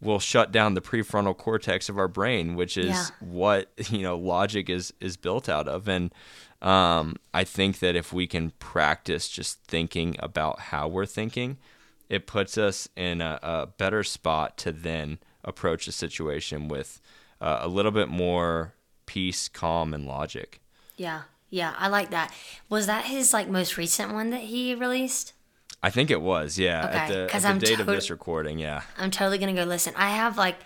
will 0.00 0.18
shut 0.18 0.52
down 0.52 0.74
the 0.74 0.80
prefrontal 0.80 1.36
cortex 1.36 1.88
of 1.88 1.98
our 1.98 2.08
brain, 2.08 2.56
which 2.56 2.76
is 2.76 2.88
yeah. 2.88 3.06
what 3.20 3.70
you 3.90 4.02
know 4.02 4.16
logic 4.16 4.70
is 4.70 4.92
is 5.00 5.16
built 5.16 5.48
out 5.48 5.68
of. 5.68 5.88
And 5.88 6.12
um, 6.62 7.16
I 7.32 7.44
think 7.44 7.80
that 7.80 7.94
if 7.94 8.12
we 8.12 8.26
can 8.26 8.50
practice 8.58 9.28
just 9.28 9.62
thinking 9.64 10.16
about 10.18 10.60
how 10.60 10.88
we're 10.88 11.06
thinking, 11.06 11.58
it 12.14 12.28
puts 12.28 12.56
us 12.56 12.88
in 12.94 13.20
a, 13.20 13.40
a 13.42 13.66
better 13.66 14.04
spot 14.04 14.56
to 14.58 14.70
then 14.70 15.18
approach 15.42 15.88
a 15.88 15.92
situation 15.92 16.68
with 16.68 17.00
uh, 17.40 17.58
a 17.60 17.68
little 17.68 17.90
bit 17.90 18.08
more 18.08 18.74
peace, 19.04 19.48
calm, 19.48 19.92
and 19.92 20.06
logic. 20.06 20.60
Yeah, 20.96 21.22
yeah, 21.50 21.74
I 21.76 21.88
like 21.88 22.10
that. 22.10 22.32
Was 22.68 22.86
that 22.86 23.06
his 23.06 23.32
like 23.32 23.48
most 23.48 23.76
recent 23.76 24.12
one 24.12 24.30
that 24.30 24.42
he 24.42 24.76
released? 24.76 25.32
I 25.82 25.90
think 25.90 26.08
it 26.08 26.22
was. 26.22 26.56
Yeah, 26.56 26.86
okay. 26.86 26.96
at 26.96 27.08
the, 27.08 27.34
at 27.34 27.42
the 27.42 27.48
I'm 27.48 27.58
date 27.58 27.74
to- 27.76 27.80
of 27.80 27.86
this 27.86 28.10
recording. 28.10 28.60
Yeah, 28.60 28.82
I'm 28.96 29.10
totally 29.10 29.38
gonna 29.38 29.52
go 29.52 29.64
listen. 29.64 29.92
I 29.96 30.10
have 30.10 30.38
like, 30.38 30.56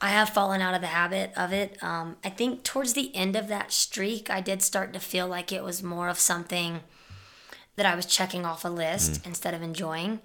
I 0.00 0.08
have 0.08 0.30
fallen 0.30 0.60
out 0.60 0.74
of 0.74 0.80
the 0.80 0.88
habit 0.88 1.32
of 1.36 1.52
it. 1.52 1.80
Um, 1.84 2.16
I 2.24 2.30
think 2.30 2.64
towards 2.64 2.94
the 2.94 3.14
end 3.14 3.36
of 3.36 3.46
that 3.46 3.70
streak, 3.70 4.28
I 4.28 4.40
did 4.40 4.60
start 4.60 4.92
to 4.94 4.98
feel 4.98 5.28
like 5.28 5.52
it 5.52 5.62
was 5.62 5.84
more 5.84 6.08
of 6.08 6.18
something 6.18 6.80
that 7.76 7.86
I 7.86 7.94
was 7.94 8.06
checking 8.06 8.44
off 8.44 8.64
a 8.64 8.68
list 8.68 9.22
mm. 9.22 9.26
instead 9.28 9.54
of 9.54 9.62
enjoying. 9.62 10.20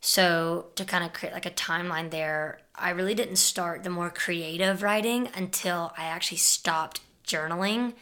So 0.00 0.66
to 0.76 0.84
kind 0.84 1.04
of 1.04 1.12
create 1.12 1.34
like 1.34 1.46
a 1.46 1.50
timeline 1.50 2.10
there, 2.10 2.60
I 2.74 2.90
really 2.90 3.14
didn't 3.14 3.36
start 3.36 3.84
the 3.84 3.90
more 3.90 4.10
creative 4.10 4.82
writing 4.82 5.28
until 5.34 5.92
I 5.96 6.04
actually 6.04 6.38
stopped 6.38 7.00
journaling 7.26 7.92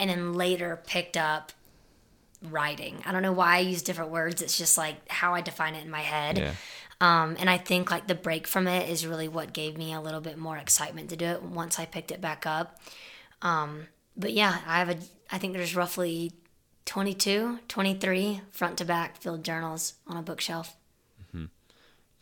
and 0.00 0.10
then 0.10 0.34
later 0.34 0.80
picked 0.86 1.16
up 1.16 1.52
writing. 2.42 3.02
I 3.06 3.12
don't 3.12 3.22
know 3.22 3.32
why 3.32 3.56
I 3.56 3.60
use 3.60 3.82
different 3.82 4.10
words. 4.10 4.42
It's 4.42 4.58
just 4.58 4.76
like 4.76 4.96
how 5.08 5.34
I 5.34 5.40
define 5.40 5.74
it 5.74 5.84
in 5.84 5.90
my 5.90 6.00
head. 6.00 6.38
Yeah. 6.38 6.54
Um, 7.00 7.36
and 7.38 7.48
I 7.48 7.58
think 7.58 7.90
like 7.90 8.06
the 8.06 8.14
break 8.14 8.46
from 8.46 8.66
it 8.66 8.88
is 8.88 9.06
really 9.06 9.28
what 9.28 9.52
gave 9.52 9.76
me 9.76 9.92
a 9.92 10.00
little 10.00 10.20
bit 10.20 10.38
more 10.38 10.56
excitement 10.56 11.10
to 11.10 11.16
do 11.16 11.26
it 11.26 11.42
once 11.42 11.78
I 11.78 11.86
picked 11.86 12.10
it 12.10 12.20
back 12.20 12.46
up. 12.46 12.80
Um, 13.42 13.88
but 14.16 14.32
yeah, 14.32 14.58
I 14.66 14.78
have 14.78 14.90
a, 14.90 14.96
I 15.30 15.38
think 15.38 15.52
there's 15.52 15.76
roughly 15.76 16.32
22, 16.86 17.60
23 17.68 18.40
front 18.50 18.78
to 18.78 18.84
back 18.84 19.20
filled 19.20 19.44
journals 19.44 19.94
on 20.06 20.16
a 20.16 20.22
bookshelf. 20.22 20.76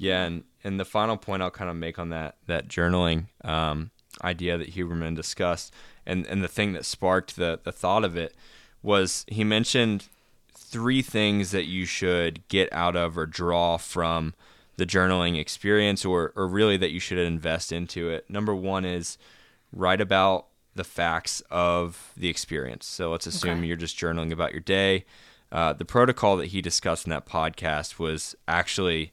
Yeah. 0.02 0.24
And, 0.24 0.44
and 0.64 0.80
the 0.80 0.84
final 0.84 1.16
point 1.16 1.42
I'll 1.42 1.50
kind 1.50 1.70
of 1.70 1.76
make 1.76 1.98
on 1.98 2.10
that, 2.10 2.36
that 2.46 2.68
journaling 2.68 3.26
um, 3.44 3.90
idea 4.22 4.58
that 4.58 4.74
Huberman 4.74 5.16
discussed 5.16 5.72
and 6.06 6.26
and 6.26 6.42
the 6.42 6.48
thing 6.48 6.72
that 6.72 6.84
sparked 6.84 7.36
the 7.36 7.60
the 7.62 7.72
thought 7.72 8.04
of 8.04 8.16
it 8.16 8.34
was 8.82 9.24
he 9.28 9.44
mentioned 9.44 10.08
three 10.54 11.02
things 11.02 11.50
that 11.50 11.66
you 11.66 11.84
should 11.84 12.46
get 12.48 12.72
out 12.72 12.96
of 12.96 13.16
or 13.16 13.26
draw 13.26 13.76
from 13.76 14.34
the 14.76 14.86
journaling 14.86 15.38
experience 15.38 16.04
or 16.04 16.32
or 16.34 16.46
really 16.46 16.76
that 16.76 16.90
you 16.90 17.00
should 17.00 17.18
invest 17.18 17.72
into 17.72 18.08
it. 18.08 18.28
Number 18.28 18.54
1 18.54 18.84
is 18.84 19.18
write 19.72 20.00
about 20.00 20.46
the 20.74 20.84
facts 20.84 21.42
of 21.50 22.12
the 22.16 22.28
experience. 22.28 22.86
So 22.86 23.10
let's 23.10 23.26
assume 23.26 23.58
okay. 23.58 23.66
you're 23.66 23.76
just 23.76 23.98
journaling 23.98 24.32
about 24.32 24.52
your 24.52 24.60
day. 24.60 25.04
Uh, 25.50 25.74
the 25.74 25.84
protocol 25.84 26.38
that 26.38 26.46
he 26.46 26.62
discussed 26.62 27.06
in 27.06 27.10
that 27.10 27.26
podcast 27.26 27.98
was 27.98 28.34
actually 28.48 29.12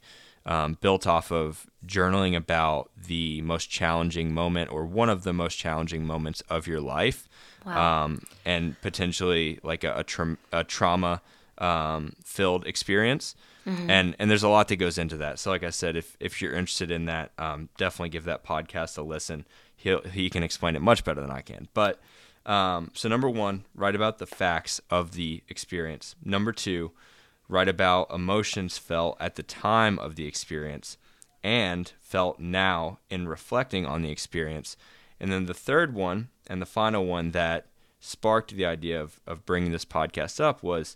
um, 0.49 0.77
built 0.81 1.05
off 1.05 1.31
of 1.31 1.67
journaling 1.85 2.35
about 2.35 2.89
the 3.07 3.39
most 3.41 3.69
challenging 3.69 4.33
moment 4.33 4.71
or 4.71 4.83
one 4.83 5.07
of 5.07 5.23
the 5.23 5.31
most 5.31 5.55
challenging 5.55 6.05
moments 6.05 6.41
of 6.49 6.65
your 6.65 6.81
life, 6.81 7.29
wow. 7.63 8.03
um, 8.03 8.23
and 8.43 8.81
potentially 8.81 9.59
like 9.61 9.83
a, 9.83 9.93
a, 9.97 10.03
tra- 10.03 10.37
a 10.51 10.63
trauma 10.63 11.21
um, 11.59 12.13
filled 12.25 12.65
experience. 12.65 13.35
Mm-hmm. 13.67 13.89
And 13.91 14.15
and 14.17 14.31
there's 14.31 14.41
a 14.41 14.49
lot 14.49 14.69
that 14.69 14.77
goes 14.77 14.97
into 14.97 15.17
that. 15.17 15.37
So 15.37 15.51
like 15.51 15.63
I 15.63 15.69
said, 15.69 15.95
if 15.95 16.17
if 16.19 16.41
you're 16.41 16.53
interested 16.53 16.89
in 16.89 17.05
that, 17.05 17.31
um, 17.37 17.69
definitely 17.77 18.09
give 18.09 18.23
that 18.23 18.43
podcast 18.43 18.97
a 18.97 19.03
listen. 19.03 19.45
He 19.75 19.95
he 20.11 20.29
can 20.31 20.41
explain 20.41 20.75
it 20.75 20.81
much 20.81 21.03
better 21.03 21.21
than 21.21 21.29
I 21.29 21.41
can. 21.41 21.67
But 21.75 22.01
um, 22.47 22.89
so 22.95 23.07
number 23.07 23.29
one, 23.29 23.65
write 23.75 23.95
about 23.95 24.17
the 24.17 24.25
facts 24.25 24.81
of 24.89 25.11
the 25.11 25.43
experience. 25.47 26.15
Number 26.23 26.51
two, 26.51 26.91
write 27.49 27.67
about 27.67 28.11
emotions 28.13 28.77
felt 28.77 29.17
at 29.19 29.35
the 29.35 29.43
time 29.43 29.99
of 29.99 30.15
the 30.15 30.26
experience 30.26 30.97
and 31.43 31.91
felt 31.99 32.39
now 32.39 32.99
in 33.09 33.27
reflecting 33.27 33.85
on 33.85 34.01
the 34.01 34.11
experience. 34.11 34.77
And 35.19 35.31
then 35.31 35.47
the 35.47 35.53
third 35.53 35.93
one 35.93 36.30
and 36.47 36.61
the 36.61 36.65
final 36.65 37.05
one 37.05 37.31
that 37.31 37.65
sparked 37.99 38.55
the 38.55 38.65
idea 38.65 39.01
of, 39.01 39.19
of 39.27 39.45
bringing 39.45 39.71
this 39.71 39.84
podcast 39.84 40.39
up 40.39 40.63
was 40.63 40.95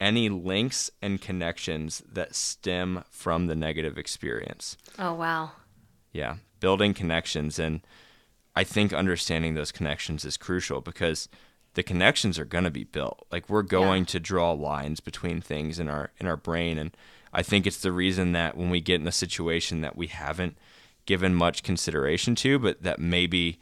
any 0.00 0.28
links 0.28 0.90
and 1.00 1.20
connections 1.20 2.02
that 2.12 2.34
stem 2.34 3.04
from 3.08 3.46
the 3.46 3.54
negative 3.54 3.96
experience. 3.96 4.76
Oh, 4.98 5.14
wow. 5.14 5.52
Yeah, 6.12 6.36
building 6.60 6.92
connections. 6.92 7.58
And 7.58 7.80
I 8.56 8.64
think 8.64 8.92
understanding 8.92 9.54
those 9.54 9.72
connections 9.72 10.24
is 10.24 10.36
crucial 10.36 10.80
because 10.80 11.28
the 11.74 11.82
connections 11.82 12.38
are 12.38 12.44
going 12.44 12.64
to 12.64 12.70
be 12.70 12.84
built. 12.84 13.26
Like 13.30 13.48
we're 13.48 13.62
going 13.62 14.02
yeah. 14.02 14.06
to 14.06 14.20
draw 14.20 14.52
lines 14.52 15.00
between 15.00 15.40
things 15.40 15.78
in 15.78 15.88
our 15.88 16.10
in 16.18 16.26
our 16.26 16.36
brain 16.36 16.78
and 16.78 16.96
I 17.32 17.42
think 17.42 17.66
it's 17.66 17.80
the 17.80 17.92
reason 17.92 18.32
that 18.32 18.56
when 18.56 18.70
we 18.70 18.80
get 18.80 19.00
in 19.00 19.08
a 19.08 19.12
situation 19.12 19.80
that 19.80 19.96
we 19.96 20.08
haven't 20.08 20.56
given 21.06 21.34
much 21.34 21.62
consideration 21.62 22.34
to, 22.36 22.58
but 22.58 22.82
that 22.82 22.98
maybe 22.98 23.58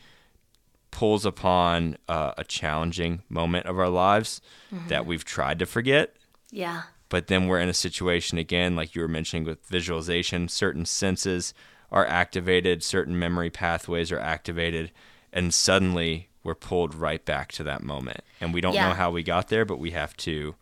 pulls 0.91 1.25
upon 1.25 1.97
uh, 2.09 2.33
a 2.37 2.45
challenging 2.45 3.23
moment 3.29 3.67
of 3.67 3.79
our 3.79 3.89
lives 3.89 4.41
mm-hmm. 4.75 4.89
that 4.89 5.07
we've 5.07 5.25
tried 5.25 5.59
to 5.61 5.67
forget. 5.67 6.17
Yeah. 6.51 6.83
But 7.09 7.29
then 7.29 7.47
we're 7.47 7.61
in 7.61 7.69
a 7.69 7.75
situation 7.75 8.39
again, 8.39 8.75
like 8.75 8.95
you 8.95 9.03
were 9.03 9.09
mentioning 9.09 9.45
with 9.45 9.65
visualization, 9.67 10.49
certain 10.49 10.85
senses 10.85 11.55
are 11.93 12.07
activated, 12.07 12.83
certain 12.83 13.19
memory 13.19 13.51
pathways 13.51 14.13
are 14.13 14.19
activated, 14.19 14.91
and 15.33 15.55
suddenly 15.55 16.29
we're 16.43 16.55
pulled 16.55 16.95
right 16.95 17.25
back 17.25 17.53
to 17.53 17.65
that 17.65 17.83
moment. 17.83 18.21
And 18.41 18.55
we 18.55 18.61
don't 18.61 18.75
yeah. 18.75 18.89
know 18.89 18.95
how 18.95 19.11
we 19.11 19.23
got 19.23 19.49
there, 19.49 19.65
but 19.65 19.79
we 19.79 19.91
have 19.91 20.17
to 20.19 20.55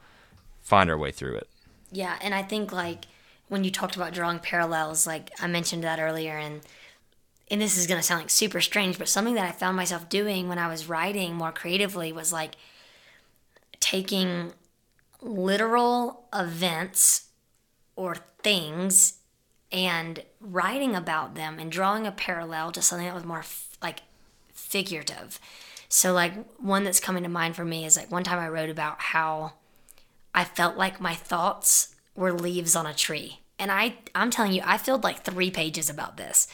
find 0.61 0.91
our 0.91 0.99
way 0.99 1.13
through 1.13 1.37
it. 1.37 1.49
Yeah, 1.91 2.19
and 2.21 2.35
I 2.35 2.43
think 2.43 2.73
like 2.73 3.07
when 3.49 3.65
you 3.65 3.71
talked 3.71 3.97
about 3.97 4.13
drawing 4.13 4.41
parallels, 4.41 5.07
like 5.07 5.31
I 5.41 5.47
mentioned 5.47 5.85
that 5.85 5.99
earlier 5.99 6.37
and 6.37 6.61
and 7.51 7.63
this 7.63 7.79
is 7.79 7.87
going 7.87 7.99
to 7.99 8.07
sound 8.07 8.21
like 8.21 8.31
super 8.31 8.61
strange, 8.61 8.99
but 8.99 9.09
something 9.09 9.35
that 9.35 9.47
I 9.47 9.53
found 9.53 9.75
myself 9.75 10.11
doing 10.11 10.49
when 10.49 10.59
I 10.59 10.69
was 10.69 10.87
writing 10.87 11.35
more 11.35 11.51
creatively 11.51 12.13
was 12.13 12.31
like 12.31 12.57
taking 13.81 14.53
literal 15.23 16.27
events 16.35 17.29
or 17.97 18.17
things 18.43 19.15
and 19.73 20.23
writing 20.41 20.95
about 20.95 21.35
them 21.35 21.59
and 21.59 21.73
drawing 21.73 22.07
a 22.07 22.13
parallel 22.13 22.71
to 22.73 22.83
something 22.83 23.07
that 23.07 23.15
was 23.15 23.25
more 23.25 23.39
f- 23.39 23.77
like 23.83 24.01
figurative. 24.53 25.41
So 25.89 26.13
like 26.13 26.33
one 26.59 26.85
that's 26.85 27.01
coming 27.01 27.23
to 27.23 27.29
mind 27.29 27.57
for 27.57 27.65
me 27.65 27.85
is 27.85 27.97
like 27.97 28.11
one 28.11 28.25
time 28.25 28.39
I 28.39 28.49
wrote 28.49 28.71
about 28.71 29.01
how 29.01 29.55
I 30.35 30.45
felt 30.45 30.77
like 30.77 31.01
my 31.01 31.15
thoughts 31.15 31.95
were 32.15 32.33
leaves 32.33 32.77
on 32.77 32.87
a 32.87 32.95
tree. 32.95 33.41
And 33.59 33.73
I 33.73 33.97
I'm 34.15 34.31
telling 34.31 34.53
you, 34.53 34.63
I 34.65 34.79
filled 34.79 35.05
like 35.05 35.25
3 35.25 35.51
pages 35.51 35.91
about 35.91 36.17
this. 36.17 36.47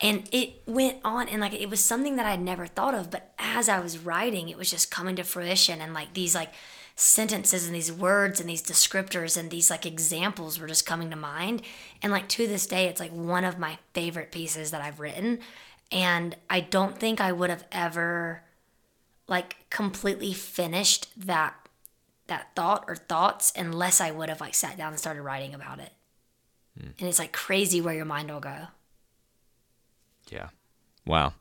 And 0.00 0.28
it 0.32 0.62
went 0.66 0.98
on 1.04 1.28
and 1.28 1.40
like 1.40 1.54
it 1.54 1.70
was 1.70 1.80
something 1.80 2.16
that 2.16 2.26
I'd 2.26 2.40
never 2.40 2.66
thought 2.66 2.94
of, 2.94 3.10
but 3.10 3.32
as 3.38 3.68
I 3.68 3.78
was 3.78 3.98
writing, 3.98 4.48
it 4.48 4.58
was 4.58 4.70
just 4.70 4.90
coming 4.90 5.14
to 5.16 5.22
fruition 5.22 5.80
and 5.80 5.94
like 5.94 6.14
these 6.14 6.34
like 6.34 6.52
sentences 6.96 7.66
and 7.66 7.74
these 7.74 7.92
words 7.92 8.40
and 8.40 8.48
these 8.48 8.62
descriptors 8.62 9.36
and 9.38 9.50
these 9.50 9.70
like 9.70 9.86
examples 9.86 10.58
were 10.58 10.66
just 10.66 10.86
coming 10.86 11.08
to 11.10 11.16
mind. 11.16 11.62
And 12.02 12.12
like 12.12 12.28
to 12.30 12.46
this 12.46 12.66
day, 12.66 12.86
it's 12.86 13.00
like 13.00 13.12
one 13.12 13.44
of 13.44 13.58
my 13.58 13.78
favorite 13.94 14.32
pieces 14.32 14.72
that 14.72 14.82
I've 14.82 15.00
written. 15.00 15.38
And 15.90 16.36
I 16.50 16.60
don't 16.60 16.98
think 16.98 17.20
I 17.20 17.32
would 17.32 17.50
have 17.50 17.64
ever 17.70 18.42
like 19.32 19.56
completely 19.70 20.34
finished 20.34 21.08
that 21.16 21.54
that 22.26 22.54
thought 22.54 22.84
or 22.86 22.94
thoughts 22.94 23.50
unless 23.56 23.98
I 23.98 24.10
would 24.10 24.28
have 24.28 24.42
like 24.42 24.54
sat 24.54 24.76
down 24.76 24.92
and 24.92 25.00
started 25.00 25.22
writing 25.22 25.54
about 25.54 25.80
it. 25.80 25.90
Mm. 26.78 26.92
And 26.98 27.08
it's 27.08 27.18
like 27.18 27.32
crazy 27.32 27.80
where 27.80 27.94
your 27.94 28.04
mind 28.04 28.30
will 28.30 28.40
go. 28.40 28.68
Yeah. 30.30 30.48
Wow. 31.06 31.32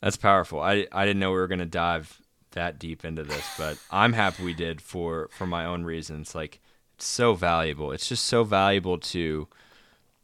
That's 0.00 0.16
powerful. 0.16 0.60
I 0.60 0.86
I 0.90 1.04
didn't 1.04 1.20
know 1.20 1.32
we 1.32 1.36
were 1.36 1.48
going 1.48 1.58
to 1.58 1.66
dive 1.66 2.18
that 2.52 2.78
deep 2.78 3.04
into 3.04 3.24
this, 3.24 3.46
but 3.58 3.76
I'm 3.90 4.14
happy 4.14 4.42
we 4.42 4.54
did 4.54 4.80
for 4.80 5.28
for 5.32 5.46
my 5.46 5.66
own 5.66 5.84
reasons. 5.84 6.34
Like 6.34 6.60
it's 6.94 7.04
so 7.04 7.34
valuable. 7.34 7.92
It's 7.92 8.08
just 8.08 8.24
so 8.24 8.42
valuable 8.42 8.96
to 8.96 9.48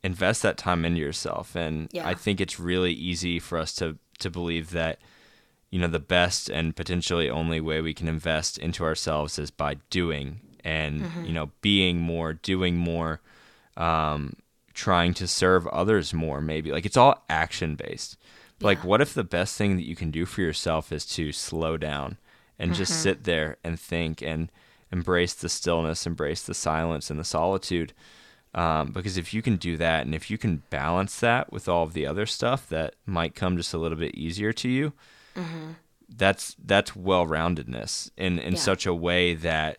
invest 0.02 0.40
that 0.40 0.56
time 0.56 0.86
into 0.86 1.00
yourself 1.00 1.54
and 1.54 1.90
yeah. 1.92 2.08
I 2.08 2.14
think 2.14 2.40
it's 2.40 2.58
really 2.58 2.94
easy 2.94 3.38
for 3.38 3.58
us 3.58 3.74
to 3.74 3.98
to 4.20 4.30
believe 4.30 4.70
that 4.70 5.00
you 5.70 5.78
know 5.78 5.88
the 5.88 5.98
best 5.98 6.48
and 6.48 6.74
potentially 6.76 7.28
only 7.28 7.60
way 7.60 7.80
we 7.80 7.94
can 7.94 8.08
invest 8.08 8.58
into 8.58 8.84
ourselves 8.84 9.38
is 9.38 9.50
by 9.50 9.74
doing 9.90 10.40
and 10.64 11.02
mm-hmm. 11.02 11.24
you 11.24 11.32
know 11.32 11.50
being 11.60 11.98
more, 12.00 12.32
doing 12.34 12.76
more 12.76 13.20
um 13.76 14.34
trying 14.74 15.12
to 15.12 15.26
serve 15.26 15.66
others 15.68 16.14
more 16.14 16.40
maybe 16.40 16.70
like 16.70 16.86
it's 16.86 16.96
all 16.96 17.24
action 17.28 17.74
based 17.74 18.16
yeah. 18.60 18.66
like 18.66 18.84
what 18.84 19.00
if 19.00 19.12
the 19.12 19.24
best 19.24 19.56
thing 19.56 19.76
that 19.76 19.86
you 19.86 19.96
can 19.96 20.10
do 20.10 20.24
for 20.24 20.40
yourself 20.40 20.92
is 20.92 21.04
to 21.04 21.32
slow 21.32 21.76
down 21.76 22.16
and 22.58 22.72
mm-hmm. 22.72 22.78
just 22.78 23.02
sit 23.02 23.24
there 23.24 23.56
and 23.64 23.78
think 23.78 24.22
and 24.22 24.50
embrace 24.92 25.34
the 25.34 25.48
stillness 25.48 26.06
embrace 26.06 26.42
the 26.42 26.54
silence 26.54 27.10
and 27.10 27.18
the 27.18 27.24
solitude 27.24 27.92
um, 28.54 28.92
because 28.92 29.18
if 29.18 29.34
you 29.34 29.42
can 29.42 29.56
do 29.56 29.76
that 29.76 30.06
and 30.06 30.14
if 30.14 30.30
you 30.30 30.38
can 30.38 30.62
balance 30.70 31.20
that 31.20 31.52
with 31.52 31.68
all 31.68 31.82
of 31.82 31.92
the 31.92 32.06
other 32.06 32.24
stuff 32.24 32.68
that 32.68 32.94
might 33.04 33.34
come 33.34 33.56
just 33.56 33.74
a 33.74 33.78
little 33.78 33.98
bit 33.98 34.14
easier 34.14 34.52
to 34.52 34.68
you 34.68 34.92
mm-hmm. 35.38 35.72
that's 36.08 36.56
that's 36.64 36.96
well-roundedness 36.96 38.10
in 38.16 38.38
in 38.38 38.54
yeah. 38.54 38.58
such 38.58 38.86
a 38.86 38.94
way 38.94 39.34
that 39.34 39.78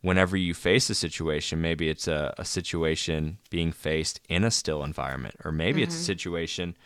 whenever 0.00 0.36
you 0.36 0.54
face 0.54 0.90
a 0.90 0.94
situation, 0.94 1.60
maybe 1.60 1.88
it's 1.88 2.08
a, 2.08 2.34
a 2.36 2.44
situation 2.44 3.38
being 3.50 3.72
faced 3.72 4.20
in 4.28 4.44
a 4.44 4.50
still 4.50 4.82
environment, 4.82 5.36
or 5.44 5.52
maybe 5.52 5.80
mm-hmm. 5.80 5.84
it's 5.84 5.94
a 5.94 5.98
mm-hmm. 5.98 6.06
situation 6.06 6.76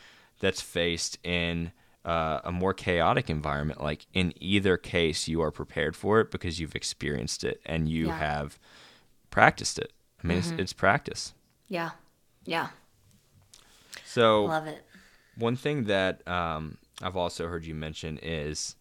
that's 0.40 0.60
faced 0.60 1.18
in 1.24 1.72
uh, 2.04 2.40
a 2.44 2.52
more 2.52 2.74
chaotic 2.74 3.28
environment. 3.30 3.80
Like 3.80 4.06
in 4.12 4.32
either 4.40 4.76
case, 4.76 5.28
you 5.28 5.42
are 5.42 5.50
prepared 5.50 5.96
for 5.96 6.20
it 6.20 6.30
because 6.30 6.60
you've 6.60 6.76
experienced 6.76 7.42
it 7.42 7.60
and 7.66 7.88
you 7.88 8.06
yeah. 8.06 8.18
have 8.18 8.58
practiced 9.30 9.78
it. 9.78 9.92
I 10.22 10.26
mean, 10.26 10.38
mm-hmm. 10.38 10.52
it's, 10.54 10.60
it's 10.60 10.72
practice. 10.72 11.34
Yeah. 11.68 11.90
Yeah. 12.44 12.68
So, 14.04 14.44
love 14.44 14.66
it. 14.66 14.84
One 15.36 15.56
thing 15.56 15.84
that 15.84 16.26
um, 16.28 16.78
I've 17.02 17.16
also 17.16 17.46
heard 17.48 17.64
you 17.66 17.74
mention 17.74 18.18
is 18.22 18.76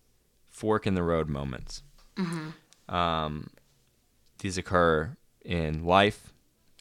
fork 0.49 0.87
in 0.87 0.95
the 0.95 1.03
road 1.03 1.29
moments. 1.29 1.83
Mm-hmm. 2.17 2.95
Um, 2.95 3.49
these 4.39 4.57
occur 4.57 5.17
in 5.43 5.85
life 5.85 6.33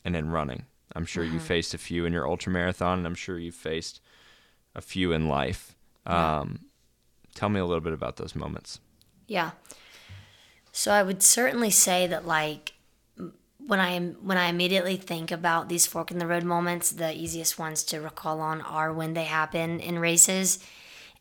and 0.05 0.15
in 0.15 0.31
running. 0.31 0.67
I'm 0.95 1.05
sure 1.05 1.25
mm-hmm. 1.25 1.35
you 1.35 1.41
faced 1.41 1.75
a 1.75 1.79
few 1.79 2.05
in 2.05 2.13
your 2.13 2.29
ultra 2.29 2.53
marathon, 2.53 2.99
and 2.99 3.07
I'm 3.07 3.15
sure 3.15 3.39
you 3.39 3.51
faced 3.51 4.01
a 4.75 4.81
few 4.81 5.13
in 5.13 5.29
life. 5.29 5.75
Yeah. 6.07 6.41
Um, 6.41 6.61
tell 7.35 7.49
me 7.49 7.61
a 7.61 7.65
little 7.65 7.81
bit 7.81 7.93
about 7.93 8.17
those 8.17 8.35
moments. 8.35 8.81
Yeah. 9.27 9.53
So 10.73 10.93
I 10.93 11.03
would 11.03 11.23
certainly 11.23 11.71
say 11.71 12.07
that 12.07 12.27
like 12.27 12.75
when 13.67 13.81
I 13.81 13.99
when 13.99 14.37
I 14.37 14.47
immediately 14.47 14.97
think 14.97 15.31
about 15.31 15.69
these 15.69 15.87
fork 15.87 16.11
in 16.11 16.19
the 16.19 16.27
road 16.27 16.45
moments, 16.45 16.91
the 16.91 17.15
easiest 17.15 17.59
ones 17.59 17.83
to 17.85 18.01
recall 18.01 18.41
on 18.41 18.61
are 18.61 18.93
when 18.93 19.15
they 19.15 19.25
happen 19.25 19.81
in 19.81 19.99
races, 19.99 20.59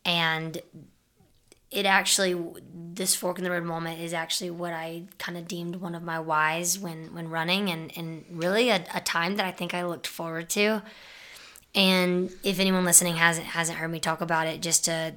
and 0.05 0.61
it 1.71 1.85
actually 1.85 2.39
this 2.93 3.15
fork 3.15 3.39
in 3.39 3.43
the 3.43 3.49
road 3.49 3.63
moment 3.63 3.99
is 3.99 4.13
actually 4.13 4.51
what 4.51 4.73
I 4.73 5.03
kind 5.17 5.37
of 5.37 5.47
deemed 5.47 5.77
one 5.77 5.95
of 5.95 6.03
my 6.03 6.19
whys 6.19 6.77
when 6.77 7.13
when 7.13 7.29
running 7.29 7.69
and 7.69 7.91
and 7.97 8.25
really 8.29 8.69
a, 8.69 8.85
a 8.93 9.01
time 9.01 9.37
that 9.37 9.45
I 9.45 9.51
think 9.51 9.73
I 9.73 9.83
looked 9.83 10.07
forward 10.07 10.49
to. 10.51 10.83
And 11.75 12.31
if 12.43 12.59
anyone 12.59 12.85
listening 12.85 13.15
hasn't 13.15 13.47
hasn't 13.47 13.79
heard 13.79 13.89
me 13.89 13.99
talk 13.99 14.21
about 14.21 14.45
it, 14.45 14.61
just 14.61 14.85
to 14.85 15.15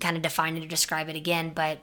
kind 0.00 0.16
of 0.16 0.22
define 0.22 0.56
it 0.56 0.64
or 0.64 0.68
describe 0.68 1.08
it 1.08 1.16
again, 1.16 1.52
but 1.54 1.78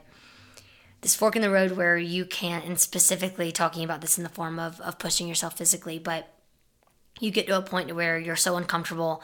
this 1.00 1.14
fork 1.14 1.36
in 1.36 1.42
the 1.42 1.50
road 1.50 1.72
where 1.72 1.96
you 1.98 2.24
can't, 2.24 2.64
and 2.64 2.78
specifically 2.78 3.52
talking 3.52 3.84
about 3.84 4.00
this 4.00 4.16
in 4.16 4.24
the 4.24 4.30
form 4.30 4.58
of, 4.58 4.80
of 4.80 4.98
pushing 4.98 5.28
yourself 5.28 5.58
physically, 5.58 5.98
but 5.98 6.32
you 7.20 7.30
get 7.30 7.46
to 7.46 7.58
a 7.58 7.62
point 7.62 7.94
where 7.94 8.18
you're 8.18 8.36
so 8.36 8.56
uncomfortable 8.56 9.22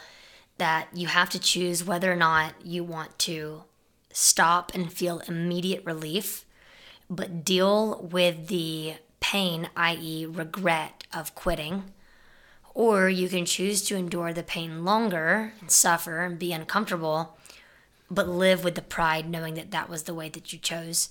that 0.61 0.89
you 0.93 1.07
have 1.07 1.31
to 1.31 1.39
choose 1.39 1.82
whether 1.82 2.12
or 2.12 2.16
not 2.16 2.53
you 2.62 2.85
want 2.85 3.19
to 3.19 3.65
stop 4.12 4.74
and 4.74 4.93
feel 4.93 5.20
immediate 5.20 5.82
relief, 5.87 6.45
but 7.09 7.45
deal 7.45 8.07
with 8.12 8.49
the 8.49 8.97
pain, 9.20 9.70
i.e., 9.74 10.27
regret 10.27 11.05
of 11.15 11.35
quitting. 11.35 11.85
Or 12.74 13.09
you 13.09 13.27
can 13.31 13.47
choose 13.47 13.81
to 13.87 13.97
endure 13.97 14.35
the 14.35 14.43
pain 14.43 14.85
longer 14.85 15.55
and 15.62 15.70
suffer 15.70 16.20
and 16.20 16.39
be 16.39 16.53
uncomfortable, 16.53 17.39
but 18.11 18.28
live 18.28 18.62
with 18.62 18.74
the 18.74 18.82
pride 18.82 19.31
knowing 19.31 19.55
that 19.55 19.70
that 19.70 19.89
was 19.89 20.03
the 20.03 20.15
way 20.15 20.28
that 20.28 20.53
you 20.53 20.59
chose. 20.59 21.09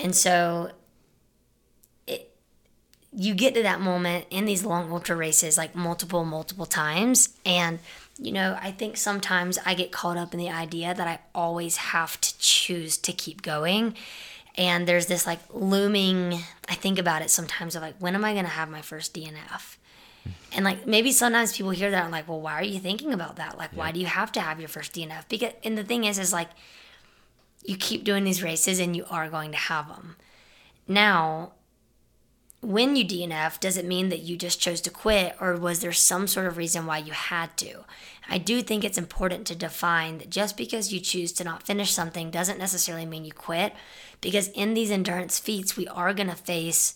And 0.00 0.16
so 0.16 0.72
you 3.16 3.34
get 3.34 3.54
to 3.54 3.62
that 3.62 3.80
moment 3.80 4.26
in 4.30 4.44
these 4.44 4.64
long 4.64 4.90
ultra 4.90 5.14
races 5.14 5.56
like 5.56 5.74
multiple, 5.74 6.24
multiple 6.24 6.66
times. 6.66 7.30
And 7.46 7.78
you 8.18 8.32
know, 8.32 8.56
I 8.60 8.70
think 8.70 8.96
sometimes 8.96 9.58
I 9.64 9.74
get 9.74 9.90
caught 9.90 10.16
up 10.16 10.32
in 10.34 10.38
the 10.38 10.50
idea 10.50 10.94
that 10.94 11.06
I 11.06 11.18
always 11.34 11.76
have 11.76 12.20
to 12.20 12.38
choose 12.38 12.96
to 12.98 13.12
keep 13.12 13.42
going. 13.42 13.94
And 14.56 14.86
there's 14.86 15.06
this 15.06 15.26
like 15.26 15.40
looming, 15.52 16.40
I 16.68 16.74
think 16.74 16.98
about 16.98 17.22
it 17.22 17.30
sometimes 17.30 17.74
of 17.74 17.82
like, 17.82 17.96
when 17.98 18.14
am 18.14 18.24
I 18.24 18.32
going 18.32 18.44
to 18.44 18.50
have 18.50 18.70
my 18.70 18.82
first 18.82 19.14
DNF? 19.14 19.76
And 20.52 20.64
like 20.64 20.86
maybe 20.86 21.10
sometimes 21.10 21.56
people 21.56 21.72
hear 21.72 21.90
that 21.90 22.04
and 22.04 22.12
like, 22.12 22.28
well, 22.28 22.40
why 22.40 22.52
are 22.54 22.64
you 22.64 22.78
thinking 22.78 23.12
about 23.12 23.36
that? 23.36 23.58
Like, 23.58 23.70
yeah. 23.72 23.78
why 23.78 23.92
do 23.92 23.98
you 23.98 24.06
have 24.06 24.30
to 24.32 24.40
have 24.40 24.60
your 24.60 24.68
first 24.68 24.94
DNF? 24.94 25.28
Because, 25.28 25.52
and 25.64 25.76
the 25.76 25.82
thing 25.82 26.04
is, 26.04 26.18
is 26.18 26.32
like, 26.32 26.50
you 27.64 27.76
keep 27.76 28.04
doing 28.04 28.22
these 28.22 28.42
races 28.42 28.78
and 28.78 28.94
you 28.94 29.04
are 29.10 29.28
going 29.28 29.50
to 29.50 29.56
have 29.56 29.88
them. 29.88 30.16
Now, 30.86 31.52
when 32.64 32.96
you 32.96 33.04
DNF, 33.04 33.60
does 33.60 33.76
it 33.76 33.84
mean 33.84 34.08
that 34.08 34.22
you 34.22 34.36
just 34.36 34.60
chose 34.60 34.80
to 34.82 34.90
quit 34.90 35.36
or 35.40 35.56
was 35.56 35.80
there 35.80 35.92
some 35.92 36.26
sort 36.26 36.46
of 36.46 36.56
reason 36.56 36.86
why 36.86 36.98
you 36.98 37.12
had 37.12 37.56
to? 37.58 37.84
I 38.28 38.38
do 38.38 38.62
think 38.62 38.84
it's 38.84 38.98
important 38.98 39.46
to 39.46 39.54
define 39.54 40.18
that 40.18 40.30
just 40.30 40.56
because 40.56 40.92
you 40.92 41.00
choose 41.00 41.32
to 41.32 41.44
not 41.44 41.66
finish 41.66 41.92
something 41.92 42.30
doesn't 42.30 42.58
necessarily 42.58 43.06
mean 43.06 43.24
you 43.24 43.32
quit 43.32 43.74
because 44.20 44.48
in 44.48 44.74
these 44.74 44.90
endurance 44.90 45.38
feats, 45.38 45.76
we 45.76 45.86
are 45.88 46.14
going 46.14 46.30
to 46.30 46.34
face 46.34 46.94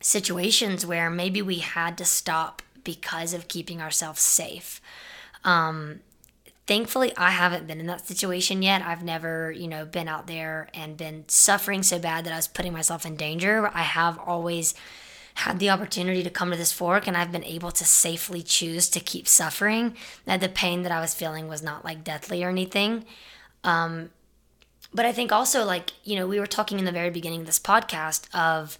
situations 0.00 0.84
where 0.84 1.08
maybe 1.08 1.40
we 1.40 1.58
had 1.58 1.96
to 1.98 2.04
stop 2.04 2.60
because 2.84 3.32
of 3.32 3.48
keeping 3.48 3.80
ourselves 3.80 4.20
safe. 4.20 4.80
Um, 5.44 6.00
thankfully 6.66 7.12
i 7.16 7.30
haven't 7.30 7.66
been 7.66 7.80
in 7.80 7.86
that 7.86 8.06
situation 8.06 8.62
yet. 8.62 8.82
I've 8.82 9.02
never 9.02 9.52
you 9.52 9.68
know 9.68 9.84
been 9.84 10.08
out 10.08 10.26
there 10.26 10.68
and 10.74 10.96
been 10.96 11.24
suffering 11.28 11.82
so 11.82 11.98
bad 11.98 12.24
that 12.24 12.32
i 12.32 12.36
was 12.36 12.48
putting 12.48 12.72
myself 12.72 13.04
in 13.06 13.16
danger. 13.16 13.70
I 13.74 13.82
have 13.82 14.18
always 14.18 14.74
had 15.34 15.58
the 15.58 15.70
opportunity 15.70 16.22
to 16.22 16.28
come 16.30 16.50
to 16.50 16.56
this 16.56 16.72
fork 16.72 17.06
and 17.06 17.16
i've 17.16 17.32
been 17.32 17.44
able 17.44 17.70
to 17.70 17.84
safely 17.84 18.42
choose 18.42 18.88
to 18.90 19.00
keep 19.00 19.26
suffering. 19.26 19.96
That 20.24 20.40
the 20.40 20.48
pain 20.48 20.82
that 20.82 20.92
i 20.92 21.00
was 21.00 21.14
feeling 21.14 21.48
was 21.48 21.62
not 21.62 21.84
like 21.84 22.04
deathly 22.04 22.44
or 22.44 22.48
anything. 22.48 23.04
Um, 23.64 24.10
but 24.94 25.06
i 25.06 25.12
think 25.12 25.32
also 25.32 25.64
like 25.64 25.90
you 26.04 26.16
know 26.16 26.26
we 26.26 26.38
were 26.38 26.46
talking 26.46 26.78
in 26.78 26.84
the 26.84 26.92
very 26.92 27.10
beginning 27.10 27.40
of 27.40 27.46
this 27.46 27.58
podcast 27.58 28.32
of 28.34 28.78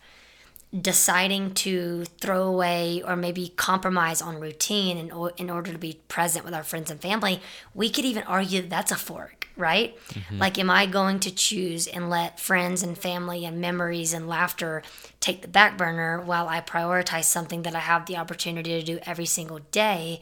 deciding 0.79 1.53
to 1.53 2.05
throw 2.19 2.45
away 2.45 3.03
or 3.07 3.15
maybe 3.15 3.53
compromise 3.57 4.23
on 4.23 4.41
routine 4.41 4.97
in, 4.97 5.31
in 5.37 5.51
order 5.51 5.71
to 5.73 5.79
be 5.79 6.01
present 6.09 6.45
with 6.45 6.55
our 6.55 6.63
friends 6.63 6.91
and 6.91 7.01
family, 7.01 7.41
we 7.75 7.91
could 7.91 8.05
even 8.05 8.23
argue 8.25 8.63
that 8.63 8.71
that's 8.71 8.91
a 8.93 8.97
fork. 8.97 9.49
right? 9.57 9.95
Like, 10.39 10.59
am 10.59 10.71
I 10.71 10.87
going 10.87 11.21
to 11.21 11.31
choose 11.31 11.87
and 11.87 12.09
let 12.09 12.41
friends 12.41 12.83
and 12.83 12.97
family 12.97 13.45
and 13.45 13.61
memories 13.61 14.15
and 14.15 14.27
laughter 14.27 14.83
take 15.21 15.43
the 15.43 15.49
back 15.49 15.77
burner 15.77 16.21
while 16.21 16.49
I 16.49 16.63
prioritize 16.63 17.25
something 17.25 17.63
that 17.63 17.75
I 17.77 17.81
have 17.81 18.07
the 18.07 18.17
opportunity 18.17 18.71
to 18.81 18.83
do 18.83 18.99
every 19.05 19.27
single 19.27 19.59
day? 19.71 20.21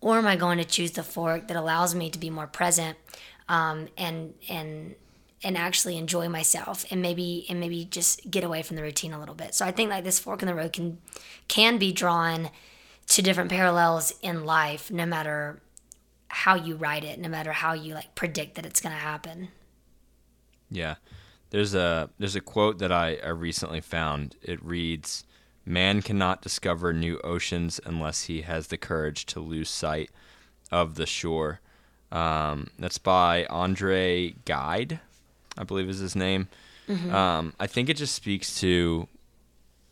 Or 0.00 0.18
am 0.18 0.28
I 0.28 0.36
going 0.36 0.58
to 0.58 0.64
choose 0.64 0.92
the 0.92 1.02
fork 1.02 1.48
that 1.48 1.56
allows 1.56 1.92
me 1.94 2.08
to 2.10 2.18
be 2.20 2.30
more 2.30 2.46
present 2.46 2.96
um, 3.48 3.88
and 3.96 4.34
and 4.48 4.94
and 5.42 5.56
actually 5.56 5.96
enjoy 5.96 6.28
myself 6.28 6.84
and 6.90 7.00
maybe 7.00 7.46
and 7.48 7.60
maybe 7.60 7.84
just 7.84 8.30
get 8.30 8.44
away 8.44 8.62
from 8.62 8.76
the 8.76 8.82
routine 8.82 9.12
a 9.12 9.20
little 9.20 9.34
bit. 9.34 9.54
So 9.54 9.64
I 9.64 9.70
think 9.70 9.90
like 9.90 10.04
this 10.04 10.18
fork 10.18 10.42
in 10.42 10.48
the 10.48 10.54
road 10.54 10.72
can 10.72 10.98
can 11.46 11.78
be 11.78 11.92
drawn 11.92 12.50
to 13.08 13.22
different 13.22 13.50
parallels 13.50 14.12
in 14.22 14.44
life 14.44 14.90
no 14.90 15.06
matter 15.06 15.60
how 16.28 16.54
you 16.54 16.76
write 16.76 17.04
it, 17.04 17.18
no 17.18 17.28
matter 17.28 17.52
how 17.52 17.72
you 17.72 17.94
like 17.94 18.14
predict 18.14 18.54
that 18.56 18.66
it's 18.66 18.80
going 18.80 18.94
to 18.94 19.00
happen. 19.00 19.48
Yeah. 20.70 20.96
There's 21.50 21.74
a 21.74 22.10
there's 22.18 22.36
a 22.36 22.40
quote 22.40 22.78
that 22.78 22.92
I, 22.92 23.16
I 23.24 23.30
recently 23.30 23.80
found. 23.80 24.36
It 24.42 24.62
reads, 24.62 25.24
"Man 25.64 26.02
cannot 26.02 26.42
discover 26.42 26.92
new 26.92 27.18
oceans 27.24 27.80
unless 27.86 28.24
he 28.24 28.42
has 28.42 28.66
the 28.66 28.76
courage 28.76 29.24
to 29.26 29.40
lose 29.40 29.70
sight 29.70 30.10
of 30.70 30.96
the 30.96 31.06
shore." 31.06 31.60
Um, 32.12 32.68
that's 32.78 32.98
by 32.98 33.46
Andre 33.46 34.34
Gide, 34.44 35.00
I 35.58 35.64
believe 35.64 35.88
is 35.88 35.98
his 35.98 36.16
name. 36.16 36.48
Um, 37.10 37.52
I 37.60 37.66
think 37.66 37.90
it 37.90 37.98
just 37.98 38.14
speaks 38.14 38.58
to 38.60 39.08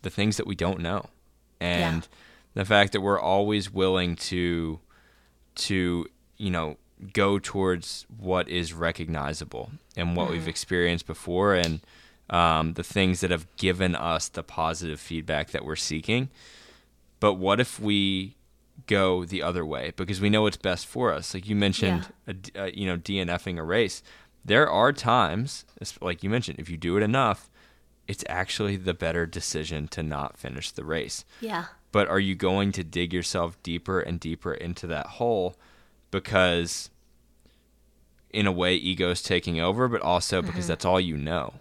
the 0.01 0.09
things 0.09 0.38
that 0.38 0.47
we 0.47 0.55
don't 0.55 0.80
know, 0.80 1.10
and 1.60 2.02
Yeah. 2.02 2.09
the 2.55 2.64
fact 2.64 2.93
that 2.93 3.02
we're 3.02 3.20
always 3.20 3.70
willing 3.70 4.16
to 4.30 4.78
to 5.56 6.06
you 6.38 6.51
know 6.51 6.76
go 7.12 7.38
towards 7.38 8.06
what 8.16 8.48
is 8.48 8.72
recognizable 8.72 9.70
and 9.97 10.16
what 10.16 10.30
we've 10.30 10.48
experienced 10.48 11.06
before 11.06 11.55
and 11.55 11.80
um, 12.30 12.72
the 12.74 12.82
things 12.82 13.20
that 13.20 13.30
have 13.30 13.47
given 13.56 13.94
us 13.94 14.28
the 14.28 14.43
positive 14.43 14.98
feedback 14.98 15.51
that 15.51 15.64
we're 15.64 15.76
seeking. 15.76 16.28
But 17.20 17.34
what 17.34 17.60
if 17.60 17.78
we 17.78 18.34
go 18.86 19.24
the 19.26 19.43
other 19.43 19.64
way? 19.64 19.93
Because 19.97 20.20
we 20.20 20.30
know 20.30 20.43
what's 20.43 20.56
best 20.56 20.86
for 20.86 21.12
us. 21.12 21.34
Like 21.34 21.47
you 21.47 21.55
mentioned 21.56 22.09
a 22.26 22.32
d 22.32 22.52
uh, 22.59 22.70
you 22.72 22.86
know 22.86 22.97
dnfing 22.97 23.59
a 23.59 23.62
race 23.62 24.02
there 24.47 24.68
are 24.70 24.93
times 24.93 25.64
like 26.01 26.23
you 26.23 26.31
mentioned 26.31 26.59
if 26.59 26.68
you 26.70 26.77
do 26.77 26.97
it 26.97 27.02
enough 27.02 27.51
it's 28.09 28.24
actually 28.28 28.77
the 28.77 28.94
better 28.94 29.27
decision 29.27 29.89
to 29.89 30.02
not 30.02 30.39
finish 30.39 30.70
the 30.70 30.85
race 30.85 31.24
Yeah. 31.40 31.64
but 31.93 32.06
are 32.09 32.20
you 32.20 32.35
going 32.35 32.70
to 32.73 32.85
dig 32.85 33.12
yourself 33.12 33.60
deeper 33.62 34.01
and 34.01 34.20
deeper 34.20 34.55
into 34.55 34.86
that 34.86 35.06
hole 35.06 35.56
because 36.10 36.90
in 38.31 38.47
a 38.47 38.52
way 38.52 38.74
ego's 38.77 39.23
taking 39.23 39.60
over 39.60 39.89
but 39.89 40.01
also 40.02 40.40
because 40.43 40.60
mm-hmm. 40.64 40.68
that's 40.68 40.85
all 40.85 41.01
you 41.01 41.16
know 41.16 41.55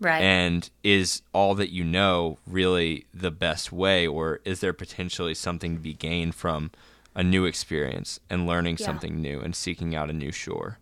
Right. 0.00 0.20
and 0.20 0.68
is 0.82 1.22
all 1.32 1.54
that 1.54 1.70
you 1.70 1.84
know 1.84 2.38
really 2.44 3.06
the 3.14 3.30
best 3.30 3.70
way 3.70 4.04
or 4.04 4.40
is 4.44 4.58
there 4.58 4.72
potentially 4.72 5.32
something 5.34 5.74
to 5.76 5.80
be 5.80 5.94
gained 5.94 6.34
from 6.34 6.72
a 7.14 7.22
new 7.22 7.44
experience 7.44 8.18
and 8.28 8.44
learning 8.44 8.78
Yeah. 8.80 8.86
something 8.86 9.20
new 9.22 9.40
and 9.40 9.54
seeking 9.54 9.94
out 9.94 10.10
a 10.10 10.12
new 10.12 10.32
shore 10.32 10.78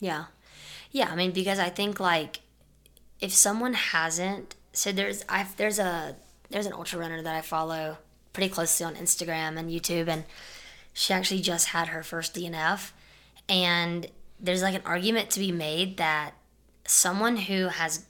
Yeah. 0.00 0.24
Yeah, 0.94 1.10
I 1.10 1.16
mean 1.16 1.32
because 1.32 1.58
I 1.58 1.70
think 1.70 1.98
like 1.98 2.38
if 3.20 3.34
someone 3.34 3.74
hasn't 3.74 4.54
so 4.72 4.92
there's 4.92 5.24
I 5.28 5.44
there's 5.56 5.80
a 5.80 6.14
there's 6.50 6.66
an 6.66 6.72
ultra 6.72 7.00
runner 7.00 7.20
that 7.20 7.34
I 7.34 7.40
follow 7.40 7.98
pretty 8.32 8.48
closely 8.48 8.86
on 8.86 8.94
Instagram 8.94 9.58
and 9.58 9.68
YouTube 9.68 10.06
and 10.06 10.22
she 10.92 11.12
actually 11.12 11.40
just 11.40 11.70
had 11.70 11.88
her 11.88 12.04
first 12.04 12.32
DNF 12.36 12.92
and 13.48 14.06
there's 14.38 14.62
like 14.62 14.76
an 14.76 14.82
argument 14.84 15.30
to 15.30 15.40
be 15.40 15.50
made 15.50 15.96
that 15.96 16.34
someone 16.86 17.38
who 17.38 17.66
has 17.66 18.06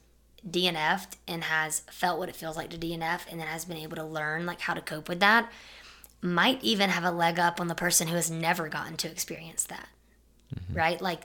DNF'd 0.46 1.16
and 1.26 1.44
has 1.44 1.80
felt 1.90 2.18
what 2.18 2.28
it 2.28 2.36
feels 2.36 2.58
like 2.58 2.68
to 2.68 2.76
DNF 2.76 3.20
and 3.30 3.40
then 3.40 3.46
has 3.46 3.64
been 3.64 3.78
able 3.78 3.96
to 3.96 4.04
learn 4.04 4.44
like 4.44 4.60
how 4.60 4.74
to 4.74 4.82
cope 4.82 5.08
with 5.08 5.20
that 5.20 5.50
might 6.20 6.62
even 6.62 6.90
have 6.90 7.04
a 7.04 7.10
leg 7.10 7.38
up 7.38 7.62
on 7.62 7.68
the 7.68 7.74
person 7.74 8.08
who 8.08 8.16
has 8.16 8.30
never 8.30 8.68
gotten 8.68 8.98
to 8.98 9.10
experience 9.10 9.64
that. 9.64 9.88
Mm-hmm. 10.54 10.76
Right? 10.76 11.00
Like 11.00 11.22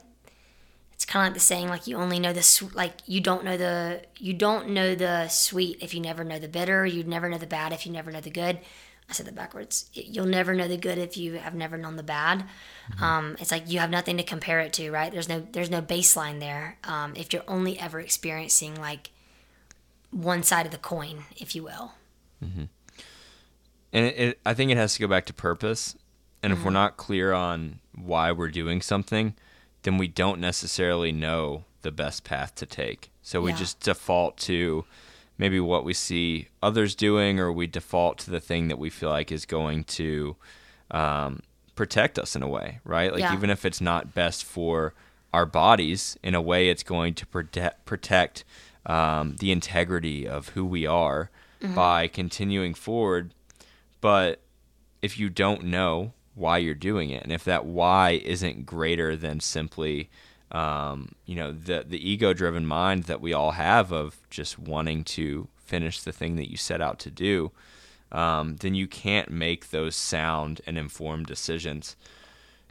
it's 1.00 1.06
kind 1.06 1.24
of 1.26 1.28
like 1.30 1.34
the 1.36 1.40
saying 1.40 1.70
like 1.70 1.88
you 1.88 1.96
only 1.96 2.20
know 2.20 2.34
the 2.34 2.70
like 2.74 2.92
you 3.06 3.22
don't 3.22 3.46
know 3.46 3.56
the 3.56 4.02
you 4.18 4.34
don't 4.34 4.68
know 4.68 4.96
the 4.96 5.30
sweet 5.30 5.78
if 5.82 5.94
you 5.94 6.02
never 6.02 6.26
know 6.26 6.38
the 6.38 6.50
bitter 6.50 6.86
you 6.86 7.06
never 7.06 7.30
know 7.30 7.38
the 7.38 7.48
bad 7.48 7.72
if 7.72 7.86
you 7.86 7.92
never 7.94 8.12
know 8.12 8.20
the 8.20 8.30
good. 8.30 8.60
I 9.10 9.14
said 9.14 9.26
that 9.26 9.34
backwards. 9.34 9.90
You'll 9.94 10.26
never 10.26 10.54
know 10.54 10.68
the 10.68 10.76
good 10.76 10.98
if 10.98 11.16
you 11.16 11.36
have 11.36 11.56
never 11.56 11.78
known 11.78 11.96
the 11.96 12.04
bad. 12.04 12.44
Um, 13.02 13.38
it's 13.40 13.50
like 13.50 13.72
you 13.72 13.80
have 13.80 13.90
nothing 13.90 14.18
to 14.18 14.24
compare 14.24 14.60
it 14.60 14.74
to 14.74 14.92
right? 14.92 15.10
There's 15.10 15.30
no 15.30 15.48
there's 15.54 15.70
no 15.70 15.82
baseline 15.82 16.42
there 16.42 16.78
um, 16.84 17.14
if 17.16 17.32
you're 17.32 17.44
only 17.48 17.80
ever 17.80 18.02
experiencing 18.02 18.76
like 18.76 19.12
one 20.12 20.44
side 20.44 20.66
of 20.66 20.74
the 20.74 20.78
coin 20.78 21.24
if 21.38 21.56
you 21.56 21.64
will. 21.64 21.94
And 23.94 24.06
it, 24.06 24.20
it, 24.20 24.40
I 24.46 24.54
think 24.54 24.70
it 24.70 24.76
has 24.76 24.96
to 24.96 25.00
go 25.00 25.08
back 25.08 25.26
to 25.28 25.34
purpose. 25.34 25.96
And 26.44 26.52
if 26.52 26.60
we're 26.66 26.72
not 26.72 26.98
clear 26.98 27.32
on 27.32 27.80
why 27.96 28.34
we're 28.34 28.50
doing 28.50 28.82
something, 28.82 29.34
then 29.90 29.98
we 29.98 30.07
don't 30.07 30.40
necessarily 30.40 31.11
know 31.11 31.64
the 31.82 31.91
best 31.91 32.24
path 32.24 32.53
to 32.53 32.66
take. 32.66 33.10
So 33.24 33.41
we 33.41 33.52
Yeah. 33.52 33.57
just 33.57 33.80
default 33.80 34.38
to 34.38 34.86
maybe 35.40 35.60
what 35.60 35.84
we 35.84 35.94
see 35.95 36.48
others 36.61 36.94
doing, 36.94 37.40
or 37.40 37.52
we 37.52 37.66
default 37.66 38.20
to 38.20 38.30
the 38.30 38.40
thing 38.40 38.68
that 38.68 38.78
we 38.78 38.91
feel 38.91 39.10
like 39.10 39.32
is 39.32 39.45
going 39.48 39.84
to 39.86 40.36
um, 40.91 41.40
protect 41.76 42.20
us 42.20 42.36
in 42.36 42.44
a 42.44 42.48
way, 42.48 42.80
right? 42.84 43.11
Like 43.11 43.22
Yeah. 43.22 43.34
even 43.34 43.49
if 43.49 43.66
it's 43.66 43.82
not 43.82 44.14
best 44.14 44.44
for 44.44 44.94
our 45.34 45.45
bodies, 45.48 46.18
in 46.22 46.36
a 46.36 46.41
way, 46.41 46.70
it's 46.70 46.84
going 46.84 47.14
to 47.16 47.26
protect 47.26 47.86
protect 47.86 48.44
um, 48.86 49.38
the 49.40 49.52
integrity 49.52 50.28
of 50.28 50.49
who 50.49 50.66
we 50.66 50.86
are 50.86 51.30
by 51.76 52.07
continuing 52.07 52.74
forward 52.74 53.34
but 54.02 54.40
if 55.02 55.20
you 55.20 55.30
don't 55.30 55.64
know 55.66 56.14
why 56.40 56.57
you're 56.57 56.74
doing 56.74 57.10
it. 57.10 57.24
And 57.24 57.32
if 57.32 57.44
that 57.44 57.66
why 57.66 58.22
isn't 58.24 58.66
greater 58.66 59.16
than 59.16 59.40
simply 59.40 60.10
um, 60.52 61.14
you 61.26 61.36
know 61.36 61.52
the 61.52 61.86
the 61.88 62.10
ego 62.10 62.34
driven 62.34 62.66
mind 62.66 63.03
that 63.03 63.22
we 63.22 63.34
all 63.34 63.52
have 63.52 63.91
of 63.91 64.18
just 64.32 64.57
wanting 64.57 65.03
to 65.03 65.48
finish 65.57 66.02
the 66.02 66.11
thing 66.11 66.38
that 66.38 66.49
you 66.49 66.57
set 66.57 66.82
out 66.82 66.98
to 66.99 67.11
do 67.11 67.52
um, 68.11 68.56
then 68.56 68.74
you 68.74 68.88
can't 68.88 69.30
make 69.30 69.70
those 69.70 69.95
sound 69.95 70.61
and 70.66 70.78
informed 70.78 71.28
decisions. 71.28 71.95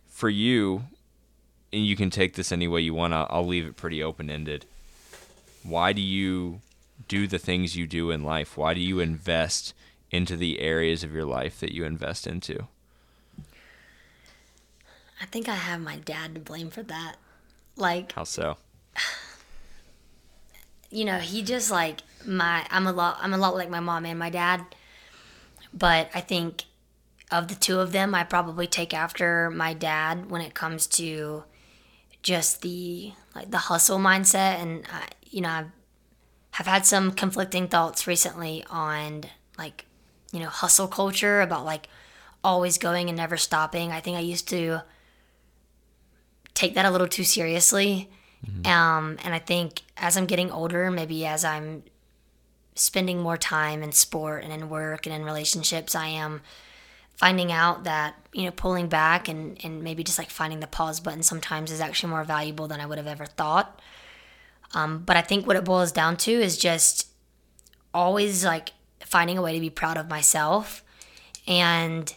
For 0.08 0.28
you 0.28 0.84
and 1.72 1.86
you 1.86 1.94
can 1.94 2.10
take 2.10 2.34
this 2.34 2.50
any 2.50 2.66
way 2.66 2.80
you 2.80 2.94
want 2.94 3.14
I'll, 3.14 3.28
I'll 3.30 3.46
leave 3.46 3.66
it 3.66 3.76
pretty 3.76 4.02
open 4.02 4.30
ended 4.30 4.66
why 5.62 5.92
do 5.92 6.00
you 6.00 6.60
do 7.08 7.26
the 7.26 7.38
things 7.38 7.76
you 7.76 7.86
do 7.86 8.10
in 8.10 8.24
life? 8.24 8.56
Why 8.56 8.74
do 8.74 8.80
you 8.80 9.00
invest 9.00 9.74
into 10.10 10.36
the 10.36 10.60
areas 10.60 11.04
of 11.04 11.12
your 11.12 11.24
life 11.24 11.60
that 11.60 11.72
you 11.72 11.84
invest 11.84 12.26
into 12.26 12.66
i 15.20 15.26
think 15.26 15.48
i 15.48 15.54
have 15.54 15.80
my 15.80 15.96
dad 15.96 16.34
to 16.34 16.40
blame 16.40 16.70
for 16.70 16.82
that 16.82 17.16
like 17.76 18.12
how 18.12 18.24
so 18.24 18.56
you 20.90 21.04
know, 21.04 21.18
he 21.18 21.42
just 21.42 21.70
like 21.70 22.00
my 22.26 22.66
I'm 22.70 22.86
a 22.86 22.92
lot 22.92 23.18
I'm 23.20 23.34
a 23.34 23.38
lot 23.38 23.54
like 23.54 23.70
my 23.70 23.80
mom 23.80 24.06
and 24.06 24.18
my 24.18 24.30
dad. 24.30 24.64
But 25.72 26.10
I 26.14 26.20
think 26.20 26.64
of 27.30 27.48
the 27.48 27.54
two 27.54 27.80
of 27.80 27.92
them, 27.92 28.14
I 28.14 28.24
probably 28.24 28.66
take 28.66 28.94
after 28.94 29.50
my 29.50 29.74
dad 29.74 30.30
when 30.30 30.40
it 30.40 30.54
comes 30.54 30.86
to 30.88 31.44
just 32.22 32.62
the 32.62 33.12
like 33.34 33.50
the 33.50 33.58
hustle 33.58 33.98
mindset 33.98 34.60
and 34.60 34.84
I, 34.90 35.08
you 35.24 35.42
know, 35.42 35.50
I've 35.50 35.66
have 36.52 36.66
had 36.66 36.86
some 36.86 37.12
conflicting 37.12 37.68
thoughts 37.68 38.06
recently 38.06 38.64
on 38.70 39.24
like, 39.58 39.84
you 40.32 40.40
know, 40.40 40.48
hustle 40.48 40.88
culture 40.88 41.40
about 41.42 41.64
like 41.64 41.88
always 42.42 42.78
going 42.78 43.08
and 43.08 43.16
never 43.16 43.36
stopping. 43.36 43.92
I 43.92 44.00
think 44.00 44.16
I 44.16 44.20
used 44.20 44.48
to 44.48 44.82
take 46.58 46.74
that 46.74 46.84
a 46.84 46.90
little 46.90 47.06
too 47.06 47.22
seriously. 47.22 48.10
Um, 48.66 49.16
and 49.22 49.32
I 49.32 49.38
think 49.38 49.82
as 49.96 50.16
I'm 50.16 50.26
getting 50.26 50.50
older, 50.50 50.90
maybe 50.90 51.24
as 51.24 51.44
I'm 51.44 51.84
spending 52.74 53.20
more 53.20 53.36
time 53.36 53.82
in 53.82 53.92
sport 53.92 54.42
and 54.42 54.52
in 54.52 54.68
work 54.68 55.06
and 55.06 55.14
in 55.14 55.24
relationships, 55.24 55.94
I 55.94 56.08
am 56.08 56.40
finding 57.16 57.52
out 57.52 57.84
that, 57.84 58.14
you 58.32 58.44
know, 58.44 58.50
pulling 58.50 58.88
back 58.88 59.28
and, 59.28 59.56
and 59.64 59.84
maybe 59.84 60.02
just 60.02 60.18
like 60.18 60.30
finding 60.30 60.58
the 60.58 60.66
pause 60.66 60.98
button 60.98 61.22
sometimes 61.22 61.70
is 61.70 61.80
actually 61.80 62.10
more 62.10 62.24
valuable 62.24 62.66
than 62.66 62.80
I 62.80 62.86
would 62.86 62.98
have 62.98 63.06
ever 63.06 63.26
thought. 63.26 63.80
Um, 64.74 65.02
but 65.06 65.16
I 65.16 65.22
think 65.22 65.46
what 65.46 65.56
it 65.56 65.64
boils 65.64 65.92
down 65.92 66.16
to 66.18 66.32
is 66.32 66.56
just 66.58 67.06
always 67.94 68.44
like 68.44 68.70
finding 69.00 69.38
a 69.38 69.42
way 69.42 69.52
to 69.54 69.60
be 69.60 69.70
proud 69.70 69.96
of 69.96 70.08
myself. 70.08 70.82
And 71.46 72.12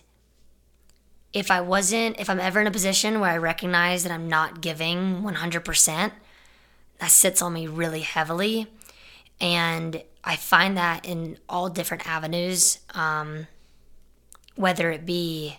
if 1.33 1.49
I 1.49 1.61
wasn't, 1.61 2.19
if 2.19 2.29
I'm 2.29 2.39
ever 2.39 2.59
in 2.59 2.67
a 2.67 2.71
position 2.71 3.19
where 3.19 3.31
I 3.31 3.37
recognize 3.37 4.03
that 4.03 4.11
I'm 4.11 4.27
not 4.27 4.61
giving 4.61 5.21
100%, 5.21 6.11
that 6.99 7.11
sits 7.11 7.41
on 7.41 7.53
me 7.53 7.67
really 7.67 8.01
heavily. 8.01 8.67
And 9.39 10.03
I 10.23 10.35
find 10.35 10.77
that 10.77 11.05
in 11.05 11.37
all 11.49 11.69
different 11.69 12.07
avenues, 12.07 12.79
um, 12.93 13.47
whether 14.55 14.91
it 14.91 15.05
be 15.05 15.57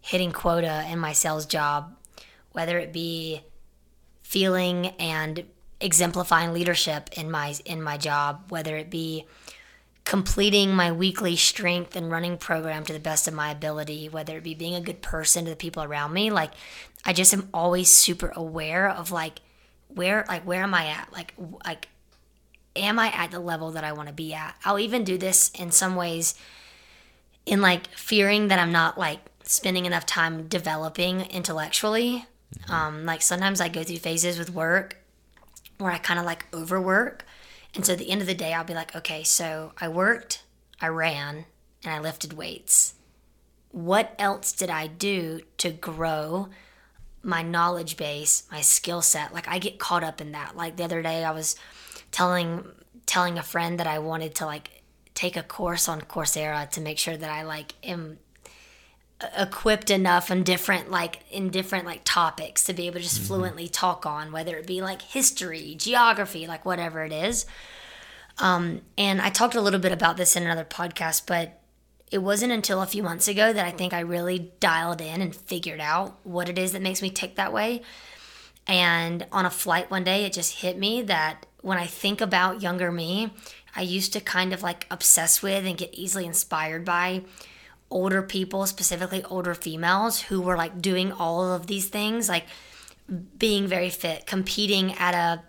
hitting 0.00 0.32
quota 0.32 0.86
in 0.90 0.98
my 0.98 1.12
sales 1.12 1.46
job, 1.46 1.94
whether 2.52 2.78
it 2.78 2.92
be 2.92 3.42
feeling 4.22 4.86
and 4.98 5.44
exemplifying 5.80 6.52
leadership 6.52 7.10
in 7.16 7.30
my 7.30 7.54
in 7.64 7.82
my 7.82 7.96
job, 7.96 8.50
whether 8.50 8.76
it 8.76 8.90
be 8.90 9.26
completing 10.04 10.74
my 10.74 10.90
weekly 10.90 11.36
strength 11.36 11.94
and 11.94 12.10
running 12.10 12.36
program 12.36 12.84
to 12.84 12.92
the 12.92 12.98
best 12.98 13.28
of 13.28 13.34
my 13.34 13.50
ability, 13.50 14.08
whether 14.08 14.36
it 14.38 14.44
be 14.44 14.54
being 14.54 14.74
a 14.74 14.80
good 14.80 15.02
person 15.02 15.44
to 15.44 15.50
the 15.50 15.56
people 15.56 15.82
around 15.82 16.12
me. 16.12 16.30
Like 16.30 16.50
I 17.04 17.12
just 17.12 17.32
am 17.32 17.48
always 17.54 17.92
super 17.92 18.32
aware 18.34 18.88
of 18.88 19.12
like 19.12 19.40
where 19.88 20.24
like 20.28 20.42
where 20.42 20.62
am 20.62 20.74
I 20.74 20.86
at? 20.86 21.12
Like 21.12 21.34
like 21.64 21.88
am 22.76 22.98
I 22.98 23.08
at 23.08 23.30
the 23.30 23.40
level 23.40 23.72
that 23.72 23.84
I 23.84 23.92
want 23.92 24.08
to 24.08 24.14
be 24.14 24.34
at? 24.34 24.56
I'll 24.64 24.78
even 24.78 25.04
do 25.04 25.18
this 25.18 25.50
in 25.50 25.70
some 25.70 25.96
ways 25.96 26.34
in 27.46 27.60
like 27.60 27.88
fearing 27.88 28.48
that 28.48 28.58
I'm 28.58 28.72
not 28.72 28.98
like 28.98 29.20
spending 29.42 29.86
enough 29.86 30.06
time 30.06 30.46
developing 30.48 31.22
intellectually. 31.22 32.26
Mm-hmm. 32.58 32.72
Um, 32.72 33.04
like 33.04 33.22
sometimes 33.22 33.60
I 33.60 33.68
go 33.68 33.82
through 33.82 33.98
phases 33.98 34.38
with 34.38 34.50
work 34.50 34.96
where 35.78 35.90
I 35.90 35.98
kind 35.98 36.20
of 36.20 36.26
like 36.26 36.46
overwork. 36.54 37.24
And 37.74 37.84
so 37.84 37.92
at 37.92 37.98
the 37.98 38.10
end 38.10 38.20
of 38.20 38.26
the 38.26 38.34
day, 38.34 38.52
I'll 38.52 38.64
be 38.64 38.74
like, 38.74 38.94
okay, 38.96 39.22
so 39.22 39.72
I 39.80 39.88
worked, 39.88 40.42
I 40.80 40.88
ran, 40.88 41.46
and 41.84 41.94
I 41.94 42.00
lifted 42.00 42.32
weights. 42.32 42.94
What 43.70 44.14
else 44.18 44.52
did 44.52 44.70
I 44.70 44.88
do 44.88 45.40
to 45.58 45.70
grow 45.70 46.48
my 47.22 47.42
knowledge 47.42 47.96
base, 47.96 48.44
my 48.50 48.60
skill 48.60 49.02
set? 49.02 49.32
Like 49.32 49.48
I 49.48 49.58
get 49.58 49.78
caught 49.78 50.02
up 50.02 50.20
in 50.20 50.32
that. 50.32 50.56
Like 50.56 50.76
the 50.76 50.84
other 50.84 51.02
day, 51.02 51.24
I 51.24 51.30
was 51.30 51.56
telling 52.10 52.64
telling 53.06 53.38
a 53.38 53.42
friend 53.42 53.78
that 53.80 53.86
I 53.86 53.98
wanted 53.98 54.34
to 54.36 54.46
like 54.46 54.82
take 55.14 55.36
a 55.36 55.42
course 55.42 55.88
on 55.88 56.00
Coursera 56.00 56.68
to 56.70 56.80
make 56.80 56.98
sure 56.98 57.16
that 57.16 57.30
I 57.30 57.42
like 57.42 57.74
am 57.82 58.18
equipped 59.36 59.90
enough 59.90 60.30
in 60.30 60.42
different 60.42 60.90
like 60.90 61.20
in 61.30 61.50
different 61.50 61.84
like 61.84 62.00
topics 62.04 62.64
to 62.64 62.72
be 62.72 62.86
able 62.86 62.96
to 62.96 63.02
just 63.02 63.18
mm-hmm. 63.18 63.26
fluently 63.26 63.68
talk 63.68 64.06
on 64.06 64.32
whether 64.32 64.56
it 64.56 64.66
be 64.66 64.80
like 64.80 65.02
history 65.02 65.74
geography 65.76 66.46
like 66.46 66.64
whatever 66.64 67.04
it 67.04 67.12
is 67.12 67.44
um, 68.38 68.80
and 68.96 69.20
i 69.20 69.28
talked 69.28 69.54
a 69.54 69.60
little 69.60 69.80
bit 69.80 69.92
about 69.92 70.16
this 70.16 70.36
in 70.36 70.42
another 70.42 70.64
podcast 70.64 71.24
but 71.26 71.60
it 72.10 72.18
wasn't 72.18 72.50
until 72.50 72.80
a 72.80 72.86
few 72.86 73.02
months 73.02 73.28
ago 73.28 73.52
that 73.52 73.66
i 73.66 73.70
think 73.70 73.92
i 73.92 74.00
really 74.00 74.52
dialed 74.58 75.02
in 75.02 75.20
and 75.20 75.36
figured 75.36 75.80
out 75.80 76.18
what 76.24 76.48
it 76.48 76.58
is 76.58 76.72
that 76.72 76.82
makes 76.82 77.02
me 77.02 77.10
tick 77.10 77.34
that 77.36 77.52
way 77.52 77.82
and 78.66 79.26
on 79.32 79.44
a 79.44 79.50
flight 79.50 79.90
one 79.90 80.04
day 80.04 80.24
it 80.24 80.32
just 80.32 80.60
hit 80.60 80.78
me 80.78 81.02
that 81.02 81.44
when 81.60 81.76
i 81.76 81.86
think 81.86 82.22
about 82.22 82.62
younger 82.62 82.90
me 82.90 83.30
i 83.76 83.82
used 83.82 84.14
to 84.14 84.20
kind 84.20 84.54
of 84.54 84.62
like 84.62 84.86
obsess 84.90 85.42
with 85.42 85.66
and 85.66 85.76
get 85.76 85.92
easily 85.92 86.24
inspired 86.24 86.86
by 86.86 87.22
older 87.90 88.22
people, 88.22 88.66
specifically 88.66 89.22
older 89.24 89.54
females, 89.54 90.22
who 90.22 90.40
were 90.40 90.56
like 90.56 90.80
doing 90.80 91.12
all 91.12 91.52
of 91.52 91.66
these 91.66 91.88
things, 91.88 92.28
like 92.28 92.46
being 93.38 93.66
very 93.66 93.90
fit, 93.90 94.26
competing 94.26 94.94
at 94.94 95.14
a 95.14 95.42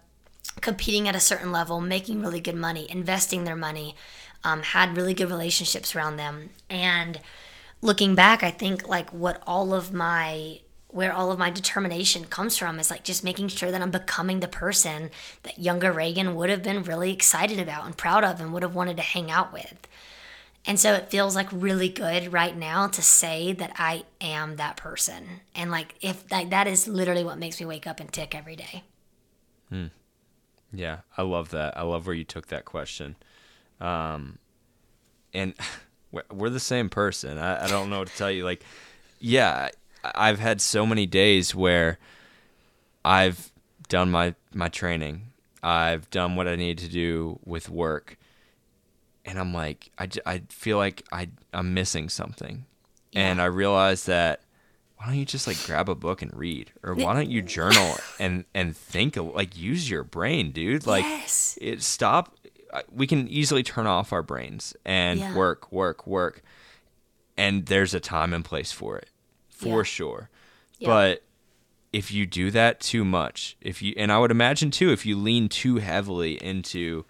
competing 0.59 1.07
at 1.07 1.15
a 1.15 1.19
certain 1.19 1.51
level, 1.51 1.79
making 1.79 2.21
really 2.21 2.39
good 2.39 2.55
money, 2.55 2.85
investing 2.89 3.43
their 3.43 3.55
money, 3.55 3.95
um, 4.43 4.61
had 4.63 4.97
really 4.97 5.13
good 5.13 5.29
relationships 5.29 5.95
around 5.95 6.17
them. 6.17 6.49
And 6.69 7.19
looking 7.81 8.15
back, 8.15 8.43
I 8.43 8.51
think 8.51 8.87
like 8.87 9.11
what 9.11 9.41
all 9.45 9.73
of 9.73 9.93
my 9.93 10.59
where 10.87 11.13
all 11.13 11.31
of 11.31 11.39
my 11.39 11.49
determination 11.49 12.25
comes 12.25 12.57
from 12.57 12.77
is 12.77 12.91
like 12.91 13.03
just 13.03 13.23
making 13.23 13.47
sure 13.47 13.71
that 13.71 13.81
I'm 13.81 13.91
becoming 13.91 14.41
the 14.41 14.47
person 14.49 15.09
that 15.43 15.57
younger 15.57 15.89
Regan 15.89 16.35
would 16.35 16.49
have 16.49 16.61
been 16.61 16.83
really 16.83 17.13
excited 17.13 17.59
about 17.59 17.85
and 17.85 17.95
proud 17.95 18.25
of 18.25 18.41
and 18.41 18.51
would 18.51 18.63
have 18.63 18.75
wanted 18.75 18.97
to 18.97 19.03
hang 19.03 19.31
out 19.31 19.53
with. 19.53 19.87
And 20.65 20.79
so 20.79 20.93
it 20.93 21.09
feels 21.09 21.35
like 21.35 21.47
really 21.51 21.89
good 21.89 22.31
right 22.31 22.55
now 22.55 22.87
to 22.87 23.01
say 23.01 23.51
that 23.53 23.73
I 23.77 24.03
am 24.19 24.57
that 24.57 24.77
person. 24.77 25.41
And 25.55 25.71
like 25.71 25.95
if 26.01 26.29
like 26.31 26.51
that 26.51 26.67
is 26.67 26.87
literally 26.87 27.23
what 27.23 27.39
makes 27.39 27.59
me 27.59 27.65
wake 27.65 27.87
up 27.87 27.99
and 27.99 28.11
tick 28.11 28.35
every 28.35 28.55
day. 28.55 28.83
Hmm. 29.69 29.87
Yeah, 30.71 30.99
I 31.17 31.23
love 31.23 31.49
that. 31.49 31.77
I 31.77 31.81
love 31.81 32.05
where 32.05 32.15
you 32.15 32.23
took 32.23 32.47
that 32.47 32.65
question. 32.65 33.15
Um 33.79 34.37
and 35.33 35.55
we're 36.31 36.49
the 36.49 36.59
same 36.59 36.89
person. 36.89 37.37
I, 37.37 37.65
I 37.65 37.67
don't 37.67 37.89
know 37.89 37.99
what 37.99 38.09
to 38.09 38.17
tell 38.17 38.31
you. 38.31 38.43
Like, 38.43 38.63
yeah, 39.19 39.69
I've 40.03 40.39
had 40.39 40.61
so 40.61 40.85
many 40.85 41.05
days 41.05 41.55
where 41.55 41.97
I've 43.03 43.51
done 43.87 44.11
my 44.11 44.35
my 44.53 44.67
training. 44.67 45.23
I've 45.63 46.09
done 46.09 46.35
what 46.35 46.47
I 46.47 46.55
need 46.55 46.77
to 46.79 46.87
do 46.87 47.39
with 47.45 47.69
work 47.69 48.17
and 49.25 49.39
I'm 49.39 49.53
like, 49.53 49.91
I, 49.97 50.09
I 50.25 50.41
feel 50.49 50.77
like 50.77 51.05
I 51.11 51.29
I'm 51.53 51.73
missing 51.73 52.09
something, 52.09 52.65
yeah. 53.11 53.29
and 53.29 53.41
I 53.41 53.45
realized 53.45 54.07
that 54.07 54.41
why 55.01 55.07
don't 55.07 55.15
you 55.15 55.25
just 55.25 55.47
like 55.47 55.57
grab 55.65 55.89
a 55.89 55.95
book 55.95 56.21
and 56.21 56.31
read, 56.35 56.71
or 56.83 56.93
why 56.93 57.13
don't 57.13 57.29
you 57.29 57.41
journal 57.41 57.97
and 58.19 58.45
and 58.53 58.77
think 58.77 59.17
like 59.17 59.57
use 59.57 59.89
your 59.89 60.03
brain, 60.03 60.51
dude? 60.51 60.85
Like, 60.85 61.03
yes. 61.03 61.57
it 61.59 61.81
stop. 61.81 62.35
We 62.91 63.07
can 63.07 63.27
easily 63.27 63.63
turn 63.63 63.87
off 63.87 64.13
our 64.13 64.21
brains 64.21 64.75
and 64.85 65.19
yeah. 65.19 65.35
work, 65.35 65.71
work, 65.71 66.05
work, 66.05 66.43
and 67.35 67.65
there's 67.65 67.93
a 67.95 67.99
time 67.99 68.31
and 68.33 68.45
place 68.45 68.71
for 68.71 68.97
it, 68.97 69.09
for 69.49 69.79
yeah. 69.79 69.83
sure. 69.83 70.29
But 70.83 71.23
if 71.91 72.11
you 72.11 72.25
do 72.25 72.51
that 72.51 72.79
too 72.79 73.03
much, 73.03 73.57
if 73.59 73.81
you 73.81 73.93
and 73.97 74.11
I 74.11 74.19
would 74.19 74.31
imagine 74.31 74.69
too, 74.69 74.91
if 74.91 75.05
you 75.05 75.17
lean 75.17 75.49
too 75.49 75.77
heavily 75.77 76.33
into 76.43 77.05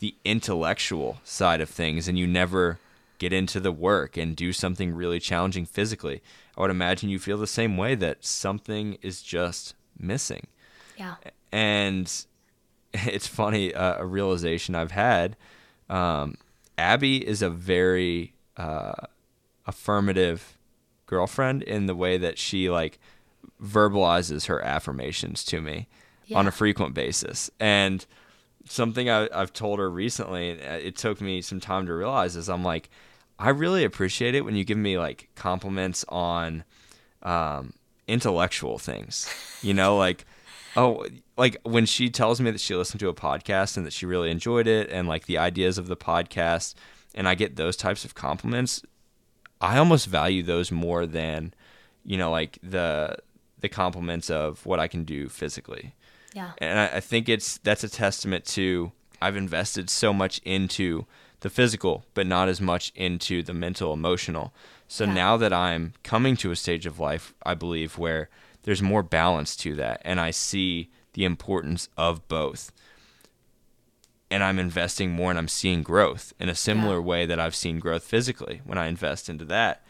the 0.00 0.14
intellectual 0.24 1.20
side 1.24 1.60
of 1.60 1.68
things 1.68 2.08
and 2.08 2.18
you 2.18 2.26
never 2.26 2.78
get 3.18 3.32
into 3.32 3.60
the 3.60 3.70
work 3.70 4.16
and 4.16 4.34
do 4.34 4.52
something 4.52 4.94
really 4.94 5.20
challenging 5.20 5.66
physically, 5.66 6.22
I 6.56 6.62
would 6.62 6.70
imagine 6.70 7.10
you 7.10 7.18
feel 7.18 7.38
the 7.38 7.46
same 7.46 7.76
way 7.76 7.94
that 7.94 8.24
something 8.24 8.98
is 9.02 9.22
just 9.22 9.74
missing. 9.98 10.48
Yeah. 10.96 11.16
And 11.52 12.12
it's 12.92 13.26
funny, 13.26 13.72
uh, 13.74 13.98
a 13.98 14.06
realization 14.06 14.74
I've 14.74 14.90
had. 14.90 15.36
Um, 15.88 16.36
Abby 16.78 17.26
is 17.26 17.42
a 17.42 17.50
very 17.50 18.32
uh, 18.56 19.06
affirmative 19.66 20.56
girlfriend 21.06 21.62
in 21.62 21.86
the 21.86 21.94
way 21.94 22.16
that 22.16 22.38
she 22.38 22.70
like 22.70 22.98
verbalizes 23.62 24.46
her 24.46 24.62
affirmations 24.62 25.44
to 25.44 25.60
me 25.60 25.88
yeah. 26.26 26.38
on 26.38 26.46
a 26.46 26.50
frequent 26.50 26.94
basis. 26.94 27.50
And 27.60 28.06
something 28.70 29.10
I, 29.10 29.28
have 29.32 29.52
told 29.52 29.80
her 29.80 29.90
recently, 29.90 30.52
uh, 30.62 30.74
it 30.74 30.96
took 30.96 31.20
me 31.20 31.42
some 31.42 31.58
time 31.58 31.86
to 31.86 31.94
realize 31.94 32.36
is 32.36 32.48
I'm 32.48 32.62
like, 32.62 32.88
I 33.38 33.50
really 33.50 33.84
appreciate 33.84 34.34
it 34.34 34.44
when 34.44 34.54
you 34.54 34.64
give 34.64 34.78
me 34.78 34.96
like 34.96 35.28
compliments 35.34 36.04
on 36.08 36.64
um, 37.22 37.72
intellectual 38.06 38.78
things. 38.78 39.32
You 39.62 39.74
know, 39.74 39.96
like, 39.96 40.24
oh, 40.76 41.04
like 41.36 41.56
when 41.64 41.84
she 41.84 42.08
tells 42.08 42.40
me 42.40 42.50
that 42.50 42.60
she 42.60 42.74
listened 42.74 43.00
to 43.00 43.08
a 43.08 43.14
podcast 43.14 43.76
and 43.76 43.84
that 43.84 43.92
she 43.92 44.06
really 44.06 44.30
enjoyed 44.30 44.66
it 44.66 44.88
and 44.88 45.08
like 45.08 45.26
the 45.26 45.36
ideas 45.36 45.76
of 45.76 45.88
the 45.88 45.96
podcast, 45.96 46.74
and 47.14 47.28
I 47.28 47.34
get 47.34 47.56
those 47.56 47.76
types 47.76 48.04
of 48.04 48.14
compliments, 48.14 48.82
I 49.60 49.76
almost 49.78 50.06
value 50.06 50.42
those 50.42 50.70
more 50.70 51.04
than, 51.06 51.52
you 52.04 52.16
know, 52.16 52.30
like 52.30 52.58
the 52.62 53.16
the 53.58 53.68
compliments 53.68 54.30
of 54.30 54.64
what 54.64 54.80
I 54.80 54.88
can 54.88 55.04
do 55.04 55.28
physically. 55.28 55.94
Yeah. 56.34 56.52
And 56.58 56.78
I, 56.78 56.96
I 56.96 57.00
think 57.00 57.28
it's 57.28 57.58
that's 57.58 57.84
a 57.84 57.88
testament 57.88 58.44
to 58.46 58.92
I've 59.20 59.36
invested 59.36 59.90
so 59.90 60.12
much 60.12 60.40
into 60.44 61.06
the 61.40 61.50
physical, 61.50 62.04
but 62.14 62.26
not 62.26 62.48
as 62.48 62.60
much 62.60 62.92
into 62.94 63.42
the 63.42 63.54
mental, 63.54 63.92
emotional. 63.92 64.52
So 64.88 65.04
yeah. 65.04 65.14
now 65.14 65.36
that 65.36 65.52
I'm 65.52 65.94
coming 66.02 66.36
to 66.38 66.50
a 66.50 66.56
stage 66.56 66.86
of 66.86 66.98
life, 66.98 67.34
I 67.44 67.54
believe, 67.54 67.98
where 67.98 68.28
there's 68.62 68.82
more 68.82 69.02
balance 69.02 69.56
to 69.56 69.74
that, 69.76 70.02
and 70.04 70.20
I 70.20 70.30
see 70.30 70.90
the 71.14 71.24
importance 71.24 71.88
of 71.96 72.26
both. 72.28 72.72
And 74.30 74.44
I'm 74.44 74.60
investing 74.60 75.10
more 75.10 75.30
and 75.30 75.38
I'm 75.38 75.48
seeing 75.48 75.82
growth 75.82 76.32
in 76.38 76.48
a 76.48 76.54
similar 76.54 76.96
yeah. 76.96 77.04
way 77.04 77.26
that 77.26 77.40
I've 77.40 77.54
seen 77.56 77.80
growth 77.80 78.04
physically 78.04 78.60
when 78.64 78.78
I 78.78 78.86
invest 78.86 79.28
into 79.28 79.44
that. 79.46 79.82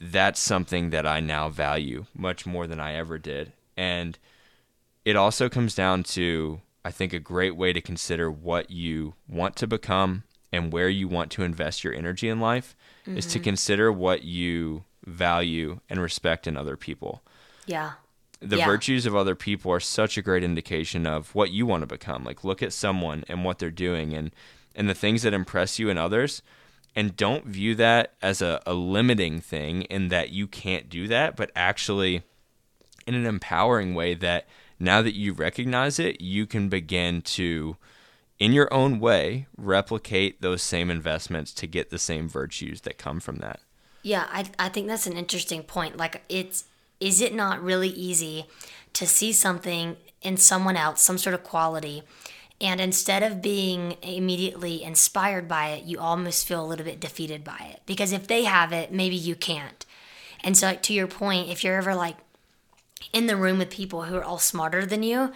That's 0.00 0.40
something 0.40 0.90
that 0.90 1.06
I 1.06 1.20
now 1.20 1.48
value 1.48 2.06
much 2.12 2.44
more 2.44 2.66
than 2.66 2.80
I 2.80 2.94
ever 2.94 3.18
did. 3.18 3.52
And 3.76 4.18
it 5.06 5.16
also 5.16 5.48
comes 5.48 5.74
down 5.74 6.02
to 6.02 6.60
I 6.84 6.90
think 6.90 7.12
a 7.12 7.18
great 7.18 7.56
way 7.56 7.72
to 7.72 7.80
consider 7.80 8.30
what 8.30 8.70
you 8.70 9.14
want 9.28 9.56
to 9.56 9.66
become 9.66 10.24
and 10.52 10.72
where 10.72 10.88
you 10.88 11.08
want 11.08 11.30
to 11.32 11.42
invest 11.42 11.82
your 11.82 11.94
energy 11.94 12.28
in 12.28 12.40
life 12.40 12.76
mm-hmm. 13.06 13.16
is 13.16 13.26
to 13.26 13.38
mm-hmm. 13.38 13.44
consider 13.44 13.92
what 13.92 14.22
you 14.22 14.84
value 15.04 15.80
and 15.88 16.00
respect 16.00 16.46
in 16.46 16.56
other 16.56 16.76
people. 16.76 17.22
Yeah. 17.66 17.92
The 18.40 18.58
yeah. 18.58 18.66
virtues 18.66 19.06
of 19.06 19.16
other 19.16 19.34
people 19.34 19.72
are 19.72 19.80
such 19.80 20.18
a 20.18 20.22
great 20.22 20.44
indication 20.44 21.06
of 21.06 21.34
what 21.34 21.50
you 21.50 21.66
want 21.66 21.82
to 21.82 21.86
become. 21.86 22.24
Like 22.24 22.44
look 22.44 22.62
at 22.62 22.72
someone 22.72 23.24
and 23.28 23.44
what 23.44 23.58
they're 23.58 23.70
doing 23.70 24.12
and 24.12 24.32
and 24.74 24.88
the 24.88 24.94
things 24.94 25.22
that 25.22 25.32
impress 25.32 25.78
you 25.78 25.88
in 25.88 25.98
others 25.98 26.42
and 26.94 27.16
don't 27.16 27.46
view 27.46 27.74
that 27.76 28.14
as 28.22 28.42
a, 28.42 28.60
a 28.66 28.74
limiting 28.74 29.40
thing 29.40 29.82
in 29.82 30.08
that 30.08 30.30
you 30.30 30.46
can't 30.46 30.88
do 30.88 31.06
that, 31.08 31.36
but 31.36 31.50
actually 31.54 32.22
in 33.06 33.14
an 33.14 33.26
empowering 33.26 33.94
way 33.94 34.14
that 34.14 34.46
now 34.78 35.02
that 35.02 35.14
you 35.14 35.32
recognize 35.32 35.98
it, 35.98 36.20
you 36.20 36.46
can 36.46 36.68
begin 36.68 37.22
to, 37.22 37.76
in 38.38 38.52
your 38.52 38.72
own 38.72 39.00
way, 39.00 39.46
replicate 39.56 40.42
those 40.42 40.62
same 40.62 40.90
investments 40.90 41.52
to 41.54 41.66
get 41.66 41.90
the 41.90 41.98
same 41.98 42.28
virtues 42.28 42.82
that 42.82 42.98
come 42.98 43.20
from 43.20 43.36
that. 43.36 43.60
Yeah, 44.02 44.26
I, 44.30 44.44
I 44.58 44.68
think 44.68 44.86
that's 44.86 45.06
an 45.06 45.16
interesting 45.16 45.62
point. 45.62 45.96
Like, 45.96 46.22
it's 46.28 46.64
is 47.00 47.20
it 47.20 47.34
not 47.34 47.62
really 47.62 47.88
easy 47.88 48.46
to 48.94 49.06
see 49.06 49.32
something 49.32 49.96
in 50.22 50.36
someone 50.36 50.76
else, 50.76 51.02
some 51.02 51.18
sort 51.18 51.34
of 51.34 51.42
quality, 51.42 52.02
and 52.60 52.80
instead 52.80 53.22
of 53.22 53.42
being 53.42 53.96
immediately 54.02 54.82
inspired 54.82 55.46
by 55.46 55.68
it, 55.70 55.84
you 55.84 55.98
almost 55.98 56.48
feel 56.48 56.64
a 56.64 56.66
little 56.66 56.86
bit 56.86 57.00
defeated 57.00 57.44
by 57.44 57.70
it? 57.72 57.82
Because 57.84 58.12
if 58.12 58.26
they 58.26 58.44
have 58.44 58.72
it, 58.72 58.92
maybe 58.92 59.16
you 59.16 59.34
can't. 59.34 59.84
And 60.42 60.56
so, 60.56 60.66
like, 60.68 60.82
to 60.84 60.94
your 60.94 61.06
point, 61.06 61.50
if 61.50 61.64
you're 61.64 61.76
ever 61.76 61.94
like 61.94 62.16
in 63.12 63.26
the 63.26 63.36
room 63.36 63.58
with 63.58 63.70
people 63.70 64.04
who 64.04 64.16
are 64.16 64.24
all 64.24 64.38
smarter 64.38 64.84
than 64.84 65.02
you, 65.02 65.32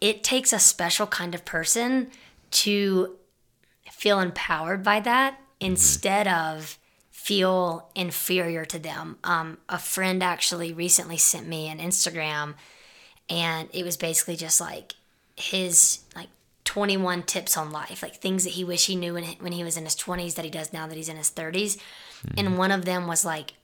it 0.00 0.22
takes 0.22 0.52
a 0.52 0.58
special 0.58 1.06
kind 1.06 1.34
of 1.34 1.44
person 1.44 2.10
to 2.50 3.16
feel 3.90 4.20
empowered 4.20 4.82
by 4.82 5.00
that 5.00 5.40
instead 5.60 6.28
of 6.28 6.78
feel 7.10 7.90
inferior 7.94 8.64
to 8.64 8.78
them. 8.78 9.18
Um, 9.24 9.58
a 9.68 9.78
friend 9.78 10.22
actually 10.22 10.72
recently 10.72 11.16
sent 11.16 11.46
me 11.46 11.68
an 11.68 11.78
Instagram, 11.78 12.54
and 13.28 13.68
it 13.72 13.84
was 13.84 13.96
basically 13.96 14.36
just 14.36 14.60
like 14.60 14.94
his 15.36 16.00
like 16.14 16.28
21 16.64 17.24
tips 17.24 17.56
on 17.56 17.70
life, 17.70 18.02
like 18.02 18.16
things 18.16 18.44
that 18.44 18.50
he 18.50 18.64
wish 18.64 18.86
he 18.86 18.96
knew 18.96 19.14
when 19.14 19.24
he, 19.24 19.36
when 19.40 19.52
he 19.52 19.64
was 19.64 19.76
in 19.76 19.84
his 19.84 19.96
20s 19.96 20.34
that 20.34 20.44
he 20.44 20.50
does 20.50 20.72
now 20.72 20.86
that 20.86 20.96
he's 20.96 21.08
in 21.08 21.16
his 21.16 21.30
30s. 21.30 21.76
Mm-hmm. 21.76 22.38
And 22.38 22.58
one 22.58 22.70
of 22.70 22.84
them 22.84 23.06
was 23.06 23.24
like 23.24 23.54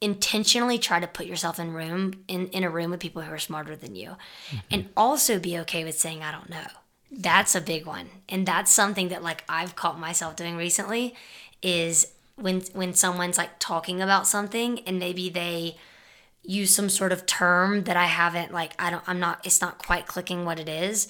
intentionally 0.00 0.78
try 0.78 0.98
to 0.98 1.06
put 1.06 1.26
yourself 1.26 1.58
in 1.58 1.72
room 1.72 2.24
in, 2.26 2.46
in 2.48 2.64
a 2.64 2.70
room 2.70 2.90
with 2.90 3.00
people 3.00 3.22
who 3.22 3.32
are 3.32 3.38
smarter 3.38 3.76
than 3.76 3.94
you. 3.94 4.10
Mm-hmm. 4.10 4.56
and 4.70 4.88
also 4.96 5.38
be 5.38 5.58
okay 5.58 5.84
with 5.84 5.98
saying 5.98 6.22
i 6.22 6.32
don't 6.32 6.50
know. 6.50 6.66
That's 7.12 7.56
a 7.56 7.60
big 7.60 7.86
one. 7.86 8.08
And 8.28 8.46
that's 8.46 8.70
something 8.70 9.08
that 9.08 9.22
like 9.22 9.44
i've 9.48 9.76
caught 9.76 9.98
myself 9.98 10.36
doing 10.36 10.56
recently 10.56 11.14
is 11.62 12.12
when 12.36 12.62
when 12.72 12.94
someone's 12.94 13.38
like 13.38 13.58
talking 13.58 14.00
about 14.00 14.26
something 14.26 14.80
and 14.80 14.98
maybe 14.98 15.28
they 15.28 15.76
use 16.42 16.74
some 16.74 16.88
sort 16.88 17.12
of 17.12 17.26
term 17.26 17.84
that 17.84 17.96
i 17.96 18.06
haven't 18.06 18.50
like 18.52 18.72
i 18.78 18.90
don't 18.90 19.04
i'm 19.06 19.20
not 19.20 19.44
it's 19.44 19.60
not 19.60 19.76
quite 19.78 20.06
clicking 20.06 20.44
what 20.44 20.58
it 20.58 20.68
is 20.68 21.08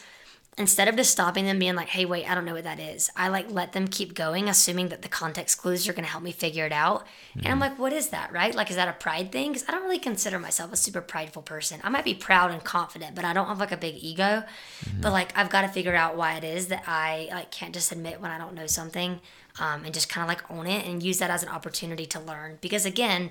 instead 0.58 0.88
of 0.88 0.96
just 0.96 1.10
stopping 1.10 1.44
them 1.44 1.58
being 1.58 1.74
like 1.74 1.88
hey 1.88 2.04
wait 2.04 2.28
i 2.30 2.34
don't 2.34 2.44
know 2.44 2.54
what 2.54 2.64
that 2.64 2.80
is 2.80 3.10
i 3.16 3.28
like 3.28 3.50
let 3.50 3.72
them 3.72 3.86
keep 3.86 4.14
going 4.14 4.48
assuming 4.48 4.88
that 4.88 5.02
the 5.02 5.08
context 5.08 5.58
clues 5.58 5.88
are 5.88 5.92
going 5.92 6.04
to 6.04 6.10
help 6.10 6.24
me 6.24 6.32
figure 6.32 6.66
it 6.66 6.72
out 6.72 7.00
mm-hmm. 7.00 7.40
and 7.40 7.48
i'm 7.48 7.52
mm-hmm. 7.54 7.60
like 7.60 7.78
what 7.78 7.92
is 7.92 8.08
that 8.08 8.32
right 8.32 8.54
like 8.54 8.68
is 8.68 8.76
that 8.76 8.88
a 8.88 8.92
pride 8.92 9.30
thing 9.30 9.52
because 9.52 9.66
i 9.68 9.72
don't 9.72 9.82
really 9.82 9.98
consider 9.98 10.38
myself 10.38 10.72
a 10.72 10.76
super 10.76 11.00
prideful 11.00 11.42
person 11.42 11.80
i 11.84 11.88
might 11.88 12.04
be 12.04 12.14
proud 12.14 12.50
and 12.50 12.64
confident 12.64 13.14
but 13.14 13.24
i 13.24 13.32
don't 13.32 13.46
have 13.46 13.60
like 13.60 13.72
a 13.72 13.76
big 13.76 13.94
ego 14.00 14.42
mm-hmm. 14.84 15.00
but 15.00 15.12
like 15.12 15.36
i've 15.38 15.50
got 15.50 15.62
to 15.62 15.68
figure 15.68 15.94
out 15.94 16.16
why 16.16 16.34
it 16.34 16.44
is 16.44 16.66
that 16.66 16.82
i 16.86 17.28
like 17.30 17.50
can't 17.50 17.72
just 17.72 17.92
admit 17.92 18.20
when 18.20 18.30
i 18.30 18.38
don't 18.38 18.54
know 18.54 18.66
something 18.66 19.20
um, 19.58 19.84
and 19.84 19.92
just 19.92 20.08
kind 20.08 20.22
of 20.22 20.28
like 20.28 20.48
own 20.50 20.66
it 20.66 20.86
and 20.86 21.02
use 21.02 21.18
that 21.18 21.30
as 21.30 21.42
an 21.42 21.48
opportunity 21.48 22.06
to 22.06 22.20
learn 22.20 22.58
because 22.60 22.84
again 22.84 23.30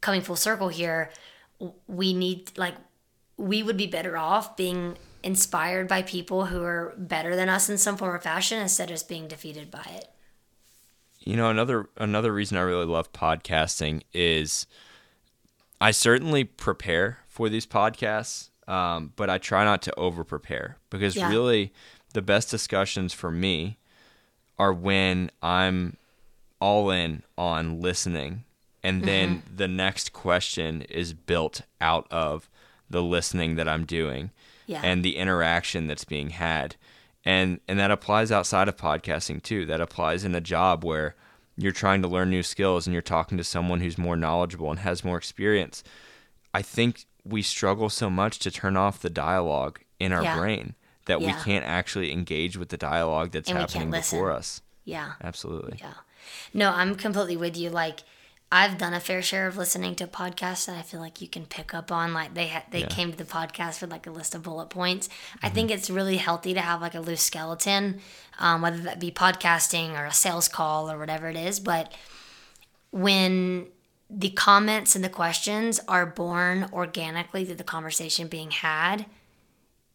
coming 0.00 0.20
full 0.20 0.36
circle 0.36 0.68
here 0.68 1.10
we 1.86 2.12
need 2.12 2.50
like 2.56 2.74
we 3.36 3.62
would 3.62 3.76
be 3.76 3.86
better 3.86 4.16
off 4.16 4.56
being 4.56 4.96
inspired 5.22 5.88
by 5.88 6.02
people 6.02 6.46
who 6.46 6.62
are 6.62 6.94
better 6.96 7.36
than 7.36 7.48
us 7.48 7.68
in 7.68 7.78
some 7.78 7.96
form 7.96 8.14
or 8.14 8.18
fashion 8.18 8.60
instead 8.60 8.90
of 8.90 8.94
just 8.94 9.08
being 9.08 9.28
defeated 9.28 9.70
by 9.70 9.84
it. 9.94 10.10
You 11.20 11.36
know, 11.36 11.50
another 11.50 11.88
another 11.96 12.32
reason 12.32 12.56
I 12.56 12.62
really 12.62 12.86
love 12.86 13.12
podcasting 13.12 14.02
is 14.12 14.66
I 15.80 15.90
certainly 15.90 16.44
prepare 16.44 17.18
for 17.26 17.48
these 17.48 17.66
podcasts, 17.66 18.50
um, 18.68 19.12
but 19.16 19.28
I 19.28 19.38
try 19.38 19.64
not 19.64 19.82
to 19.82 19.98
over 19.98 20.22
prepare 20.22 20.78
because 20.88 21.16
yeah. 21.16 21.28
really 21.28 21.72
the 22.14 22.22
best 22.22 22.50
discussions 22.50 23.12
for 23.12 23.30
me 23.30 23.78
are 24.58 24.72
when 24.72 25.30
I'm 25.42 25.96
all 26.60 26.90
in 26.90 27.22
on 27.36 27.80
listening 27.80 28.44
and 28.86 29.02
then 29.02 29.38
mm-hmm. 29.38 29.56
the 29.56 29.66
next 29.66 30.12
question 30.12 30.82
is 30.82 31.12
built 31.12 31.62
out 31.80 32.06
of 32.08 32.48
the 32.88 33.02
listening 33.02 33.56
that 33.56 33.68
I'm 33.68 33.84
doing 33.84 34.30
yeah. 34.66 34.80
and 34.82 35.04
the 35.04 35.16
interaction 35.16 35.86
that's 35.86 36.04
being 36.04 36.30
had. 36.30 36.76
And 37.24 37.60
and 37.66 37.78
that 37.78 37.90
applies 37.90 38.30
outside 38.30 38.68
of 38.68 38.76
podcasting 38.76 39.42
too. 39.42 39.66
That 39.66 39.80
applies 39.80 40.24
in 40.24 40.34
a 40.34 40.40
job 40.40 40.84
where 40.84 41.16
you're 41.56 41.72
trying 41.72 42.02
to 42.02 42.08
learn 42.08 42.30
new 42.30 42.42
skills 42.42 42.86
and 42.86 42.92
you're 42.92 43.02
talking 43.02 43.38
to 43.38 43.44
someone 43.44 43.80
who's 43.80 43.98
more 43.98 44.16
knowledgeable 44.16 44.70
and 44.70 44.80
has 44.80 45.04
more 45.04 45.16
experience. 45.16 45.82
I 46.54 46.62
think 46.62 47.06
we 47.24 47.42
struggle 47.42 47.88
so 47.88 48.08
much 48.10 48.38
to 48.40 48.50
turn 48.50 48.76
off 48.76 49.00
the 49.00 49.10
dialogue 49.10 49.80
in 49.98 50.12
our 50.12 50.22
yeah. 50.22 50.38
brain 50.38 50.74
that 51.06 51.20
yeah. 51.20 51.26
we 51.26 51.42
can't 51.42 51.64
actually 51.64 52.12
engage 52.12 52.56
with 52.56 52.68
the 52.68 52.76
dialogue 52.76 53.32
that's 53.32 53.48
and 53.48 53.58
happening 53.58 53.90
before 53.90 54.30
us. 54.30 54.60
Yeah. 54.84 55.12
Absolutely. 55.22 55.78
Yeah. 55.80 55.94
No, 56.52 56.70
I'm 56.70 56.94
completely 56.94 57.36
with 57.36 57.56
you. 57.56 57.70
Like 57.70 58.00
I've 58.50 58.78
done 58.78 58.94
a 58.94 59.00
fair 59.00 59.22
share 59.22 59.48
of 59.48 59.56
listening 59.56 59.96
to 59.96 60.06
podcasts 60.06 60.66
that 60.66 60.76
I 60.76 60.82
feel 60.82 61.00
like 61.00 61.20
you 61.20 61.26
can 61.26 61.46
pick 61.46 61.74
up 61.74 61.90
on. 61.90 62.14
Like 62.14 62.34
they 62.34 62.48
ha- 62.48 62.64
they 62.70 62.80
yeah. 62.80 62.86
came 62.86 63.10
to 63.10 63.18
the 63.18 63.24
podcast 63.24 63.80
with 63.80 63.90
like 63.90 64.06
a 64.06 64.10
list 64.10 64.34
of 64.34 64.44
bullet 64.44 64.70
points. 64.70 65.08
Mm-hmm. 65.08 65.46
I 65.46 65.48
think 65.48 65.70
it's 65.70 65.90
really 65.90 66.18
healthy 66.18 66.54
to 66.54 66.60
have 66.60 66.80
like 66.80 66.94
a 66.94 67.00
loose 67.00 67.22
skeleton, 67.22 68.00
um, 68.38 68.62
whether 68.62 68.78
that 68.78 69.00
be 69.00 69.10
podcasting 69.10 69.98
or 69.98 70.06
a 70.06 70.12
sales 70.12 70.46
call 70.46 70.90
or 70.90 70.98
whatever 70.98 71.28
it 71.28 71.36
is. 71.36 71.58
But 71.58 71.92
when 72.92 73.66
the 74.08 74.30
comments 74.30 74.94
and 74.94 75.04
the 75.04 75.08
questions 75.08 75.80
are 75.88 76.06
born 76.06 76.68
organically 76.72 77.44
through 77.44 77.56
the 77.56 77.64
conversation 77.64 78.28
being 78.28 78.52
had, 78.52 79.06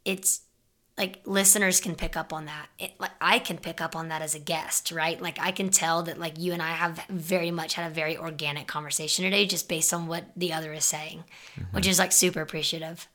it's 0.03 0.41
like 1.01 1.19
listeners 1.25 1.79
can 1.79 1.95
pick 1.95 2.15
up 2.15 2.31
on 2.31 2.45
that. 2.45 2.67
It, 2.77 2.91
like 2.99 3.11
I 3.19 3.39
can 3.39 3.57
pick 3.57 3.81
up 3.81 3.95
on 3.95 4.09
that 4.09 4.21
as 4.21 4.35
a 4.35 4.39
guest, 4.39 4.91
right? 4.91 5.19
Like 5.19 5.39
I 5.41 5.51
can 5.51 5.69
tell 5.69 6.03
that 6.03 6.19
like 6.19 6.37
you 6.37 6.53
and 6.53 6.61
I 6.61 6.73
have 6.73 7.03
very 7.09 7.49
much 7.49 7.73
had 7.73 7.89
a 7.89 7.93
very 7.93 8.15
organic 8.15 8.67
conversation 8.67 9.25
today, 9.25 9.47
just 9.47 9.67
based 9.67 9.95
on 9.95 10.05
what 10.05 10.25
the 10.37 10.53
other 10.53 10.71
is 10.73 10.85
saying, 10.85 11.23
mm-hmm. 11.55 11.75
which 11.75 11.87
is 11.87 11.97
like 11.97 12.11
super 12.11 12.39
appreciative. 12.39 13.07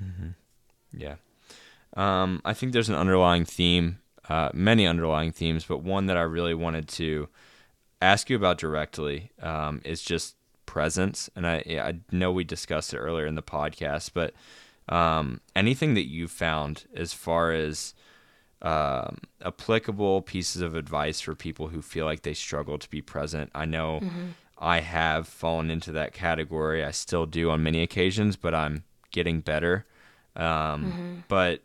Mm-hmm. 0.00 0.28
Yeah, 0.96 1.16
um, 1.96 2.40
I 2.44 2.54
think 2.54 2.72
there's 2.72 2.88
an 2.88 2.94
underlying 2.94 3.44
theme, 3.44 3.98
uh, 4.28 4.50
many 4.54 4.86
underlying 4.86 5.32
themes, 5.32 5.64
but 5.64 5.82
one 5.82 6.06
that 6.06 6.16
I 6.16 6.22
really 6.22 6.54
wanted 6.54 6.86
to 6.90 7.28
ask 8.00 8.30
you 8.30 8.36
about 8.36 8.58
directly 8.58 9.32
um, 9.42 9.80
is 9.84 10.02
just 10.02 10.36
presence, 10.66 11.28
and 11.34 11.48
I 11.48 11.56
I 11.66 11.94
know 12.12 12.30
we 12.30 12.44
discussed 12.44 12.94
it 12.94 12.98
earlier 12.98 13.26
in 13.26 13.34
the 13.34 13.42
podcast, 13.42 14.12
but 14.14 14.34
um, 14.88 15.40
anything 15.56 15.94
that 15.94 16.08
you've 16.08 16.30
found 16.30 16.84
as 16.94 17.12
far 17.12 17.52
as 17.52 17.94
um, 18.62 19.18
applicable 19.44 20.22
pieces 20.22 20.62
of 20.62 20.74
advice 20.74 21.20
for 21.20 21.34
people 21.34 21.68
who 21.68 21.82
feel 21.82 22.06
like 22.06 22.22
they 22.22 22.34
struggle 22.34 22.78
to 22.78 22.88
be 22.88 23.02
present. 23.02 23.50
I 23.54 23.64
know 23.64 24.00
mm-hmm. 24.02 24.28
I 24.58 24.80
have 24.80 25.28
fallen 25.28 25.70
into 25.70 25.92
that 25.92 26.12
category. 26.12 26.84
I 26.84 26.90
still 26.90 27.26
do 27.26 27.50
on 27.50 27.62
many 27.62 27.82
occasions, 27.82 28.36
but 28.36 28.54
I'm 28.54 28.84
getting 29.10 29.40
better. 29.40 29.84
Um, 30.36 30.44
mm-hmm. 30.44 31.14
But 31.28 31.62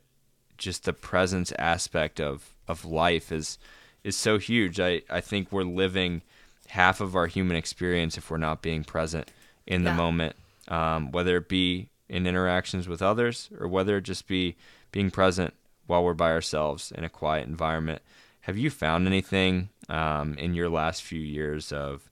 just 0.58 0.84
the 0.84 0.94
presence 0.94 1.54
aspect 1.58 2.20
of, 2.20 2.54
of 2.68 2.86
life 2.86 3.32
is 3.32 3.58
is 4.04 4.16
so 4.16 4.38
huge. 4.38 4.80
I, 4.80 5.02
I 5.10 5.20
think 5.22 5.52
we're 5.52 5.64
living 5.64 6.22
half 6.68 7.02
of 7.02 7.16
our 7.16 7.28
human 7.28 7.58
experience 7.58 8.18
if 8.18 8.32
we're 8.32 8.38
not 8.38 8.62
being 8.62 8.84
present 8.84 9.30
in 9.68 9.84
the 9.84 9.90
yeah. 9.90 9.96
moment, 9.96 10.36
um, 10.68 11.12
whether 11.12 11.38
it 11.38 11.50
be 11.50 11.90
in 12.10 12.26
interactions 12.26 12.88
with 12.88 13.02
others 13.02 13.49
or 13.60 13.68
whether 13.68 13.98
it 13.98 14.02
just 14.02 14.27
be 14.27 14.56
being 14.91 15.11
present 15.11 15.53
while 15.88 16.03
we're 16.03 16.14
by 16.14 16.31
ourselves 16.31 16.91
in 16.91 17.03
a 17.03 17.10
quiet 17.10 17.48
environment. 17.48 18.02
Have 18.41 18.57
you 18.57 18.69
found 18.69 19.07
anything 19.07 19.69
um, 19.90 20.36
in 20.38 20.53
your 20.53 20.69
last 20.69 21.03
few 21.03 21.19
years 21.19 21.72
of 21.72 22.10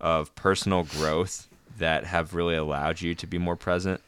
of 0.00 0.32
personal 0.36 0.84
growth 0.84 1.48
that 1.76 2.04
have 2.04 2.34
really 2.34 2.54
allowed 2.54 3.00
you 3.00 3.14
to 3.16 3.26
be 3.26 3.38
more 3.38 3.56
present? 3.56 4.00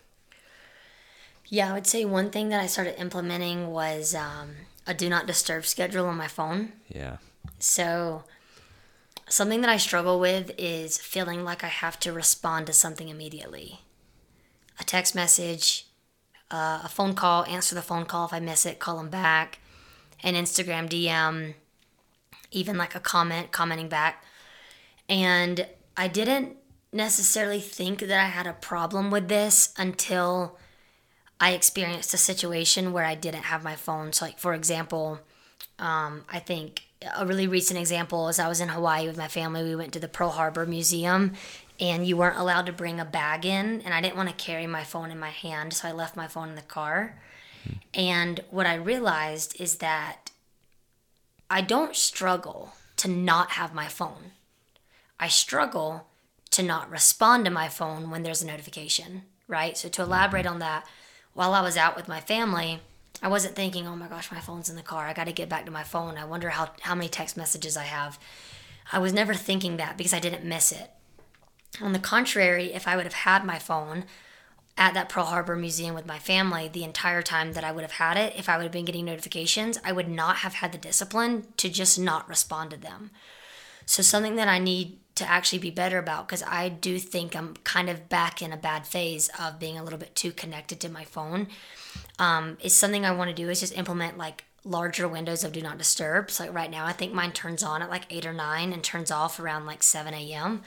Yeah, 1.48 1.70
I 1.70 1.72
would 1.72 1.86
say 1.86 2.04
one 2.04 2.30
thing 2.30 2.50
that 2.50 2.60
I 2.60 2.66
started 2.66 3.00
implementing 3.00 3.72
was 3.72 4.14
um, 4.14 4.52
a 4.86 4.94
do 4.94 5.08
not 5.08 5.26
disturb 5.26 5.66
schedule 5.66 6.06
on 6.06 6.16
my 6.16 6.28
phone. 6.28 6.72
Yeah. 6.88 7.16
So 7.58 8.22
something 9.28 9.60
that 9.62 9.70
I 9.70 9.76
struggle 9.78 10.20
with 10.20 10.52
is 10.56 10.98
feeling 10.98 11.44
like 11.44 11.64
I 11.64 11.68
have 11.68 11.98
to 12.00 12.12
respond 12.12 12.66
to 12.68 12.72
something 12.72 13.08
immediately 13.08 13.80
a 14.80 14.84
text 14.84 15.14
message, 15.14 15.86
uh, 16.50 16.80
a 16.84 16.88
phone 16.88 17.14
call, 17.14 17.44
answer 17.44 17.74
the 17.74 17.82
phone 17.82 18.06
call 18.06 18.26
if 18.26 18.32
I 18.32 18.40
miss 18.40 18.66
it, 18.66 18.78
call 18.78 18.96
them 18.96 19.10
back, 19.10 19.58
an 20.22 20.34
Instagram 20.34 20.88
DM, 20.88 21.54
even 22.50 22.76
like 22.76 22.94
a 22.94 23.00
comment, 23.00 23.52
commenting 23.52 23.88
back. 23.88 24.24
And 25.08 25.66
I 25.96 26.08
didn't 26.08 26.56
necessarily 26.92 27.60
think 27.60 28.00
that 28.00 28.18
I 28.18 28.28
had 28.28 28.46
a 28.46 28.52
problem 28.52 29.10
with 29.10 29.28
this 29.28 29.72
until 29.76 30.58
I 31.40 31.52
experienced 31.52 32.12
a 32.14 32.18
situation 32.18 32.92
where 32.92 33.04
I 33.04 33.14
didn't 33.14 33.44
have 33.44 33.62
my 33.62 33.76
phone. 33.76 34.12
So, 34.12 34.24
like, 34.24 34.38
for 34.38 34.54
example, 34.54 35.20
um, 35.78 36.24
I 36.28 36.38
think 36.38 36.82
a 37.16 37.24
really 37.24 37.46
recent 37.46 37.78
example 37.78 38.28
is 38.28 38.38
I 38.38 38.48
was 38.48 38.60
in 38.60 38.68
Hawaii 38.68 39.06
with 39.06 39.16
my 39.16 39.28
family. 39.28 39.62
We 39.62 39.76
went 39.76 39.92
to 39.94 40.00
the 40.00 40.08
Pearl 40.08 40.30
Harbor 40.30 40.66
Museum 40.66 41.32
and 41.80 42.06
you 42.06 42.16
weren't 42.16 42.38
allowed 42.38 42.66
to 42.66 42.72
bring 42.72 43.00
a 43.00 43.04
bag 43.04 43.44
in 43.44 43.80
and 43.82 43.94
i 43.94 44.00
didn't 44.00 44.16
want 44.16 44.28
to 44.28 44.44
carry 44.44 44.66
my 44.66 44.84
phone 44.84 45.10
in 45.10 45.18
my 45.18 45.30
hand 45.30 45.72
so 45.72 45.88
i 45.88 45.92
left 45.92 46.16
my 46.16 46.26
phone 46.26 46.50
in 46.50 46.54
the 46.54 46.62
car 46.62 47.18
mm-hmm. 47.62 47.78
and 47.94 48.40
what 48.50 48.66
i 48.66 48.74
realized 48.74 49.60
is 49.60 49.76
that 49.76 50.30
i 51.48 51.60
don't 51.60 51.96
struggle 51.96 52.74
to 52.96 53.08
not 53.08 53.52
have 53.52 53.74
my 53.74 53.88
phone 53.88 54.32
i 55.18 55.28
struggle 55.28 56.06
to 56.50 56.62
not 56.62 56.90
respond 56.90 57.44
to 57.44 57.50
my 57.50 57.68
phone 57.68 58.10
when 58.10 58.22
there's 58.22 58.42
a 58.42 58.46
notification, 58.46 59.22
right? 59.46 59.76
So 59.76 59.88
to 59.88 60.02
elaborate 60.02 60.46
on 60.46 60.58
that, 60.58 60.86
while 61.32 61.54
I 61.54 61.60
was 61.60 61.76
out 61.76 61.96
with 61.96 62.08
my 62.08 62.20
family, 62.20 62.80
I 63.22 63.28
wasn't 63.28 63.54
thinking, 63.54 63.86
"Oh 63.86 63.96
my 63.96 64.08
gosh, 64.08 64.32
my 64.32 64.40
phone's 64.40 64.68
in 64.68 64.76
the 64.76 64.82
car. 64.82 65.06
I 65.06 65.12
got 65.12 65.24
to 65.24 65.32
get 65.32 65.48
back 65.48 65.64
to 65.66 65.70
my 65.70 65.84
phone. 65.84 66.16
I 66.16 66.24
wonder 66.24 66.50
how 66.50 66.70
how 66.80 66.94
many 66.94 67.08
text 67.08 67.36
messages 67.36 67.76
I 67.76 67.84
have." 67.84 68.18
I 68.92 68.98
was 68.98 69.12
never 69.12 69.34
thinking 69.34 69.76
that 69.76 69.96
because 69.96 70.12
I 70.12 70.18
didn't 70.18 70.44
miss 70.44 70.72
it. 70.72 70.90
On 71.80 71.92
the 71.92 71.98
contrary, 71.98 72.72
if 72.72 72.88
I 72.88 72.96
would 72.96 73.04
have 73.04 73.14
had 73.14 73.44
my 73.44 73.58
phone 73.58 74.04
at 74.76 74.94
that 74.94 75.08
Pearl 75.08 75.26
Harbor 75.26 75.56
Museum 75.56 75.94
with 75.94 76.06
my 76.06 76.18
family 76.18 76.68
the 76.68 76.84
entire 76.84 77.22
time 77.22 77.52
that 77.52 77.64
I 77.64 77.72
would 77.72 77.82
have 77.82 77.92
had 77.92 78.16
it, 78.16 78.34
if 78.36 78.48
I 78.48 78.56
would 78.56 78.64
have 78.64 78.72
been 78.72 78.84
getting 78.84 79.04
notifications, 79.04 79.78
I 79.84 79.92
would 79.92 80.08
not 80.08 80.36
have 80.36 80.54
had 80.54 80.72
the 80.72 80.78
discipline 80.78 81.46
to 81.58 81.68
just 81.68 81.98
not 81.98 82.28
respond 82.28 82.70
to 82.70 82.76
them. 82.76 83.10
So, 83.86 84.02
something 84.02 84.36
that 84.36 84.48
I 84.48 84.58
need 84.58 84.98
to 85.16 85.28
actually 85.28 85.58
be 85.58 85.70
better 85.70 85.98
about, 85.98 86.26
because 86.26 86.42
I 86.44 86.68
do 86.68 86.98
think 86.98 87.36
I'm 87.36 87.54
kind 87.64 87.90
of 87.90 88.08
back 88.08 88.40
in 88.40 88.52
a 88.52 88.56
bad 88.56 88.86
phase 88.86 89.28
of 89.38 89.58
being 89.58 89.76
a 89.76 89.84
little 89.84 89.98
bit 89.98 90.14
too 90.14 90.32
connected 90.32 90.80
to 90.80 90.88
my 90.88 91.04
phone, 91.04 91.48
um, 92.18 92.56
is 92.60 92.74
something 92.74 93.04
I 93.04 93.10
want 93.10 93.28
to 93.28 93.36
do 93.36 93.50
is 93.50 93.60
just 93.60 93.76
implement 93.76 94.16
like 94.16 94.44
larger 94.64 95.08
windows 95.08 95.44
of 95.44 95.52
do 95.52 95.60
not 95.60 95.78
disturb. 95.78 96.30
So, 96.30 96.44
like 96.44 96.54
right 96.54 96.70
now, 96.70 96.86
I 96.86 96.92
think 96.92 97.12
mine 97.12 97.32
turns 97.32 97.62
on 97.62 97.82
at 97.82 97.90
like 97.90 98.06
8 98.08 98.26
or 98.26 98.32
9 98.32 98.72
and 98.72 98.82
turns 98.82 99.10
off 99.10 99.38
around 99.38 99.66
like 99.66 99.82
7 99.82 100.14
a.m. 100.14 100.62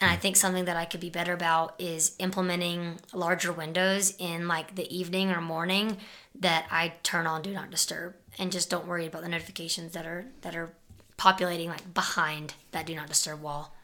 And 0.00 0.10
I 0.10 0.16
think 0.16 0.36
something 0.36 0.64
that 0.64 0.76
I 0.76 0.84
could 0.84 1.00
be 1.00 1.10
better 1.10 1.32
about 1.32 1.74
is 1.78 2.14
implementing 2.18 2.98
larger 3.12 3.52
windows 3.52 4.14
in 4.18 4.48
like 4.48 4.74
the 4.74 4.94
evening 4.94 5.30
or 5.30 5.40
morning 5.40 5.98
that 6.34 6.66
I 6.70 6.94
turn 7.02 7.26
on 7.26 7.42
do 7.42 7.52
not 7.52 7.70
disturb 7.70 8.14
and 8.38 8.52
just 8.52 8.70
don't 8.70 8.86
worry 8.86 9.06
about 9.06 9.22
the 9.22 9.28
notifications 9.28 9.92
that 9.92 10.06
are 10.06 10.26
that 10.42 10.56
are 10.56 10.72
populating 11.16 11.68
like 11.68 11.92
behind 11.92 12.54
that 12.70 12.86
do 12.86 12.94
not 12.94 13.08
disturb 13.08 13.42
wall. 13.42 13.74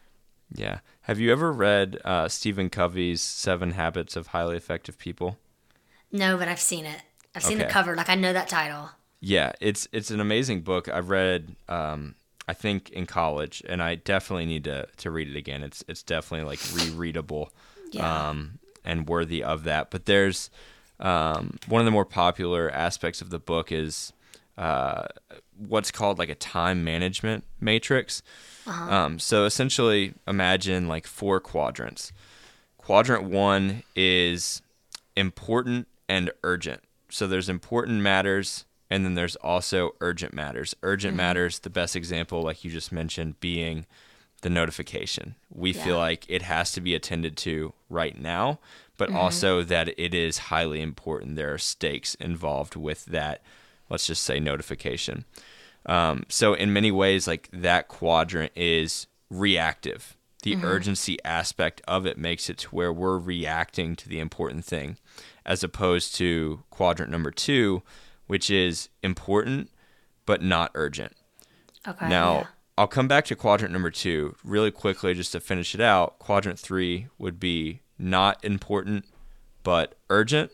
Yeah. 0.54 0.78
Have 1.02 1.18
you 1.18 1.32
ever 1.32 1.52
read 1.52 1.98
uh, 2.04 2.28
Stephen 2.28 2.70
Covey's 2.70 3.20
Seven 3.20 3.72
Habits 3.72 4.16
of 4.16 4.28
Highly 4.28 4.56
Effective 4.56 4.98
People? 4.98 5.38
No, 6.12 6.36
but 6.36 6.48
I've 6.48 6.60
seen 6.60 6.86
it. 6.86 7.02
I've 7.34 7.42
seen 7.42 7.58
the 7.58 7.66
cover. 7.66 7.94
Like 7.94 8.08
I 8.08 8.14
know 8.14 8.32
that 8.32 8.48
title. 8.48 8.90
Yeah, 9.20 9.52
it's 9.60 9.86
it's 9.92 10.10
an 10.10 10.20
amazing 10.20 10.62
book. 10.62 10.88
I've 10.88 11.10
read 11.10 11.56
um, 11.68 12.14
I 12.48 12.52
think 12.54 12.90
in 12.90 13.06
college, 13.06 13.62
and 13.68 13.82
I 13.82 13.96
definitely 13.96 14.46
need 14.46 14.64
to 14.64 14.86
to 14.98 15.10
read 15.10 15.28
it 15.28 15.36
again. 15.36 15.62
It's 15.62 15.84
it's 15.88 16.02
definitely 16.02 16.46
like 16.46 16.60
rereadable, 16.60 17.48
Yeah. 17.92 18.28
um, 18.30 18.58
and 18.84 19.08
worthy 19.08 19.42
of 19.42 19.64
that. 19.64 19.90
But 19.90 20.06
there's 20.06 20.50
um, 21.00 21.58
one 21.66 21.80
of 21.80 21.84
the 21.84 21.90
more 21.90 22.04
popular 22.04 22.70
aspects 22.70 23.20
of 23.20 23.30
the 23.30 23.38
book 23.40 23.72
is 23.72 24.12
uh, 24.56 25.06
what's 25.58 25.90
called 25.90 26.18
like 26.18 26.28
a 26.28 26.34
time 26.34 26.84
management 26.84 27.44
matrix. 27.60 28.22
Um, 28.66 29.18
so 29.18 29.44
essentially, 29.44 30.14
imagine 30.26 30.88
like 30.88 31.06
four 31.06 31.40
quadrants. 31.40 32.12
Quadrant 32.78 33.24
one 33.24 33.82
is 33.96 34.62
important 35.16 35.88
and 36.08 36.30
urgent. 36.44 36.82
So 37.10 37.26
there's 37.26 37.48
important 37.48 38.00
matters, 38.02 38.64
and 38.90 39.04
then 39.04 39.14
there's 39.14 39.36
also 39.36 39.94
urgent 40.00 40.32
matters. 40.32 40.74
Urgent 40.82 41.12
mm-hmm. 41.12 41.18
matters, 41.18 41.58
the 41.60 41.70
best 41.70 41.96
example, 41.96 42.42
like 42.42 42.64
you 42.64 42.70
just 42.70 42.92
mentioned, 42.92 43.40
being 43.40 43.86
the 44.42 44.50
notification. 44.50 45.34
We 45.50 45.72
feel 45.72 45.96
like 45.96 46.24
it 46.28 46.42
has 46.42 46.70
to 46.72 46.80
be 46.80 46.94
attended 46.94 47.36
to 47.38 47.72
right 47.88 48.16
now, 48.16 48.60
but 48.96 49.08
mm-hmm. 49.08 49.18
also 49.18 49.62
that 49.62 49.88
it 49.98 50.14
is 50.14 50.38
highly 50.38 50.80
important. 50.80 51.36
There 51.36 51.54
are 51.54 51.58
stakes 51.58 52.14
involved 52.16 52.76
with 52.76 53.06
that, 53.06 53.42
let's 53.88 54.06
just 54.06 54.22
say, 54.22 54.38
notification. 54.38 55.24
Um, 55.86 56.24
so 56.28 56.54
in 56.54 56.72
many 56.72 56.90
ways, 56.92 57.26
like 57.26 57.48
that 57.52 57.88
quadrant 57.88 58.52
is 58.54 59.06
reactive. 59.30 60.16
The 60.42 60.54
mm-hmm. 60.54 60.64
urgency 60.64 61.18
aspect 61.24 61.80
of 61.88 62.06
it 62.06 62.18
makes 62.18 62.48
it 62.48 62.58
to 62.58 62.68
where 62.68 62.92
we're 62.92 63.18
reacting 63.18 63.96
to 63.96 64.08
the 64.08 64.20
important 64.20 64.64
thing, 64.64 64.96
as 65.44 65.64
opposed 65.64 66.14
to 66.16 66.62
quadrant 66.70 67.10
number 67.10 67.30
two, 67.30 67.82
which 68.26 68.50
is 68.50 68.88
important 69.02 69.70
but 70.24 70.42
not 70.42 70.70
urgent. 70.74 71.12
Okay. 71.86 72.08
Now, 72.08 72.34
yeah. 72.34 72.46
I'll 72.78 72.86
come 72.88 73.08
back 73.08 73.24
to 73.26 73.36
quadrant 73.36 73.72
number 73.72 73.90
two 73.90 74.34
really 74.44 74.70
quickly 74.70 75.14
just 75.14 75.32
to 75.32 75.40
finish 75.40 75.74
it 75.74 75.80
out. 75.80 76.18
Quadrant 76.18 76.58
three 76.58 77.06
would 77.18 77.40
be 77.40 77.80
not 77.98 78.44
important 78.44 79.06
but 79.62 79.96
urgent. 80.10 80.52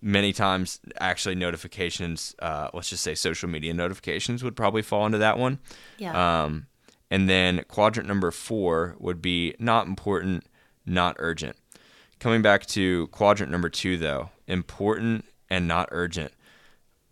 Many 0.00 0.34
times, 0.34 0.80
actually, 1.00 1.34
notifications, 1.34 2.34
uh, 2.38 2.68
let's 2.74 2.90
just 2.90 3.02
say 3.02 3.14
social 3.14 3.48
media 3.48 3.72
notifications, 3.72 4.44
would 4.44 4.54
probably 4.54 4.82
fall 4.82 5.06
into 5.06 5.16
that 5.16 5.38
one. 5.38 5.60
Yeah. 5.96 6.44
Um, 6.44 6.66
and 7.10 7.26
then 7.26 7.64
quadrant 7.68 8.06
number 8.06 8.30
four 8.30 8.96
would 8.98 9.22
be 9.22 9.54
not 9.58 9.86
important, 9.86 10.44
not 10.84 11.16
urgent. 11.18 11.56
Coming 12.18 12.42
back 12.42 12.66
to 12.66 13.06
quadrant 13.08 13.50
number 13.50 13.70
two, 13.70 13.96
though, 13.96 14.28
important 14.46 15.24
and 15.48 15.66
not 15.66 15.88
urgent. 15.90 16.33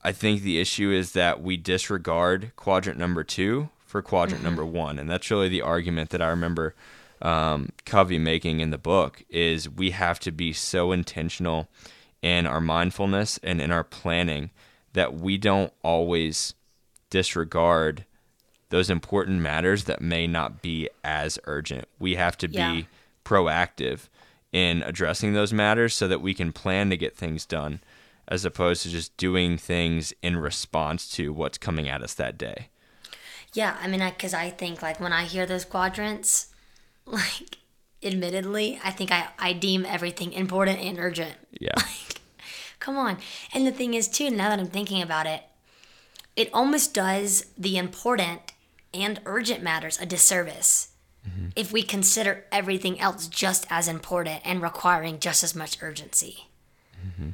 I 0.05 0.13
think 0.13 0.43
the 0.43 0.59
issue 0.59 0.91
is 0.91 1.13
that 1.13 1.43
we 1.43 1.57
disregard 1.57 2.53
quadrant 2.57 2.99
number 2.99 3.23
two 3.23 3.71
for 3.87 4.03
quadrant 4.03 4.43
number 4.43 4.65
one, 4.65 4.99
and 4.99 5.09
that's 5.09 5.31
really 5.31 5.49
the 5.49 5.63
argument 5.63 6.11
that 6.11 6.23
I 6.23 6.29
remember 6.29 6.75
um, 7.21 7.71
Covey 7.85 8.19
making 8.19 8.61
in 8.61 8.71
the 8.71 8.79
book. 8.79 9.23
Is 9.29 9.69
we 9.69 9.91
have 9.91 10.19
to 10.21 10.33
be 10.33 10.53
so 10.53 10.93
intentional 10.93 11.69
in 12.21 12.47
our 12.47 12.61
mindfulness 12.61 13.39
and 13.43 13.61
in 13.61 13.71
our 13.71 13.85
planning 13.85 14.51
that 14.93 15.15
we 15.15 15.39
don't 15.39 15.73
always 15.83 16.55
disregard 17.11 18.05
those 18.71 18.89
important 18.89 19.41
matters 19.41 19.85
that 19.85 20.01
may 20.01 20.27
not 20.27 20.63
be 20.63 20.89
as 21.05 21.39
urgent. 21.45 21.87
We 21.99 22.15
have 22.15 22.39
to 22.39 22.49
be 22.49 22.87
proactive 23.25 24.09
in 24.51 24.83
addressing 24.83 25.35
those 25.35 25.53
matters 25.53 25.95
so 25.95 26.09
that 26.09 26.23
we 26.23 26.35
can 26.35 26.53
plan 26.53 26.91
to 26.91 26.97
get 26.97 27.17
things 27.17 27.45
done 27.45 27.81
as 28.29 28.45
opposed 28.45 28.83
to 28.83 28.89
just 28.89 29.17
doing 29.17 29.59
things 29.59 30.13
in 30.23 30.37
response 30.37 31.09
to 31.11 31.33
what's 31.33 31.59
coming 31.59 31.89
at 31.89 32.03
us 32.03 32.15
that 32.15 32.39
day. 32.39 32.69
Yeah, 33.53 33.77
I 33.83 33.89
mean, 33.89 34.01
because 34.01 34.33
I, 34.33 34.51
think 34.51 34.81
like 34.83 35.01
when 35.01 35.13
I 35.13 35.25
hear 35.25 35.45
those 35.45 35.65
quadrants, 35.65 36.47
like, 37.07 37.59
admittedly, 38.03 38.81
I 38.83 38.91
think 38.91 39.13
I, 39.13 39.29
I 39.39 39.53
deem 39.53 39.85
everything 39.85 40.33
important 40.33 40.81
and 40.81 40.99
urgent. 40.99 41.35
Yeah. 41.59 41.75
Like, 41.77 42.21
come 42.81 42.97
on. 42.97 43.19
And 43.55 43.65
the 43.65 43.71
thing 43.71 43.95
is, 43.95 44.09
too, 44.09 44.29
now 44.29 44.49
that 44.49 44.59
I'm 44.59 44.67
thinking 44.67 45.03
about 45.03 45.27
it, 45.27 45.45
it 46.35 46.51
almost 46.53 46.93
does 46.93 47.47
the 47.57 47.79
important 47.79 48.53
and 48.93 49.21
urgent 49.25 49.63
matters 49.63 50.01
a 50.01 50.07
disservice 50.07 50.89
mm-hmm. 51.29 51.49
if 51.55 51.73
we 51.73 51.83
consider 51.83 52.45
everything 52.51 52.99
else 53.01 53.29
just 53.29 53.67
as 53.71 53.89
important 53.89 54.41
and 54.45 54.63
requiring 54.63 55.19
just 55.19 55.45
as 55.45 55.55
much 55.55 55.79
urgency. 55.81 56.49
Mm-hmm. 57.07 57.31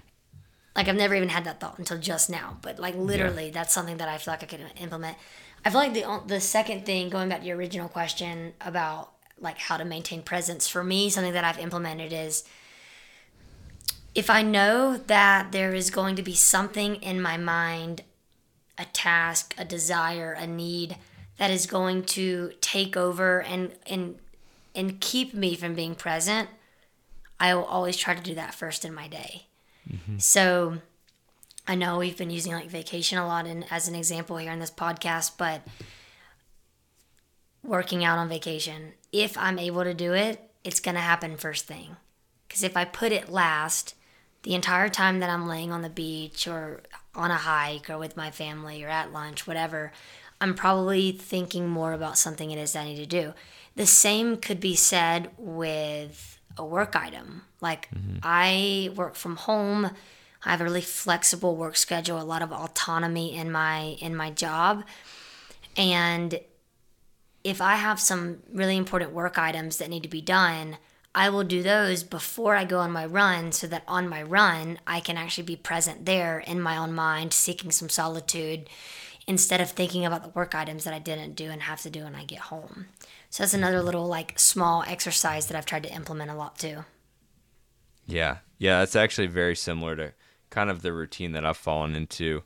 Like, 0.78 0.86
I've 0.86 0.94
never 0.94 1.16
even 1.16 1.28
had 1.28 1.42
that 1.46 1.58
thought 1.58 1.76
until 1.80 1.98
just 1.98 2.30
now, 2.30 2.56
but 2.62 2.78
like, 2.78 2.94
literally, 2.94 3.50
that's 3.50 3.74
something 3.74 3.96
that 3.96 4.08
I 4.08 4.16
feel 4.16 4.32
like 4.32 4.44
I 4.44 4.46
could 4.46 4.64
implement. 4.76 5.16
I 5.64 5.70
feel 5.70 5.80
like 5.80 5.92
the, 5.92 6.22
the 6.24 6.40
second 6.40 6.86
thing, 6.86 7.08
going 7.08 7.28
back 7.28 7.40
to 7.40 7.46
your 7.48 7.56
original 7.56 7.88
question 7.88 8.52
about 8.60 9.10
like 9.40 9.58
how 9.58 9.76
to 9.76 9.84
maintain 9.84 10.22
presence, 10.22 10.68
for 10.68 10.84
me, 10.84 11.10
something 11.10 11.32
that 11.32 11.42
I've 11.42 11.58
implemented 11.58 12.12
is 12.12 12.44
if 14.14 14.30
I 14.30 14.42
know 14.42 14.96
that 14.96 15.50
there 15.50 15.74
is 15.74 15.90
going 15.90 16.14
to 16.14 16.22
be 16.22 16.34
something 16.34 16.94
in 17.02 17.20
my 17.20 17.36
mind, 17.36 18.02
a 18.78 18.84
task, 18.84 19.56
a 19.58 19.64
desire, 19.64 20.30
a 20.30 20.46
need 20.46 20.96
that 21.38 21.50
is 21.50 21.66
going 21.66 22.04
to 22.04 22.52
take 22.60 22.96
over 22.96 23.42
and 23.42 23.72
and 23.84 24.20
and 24.76 25.00
keep 25.00 25.34
me 25.34 25.56
from 25.56 25.74
being 25.74 25.96
present, 25.96 26.48
I 27.40 27.52
will 27.56 27.64
always 27.64 27.96
try 27.96 28.14
to 28.14 28.22
do 28.22 28.36
that 28.36 28.54
first 28.54 28.84
in 28.84 28.94
my 28.94 29.08
day. 29.08 29.47
Mm-hmm. 29.90 30.18
So 30.18 30.78
I 31.66 31.74
know 31.74 31.98
we've 31.98 32.16
been 32.16 32.30
using 32.30 32.52
like 32.52 32.68
vacation 32.68 33.18
a 33.18 33.26
lot 33.26 33.46
in, 33.46 33.64
as 33.70 33.88
an 33.88 33.94
example 33.94 34.36
here 34.36 34.52
in 34.52 34.58
this 34.58 34.70
podcast, 34.70 35.32
but 35.36 35.62
working 37.62 38.04
out 38.04 38.18
on 38.18 38.28
vacation, 38.28 38.94
if 39.12 39.36
I'm 39.36 39.58
able 39.58 39.84
to 39.84 39.94
do 39.94 40.14
it, 40.14 40.50
it's 40.64 40.80
going 40.80 40.94
to 40.94 41.00
happen 41.00 41.36
first 41.36 41.66
thing. 41.66 41.96
Because 42.46 42.62
if 42.62 42.76
I 42.76 42.84
put 42.84 43.12
it 43.12 43.28
last, 43.28 43.94
the 44.42 44.54
entire 44.54 44.88
time 44.88 45.20
that 45.20 45.30
I'm 45.30 45.46
laying 45.46 45.72
on 45.72 45.82
the 45.82 45.90
beach 45.90 46.48
or 46.48 46.82
on 47.14 47.30
a 47.30 47.36
hike 47.36 47.90
or 47.90 47.98
with 47.98 48.16
my 48.16 48.30
family 48.30 48.82
or 48.82 48.88
at 48.88 49.12
lunch, 49.12 49.46
whatever, 49.46 49.92
I'm 50.40 50.54
probably 50.54 51.12
thinking 51.12 51.68
more 51.68 51.92
about 51.92 52.16
something 52.16 52.50
it 52.50 52.58
is 52.58 52.72
that 52.72 52.82
I 52.82 52.84
need 52.84 52.96
to 52.96 53.06
do. 53.06 53.34
The 53.76 53.86
same 53.86 54.36
could 54.36 54.60
be 54.60 54.74
said 54.74 55.30
with 55.36 56.37
a 56.58 56.64
work 56.64 56.96
item. 56.96 57.42
Like 57.60 57.88
mm-hmm. 57.90 58.18
I 58.22 58.90
work 58.94 59.14
from 59.14 59.36
home. 59.36 59.90
I 60.44 60.50
have 60.50 60.60
a 60.60 60.64
really 60.64 60.80
flexible 60.80 61.56
work 61.56 61.76
schedule, 61.76 62.20
a 62.20 62.22
lot 62.22 62.42
of 62.42 62.52
autonomy 62.52 63.34
in 63.34 63.50
my 63.50 63.96
in 64.00 64.14
my 64.14 64.30
job. 64.30 64.84
And 65.76 66.40
if 67.44 67.60
I 67.60 67.76
have 67.76 68.00
some 68.00 68.40
really 68.52 68.76
important 68.76 69.12
work 69.12 69.38
items 69.38 69.78
that 69.78 69.90
need 69.90 70.02
to 70.02 70.08
be 70.08 70.20
done, 70.20 70.78
I 71.14 71.30
will 71.30 71.44
do 71.44 71.62
those 71.62 72.02
before 72.02 72.54
I 72.54 72.64
go 72.64 72.78
on 72.78 72.92
my 72.92 73.06
run 73.06 73.52
so 73.52 73.66
that 73.68 73.84
on 73.88 74.08
my 74.08 74.22
run, 74.22 74.78
I 74.86 75.00
can 75.00 75.16
actually 75.16 75.44
be 75.44 75.56
present 75.56 76.04
there 76.06 76.38
in 76.38 76.60
my 76.60 76.76
own 76.76 76.92
mind, 76.92 77.32
seeking 77.32 77.70
some 77.70 77.88
solitude 77.88 78.68
instead 79.26 79.60
of 79.60 79.70
thinking 79.70 80.04
about 80.04 80.22
the 80.22 80.30
work 80.30 80.54
items 80.54 80.84
that 80.84 80.94
I 80.94 80.98
didn't 80.98 81.34
do 81.34 81.50
and 81.50 81.62
have 81.62 81.80
to 81.82 81.90
do 81.90 82.04
when 82.04 82.14
I 82.14 82.24
get 82.24 82.38
home. 82.38 82.86
So 83.30 83.42
that's 83.42 83.54
another 83.54 83.82
little 83.82 84.06
like 84.06 84.38
small 84.38 84.82
exercise 84.86 85.46
that 85.46 85.56
I've 85.56 85.66
tried 85.66 85.82
to 85.82 85.94
implement 85.94 86.30
a 86.30 86.34
lot 86.34 86.58
too. 86.58 86.84
Yeah, 88.06 88.38
yeah, 88.58 88.78
that's 88.78 88.96
actually 88.96 89.26
very 89.26 89.54
similar 89.54 89.94
to 89.96 90.12
kind 90.50 90.70
of 90.70 90.82
the 90.82 90.92
routine 90.92 91.32
that 91.32 91.44
I've 91.44 91.58
fallen 91.58 91.94
into 91.94 92.42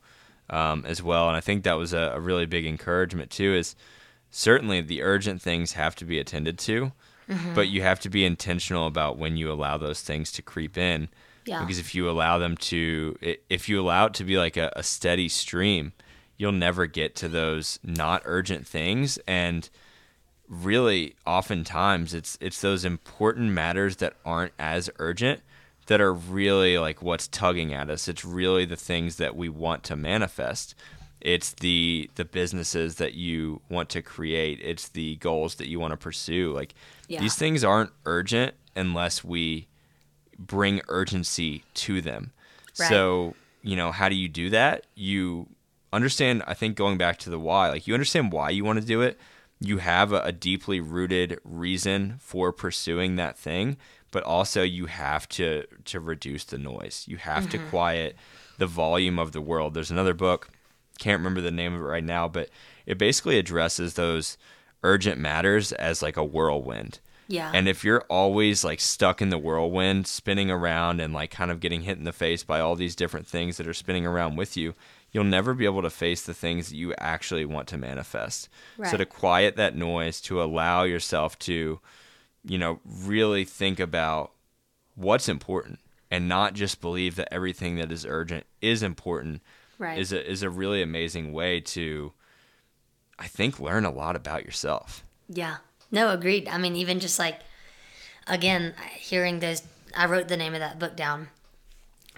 um, 0.50 0.84
as 0.86 1.02
well, 1.02 1.28
and 1.28 1.36
I 1.36 1.40
think 1.40 1.62
that 1.64 1.78
was 1.78 1.92
a, 1.92 2.12
a 2.14 2.20
really 2.20 2.46
big 2.46 2.66
encouragement 2.66 3.30
too. 3.30 3.54
Is 3.54 3.76
certainly 4.30 4.80
the 4.80 5.02
urgent 5.02 5.40
things 5.40 5.74
have 5.74 5.94
to 5.96 6.04
be 6.04 6.18
attended 6.18 6.58
to, 6.58 6.92
mm-hmm. 7.28 7.54
but 7.54 7.68
you 7.68 7.82
have 7.82 8.00
to 8.00 8.10
be 8.10 8.24
intentional 8.24 8.86
about 8.86 9.18
when 9.18 9.36
you 9.36 9.52
allow 9.52 9.78
those 9.78 10.02
things 10.02 10.32
to 10.32 10.42
creep 10.42 10.76
in. 10.76 11.08
Yeah. 11.44 11.60
Because 11.60 11.78
if 11.78 11.94
you 11.94 12.08
allow 12.08 12.38
them 12.38 12.56
to, 12.56 13.16
if 13.50 13.68
you 13.68 13.80
allow 13.80 14.06
it 14.06 14.14
to 14.14 14.24
be 14.24 14.38
like 14.38 14.56
a, 14.56 14.72
a 14.76 14.82
steady 14.82 15.28
stream, 15.28 15.92
you'll 16.36 16.52
never 16.52 16.86
get 16.86 17.14
to 17.16 17.28
those 17.28 17.78
not 17.82 18.22
urgent 18.24 18.66
things 18.66 19.18
and 19.26 19.68
really 20.52 21.14
oftentimes 21.26 22.12
it's 22.12 22.36
it's 22.40 22.60
those 22.60 22.84
important 22.84 23.50
matters 23.50 23.96
that 23.96 24.12
aren't 24.24 24.52
as 24.58 24.90
urgent 24.98 25.40
that 25.86 26.00
are 26.00 26.12
really 26.12 26.78
like 26.78 27.02
what's 27.02 27.26
tugging 27.26 27.72
at 27.72 27.88
us. 27.88 28.06
It's 28.06 28.24
really 28.24 28.66
the 28.66 28.76
things 28.76 29.16
that 29.16 29.34
we 29.34 29.48
want 29.48 29.82
to 29.84 29.96
manifest. 29.96 30.74
It's 31.22 31.52
the 31.52 32.10
the 32.16 32.26
businesses 32.26 32.96
that 32.96 33.14
you 33.14 33.62
want 33.70 33.88
to 33.90 34.02
create. 34.02 34.60
It's 34.62 34.88
the 34.90 35.16
goals 35.16 35.54
that 35.54 35.68
you 35.68 35.80
want 35.80 35.92
to 35.92 35.96
pursue. 35.96 36.52
Like 36.52 36.74
yeah. 37.08 37.20
these 37.20 37.34
things 37.34 37.64
aren't 37.64 37.90
urgent 38.04 38.54
unless 38.76 39.24
we 39.24 39.68
bring 40.38 40.82
urgency 40.88 41.64
to 41.74 42.02
them. 42.02 42.32
Right. 42.78 42.88
so 42.88 43.34
you 43.62 43.76
know 43.76 43.90
how 43.90 44.10
do 44.10 44.14
you 44.14 44.28
do 44.28 44.50
that? 44.50 44.84
You 44.94 45.46
understand 45.94 46.42
i 46.46 46.54
think 46.54 46.74
going 46.74 46.96
back 46.96 47.18
to 47.18 47.28
the 47.28 47.38
why 47.38 47.68
like 47.68 47.86
you 47.86 47.92
understand 47.92 48.32
why 48.32 48.48
you 48.48 48.64
want 48.64 48.80
to 48.80 48.84
do 48.86 49.02
it 49.02 49.18
you 49.62 49.78
have 49.78 50.12
a, 50.12 50.20
a 50.22 50.32
deeply 50.32 50.80
rooted 50.80 51.40
reason 51.44 52.16
for 52.18 52.52
pursuing 52.52 53.16
that 53.16 53.38
thing, 53.38 53.76
but 54.10 54.22
also 54.24 54.62
you 54.62 54.86
have 54.86 55.28
to 55.30 55.64
to 55.84 56.00
reduce 56.00 56.44
the 56.44 56.58
noise. 56.58 57.04
You 57.06 57.16
have 57.18 57.44
mm-hmm. 57.44 57.64
to 57.64 57.70
quiet 57.70 58.16
the 58.58 58.66
volume 58.66 59.18
of 59.18 59.32
the 59.32 59.40
world. 59.40 59.74
There's 59.74 59.90
another 59.90 60.14
book, 60.14 60.50
can't 60.98 61.20
remember 61.20 61.40
the 61.40 61.50
name 61.50 61.74
of 61.74 61.80
it 61.80 61.84
right 61.84 62.04
now, 62.04 62.28
but 62.28 62.50
it 62.86 62.98
basically 62.98 63.38
addresses 63.38 63.94
those 63.94 64.36
urgent 64.82 65.18
matters 65.18 65.72
as 65.72 66.02
like 66.02 66.16
a 66.16 66.24
whirlwind. 66.24 67.00
Yeah. 67.28 67.50
And 67.54 67.68
if 67.68 67.84
you're 67.84 68.04
always 68.10 68.64
like 68.64 68.80
stuck 68.80 69.22
in 69.22 69.30
the 69.30 69.38
whirlwind, 69.38 70.06
spinning 70.06 70.50
around 70.50 71.00
and 71.00 71.14
like 71.14 71.30
kind 71.30 71.50
of 71.50 71.60
getting 71.60 71.82
hit 71.82 71.96
in 71.96 72.04
the 72.04 72.12
face 72.12 72.44
by 72.44 72.60
all 72.60 72.76
these 72.76 72.96
different 72.96 73.26
things 73.26 73.56
that 73.56 73.66
are 73.66 73.74
spinning 73.74 74.06
around 74.06 74.36
with 74.36 74.56
you, 74.56 74.74
you'll 75.12 75.24
never 75.24 75.54
be 75.54 75.66
able 75.66 75.82
to 75.82 75.90
face 75.90 76.22
the 76.22 76.34
things 76.34 76.70
that 76.70 76.76
you 76.76 76.94
actually 76.98 77.44
want 77.44 77.68
to 77.68 77.76
manifest. 77.76 78.48
Right. 78.78 78.90
So 78.90 78.96
to 78.96 79.06
quiet 79.06 79.56
that 79.56 79.76
noise, 79.76 80.20
to 80.22 80.42
allow 80.42 80.82
yourself 80.84 81.38
to, 81.40 81.80
you 82.44 82.58
know, 82.58 82.80
really 82.84 83.44
think 83.44 83.78
about 83.78 84.32
what's 84.94 85.28
important 85.28 85.78
and 86.10 86.28
not 86.28 86.54
just 86.54 86.80
believe 86.80 87.16
that 87.16 87.32
everything 87.32 87.76
that 87.76 87.92
is 87.92 88.04
urgent 88.06 88.46
is 88.60 88.82
important 88.82 89.42
right. 89.78 89.98
is 89.98 90.12
a 90.12 90.30
is 90.30 90.42
a 90.42 90.50
really 90.50 90.82
amazing 90.82 91.32
way 91.32 91.60
to 91.60 92.12
I 93.18 93.26
think 93.28 93.60
learn 93.60 93.84
a 93.84 93.90
lot 93.90 94.16
about 94.16 94.44
yourself. 94.44 95.04
Yeah. 95.28 95.56
No, 95.90 96.10
agreed. 96.10 96.48
I 96.48 96.58
mean, 96.58 96.76
even 96.76 97.00
just 97.00 97.18
like 97.18 97.40
again, 98.26 98.74
hearing 98.96 99.40
those 99.40 99.62
I 99.94 100.06
wrote 100.06 100.28
the 100.28 100.36
name 100.36 100.54
of 100.54 100.60
that 100.60 100.78
book 100.78 100.96
down 100.96 101.28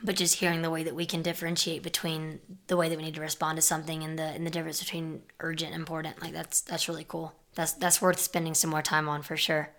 but 0.05 0.16
just 0.16 0.36
hearing 0.36 0.60
the 0.60 0.70
way 0.70 0.85
that 0.85 0.94
we 0.94 1.06
can 1.06 1.22
differentiate 1.22 1.82
between 1.82 2.39
the 2.66 2.76
way 2.76 2.90
that 2.90 2.98
we 2.98 3.05
need 3.05 3.14
to 3.14 3.22
respond 3.22 3.56
to 3.56 3.62
something 3.62 4.05
and 4.05 4.18
the 4.18 4.24
and 4.24 4.47
the 4.47 4.51
difference 4.51 4.78
between 4.78 5.22
urgent 5.40 5.72
and 5.72 5.81
important 5.81 6.20
like 6.20 6.32
that's 6.32 6.60
that's 6.60 6.89
really 6.89 7.06
cool. 7.09 7.35
That's 7.55 7.72
that's 7.72 8.02
worth 8.02 8.20
spending 8.20 8.55
some 8.55 8.70
more 8.70 8.82
time 8.82 9.09
on 9.09 9.22
for 9.22 9.36
sure. 9.36 9.70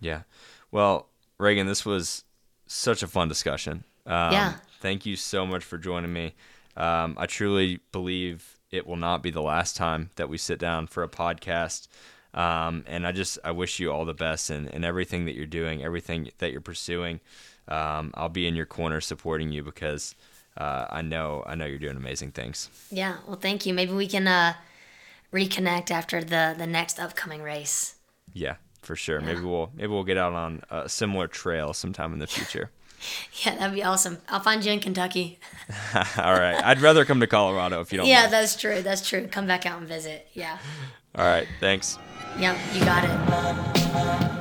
Yeah. 0.00 0.22
Well 0.70 1.08
Regan 1.38 1.66
this 1.66 1.84
was 1.84 2.22
such 2.66 3.02
a 3.02 3.08
fun 3.08 3.28
discussion. 3.28 3.84
Um, 4.06 4.32
yeah. 4.32 4.54
thank 4.80 5.04
you 5.04 5.16
so 5.16 5.44
much 5.44 5.64
for 5.64 5.78
joining 5.78 6.12
me. 6.12 6.34
Um, 6.76 7.16
i 7.18 7.26
truly 7.26 7.80
believe 7.90 8.56
it 8.70 8.86
will 8.86 8.96
not 8.96 9.22
be 9.22 9.30
the 9.30 9.42
last 9.42 9.76
time 9.76 10.10
that 10.16 10.28
we 10.28 10.38
sit 10.38 10.58
down 10.58 10.86
for 10.86 11.02
a 11.02 11.08
podcast. 11.08 11.88
Um, 12.34 12.84
and 12.86 13.06
i 13.06 13.12
just 13.12 13.38
i 13.44 13.50
wish 13.50 13.80
you 13.80 13.90
all 13.90 14.04
the 14.04 14.14
best 14.14 14.50
in, 14.50 14.68
in 14.68 14.84
everything 14.84 15.24
that 15.24 15.34
you're 15.34 15.46
doing 15.46 15.82
everything 15.82 16.30
that 16.38 16.52
you're 16.52 16.60
pursuing 16.60 17.20
um, 17.68 18.12
I'll 18.14 18.28
be 18.28 18.46
in 18.46 18.54
your 18.54 18.66
corner 18.66 19.00
supporting 19.00 19.52
you 19.52 19.62
because 19.62 20.14
uh, 20.56 20.86
I 20.90 21.02
know 21.02 21.42
I 21.46 21.54
know 21.54 21.66
you're 21.66 21.78
doing 21.78 21.96
amazing 21.96 22.32
things. 22.32 22.70
Yeah, 22.90 23.16
well, 23.26 23.36
thank 23.36 23.66
you. 23.66 23.74
Maybe 23.74 23.92
we 23.92 24.06
can 24.06 24.26
uh, 24.26 24.54
reconnect 25.32 25.90
after 25.90 26.22
the 26.22 26.54
the 26.56 26.66
next 26.66 26.98
upcoming 26.98 27.42
race. 27.42 27.96
Yeah, 28.32 28.56
for 28.82 28.96
sure. 28.96 29.20
Yeah. 29.20 29.26
Maybe 29.26 29.40
we'll 29.40 29.70
maybe 29.74 29.88
we'll 29.88 30.04
get 30.04 30.18
out 30.18 30.32
on 30.32 30.62
a 30.70 30.88
similar 30.88 31.26
trail 31.26 31.72
sometime 31.72 32.12
in 32.12 32.18
the 32.18 32.26
future. 32.26 32.70
yeah, 33.44 33.56
that'd 33.56 33.74
be 33.74 33.82
awesome. 33.82 34.18
I'll 34.28 34.40
find 34.40 34.64
you 34.64 34.72
in 34.72 34.80
Kentucky. 34.80 35.38
All 36.16 36.32
right. 36.32 36.62
I'd 36.64 36.80
rather 36.80 37.04
come 37.04 37.20
to 37.20 37.26
Colorado 37.26 37.80
if 37.80 37.92
you 37.92 37.98
don't. 37.98 38.06
Yeah, 38.06 38.22
mind. 38.22 38.32
that's 38.32 38.56
true. 38.56 38.82
That's 38.82 39.06
true. 39.06 39.26
Come 39.26 39.46
back 39.46 39.66
out 39.66 39.78
and 39.78 39.88
visit. 39.88 40.28
Yeah. 40.32 40.58
All 41.14 41.24
right. 41.24 41.46
Thanks. 41.60 41.98
Yep, 42.38 42.56
you 42.74 42.84
got 42.84 43.04
it. 43.04 44.35